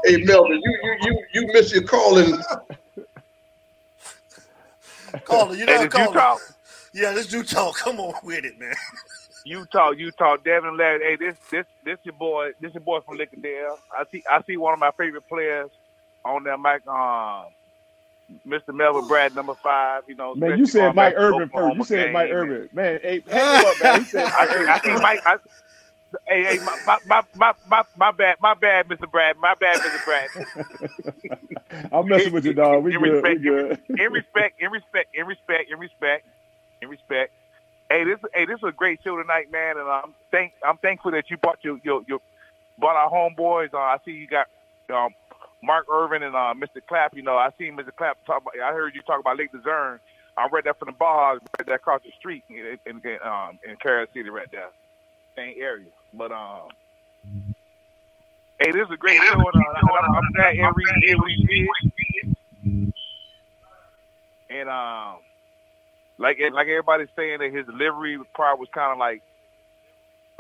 hey, 0.05 0.17
Melvin, 0.25 0.61
you 0.63 0.79
you 0.83 0.97
you 1.03 1.25
you 1.35 1.47
miss 1.53 1.73
your 1.73 1.83
calling. 1.83 2.39
Caller, 5.25 5.55
you 5.57 5.67
Hey, 5.67 5.79
know 5.79 5.79
this 5.79 5.97
you 5.97 6.09
caller. 6.09 6.13
talk. 6.13 6.41
Yeah, 6.95 7.13
this 7.13 7.33
you 7.33 7.43
talk. 7.45 7.77
Come 7.79 8.01
on 8.01 8.15
with 8.25 8.45
it, 8.45 8.59
man. 8.59 8.75
Utah, 9.45 9.91
Utah, 9.93 10.37
Devin 10.39 10.77
Larry. 10.77 11.05
Hey, 11.05 11.17
this 11.17 11.37
this 11.51 11.67
this 11.85 11.99
your 12.05 12.15
boy. 12.15 12.51
This 12.61 12.75
your 12.75 12.83
boy 12.83 13.01
from 13.01 13.19
Lickendale. 13.19 13.77
I 13.93 14.05
see 14.13 14.23
I 14.31 14.43
see 14.45 14.57
one 14.57 14.73
of 14.75 14.79
my 14.81 14.91
favorite 14.99 15.29
players 15.29 15.71
on 16.25 16.45
that 16.45 16.59
mic. 16.61 16.87
Um, 16.87 17.47
Mr. 18.47 18.75
Melvin 18.75 19.07
Bratton, 19.09 19.37
number 19.37 19.55
five. 19.55 20.05
You 20.09 20.15
know, 20.17 20.37
Man, 20.37 20.59
you 20.59 20.67
said 20.67 20.95
Mike 20.95 21.15
back 21.15 21.15
to 21.15 21.21
Irvin 21.21 21.49
first. 21.51 21.77
You 21.77 21.85
said 21.85 22.13
Mike 22.13 22.29
game. 22.29 22.37
Irvin. 22.37 22.69
Man, 22.73 23.01
hey, 23.03 23.23
hang 23.29 23.67
up, 23.67 23.75
man. 23.83 23.95
He 24.01 24.05
said 24.05 24.31
Mike 24.33 24.51
I, 24.51 24.67
I 24.69 24.81
Irvin. 24.81 25.03
Mike. 25.03 25.21
I, 25.27 25.37
hey, 26.29 26.45
hey, 26.45 26.59
my, 26.87 26.99
my, 27.07 27.23
my, 27.35 27.53
my, 27.69 27.83
my, 27.97 28.13
bad, 28.13 28.37
my 28.41 28.55
bad, 28.55 28.89
Mr. 28.89 29.11
Bratton, 29.11 29.41
my 29.41 29.55
bad, 29.55 29.79
Mr. 29.81 30.05
Bratton. 30.05 30.47
I'm 31.93 32.09
messing 32.09 32.33
with 32.33 32.45
you, 32.45 32.55
dog. 32.55 32.85
We 32.85 32.95
in 32.95 33.01
good. 33.01 33.03
We 33.03 33.11
respect, 33.11 33.43
good. 33.43 33.81
in 33.99 34.13
respect, 34.13 34.61
in 34.61 34.71
respect, 34.71 35.09
in 35.15 35.27
respect, 35.27 35.71
in 35.71 35.79
respect, 35.79 36.27
in 36.83 36.89
respect. 36.89 37.33
Hey, 37.91 38.05
this 38.05 38.19
hey, 38.35 38.47
this 38.47 38.61
was 38.63 38.73
a 38.73 38.77
great 38.77 39.01
show 39.05 39.17
tonight, 39.21 39.51
man, 39.53 39.77
and 39.77 39.89
I'm 39.89 40.15
thank 40.31 40.55
I'm 40.67 40.79
thankful 40.79 41.11
that 41.13 41.31
you 41.31 41.37
brought 41.37 41.59
your 41.63 41.79
your, 41.85 42.03
your 42.09 42.21
brought 42.79 42.97
our 42.97 43.11
homeboys. 43.11 43.75
Uh, 43.75 43.79
I 43.79 43.99
see 44.05 44.13
you 44.13 44.27
got 44.27 44.47
um, 44.93 45.11
Mark 45.63 45.87
Irvin 45.93 46.23
and 46.23 46.35
uh, 46.35 46.55
Mr. 46.57 46.85
Clapp. 46.87 47.15
You 47.15 47.23
know, 47.23 47.37
I 47.37 47.51
seen 47.59 47.77
Mr. 47.77 47.95
Clapp 47.95 48.25
talk. 48.27 48.43
About, 48.43 48.55
I 48.63 48.73
heard 48.73 48.95
you 48.95 49.03
talk 49.03 49.21
about 49.21 49.39
Lake 49.39 49.51
Lucerne. 49.53 50.01
I 50.37 50.49
read 50.51 50.65
that 50.65 50.79
from 50.79 50.87
the 50.87 50.93
Bajas 50.93 51.41
right 51.59 51.67
there 51.67 51.75
across 51.77 52.01
the 52.03 52.13
street 52.19 52.45
in 52.49 52.79
in, 52.87 53.01
in, 53.05 53.19
um, 53.25 53.59
in 53.69 53.77
Carol 53.77 54.07
City, 54.15 54.31
right 54.31 54.49
there, 54.51 54.71
same 55.37 55.55
area. 55.59 55.91
But 56.15 56.33
um, 56.33 56.69
hey, 58.61 58.73
this 58.73 58.83
is 58.87 58.93
a 58.93 58.97
great 58.99 59.23
show, 59.23 59.39
and, 59.39 59.57
uh, 59.57 59.81
and 59.81 60.07
I'm, 60.07 60.15
I'm 60.17 60.33
glad 60.37 60.57
Henry 60.57 60.85
did 61.07 61.19
what 61.19 61.31
he 61.31 61.47
did. 61.47 61.75
And 64.51 64.69
um, 64.69 65.19
like 66.19 66.39
like 66.53 66.69
everybody's 66.69 67.09
saying 67.17 67.39
that 67.41 67.53
his 67.53 67.67
delivery 67.67 68.19
part 68.37 68.59
was 68.61 68.69
kind 68.75 68.93
of 68.93 68.99
like 68.99 69.23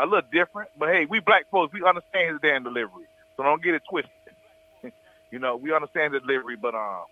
a 0.00 0.04
little 0.06 0.28
different. 0.32 0.70
But 0.78 0.90
hey, 0.90 1.06
we 1.08 1.20
black 1.20 1.46
folks, 1.50 1.72
we 1.74 1.82
understand 1.86 2.32
his 2.32 2.40
damn 2.42 2.64
delivery, 2.64 3.08
so 3.36 3.42
don't 3.44 3.62
get 3.62 3.74
it 3.74 3.82
twisted. 3.90 4.12
you 5.32 5.38
know, 5.40 5.56
we 5.56 5.74
understand 5.74 6.14
the 6.14 6.20
delivery, 6.20 6.56
but 6.56 6.74
um, 6.74 7.04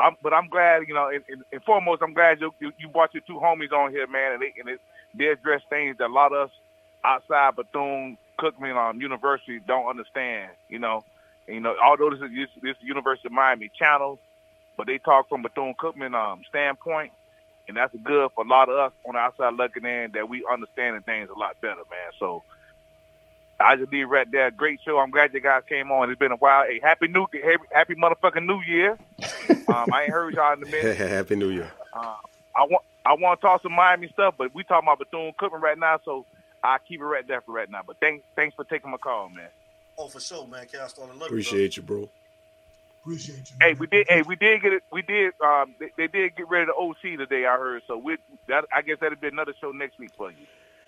I'm 0.00 0.16
but 0.22 0.32
I'm 0.34 0.48
glad, 0.48 0.82
you 0.88 0.94
know, 0.94 1.08
and, 1.08 1.24
and, 1.28 1.42
and 1.52 1.62
foremost, 1.64 2.02
I'm 2.02 2.14
glad 2.14 2.40
you, 2.40 2.52
you 2.60 2.72
you 2.78 2.88
brought 2.88 3.14
your 3.14 3.22
two 3.26 3.40
homies 3.42 3.72
on 3.72 3.92
here, 3.92 4.06
man, 4.08 4.34
and 4.34 4.42
they 4.42 4.52
and 4.58 4.68
it, 4.68 4.80
they 5.16 5.26
address 5.28 5.62
things 5.70 5.96
that 5.98 6.08
a 6.08 6.12
lot 6.12 6.32
of 6.32 6.48
us 6.48 6.54
outside 7.04 7.56
Bethune 7.56 8.18
Cookman 8.38 8.76
um, 8.76 9.00
University 9.00 9.60
don't 9.66 9.88
understand. 9.88 10.50
You 10.68 10.78
know, 10.78 11.04
and, 11.46 11.54
you 11.56 11.60
know, 11.60 11.74
although 11.82 12.10
this 12.10 12.20
is 12.20 12.30
this, 12.34 12.48
this 12.62 12.76
University 12.80 13.28
of 13.28 13.32
Miami 13.32 13.70
channel, 13.76 14.18
but 14.76 14.86
they 14.86 14.98
talk 14.98 15.28
from 15.28 15.42
Bethune 15.42 15.74
Cookman 15.78 16.14
um, 16.14 16.42
standpoint, 16.48 17.12
and 17.66 17.76
that's 17.76 17.94
good 18.04 18.30
for 18.34 18.44
a 18.44 18.48
lot 18.48 18.68
of 18.68 18.76
us 18.76 18.92
on 19.06 19.14
the 19.14 19.18
outside 19.20 19.54
looking 19.54 19.84
in 19.84 20.12
that 20.12 20.28
we 20.28 20.46
understanding 20.50 21.02
things 21.02 21.28
a 21.34 21.38
lot 21.38 21.60
better, 21.60 21.76
man. 21.90 22.12
So 22.18 22.42
I 23.60 23.76
just 23.76 23.90
did 23.90 24.04
right 24.04 24.30
there. 24.30 24.50
Great 24.50 24.80
show. 24.84 24.98
I'm 24.98 25.10
glad 25.10 25.34
you 25.34 25.40
guys 25.40 25.62
came 25.68 25.90
on. 25.90 26.10
It's 26.10 26.18
been 26.18 26.32
a 26.32 26.36
while. 26.36 26.64
Hey, 26.64 26.80
happy 26.82 27.08
new 27.08 27.26
happy, 27.32 27.64
happy 27.72 27.94
motherfucking 27.94 28.46
New 28.46 28.60
Year. 28.62 28.98
Um, 29.68 29.84
I 29.92 30.04
ain't 30.04 30.12
heard 30.12 30.32
y'all 30.32 30.54
in 30.54 30.62
a 30.62 30.66
minute. 30.66 30.96
Happy 31.10 31.36
New 31.36 31.50
Year. 31.50 31.70
Uh, 31.92 32.14
I 32.56 32.62
want 32.62 32.82
I 33.04 33.12
want 33.12 33.38
to 33.38 33.46
talk 33.46 33.60
some 33.60 33.72
Miami 33.72 34.08
stuff, 34.08 34.34
but 34.38 34.54
we 34.54 34.64
talking 34.64 34.88
about 34.88 34.98
Bethune 34.98 35.34
Cookman 35.38 35.60
right 35.60 35.78
now, 35.78 36.00
so 36.06 36.24
I 36.62 36.78
keep 36.86 37.00
it 37.00 37.04
right 37.04 37.26
there 37.26 37.40
for 37.40 37.52
right 37.52 37.70
now. 37.70 37.80
But 37.86 37.98
thanks 38.00 38.24
thanks 38.36 38.54
for 38.54 38.64
taking 38.64 38.90
my 38.90 38.96
call, 38.98 39.28
man. 39.28 39.48
Oh, 39.98 40.08
for 40.08 40.20
sure, 40.20 40.46
man. 40.46 40.66
Cast 40.70 40.98
on 40.98 41.08
the 41.08 41.14
look. 41.14 41.28
Appreciate 41.28 41.76
you, 41.76 41.82
bro. 41.82 42.08
Appreciate 43.02 43.38
you. 43.50 43.56
Hey, 43.60 43.74
we 43.74 43.86
did. 43.86 44.06
Hey, 44.08 44.22
we 44.22 44.36
did 44.36 44.62
get 44.62 44.72
it. 44.72 44.82
We 44.92 45.02
did. 45.02 45.32
Um, 45.44 45.74
they, 45.78 45.90
they 45.96 46.06
did 46.08 46.36
get 46.36 46.48
rid 46.48 46.62
of 46.62 46.68
the 46.68 46.74
OC 46.74 47.18
today. 47.18 47.46
I 47.46 47.56
heard. 47.56 47.82
So 47.86 47.96
we. 47.96 48.16
That 48.48 48.64
I 48.74 48.82
guess 48.82 48.98
that'll 49.00 49.18
be 49.18 49.28
another 49.28 49.54
show 49.60 49.70
next 49.72 49.98
week 49.98 50.10
for 50.16 50.30
you. 50.30 50.36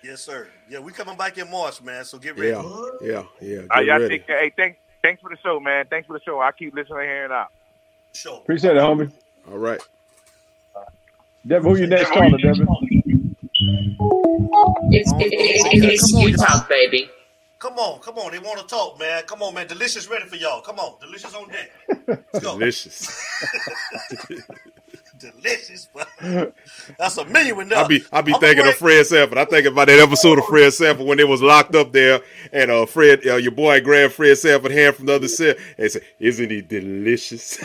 Yes, 0.03 0.21
sir. 0.21 0.47
Yeah, 0.69 0.79
we 0.79 0.91
coming 0.91 1.15
back 1.17 1.37
in 1.37 1.49
March, 1.49 1.81
man. 1.81 2.03
So 2.05 2.17
get 2.17 2.37
ready. 2.37 2.51
Yeah, 2.51 2.63
yeah, 3.01 3.23
yeah. 3.39 3.61
Get 3.61 3.75
Uh, 3.75 3.79
y'all 3.81 3.99
ready. 3.99 4.09
take 4.17 4.27
care. 4.27 4.39
Hey, 4.39 4.51
thanks. 4.55 4.77
Thanks 5.03 5.21
for 5.21 5.29
the 5.29 5.37
show, 5.43 5.59
man. 5.59 5.85
Thanks 5.89 6.07
for 6.07 6.13
the 6.13 6.23
show. 6.23 6.39
I 6.39 6.51
keep 6.51 6.73
listening 6.75 6.99
here 7.01 7.23
and 7.23 7.33
out. 7.33 7.47
Sure. 8.13 8.37
Appreciate 8.37 8.75
it, 8.75 8.79
homie. 8.79 9.11
All 9.49 9.57
right. 9.57 9.81
Devin, 11.47 11.71
who 11.71 11.77
you 11.77 11.87
next 11.87 12.11
caller, 12.11 12.37
Devin? 12.37 12.67
It's, 14.93 15.11
it's, 15.17 16.03
it's 16.03 16.11
you 16.11 16.35
talk, 16.35 16.67
baby. 16.67 17.09
Come 17.59 17.77
on, 17.77 17.99
come 18.01 18.17
on. 18.17 18.31
They 18.31 18.39
want 18.39 18.59
to 18.59 18.65
talk, 18.65 18.99
man. 18.99 19.23
Come 19.23 19.41
on, 19.43 19.53
man. 19.53 19.67
Delicious 19.67 20.09
ready 20.09 20.25
for 20.25 20.35
y'all. 20.35 20.61
Come 20.61 20.79
on. 20.79 20.99
Delicious 20.99 21.33
on 21.33 21.47
deck. 21.47 21.71
Let's 22.07 22.39
go. 22.39 22.57
Delicious. 22.57 23.23
Delicious, 25.19 25.87
bro. 25.93 26.51
That's 26.97 27.17
a 27.17 27.25
million 27.25 27.55
with 27.55 27.71
I 27.71 27.87
be 27.87 28.03
I 28.11 28.21
be 28.21 28.33
I'm 28.33 28.39
thinking 28.39 28.67
of 28.67 28.73
Fred 28.73 29.05
Sanford. 29.05 29.37
I 29.37 29.45
think 29.45 29.67
about 29.67 29.87
that 29.87 29.99
episode 29.99 30.39
of 30.39 30.45
Fred 30.45 30.73
Sanford 30.73 31.05
when 31.05 31.19
they 31.19 31.23
was 31.23 31.43
locked 31.43 31.75
up 31.75 31.91
there, 31.91 32.21
and 32.51 32.71
uh, 32.71 32.87
Fred, 32.87 33.25
uh, 33.27 33.35
your 33.35 33.51
boy 33.51 33.79
grabbed 33.81 34.13
Fred 34.13 34.35
Sanford 34.39 34.71
hand 34.71 34.95
from 34.95 35.05
the 35.05 35.13
other 35.13 35.27
cell 35.27 35.53
and 35.77 35.91
said, 35.91 36.01
"Isn't 36.19 36.49
he 36.49 36.61
delicious?" 36.61 37.59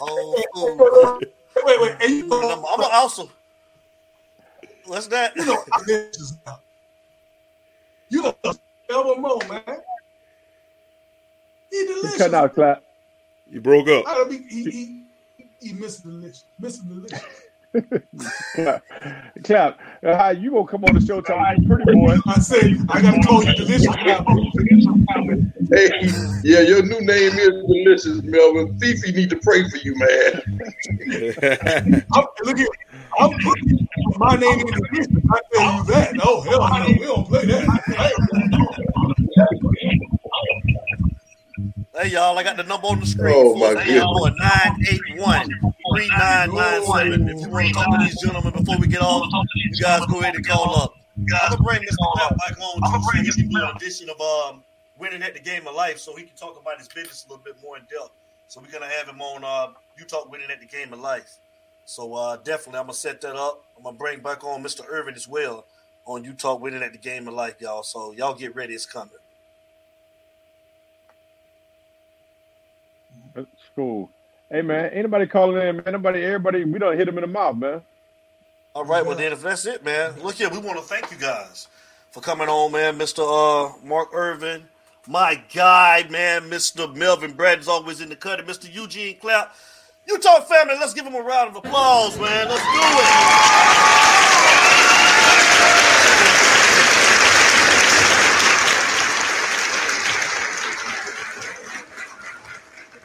Oh, 0.00 1.20
Wait, 1.64 1.80
wait. 1.80 1.96
And 2.00 2.14
you 2.14 2.32
I'm, 2.32 2.64
I'm 2.64 2.80
also. 2.92 3.28
What's 4.88 5.06
that? 5.08 5.36
You 5.36 5.44
know, 5.44 5.62
I'm 5.72 5.84
delicious 5.84 6.34
now. 6.46 6.60
You 8.08 8.22
know, 8.22 8.34
ever 8.44 9.20
more, 9.20 9.38
man. 9.48 9.62
He 11.70 11.76
He 11.78 11.86
delicious. 11.86 12.16
cutting 12.16 12.34
out, 12.34 12.54
clap. 12.54 12.82
You 13.50 13.60
broke 13.60 13.88
up. 13.88 14.04
I 14.06 14.24
mean, 14.24 14.48
he, 14.48 14.64
he, 14.70 15.04
he 15.60 15.72
Mr. 15.74 16.04
Delicious. 16.04 16.44
Mr. 16.60 16.88
Delicious. 16.88 17.22
clap. 18.54 18.82
clap. 19.44 19.78
Uh, 20.02 20.34
you 20.38 20.50
gonna 20.50 20.66
come 20.66 20.84
on 20.84 20.94
the 20.94 21.00
show 21.02 21.20
talking 21.20 21.66
pretty 21.66 21.92
boy? 21.92 22.16
I 22.26 22.38
said 22.38 22.78
I 22.88 23.02
gotta 23.02 23.20
call 23.20 23.44
you 23.44 23.54
delicious 23.56 23.94
now. 24.06 24.24
Hey, 25.70 25.90
yeah, 26.44 26.60
your 26.60 26.82
new 26.82 27.00
name 27.02 27.38
is 27.38 27.50
delicious, 27.66 28.22
Melvin. 28.22 28.78
Fifi 28.78 29.12
need 29.12 29.28
to 29.28 29.36
pray 29.36 29.68
for 29.68 29.76
you, 29.76 29.94
man. 29.96 30.42
I'm, 32.14 32.24
look 32.44 32.56
here, 32.56 32.68
I'm 33.18 33.30
putting 33.40 33.88
my 34.16 34.36
name 34.36 34.60
in 34.60 34.66
the 34.66 34.88
list. 34.92 35.10
I 35.30 35.40
tell 35.52 35.74
you 35.74 35.84
that. 35.84 36.16
Oh 36.22 36.40
hell 36.42 36.68
no, 36.78 36.86
we 36.86 36.98
don't 36.98 37.26
play 37.26 37.46
that. 37.46 37.66
Hey, 42.00 42.08
y'all, 42.10 42.38
I 42.38 42.44
got 42.44 42.56
the 42.56 42.62
number 42.62 42.86
on 42.86 43.00
the 43.00 43.06
screen. 43.06 43.34
Oh, 43.36 43.56
my 43.56 43.74
goodness. 43.74 44.04
981 44.38 45.50
3997. 45.50 47.28
If 47.28 47.40
you 47.40 47.48
want 47.50 47.66
to 47.66 47.72
talk 47.74 47.90
to 47.90 48.04
these 48.04 48.22
gentlemen 48.22 48.52
before 48.52 48.78
we 48.78 48.86
get 48.86 49.02
off, 49.02 49.26
you 49.56 49.82
guys 49.82 50.06
go 50.06 50.20
ahead 50.20 50.36
and 50.36 50.46
call 50.46 50.76
up. 50.76 50.94
I'm 51.18 51.26
going 51.26 51.50
to 51.50 51.62
bring 51.64 51.82
Mr. 51.82 51.96
Clapp 52.14 52.36
back 52.38 52.56
on 52.60 52.76
too, 52.80 53.02
so 53.02 53.20
we 53.24 53.42
can 53.42 53.48
do 53.48 53.62
an 53.64 53.76
edition 53.76 54.08
of 54.10 54.20
um, 54.20 54.62
winning 54.96 55.24
at 55.24 55.34
the 55.34 55.40
game 55.40 55.66
of 55.66 55.74
life, 55.74 55.98
so 55.98 56.14
he 56.14 56.22
can 56.22 56.36
talk 56.36 56.56
about 56.60 56.78
his 56.78 56.86
business 56.86 57.24
a 57.26 57.30
little 57.32 57.44
bit 57.44 57.56
more 57.60 57.76
in 57.76 57.82
depth. 57.90 58.12
So 58.46 58.60
we're 58.60 58.70
gonna 58.70 58.86
have 58.88 59.08
him 59.08 59.20
on 59.20 59.42
uh, 59.42 59.72
you 59.98 60.04
talk 60.04 60.30
winning 60.30 60.50
at 60.52 60.60
the 60.60 60.66
game 60.66 60.92
of 60.92 61.00
life. 61.00 61.38
So 61.88 62.12
uh, 62.12 62.36
definitely, 62.36 62.80
I'm 62.80 62.84
gonna 62.84 62.92
set 62.92 63.22
that 63.22 63.34
up. 63.34 63.64
I'm 63.74 63.82
gonna 63.82 63.96
bring 63.96 64.20
back 64.20 64.44
on 64.44 64.62
Mr. 64.62 64.82
Irvin 64.86 65.14
as 65.14 65.26
well 65.26 65.64
on 66.04 66.22
you 66.22 66.34
talk 66.34 66.60
winning 66.60 66.82
at 66.82 66.92
the 66.92 66.98
game 66.98 67.26
of 67.26 67.32
life, 67.32 67.62
y'all. 67.62 67.82
So 67.82 68.12
y'all 68.12 68.34
get 68.34 68.54
ready, 68.54 68.74
it's 68.74 68.84
coming. 68.84 69.14
That's 73.34 73.46
cool. 73.74 74.10
Hey 74.50 74.60
man, 74.60 74.90
anybody 74.92 75.26
calling 75.26 75.66
in, 75.66 75.76
man? 75.76 75.84
Anybody, 75.86 76.22
everybody, 76.24 76.64
we 76.66 76.78
don't 76.78 76.94
hit 76.94 77.06
them 77.06 77.16
in 77.16 77.22
the 77.22 77.26
mouth, 77.26 77.56
man. 77.56 77.80
All 78.74 78.84
right, 78.84 79.04
well 79.04 79.16
then 79.16 79.32
if 79.32 79.40
that's 79.40 79.64
it, 79.64 79.82
man. 79.82 80.12
Look 80.20 80.34
here, 80.34 80.50
we 80.50 80.58
want 80.58 80.76
to 80.76 80.84
thank 80.84 81.10
you 81.10 81.16
guys 81.16 81.68
for 82.10 82.20
coming 82.20 82.50
on, 82.50 82.70
man. 82.70 82.98
Mr. 82.98 83.22
Uh, 83.24 83.72
Mark 83.82 84.10
Irvin, 84.12 84.68
my 85.06 85.42
guy, 85.54 86.06
man. 86.10 86.50
Mr. 86.50 86.94
Melvin 86.94 87.32
Bratton 87.32 87.60
is 87.60 87.68
always 87.68 88.02
in 88.02 88.10
the 88.10 88.16
cut. 88.16 88.40
And 88.40 88.46
Mr. 88.46 88.70
Eugene 88.70 89.16
Clapp. 89.16 89.54
You 90.08 90.18
talk 90.18 90.48
family. 90.48 90.74
Let's 90.80 90.94
give 90.94 91.06
him 91.06 91.14
a 91.14 91.22
round 91.22 91.50
of 91.50 91.56
applause, 91.56 92.18
man. 92.18 92.48
Let's 92.48 92.64
do 92.64 92.80
it. 93.04 93.14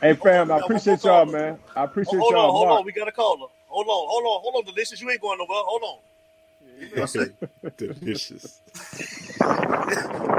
Hey 0.02 0.16
fam, 0.16 0.52
I 0.52 0.58
appreciate 0.60 1.04
y'all, 1.04 1.26
man. 1.26 1.60
I 1.76 1.84
appreciate 1.86 2.20
y'all. 2.20 2.24
hold 2.24 2.36
on, 2.36 2.52
hold 2.52 2.70
Mark. 2.70 2.80
on. 2.80 2.86
We 2.86 2.92
got 2.94 3.08
a 3.08 3.12
caller. 3.12 3.48
Hold 3.68 3.88
on, 3.88 4.08
hold 4.10 4.24
on, 4.26 4.42
hold 4.42 4.56
on. 4.58 4.66
Delicious, 4.66 5.02
you 5.02 5.10
ain't 5.10 5.22
going 5.22 5.38
nowhere. 5.40 5.64
Hold 5.64 5.84
on. 5.84 6.00
Delicious. 7.78 8.62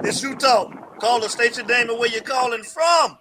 It's 0.04 0.22
you 0.22 0.36
talk. 0.36 1.00
Call 1.00 1.20
the 1.20 1.28
state 1.28 1.56
your 1.56 1.66
name 1.66 1.88
and 1.90 1.98
where 1.98 2.08
you're 2.10 2.22
calling 2.22 2.62
from. 2.62 3.18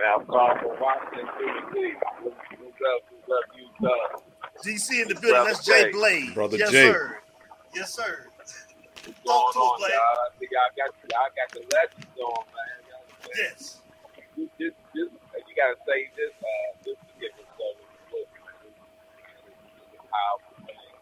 I'm 0.00 0.24
calling 0.26 0.58
from 0.58 0.80
Washington, 0.80 1.26
D.C. 1.38 1.94
What's 2.22 2.80
up, 2.80 3.00
what's 3.10 3.28
up, 3.28 3.44
Utah? 3.56 4.20
DC 4.64 5.02
in 5.02 5.08
the 5.08 5.14
building. 5.20 5.44
That's 5.44 5.64
Jay 5.64 5.90
Blade. 5.92 6.34
Brother 6.34 6.56
yes, 6.56 6.70
Jay. 6.70 6.90
sir. 6.92 7.18
Yes, 7.74 7.94
sir. 7.94 8.26
What's 8.36 9.20
going 9.24 9.36
on, 9.36 9.80
y'all? 9.80 9.88
I 9.88 10.28
think 10.38 10.50
y'all 10.52 10.72
got, 10.76 10.90
y'all 11.10 11.32
got 11.36 11.48
the 11.52 11.60
legends 11.74 12.18
on, 12.18 12.44
man. 12.48 12.80
Y'all- 12.88 13.30
Yes. 13.36 13.80
You, 14.36 14.48
just, 14.58 14.76
just, 14.96 15.12
you 15.12 15.54
gotta 15.56 15.76
say 15.86 16.08
this, 16.16 16.32
uh, 16.40 16.46
this 16.84 16.96
is 16.96 17.32
what- 17.56 17.76
it's 18.10 18.24
a 19.94 20.02
powerful 20.08 20.56
thing. 20.66 20.94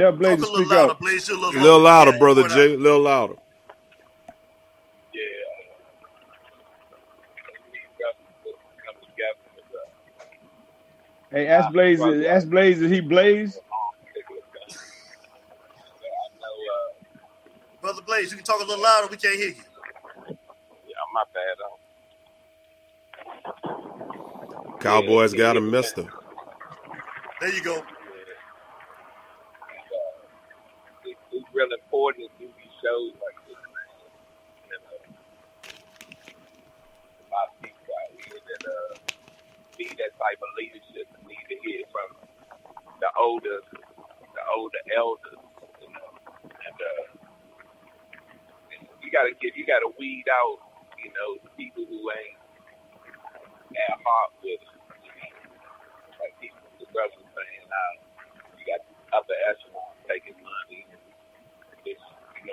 Tell 0.00 0.12
Blaze 0.12 0.40
to 0.40 0.46
Talk 0.46 0.50
a 0.50 0.52
little 0.52 0.64
speak 0.64 0.70
louder, 0.70 0.92
up. 0.92 1.00
Blaze. 1.00 1.28
You're 1.28 1.38
a 1.38 1.40
A 1.54 1.58
little, 1.60 1.60
little 1.60 1.80
louder, 1.80 2.12
Yeah, 2.12 2.18
brother. 2.18 2.44
Jay. 2.44 2.74
A 2.74 2.78
little 2.78 3.00
louder. 3.02 3.34
yeah, 5.14 5.22
we 7.52 7.68
need 7.72 7.90
brothers 7.98 8.32
to 8.44 8.52
come 8.84 8.98
together 9.02 9.44
with, 9.56 9.66
Hey, 11.32 11.46
ask 11.48 11.70
Blaze. 11.72 12.00
Ask 12.26 12.48
Blaze. 12.48 12.82
Is 12.82 12.90
he 12.90 13.00
Blaze? 13.00 13.58
Brother 17.80 18.02
Blaze, 18.02 18.30
you 18.30 18.36
can 18.38 18.44
talk 18.46 18.60
a 18.60 18.64
little 18.64 18.82
louder. 18.82 19.08
We 19.10 19.16
can't 19.18 19.36
hear 19.36 19.48
you. 19.50 19.64
Yeah, 20.86 20.94
my 21.14 21.24
bad. 21.34 21.58
Cowboys 24.80 25.34
got 25.34 25.56
him, 25.56 25.70
Mister. 25.70 26.08
There 27.40 27.54
you 27.54 27.62
go. 27.62 27.82
it, 31.04 31.18
it's 31.32 31.46
real 31.60 31.76
important 31.76 32.32
to 32.40 32.48
these 32.56 32.74
shows 32.80 33.12
like 33.20 33.36
this, 33.44 33.60
a 33.60 33.68
lot 37.28 37.52
of 37.52 37.56
people 37.60 37.84
out 38.00 38.16
here 38.16 38.40
that 38.40 38.62
uh, 38.64 38.96
need 39.76 39.92
that 40.00 40.16
type 40.16 40.40
of 40.40 40.48
leadership 40.56 41.04
need 41.28 41.44
to 41.52 41.56
hear 41.60 41.84
from 41.92 42.16
the 43.04 43.10
older, 43.20 43.60
the 43.68 44.44
older 44.56 44.82
elders, 44.96 45.44
you 45.84 45.92
know. 45.92 46.10
And 46.48 46.78
uh, 46.80 47.04
you 49.04 49.12
gotta 49.12 49.36
get, 49.36 49.52
you 49.52 49.68
gotta 49.68 49.92
weed 50.00 50.24
out, 50.32 50.64
you 50.96 51.12
know, 51.12 51.44
the 51.44 51.52
people 51.60 51.84
who 51.84 52.00
ain't 52.08 52.40
at 53.68 54.00
heart 54.00 54.32
with 54.40 54.64
it. 54.64 54.72
Like 56.24 56.32
people, 56.40 56.64
the 56.80 56.88
brothers 56.88 57.20
saying, 57.20 57.68
uh, 57.68 57.94
you 58.56 58.64
got 58.64 58.80
upper 59.12 59.36
echelon 59.44 59.92
taking 60.08 60.40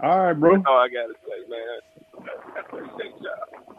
All 0.00 0.18
right, 0.18 0.32
bro. 0.32 0.54
That's 0.54 0.66
all 0.66 0.78
I 0.78 0.88
gotta 0.88 1.14
say, 1.26 1.48
man. 1.50 2.30
I 2.56 2.60
appreciate 2.60 3.14
y'all. 3.20 3.76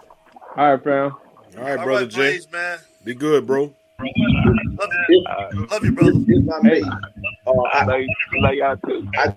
All 0.57 0.71
right, 0.73 0.83
fam. 0.83 1.11
All 1.11 1.63
right, 1.63 1.79
All 1.79 1.85
brother 1.85 2.01
right, 2.01 2.09
Jay. 2.09 2.31
Blaze, 2.31 2.51
man. 2.51 2.79
Be 3.05 3.15
good, 3.15 3.47
bro. 3.47 3.73
Love 4.01 4.89
you. 5.09 5.25
Love 5.69 5.83
you, 5.83 5.91
brother. 5.93 6.19
If 6.27 6.49
I 6.49 6.59
may, 6.61 6.81
uh, 6.81 7.51
I, 7.71 7.85
Love 7.85 8.01
love 8.39 8.53
y'all 8.53 8.77
too. 8.77 9.07
I, 9.15 9.35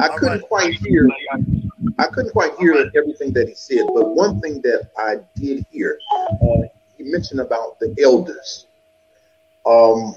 I 0.00 0.08
couldn't 0.16 0.42
quite 0.42 0.74
hear. 0.74 1.08
I 1.98 2.06
couldn't 2.06 2.32
quite 2.32 2.54
hear 2.58 2.90
everything 2.96 3.32
that 3.34 3.48
he 3.48 3.54
said, 3.54 3.86
but 3.94 4.10
one 4.10 4.40
thing 4.40 4.62
that 4.62 4.90
I 4.96 5.16
did 5.34 5.66
hear, 5.70 5.98
uh, 6.14 6.62
he 6.96 7.04
mentioned 7.04 7.40
about 7.40 7.78
the 7.78 7.94
elders. 8.02 8.66
Um, 9.66 10.14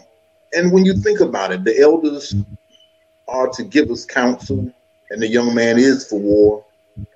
and 0.54 0.72
when 0.72 0.86
you 0.86 0.94
think 0.94 1.20
about 1.20 1.52
it, 1.52 1.64
the 1.64 1.80
elders 1.80 2.36
are 3.28 3.50
to 3.50 3.64
give 3.64 3.90
us 3.92 4.06
counsel, 4.06 4.72
and 5.16 5.24
the 5.24 5.30
young 5.30 5.56
man 5.56 5.80
is 5.80 6.06
for 6.06 6.20
war. 6.20 6.66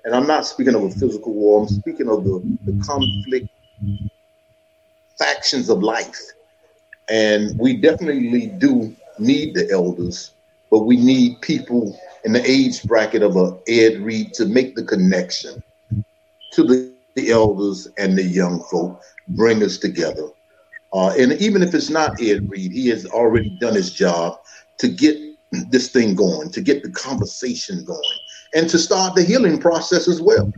And 0.06 0.14
I'm 0.14 0.26
not 0.26 0.46
speaking 0.46 0.74
of 0.74 0.82
a 0.84 0.90
physical 0.90 1.34
war. 1.34 1.60
I'm 1.60 1.68
speaking 1.68 2.08
of 2.08 2.24
the, 2.24 2.40
the 2.64 2.82
conflict 2.82 3.46
factions 5.18 5.68
of 5.68 5.82
life. 5.82 6.18
And 7.10 7.58
we 7.58 7.76
definitely 7.76 8.46
do 8.46 8.96
need 9.18 9.54
the 9.54 9.70
elders, 9.70 10.32
but 10.70 10.84
we 10.84 10.96
need 10.96 11.42
people 11.42 11.94
in 12.24 12.32
the 12.32 12.42
age 12.50 12.82
bracket 12.84 13.22
of 13.22 13.36
a 13.36 13.58
Ed 13.68 14.00
Reed 14.00 14.32
to 14.34 14.46
make 14.46 14.76
the 14.76 14.84
connection 14.84 15.62
to 16.52 16.62
the, 16.62 16.94
the 17.16 17.32
elders 17.32 17.86
and 17.98 18.16
the 18.16 18.24
young 18.24 18.62
folk, 18.70 18.98
bring 19.28 19.62
us 19.62 19.76
together. 19.76 20.28
Uh, 20.94 21.12
and 21.18 21.32
even 21.34 21.62
if 21.62 21.74
it's 21.74 21.90
not 21.90 22.18
Ed 22.22 22.48
Reed, 22.48 22.72
he 22.72 22.88
has 22.88 23.04
already 23.04 23.50
done 23.60 23.74
his 23.74 23.92
job 23.92 24.38
to 24.78 24.88
get 24.88 25.18
this 25.52 25.88
thing 25.88 26.14
going, 26.14 26.50
to 26.50 26.60
get 26.60 26.82
the 26.82 26.90
conversation 26.90 27.84
going, 27.84 28.00
and 28.54 28.68
to 28.68 28.78
start 28.78 29.14
the 29.14 29.22
healing 29.22 29.58
process 29.58 30.08
as 30.08 30.20
well. 30.22 30.52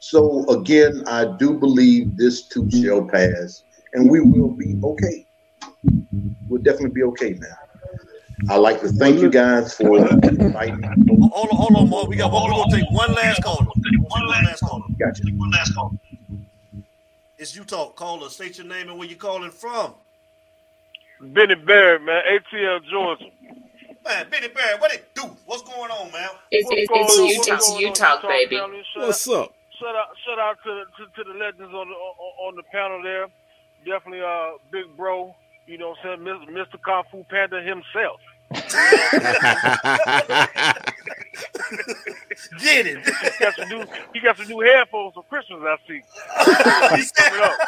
So 0.00 0.48
again, 0.48 1.02
I 1.06 1.36
do 1.38 1.58
believe 1.58 2.16
this 2.16 2.42
too 2.42 2.68
shall 2.70 3.04
pass, 3.04 3.62
and 3.92 4.10
we 4.10 4.20
will 4.20 4.50
be 4.50 4.78
okay. 4.82 5.26
We'll 6.48 6.62
definitely 6.62 6.90
be 6.90 7.02
okay, 7.04 7.34
man. 7.34 7.50
I'd 8.48 8.56
like 8.56 8.80
to 8.80 8.88
thank 8.88 9.20
you 9.20 9.28
guys 9.28 9.74
for 9.74 9.98
inviting 9.98 10.80
me. 10.80 10.88
Hold 11.32 11.50
on, 11.50 11.56
hold 11.56 11.76
on, 11.76 11.90
Mark. 11.90 12.08
We 12.08 12.16
got 12.16 12.32
one. 12.32 12.44
We're 12.44 12.56
gonna 12.56 12.74
take 12.74 12.90
one 12.90 13.12
last 13.12 13.42
call. 13.42 13.62
One 14.08 14.28
last 14.28 14.60
call. 14.60 14.82
Gotcha. 14.98 15.24
One 15.36 15.50
last 15.50 15.74
call. 15.74 15.94
It's 17.36 17.54
you 17.54 17.64
talk. 17.64 17.96
Caller. 17.96 18.30
State 18.30 18.56
your 18.56 18.66
name 18.66 18.88
and 18.88 18.98
where 18.98 19.06
you're 19.06 19.18
calling 19.18 19.50
from. 19.50 19.94
Benny 21.20 21.54
Barrett, 21.54 22.02
man, 22.02 22.22
ATL 22.26 22.80
Georgia. 22.90 23.26
Man, 24.04 24.26
Benny 24.30 24.48
Barrett, 24.48 24.80
what 24.80 24.92
it 24.92 25.14
do? 25.14 25.22
What's 25.46 25.62
going 25.62 25.90
on, 25.90 26.10
man? 26.12 26.28
It's, 26.50 26.66
What's 26.66 26.80
it's, 26.80 26.88
going 26.88 27.04
it's 27.04 27.18
on? 27.18 27.26
you 27.26 27.36
What's 27.36 27.48
talk, 27.48 27.60
going 27.60 27.80
you 27.80 27.88
on, 27.88 27.94
talk, 27.94 28.22
Utah 28.22 28.28
baby. 28.28 28.56
family? 28.56 28.82
Shout 28.94 29.06
What's 29.06 29.28
out, 29.28 29.34
up? 29.34 29.54
Shout 29.78 29.96
out, 29.96 30.08
shout 30.26 30.38
out 30.38 30.56
to, 30.64 30.84
to, 30.96 31.06
to 31.24 31.32
the 31.32 31.38
legends 31.38 31.74
on 31.74 31.88
the 31.88 31.94
on, 31.94 32.48
on 32.48 32.56
the 32.56 32.62
panel 32.64 33.02
there. 33.02 33.26
Definitely, 33.84 34.20
uh, 34.24 34.52
big 34.70 34.84
bro. 34.96 35.34
You 35.66 35.78
know, 35.78 35.90
what 35.90 35.98
I'm 36.04 36.26
saying, 36.26 36.48
Mr. 36.50 36.78
Kung 36.84 37.04
Fu 37.10 37.24
Panda 37.30 37.62
himself. 37.62 38.20
Get 42.58 42.86
it. 42.86 43.00
He 43.32 43.44
got 43.44 43.56
some 43.56 43.68
new, 43.68 43.84
he 44.14 44.20
got 44.20 44.36
some 44.38 44.48
new 44.48 44.60
headphones 44.60 45.14
for 45.14 45.24
Christmas. 45.24 45.60
I 45.62 45.76
see. 45.88 46.02
Coming 47.16 47.40
up. 47.42 47.60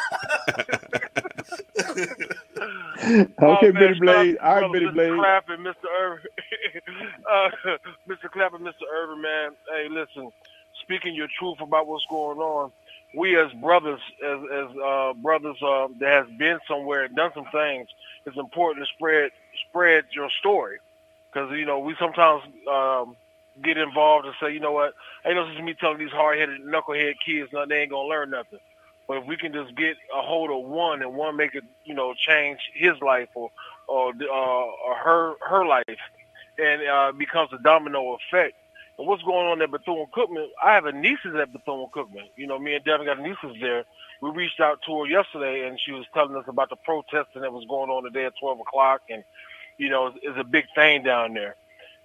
Okay, 3.41 3.71
man, 3.71 3.73
Billy 3.73 3.95
shout 4.05 4.27
Blade. 4.27 4.37
out 4.41 4.43
All 4.43 4.61
to 4.61 4.65
right, 4.65 4.71
Billy 4.71 4.87
Mr. 4.87 4.89
Blade. 4.89 5.13
Clapp 5.15 5.49
and 5.49 5.65
Mr. 5.65 5.85
Irvin. 6.01 6.27
uh, 7.31 7.49
Mr. 8.09 8.31
Clapp 8.31 8.53
and 8.53 8.65
Mr. 8.65 8.83
Irvin, 8.93 9.21
man. 9.21 9.51
Hey, 9.71 9.87
listen, 9.89 10.31
speaking 10.83 11.15
your 11.15 11.27
truth 11.39 11.59
about 11.61 11.87
what's 11.87 12.05
going 12.09 12.39
on, 12.39 12.71
we 13.17 13.37
as 13.39 13.51
brothers, 13.61 14.01
as 14.25 14.39
as 14.53 14.77
uh, 14.83 15.13
brothers 15.15 15.57
uh, 15.63 15.87
that 15.99 16.25
has 16.27 16.37
been 16.37 16.59
somewhere 16.67 17.05
and 17.05 17.15
done 17.15 17.31
some 17.35 17.47
things, 17.51 17.87
it's 18.25 18.37
important 18.37 18.85
to 18.87 18.93
spread 18.95 19.31
spread 19.69 20.05
your 20.13 20.29
story, 20.39 20.79
because 21.33 21.51
you 21.53 21.65
know 21.65 21.79
we 21.79 21.95
sometimes 21.99 22.43
um, 22.71 23.15
get 23.61 23.77
involved 23.77 24.25
and 24.25 24.35
say, 24.41 24.53
you 24.53 24.59
know 24.59 24.71
what, 24.71 24.93
ain't 25.25 25.35
no 25.35 25.45
sense 25.47 25.61
me 25.61 25.75
telling 25.79 25.99
these 25.99 26.11
hard 26.11 26.39
headed 26.39 26.61
knucklehead 26.61 27.13
kids 27.25 27.51
nothing, 27.53 27.69
they 27.69 27.81
ain't 27.81 27.91
gonna 27.91 28.07
learn 28.07 28.31
nothing. 28.31 28.59
But 29.07 29.17
if 29.17 29.25
we 29.27 29.35
can 29.35 29.53
just 29.53 29.75
get 29.75 29.95
a 30.15 30.21
hold 30.21 30.49
of 30.49 30.69
one 30.69 31.01
and 31.01 31.13
one 31.13 31.35
make 31.35 31.55
it, 31.55 31.63
you 31.83 31.93
know, 31.93 32.13
change 32.13 32.59
his 32.73 32.93
life 33.01 33.29
or 33.35 33.51
or, 33.87 34.09
uh, 34.09 34.33
or 34.33 34.95
her 34.95 35.33
her 35.47 35.65
life, 35.65 35.99
and 36.57 36.81
uh, 36.87 37.11
becomes 37.11 37.49
a 37.53 37.61
domino 37.61 38.15
effect. 38.15 38.55
And 38.97 39.07
what's 39.07 39.23
going 39.23 39.47
on 39.47 39.61
at 39.61 39.71
Bethune 39.71 40.05
Cookman? 40.15 40.47
I 40.63 40.73
have 40.73 40.85
a 40.85 40.91
nieces 40.91 41.35
at 41.39 41.51
Bethune 41.51 41.87
Cookman. 41.93 42.29
You 42.35 42.47
know, 42.47 42.59
me 42.59 42.75
and 42.75 42.85
Devin 42.85 43.07
got 43.07 43.19
nieces 43.19 43.57
there. 43.59 43.83
We 44.21 44.29
reached 44.29 44.61
out 44.61 44.79
to 44.85 44.99
her 44.99 45.05
yesterday, 45.07 45.67
and 45.67 45.79
she 45.79 45.91
was 45.91 46.05
telling 46.13 46.35
us 46.35 46.45
about 46.47 46.69
the 46.69 46.77
protesting 46.77 47.41
that 47.41 47.51
was 47.51 47.65
going 47.67 47.89
on 47.89 48.03
today 48.03 48.25
at 48.25 48.33
12 48.39 48.59
o'clock, 48.61 49.01
and 49.09 49.23
you 49.77 49.89
know, 49.89 50.07
it's, 50.07 50.17
it's 50.21 50.39
a 50.39 50.43
big 50.43 50.65
thing 50.75 51.03
down 51.03 51.33
there. 51.33 51.55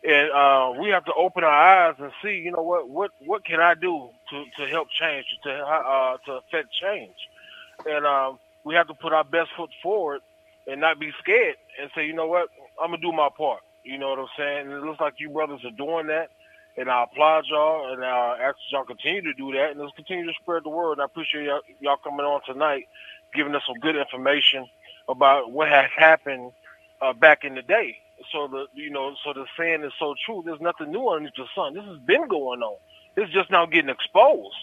And 0.04 0.32
uh, 0.32 0.72
we 0.80 0.90
have 0.90 1.04
to 1.06 1.14
open 1.14 1.44
our 1.44 1.50
eyes 1.90 1.96
and 2.00 2.12
see, 2.24 2.36
you 2.44 2.52
know, 2.52 2.62
what 2.62 2.88
what 2.88 3.12
what 3.26 3.44
can 3.44 3.60
I 3.60 3.74
do 3.74 4.10
to, 4.30 4.44
to 4.58 4.70
help 4.70 4.88
change, 4.90 5.26
to 5.44 5.50
uh, 5.52 6.18
to 6.26 6.32
affect 6.34 6.68
change, 6.72 7.16
and 7.86 8.06
um, 8.06 8.38
we 8.64 8.74
have 8.76 8.88
to 8.88 8.94
put 8.94 9.12
our 9.12 9.24
best 9.24 9.50
foot 9.56 9.70
forward 9.82 10.20
and 10.68 10.80
not 10.80 11.00
be 11.00 11.10
scared 11.22 11.56
and 11.80 11.90
say, 11.94 12.06
you 12.06 12.14
know 12.14 12.28
what, 12.28 12.48
I'm 12.82 12.90
gonna 12.92 13.02
do 13.02 13.12
my 13.12 13.28
part. 13.36 13.60
You 13.84 13.98
know 13.98 14.10
what 14.10 14.20
I'm 14.20 14.28
saying? 14.38 14.66
And 14.68 14.72
it 14.72 14.82
looks 14.84 15.00
like 15.00 15.14
you 15.18 15.30
brothers 15.30 15.60
are 15.64 15.72
doing 15.76 16.08
that, 16.08 16.30
and 16.78 16.90
I 16.90 17.04
applaud 17.04 17.44
y'all, 17.50 17.92
and 17.92 18.04
I 18.04 18.38
ask 18.42 18.56
y'all 18.72 18.84
continue 18.84 19.22
to 19.22 19.34
do 19.34 19.52
that, 19.54 19.72
and 19.72 19.80
let's 19.80 19.96
continue 19.96 20.26
to 20.26 20.34
spread 20.42 20.64
the 20.64 20.70
word. 20.70 20.94
And 20.94 21.02
I 21.02 21.06
appreciate 21.06 21.44
y'all, 21.46 21.60
y'all 21.80 21.98
coming 22.02 22.26
on 22.26 22.40
tonight, 22.46 22.86
giving 23.34 23.54
us 23.54 23.62
some 23.66 23.78
good 23.80 23.96
information 23.96 24.66
about 25.08 25.52
what 25.52 25.68
has 25.68 25.90
happened 25.96 26.52
uh, 27.02 27.12
back 27.14 27.44
in 27.44 27.54
the 27.56 27.62
day. 27.62 27.98
So 28.32 28.48
the 28.48 28.66
you 28.74 28.90
know, 28.90 29.14
so 29.24 29.32
the 29.32 29.46
saying 29.58 29.84
is 29.84 29.92
so 29.98 30.14
true. 30.26 30.42
There's 30.44 30.60
nothing 30.60 30.90
new 30.90 31.08
underneath 31.08 31.34
the 31.36 31.46
sun. 31.54 31.74
This 31.74 31.84
has 31.84 31.98
been 31.98 32.28
going 32.28 32.62
on. 32.62 32.78
It's 33.16 33.32
just 33.32 33.50
now 33.50 33.66
getting 33.66 33.90
exposed. 33.90 34.56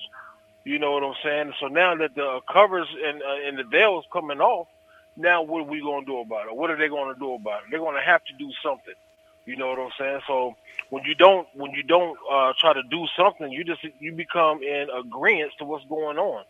You 0.64 0.80
know 0.80 0.94
what 0.94 1.04
I'm 1.04 1.16
saying? 1.24 1.54
So 1.60 1.68
now 1.68 1.96
that 1.96 2.16
the 2.16 2.40
covers 2.52 2.88
and 3.06 3.22
uh, 3.22 3.48
and 3.48 3.58
the 3.58 3.64
veil 3.64 4.00
is 4.00 4.06
coming 4.12 4.40
off, 4.42 4.68
now 5.18 5.44
what 5.44 5.62
are 5.62 5.70
we 5.70 5.82
going 5.82 6.06
to 6.06 6.12
do 6.12 6.20
about 6.20 6.48
it? 6.48 6.56
What 6.56 6.72
are 6.72 6.78
they 6.78 6.88
going 6.90 7.14
to 7.14 7.20
do 7.20 7.34
about 7.34 7.64
it? 7.64 7.68
They're 7.72 7.80
going 7.80 7.96
to 7.96 8.02
have 8.02 8.24
to 8.26 8.34
do 8.40 8.50
something. 8.64 8.96
You 9.46 9.58
know 9.58 9.68
what 9.68 9.80
I'm 9.80 9.92
saying? 9.98 10.22
So 10.28 10.56
when 10.90 11.04
you 11.04 11.16
don't 11.16 11.48
when 11.54 11.72
you 11.72 11.84
don't 11.84 12.18
uh, 12.32 12.54
try 12.60 12.74
to 12.74 12.84
do 12.90 13.06
something, 13.18 13.52
you 13.52 13.64
just 13.64 13.82
you 14.00 14.14
become 14.14 14.64
in 14.64 14.88
agreement 14.90 15.52
to 15.60 15.66
what's 15.66 15.86
going 15.86 16.18
on. 16.18 16.44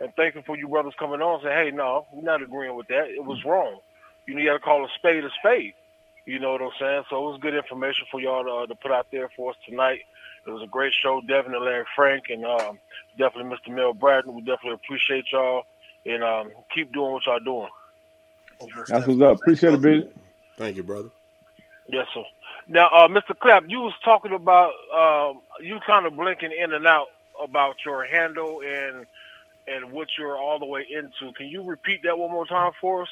And 0.00 0.12
thank 0.16 0.34
you 0.34 0.42
for 0.44 0.56
you 0.56 0.68
brothers 0.68 0.94
coming 0.98 1.22
on 1.22 1.34
and 1.40 1.42
say, 1.44 1.54
hey, 1.54 1.70
no, 1.70 2.06
we're 2.12 2.22
not 2.22 2.42
agreeing 2.42 2.76
with 2.76 2.88
that. 2.88 3.08
It 3.08 3.24
was 3.24 3.42
wrong. 3.44 3.78
You 4.26 4.34
know, 4.34 4.40
you 4.40 4.48
got 4.48 4.54
to 4.54 4.58
call 4.60 4.84
a 4.84 4.88
spade 4.98 5.24
a 5.24 5.30
spade. 5.40 5.74
You 6.26 6.38
know 6.38 6.52
what 6.52 6.62
I'm 6.62 6.70
saying? 6.80 7.04
So 7.10 7.16
it 7.18 7.32
was 7.32 7.40
good 7.40 7.54
information 7.54 8.06
for 8.10 8.20
y'all 8.20 8.44
to, 8.44 8.50
uh, 8.50 8.66
to 8.66 8.74
put 8.76 8.92
out 8.92 9.06
there 9.12 9.28
for 9.36 9.50
us 9.50 9.56
tonight. 9.68 10.00
It 10.46 10.50
was 10.50 10.62
a 10.62 10.66
great 10.66 10.92
show, 10.92 11.20
Devin 11.26 11.54
and 11.54 11.64
Larry 11.64 11.84
Frank, 11.96 12.24
and 12.30 12.44
um, 12.44 12.78
definitely 13.18 13.56
Mr. 13.56 13.74
Mel 13.74 13.94
Bratton. 13.94 14.34
We 14.34 14.40
definitely 14.42 14.74
appreciate 14.74 15.26
y'all, 15.32 15.64
and 16.06 16.22
um, 16.22 16.50
keep 16.74 16.92
doing 16.92 17.12
what 17.12 17.26
y'all 17.26 17.40
doing. 17.40 17.68
That's 18.88 19.06
what's 19.06 19.20
up. 19.22 19.38
Appreciate 19.38 19.74
it, 19.74 19.80
Billy. 19.82 20.08
Thank 20.56 20.76
you, 20.76 20.82
brother. 20.82 21.10
Yes, 21.88 22.06
sir. 22.14 22.22
Now, 22.68 22.88
uh, 22.88 23.08
Mr. 23.08 23.38
Clapp, 23.38 23.64
you 23.68 23.80
was 23.80 23.94
talking 24.04 24.32
about 24.32 24.72
um, 24.94 25.40
you 25.60 25.78
kind 25.86 26.06
of 26.06 26.16
blinking 26.16 26.52
in 26.52 26.72
and 26.72 26.86
out 26.86 27.08
about 27.42 27.76
your 27.84 28.04
handle 28.06 28.60
and 28.62 29.06
and 29.66 29.92
what 29.92 30.08
you're 30.18 30.36
all 30.36 30.58
the 30.58 30.66
way 30.66 30.86
into. 30.90 31.32
Can 31.34 31.46
you 31.48 31.62
repeat 31.62 32.02
that 32.04 32.18
one 32.18 32.30
more 32.30 32.46
time 32.46 32.72
for 32.80 33.02
us? 33.02 33.08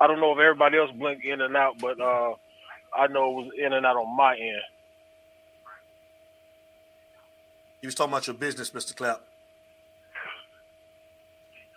I 0.00 0.06
don't 0.06 0.20
know 0.20 0.32
if 0.32 0.38
everybody 0.38 0.78
else 0.78 0.90
blinked 0.90 1.24
in 1.24 1.40
and 1.40 1.56
out, 1.56 1.78
but 1.78 2.00
uh, 2.00 2.34
I 2.96 3.06
know 3.06 3.30
it 3.30 3.34
was 3.44 3.50
in 3.58 3.72
and 3.72 3.86
out 3.86 3.96
on 3.96 4.16
my 4.16 4.34
end. 4.34 4.62
He 7.80 7.86
was 7.86 7.94
talking 7.94 8.12
about 8.12 8.26
your 8.26 8.34
business, 8.34 8.70
Mr. 8.70 8.94
Clapp. 8.94 9.20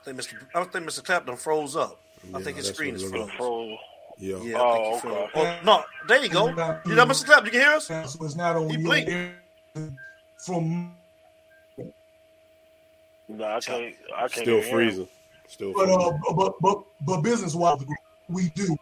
I 0.02 0.04
think 0.06 0.20
Mr. 0.20 0.36
I 0.54 0.64
think 0.66 0.86
Mr. 0.88 1.04
Clapp 1.04 1.26
done 1.26 1.36
froze 1.38 1.76
up. 1.76 2.00
I 2.34 2.42
think 2.42 2.58
his 2.58 2.68
screen 2.68 2.96
is 2.96 3.04
it 3.04 3.12
looks 3.12 3.34
froze. 3.34 3.72
like. 3.72 3.80
Yeah. 4.18 4.38
Yeah, 4.38 4.62
I 4.62 4.72
think 4.74 4.86
Oh, 4.86 4.94
he 4.96 5.00
froze. 5.02 5.30
okay. 5.36 5.60
Oh, 5.62 5.66
no, 5.66 5.84
there 6.08 6.24
you 6.24 6.30
go. 6.30 6.48
You 6.86 6.96
know, 6.96 7.06
Mr. 7.06 7.26
Clapp, 7.26 7.46
you 7.46 7.52
can 7.52 7.60
hear 7.62 7.72
us? 7.72 7.88
So 7.88 8.04
it's 8.26 8.36
not 8.36 8.56
on 8.56 8.70
He 8.70 8.78
you 8.78 8.84
blinked. 8.84 9.12
from 10.38 10.96
No, 13.28 13.44
I 13.46 13.60
can't. 13.60 13.96
I 14.16 14.20
can't. 14.28 14.32
Still 14.32 14.46
hear 14.46 14.64
him. 14.64 14.72
freezing. 14.74 15.08
Still 15.48 15.74
but 15.74 15.90
uh 15.90 16.12
but 16.36 16.54
but 16.62 16.84
but 17.02 17.22
business 17.22 17.56
wise 17.56 17.84
we 18.30 18.50
do. 18.50 18.76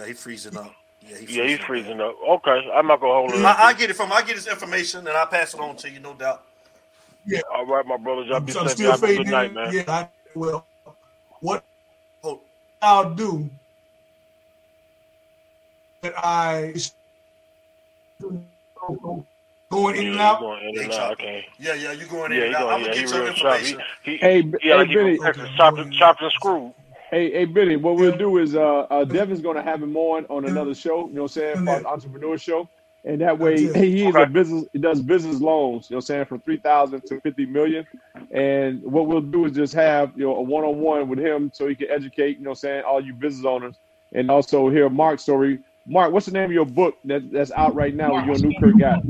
Yeah. 0.00 0.04
Yeah, 0.04 0.08
he 0.08 0.14
freezing 0.14 0.56
up. 0.56 0.74
Yeah, 1.02 1.18
he 1.18 1.26
Yeah, 1.26 1.44
he's 1.44 1.58
freezing 1.58 1.62
up. 1.62 1.68
freezing 1.68 2.00
up. 2.00 2.16
Okay, 2.28 2.60
I'm 2.74 2.86
not 2.88 3.00
gonna 3.00 3.14
hold 3.14 3.34
it. 3.34 3.44
I, 3.44 3.68
I 3.68 3.74
get 3.74 3.90
it 3.90 3.96
from 3.96 4.12
I 4.12 4.22
get 4.22 4.36
his 4.36 4.46
information 4.48 5.00
and 5.08 5.16
I 5.16 5.26
pass 5.26 5.54
it 5.54 5.60
on 5.60 5.76
to 5.78 5.90
you, 5.90 6.00
no 6.00 6.14
doubt. 6.14 6.44
Yeah. 7.26 7.40
All 7.54 7.66
right, 7.66 7.86
my 7.86 7.98
brothers. 7.98 8.28
Y'all 8.28 8.40
be 8.40 8.54
So 8.54 8.60
I'm 8.60 8.68
safe. 8.68 8.68
still 8.68 8.92
Y'all 8.92 8.98
fading 8.98 9.24
good 9.24 9.30
night, 9.32 9.54
man. 9.54 9.72
Yeah, 9.72 9.84
I, 9.88 10.08
well 10.34 10.66
what 11.40 11.64
Oh. 12.24 12.42
I'll 12.82 13.14
do 13.14 13.50
that 16.02 16.14
I 16.18 16.74
going 19.70 19.96
in 19.96 20.08
and 20.08 20.16
Yeah, 20.16 20.20
out. 20.20 20.40
going 20.40 20.62
in 20.68 20.78
and 20.80 20.92
out. 20.92 21.12
I 21.12 21.16
can't. 21.16 21.44
Yeah, 21.58 21.74
yeah, 21.74 21.92
you 21.92 22.06
going 22.06 22.32
in 22.32 22.38
Yeah, 22.38 22.44
and 22.44 22.48
he 22.50 22.54
out. 22.54 22.62
going. 22.62 22.74
I'm 22.74 22.80
Yeah, 22.80 22.88
gonna 22.90 22.94
he 22.94 23.00
get 23.02 23.10
your 23.12 23.24
real 23.24 23.34
sharp. 23.34 23.62
He, 23.62 23.76
he, 24.04 24.18
Hey, 24.20 24.42
he, 24.42 24.42
B- 24.42 24.58
yeah, 24.62 24.74
hey, 24.74 24.76
like 24.76 24.88
he 24.88 24.96
Billy. 24.96 25.18
was 25.18 25.50
chopped, 25.56 25.80
chopped 25.92 26.22
and 26.22 26.32
screwed. 26.32 26.72
Hey, 27.10 27.32
hey, 27.32 27.44
Billy, 27.44 27.76
what 27.76 27.96
we'll 27.96 28.16
do 28.16 28.38
is 28.38 28.54
uh, 28.54 28.80
uh 28.90 29.04
Devin's 29.04 29.40
gonna 29.40 29.62
have 29.62 29.82
him 29.82 29.96
on 29.96 30.26
on 30.26 30.44
another 30.44 30.74
show, 30.74 31.08
you 31.08 31.14
know 31.14 31.22
what 31.22 31.36
I'm 31.36 31.56
saying, 31.56 31.64
for 31.64 31.76
an 31.78 31.86
entrepreneur 31.86 32.38
show. 32.38 32.68
And 33.04 33.20
that 33.22 33.38
way 33.38 33.64
That's 33.64 33.78
he 33.78 34.06
is 34.06 34.14
a 34.14 34.26
business 34.26 34.66
he 34.72 34.78
does 34.78 35.00
business 35.00 35.40
loans, 35.40 35.88
you 35.88 35.94
know 35.94 35.98
what 35.98 36.02
I'm 36.02 36.06
saying, 36.06 36.24
from 36.26 36.40
three 36.40 36.58
thousand 36.58 37.04
to 37.06 37.20
fifty 37.20 37.46
million. 37.46 37.86
And 38.30 38.82
what 38.82 39.06
we'll 39.06 39.22
do 39.22 39.46
is 39.46 39.52
just 39.52 39.74
have, 39.74 40.12
you 40.16 40.24
know, 40.24 40.36
a 40.36 40.42
one 40.42 40.64
on 40.64 40.78
one 40.78 41.08
with 41.08 41.18
him 41.18 41.50
so 41.52 41.66
he 41.66 41.74
can 41.74 41.90
educate, 41.90 42.38
you 42.38 42.44
know 42.44 42.50
what 42.50 42.58
I'm 42.58 42.60
saying, 42.60 42.84
all 42.84 43.04
you 43.04 43.14
business 43.14 43.46
owners 43.46 43.76
and 44.12 44.30
also 44.30 44.68
hear 44.68 44.88
Mark's 44.88 45.22
story. 45.22 45.60
Mark, 45.86 46.12
what's 46.12 46.26
the 46.26 46.32
name 46.32 46.44
of 46.44 46.52
your 46.52 46.66
book 46.66 46.96
that, 47.04 47.32
that's 47.32 47.50
out 47.52 47.74
right 47.74 47.94
now 47.94 48.14
with 48.14 48.24
your 48.40 48.50
new 48.50 48.60
Kurt 48.60 48.78
guy? 48.78 49.00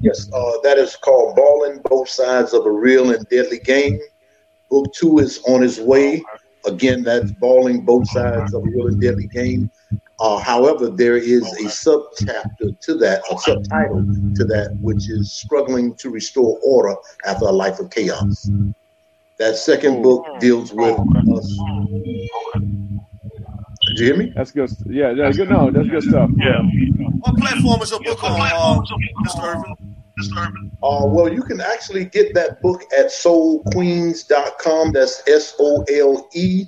Yes, 0.00 0.28
uh, 0.32 0.58
that 0.62 0.78
is 0.78 0.96
called 0.96 1.36
Balling 1.36 1.80
Both 1.84 2.08
Sides 2.08 2.52
of 2.52 2.66
a 2.66 2.70
Real 2.70 3.12
and 3.12 3.26
Deadly 3.28 3.60
Game. 3.60 3.98
Book 4.72 4.90
two 4.94 5.18
is 5.18 5.38
on 5.46 5.62
its 5.62 5.78
way. 5.78 6.24
Again, 6.64 7.02
that's 7.02 7.30
Balling 7.32 7.84
Both 7.84 8.08
Sides 8.08 8.54
of 8.54 8.62
a 8.62 8.64
Real 8.64 8.86
and 8.86 8.98
Deadly 8.98 9.26
Game. 9.26 9.70
Uh, 10.18 10.38
however, 10.38 10.88
there 10.88 11.18
is 11.18 11.42
a 11.64 11.68
sub 11.68 12.00
chapter 12.16 12.70
to 12.80 12.94
that, 12.94 13.22
a 13.30 13.38
subtitle 13.38 14.02
to 14.34 14.44
that, 14.46 14.74
which 14.80 15.10
is 15.10 15.30
Struggling 15.30 15.94
to 15.96 16.08
Restore 16.08 16.58
Order 16.64 16.96
After 17.26 17.44
a 17.44 17.52
Life 17.52 17.80
of 17.80 17.90
Chaos. 17.90 18.48
That 19.38 19.56
second 19.56 20.02
book 20.02 20.24
deals 20.40 20.72
with 20.72 20.98
us. 21.36 21.58
Did 23.88 23.98
you 23.98 24.06
hear 24.06 24.16
me? 24.16 24.32
That's 24.34 24.52
good. 24.52 24.70
Yeah, 24.86 25.12
that's 25.12 25.36
good. 25.36 25.50
No, 25.50 25.70
that's 25.70 25.88
good 25.88 26.04
stuff. 26.04 26.30
Yeah. 26.36 26.62
What 27.20 27.36
platform 27.36 27.82
is 27.82 27.90
your 27.90 28.00
book 28.00 28.24
on, 28.24 28.40
uh, 28.40 28.80
Mr. 29.26 29.54
Irvin? 29.54 29.91
Mr. 30.20 30.46
Irvin. 30.46 30.70
Uh, 30.82 31.06
well, 31.06 31.32
you 31.32 31.42
can 31.42 31.60
actually 31.60 32.04
get 32.04 32.34
that 32.34 32.60
book 32.62 32.82
at 32.96 33.06
solequeens.com. 33.06 34.92
That's 34.92 35.22
S 35.28 35.54
O 35.58 35.84
L 35.90 36.28
E 36.34 36.66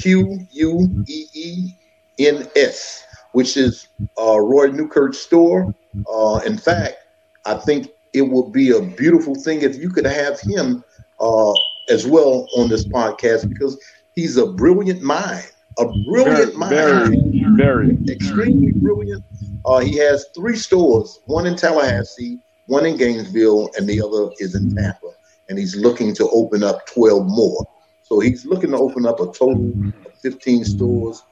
Q 0.00 0.46
U 0.50 1.04
E 1.08 1.26
E 1.34 1.74
N 2.18 2.48
S, 2.56 3.04
which 3.32 3.56
is 3.56 3.88
uh, 4.20 4.40
Roy 4.40 4.68
Newkirk's 4.68 5.18
store. 5.18 5.74
Uh, 6.12 6.40
in 6.46 6.56
fact, 6.56 6.96
I 7.44 7.54
think 7.54 7.88
it 8.12 8.22
would 8.22 8.52
be 8.52 8.70
a 8.70 8.80
beautiful 8.80 9.34
thing 9.34 9.62
if 9.62 9.76
you 9.76 9.90
could 9.90 10.06
have 10.06 10.40
him 10.40 10.84
uh, 11.20 11.52
as 11.88 12.06
well 12.06 12.46
on 12.56 12.68
this 12.68 12.86
podcast 12.86 13.48
because 13.48 13.78
he's 14.14 14.36
a 14.36 14.46
brilliant 14.46 15.02
mind. 15.02 15.46
A 15.78 15.86
brilliant 16.06 16.54
Very, 16.54 16.56
mind 16.56 17.56
very, 17.56 17.56
very. 17.56 17.98
extremely 18.10 18.72
brilliant. 18.72 19.24
Uh, 19.64 19.78
he 19.78 19.96
has 19.96 20.26
three 20.34 20.56
stores, 20.56 21.20
one 21.24 21.46
in 21.46 21.56
Tallahassee, 21.56 22.38
one 22.72 22.86
in 22.86 22.96
Gainesville, 22.96 23.70
and 23.76 23.86
the 23.86 24.00
other 24.00 24.32
is 24.38 24.54
in 24.54 24.66
Tampa. 24.70 25.08
And 25.50 25.58
he's 25.58 25.76
looking 25.76 26.14
to 26.14 26.28
open 26.30 26.64
up 26.64 26.86
12 26.86 27.26
more. 27.26 27.66
So 28.02 28.18
he's 28.18 28.46
looking 28.46 28.70
to 28.70 28.78
open 28.78 29.04
up 29.04 29.20
a 29.20 29.26
total 29.26 29.74
of 30.06 30.12
15 30.22 30.64
stores. 30.64 31.22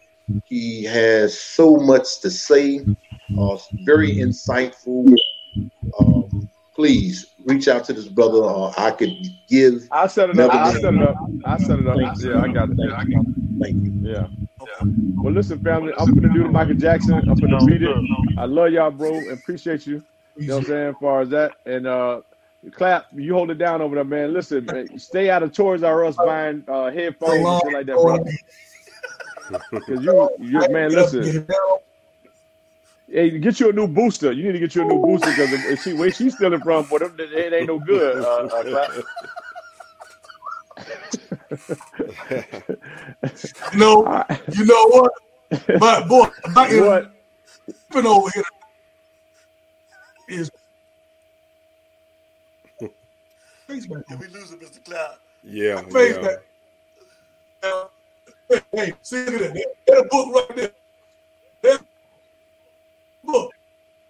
He 0.45 0.85
has 0.85 1.41
so 1.41 1.77
much 1.77 2.21
to 2.21 2.31
say, 2.31 2.81
uh, 3.39 3.57
very 3.85 4.17
insightful. 4.17 5.17
Um, 5.99 6.51
please 6.75 7.35
reach 7.47 7.69
out 7.69 7.85
to 7.85 7.95
this 7.95 8.09
brother, 8.09 8.39
or 8.39 8.75
I 8.77 8.91
could 8.91 9.17
give. 9.49 9.89
I 9.91 10.09
set 10.09 10.29
it 10.29 10.39
up. 10.39 10.53
I 10.53 10.73
set 10.73 10.95
it 10.95 11.03
up. 11.03 11.17
I 11.47 11.57
set 11.57 11.79
it 11.79 11.87
up. 11.89 11.97
Thank 11.97 12.21
you. 12.21 12.33
Yeah, 12.33 12.41
I 12.41 12.49
got 12.53 12.69
it. 12.69 12.77
Yeah, 12.79 12.93
I 12.93 13.05
got 13.05 13.25
it. 13.25 13.35
Thank 13.63 13.77
you. 13.77 13.93
Yeah. 14.03 14.27
Well, 15.23 15.33
listen, 15.33 15.59
family. 15.61 15.93
I'm 15.97 16.15
gonna 16.15 16.33
do 16.35 16.43
the 16.43 16.51
Michael 16.51 16.75
Jackson. 16.75 17.23
I'm 17.29 17.41
gonna 17.41 17.67
beat 17.67 17.83
it. 17.83 17.97
I 18.37 18.45
love 18.45 18.73
y'all, 18.73 18.91
bro. 18.91 19.29
Appreciate 19.31 19.87
you. 19.87 20.03
You 20.37 20.47
know 20.47 20.55
what 20.57 20.61
I'm 20.61 20.67
saying? 20.67 20.89
As 20.89 20.95
far 21.01 21.21
as 21.21 21.29
that, 21.31 21.53
and 21.67 21.87
uh, 21.87 22.21
clap. 22.73 23.07
You 23.15 23.35
hold 23.35 23.51
it 23.51 23.59
down 23.59 23.81
over 23.81 23.95
there, 23.95 24.05
man. 24.05 24.33
Listen, 24.33 24.65
man, 24.67 24.99
stay 24.99 25.31
out 25.31 25.43
of 25.43 25.53
Toys 25.53 25.83
R 25.83 26.05
Us 26.05 26.17
buying 26.17 26.65
uh, 26.69 26.91
headphones 26.91 27.47
and 27.47 27.61
shit 27.63 27.73
like 27.73 27.87
that, 27.87 27.97
bro. 27.97 28.25
Because 29.71 30.05
you, 30.05 30.31
you, 30.39 30.69
man, 30.71 30.93
listen. 30.93 31.47
Hey, 33.09 33.39
get 33.39 33.59
you 33.59 33.71
a 33.71 33.73
new 33.73 33.89
booster. 33.89 34.31
You 34.31 34.45
need 34.45 34.53
to 34.53 34.59
get 34.61 34.75
you 34.77 34.83
a 34.83 34.85
new 34.85 35.03
booster 35.03 35.31
because 35.31 35.53
if 35.53 35.83
she 35.83 35.95
where 35.95 36.13
she's 36.13 36.37
stealing 36.37 36.61
from, 36.61 36.87
but 36.89 37.03
it 37.03 37.19
it 37.19 37.53
ain't 37.53 37.67
no 37.67 37.79
good. 37.81 38.23
Uh, 38.23 38.47
uh, 38.47 38.63
clap. 38.63 38.91
You 43.73 43.79
know, 43.79 44.25
you 44.53 44.65
know 44.65 44.87
what? 44.89 45.13
But 45.81 46.09
boy, 46.09 46.29
my 46.53 46.81
what? 46.81 47.13
Been 47.93 48.07
over 48.07 48.31
here 48.33 48.45
is 50.31 50.51
face 53.67 53.87
back. 53.87 54.03
We 54.19 54.27
losing 54.29 54.59
Mr. 54.59 54.85
Cloud. 54.85 55.17
Yeah, 55.43 55.81
Face 55.83 56.17
yeah. 56.17 56.23
back. 56.23 56.39
Uh, 57.63 57.85
hey, 58.49 58.61
hey, 58.73 58.93
see 59.03 59.25
look 59.27 59.43
at 59.43 59.55
that. 59.55 59.67
That 59.87 60.11
book 60.11 60.35
right 60.49 60.57
there. 60.57 60.71
That 61.63 61.81
book. 63.25 63.53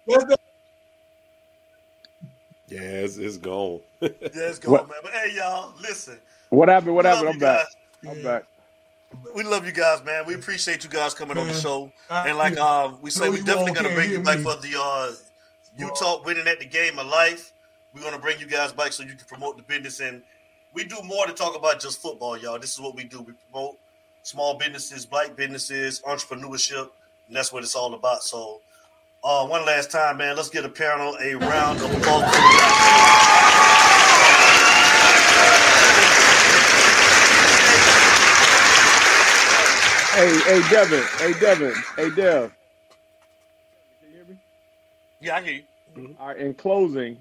That's 0.07 0.25
that. 0.25 0.39
Yeah, 2.67 2.79
it's, 2.81 3.17
it's 3.17 3.37
gone. 3.37 3.81
Yeah, 4.01 4.09
it's 4.33 4.59
going, 4.59 4.71
What- 4.73 4.87
man. 4.89 4.97
But 5.03 5.11
hey, 5.13 5.35
y'all, 5.35 5.73
listen. 5.81 6.17
What 6.49 6.69
happened? 6.69 6.95
What 6.95 7.05
happened? 7.05 7.29
I'm 7.29 7.39
back. 7.39 7.65
guys. 8.03 8.11
I'm 8.17 8.23
back. 8.23 8.43
We 9.35 9.43
love 9.43 9.65
you 9.65 9.73
guys, 9.73 10.03
man. 10.03 10.25
We 10.25 10.35
appreciate 10.35 10.83
you 10.85 10.89
guys 10.89 11.13
coming 11.13 11.37
on 11.37 11.47
the 11.47 11.53
show. 11.53 11.91
I- 12.09 12.29
And 12.29 12.37
like 12.37 12.55
yeah. 12.55 12.61
um, 12.83 12.97
we 13.01 13.09
say, 13.11 13.25
No, 13.25 13.31
we 13.31 13.37
definitely 13.37 13.69
all 13.69 13.75
gonna 13.75 13.81
can't 13.89 13.95
bring 13.95 14.09
you 14.11 14.21
back 14.21 14.39
for 14.39 14.55
the 14.55 14.73
uh, 14.81 15.11
Utah 15.77 16.21
winning 16.23 16.47
at 16.47 16.59
the 16.59 16.65
game 16.65 16.99
of 16.99 17.07
life. 17.07 17.53
We're 17.93 18.01
gonna 18.01 18.19
bring 18.19 18.39
you 18.39 18.47
guys 18.47 18.71
back 18.71 18.93
so 18.93 19.03
you 19.03 19.09
can 19.09 19.25
promote 19.27 19.57
the 19.57 19.63
business. 19.63 19.99
And 19.99 20.21
we 20.73 20.83
do 20.83 20.97
more 21.03 21.25
to 21.25 21.33
talk 21.33 21.55
about 21.55 21.79
just 21.79 22.01
football, 22.01 22.37
y'all. 22.37 22.59
This 22.59 22.73
is 22.73 22.79
what 22.79 22.95
we 22.95 23.03
do. 23.03 23.21
We 23.21 23.33
promote 23.51 23.77
small 24.23 24.57
businesses, 24.57 25.05
black 25.05 25.35
businesses, 25.35 26.01
entrepreneurship, 26.01 26.89
and 27.27 27.35
that's 27.35 27.51
what 27.51 27.63
it's 27.63 27.75
all 27.75 27.93
about. 27.93 28.23
So, 28.23 28.61
uh, 29.23 29.45
one 29.47 29.65
last 29.65 29.91
time, 29.91 30.17
man, 30.17 30.35
let's 30.35 30.49
get 30.49 30.65
a 30.65 30.69
panel 30.69 31.15
a 31.21 31.35
round 31.35 31.79
of 31.79 31.95
applause. 31.95 32.35
you. 32.35 32.41
Hey, 40.13 40.37
hey, 40.39 40.69
Devin. 40.69 41.03
Hey, 41.19 41.39
Devin. 41.39 41.73
Hey, 41.95 42.09
Dev. 42.09 42.51
Yeah, 45.21 45.35
I 45.35 45.41
hear 45.41 45.53
you. 45.53 45.63
Mm-hmm. 45.95 46.21
All 46.21 46.27
right, 46.29 46.37
in 46.37 46.53
closing, 46.53 47.17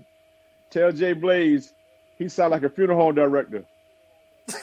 tell 0.70 0.90
Jay 0.92 1.12
Blaze 1.12 1.74
he 2.18 2.28
sound 2.28 2.50
like 2.50 2.62
a 2.62 2.70
funeral 2.70 3.00
home 3.00 3.14
director. 3.14 3.64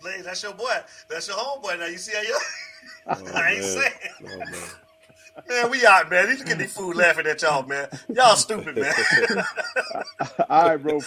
Blaze, 0.00 0.24
that's 0.24 0.42
your 0.42 0.54
boy. 0.54 0.76
That's 1.08 1.28
your 1.28 1.36
homeboy. 1.36 1.78
Now 1.78 1.86
you 1.86 1.98
see 1.98 2.14
how 2.14 2.22
you. 2.22 2.38
Oh, 3.06 3.12
I 3.34 3.52
ain't 3.52 3.60
man. 3.60 3.62
saying. 3.62 3.92
Oh, 4.24 4.38
man. 4.38 4.48
Man, 5.48 5.70
we 5.70 5.84
out, 5.86 6.10
man. 6.10 6.28
You 6.28 6.44
get 6.44 6.58
these 6.58 6.74
food 6.74 6.96
laughing 6.96 7.26
at 7.26 7.42
y'all, 7.42 7.62
man. 7.66 7.88
Y'all 8.14 8.36
stupid, 8.36 8.76
man. 8.76 8.94
All 10.48 10.68
right, 10.68 10.76
bro. 10.76 11.00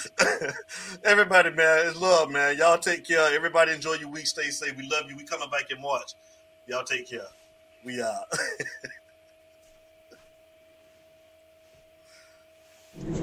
Everybody, 1.03 1.51
man, 1.51 1.87
it's 1.87 1.99
love, 1.99 2.29
man. 2.31 2.57
Y'all 2.57 2.77
take 2.77 3.07
care. 3.07 3.33
Everybody 3.33 3.71
enjoy 3.73 3.93
your 3.93 4.09
week. 4.09 4.27
Stay 4.27 4.49
safe. 4.49 4.75
We 4.75 4.87
love 4.89 5.09
you. 5.09 5.15
We 5.15 5.23
coming 5.23 5.49
back 5.49 5.71
in 5.71 5.81
March. 5.81 6.13
Y'all 6.67 6.83
take 6.83 7.09
care. 7.09 7.27
We 7.85 8.01
out. 8.01 8.25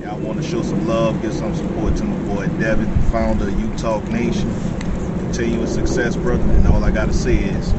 Y'all 0.01 0.19
want 0.21 0.41
to 0.41 0.49
show 0.49 0.63
some 0.63 0.87
love, 0.87 1.21
give 1.21 1.33
some 1.33 1.55
support 1.55 1.97
to 1.97 2.05
my 2.05 2.17
boy 2.35 2.47
Devin, 2.59 2.91
founder 3.11 3.49
of 3.49 3.61
Utah 3.61 4.01
Nation. 4.11 4.51
Continuous 5.19 5.75
success, 5.75 6.17
brother. 6.17 6.43
And 6.43 6.67
all 6.67 6.85
I 6.85 6.91
gotta 6.91 7.13
say 7.13 7.37
is, 7.37 7.73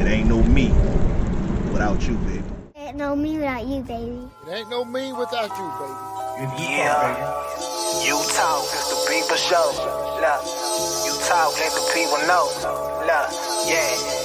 it 0.00 0.06
ain't 0.06 0.28
no 0.28 0.42
me 0.42 0.68
without 1.72 2.06
you, 2.06 2.14
baby. 2.18 2.42
It 2.74 2.80
Ain't 2.88 2.96
no 2.96 3.16
me 3.16 3.36
without 3.36 3.66
you, 3.66 3.82
baby. 3.82 4.28
It 4.48 4.52
ain't 4.52 4.70
no 4.70 4.84
me 4.84 5.12
without 5.12 5.50
you, 5.56 5.68
baby. 5.80 6.62
Yeah. 6.62 7.16
You 8.04 8.16
talk, 8.34 8.64
it's 8.64 8.90
the 8.90 8.96
Bieber 9.10 9.36
show. 9.36 9.68
Look, 10.20 10.42
you 11.06 11.12
talk, 11.26 11.52
let 11.58 11.72
the 11.72 11.90
people 11.94 12.18
know. 12.26 12.44
Look, 13.06 13.68
yeah. 13.68 14.15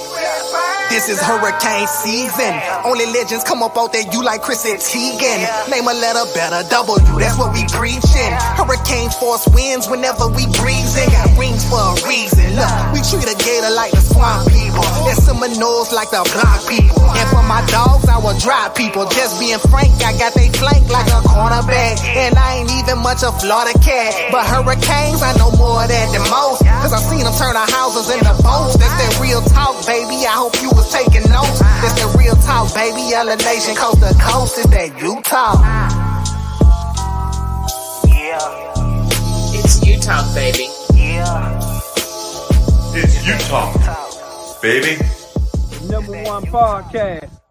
This 0.92 1.08
is 1.08 1.24
hurricane 1.24 1.88
season. 1.88 2.52
Only 2.84 3.06
legends 3.16 3.48
come 3.48 3.64
up 3.64 3.80
out 3.80 3.96
there, 3.96 4.04
you 4.12 4.20
like 4.20 4.42
Chrissy 4.44 4.76
Teigen. 4.76 5.40
Name 5.72 5.88
a 5.88 5.96
letter 5.96 6.28
better, 6.36 6.68
W, 6.68 7.00
that's 7.16 7.40
what 7.40 7.56
we 7.56 7.64
preaching. 7.72 8.32
Hurricane 8.60 9.08
force 9.16 9.48
winds 9.56 9.88
whenever 9.88 10.28
we 10.28 10.44
breezing. 10.60 11.08
Got 11.08 11.32
rings 11.40 11.64
for 11.64 11.80
a 11.80 11.96
reason. 12.04 12.44
Look, 12.60 12.68
we 12.92 13.00
treat 13.08 13.24
a 13.24 13.32
gator 13.40 13.72
like 13.72 13.96
the 13.96 14.04
swamp 14.04 14.52
people. 14.52 14.84
And 15.08 15.16
Seminoles 15.16 15.96
like 15.96 16.12
the 16.12 16.20
block 16.28 16.60
people. 16.68 17.08
And 17.08 17.26
for 17.32 17.40
my 17.48 17.64
dogs, 17.72 18.04
I 18.04 18.20
will 18.20 18.36
drop 18.36 18.76
people. 18.76 19.08
Just 19.08 19.40
being 19.40 19.58
frank, 19.72 19.96
I 20.04 20.12
got 20.20 20.36
they 20.36 20.52
flank 20.60 20.92
like 20.92 21.08
a 21.08 21.24
cornerback. 21.24 22.04
And 22.04 22.36
I 22.36 22.60
ain't 22.60 22.72
even 22.84 23.00
much 23.00 23.24
a 23.24 23.32
Florida 23.32 23.72
cat. 23.80 24.12
But 24.28 24.44
hurricanes, 24.44 25.24
I 25.24 25.32
know 25.40 25.56
more 25.56 25.80
of 25.80 25.88
that 25.88 26.06
than 26.12 26.20
most. 26.28 26.60
Cause 26.84 26.92
I 26.92 27.00
seen 27.08 27.24
them 27.24 27.32
turn 27.40 27.56
our 27.56 27.70
houses 27.72 28.12
into 28.12 28.28
boats. 28.44 28.76
That's 28.76 28.92
that 29.00 29.16
real 29.24 29.40
talk, 29.56 29.80
baby. 29.88 30.11
I 30.20 30.36
hope 30.36 30.60
you 30.60 30.68
was 30.70 30.92
taking 30.92 31.22
notes. 31.30 31.58
That's 31.80 31.96
that 31.96 32.14
real 32.18 32.36
talk, 32.36 32.74
baby. 32.74 33.02
Yellow 33.08 33.36
Nation, 33.36 33.74
coast 33.74 34.00
to 34.00 34.12
coast. 34.20 34.58
Is 34.58 34.66
that 34.66 34.92
Utah? 35.00 35.56
Yeah. 38.06 38.72
It's 39.56 39.84
Utah, 39.86 40.34
baby. 40.34 40.68
Yeah. 40.94 41.58
It's 42.94 43.26
Utah, 43.26 43.72
baby. 44.60 44.96
Number 45.88 46.22
one 46.22 46.44
podcast. 46.44 47.41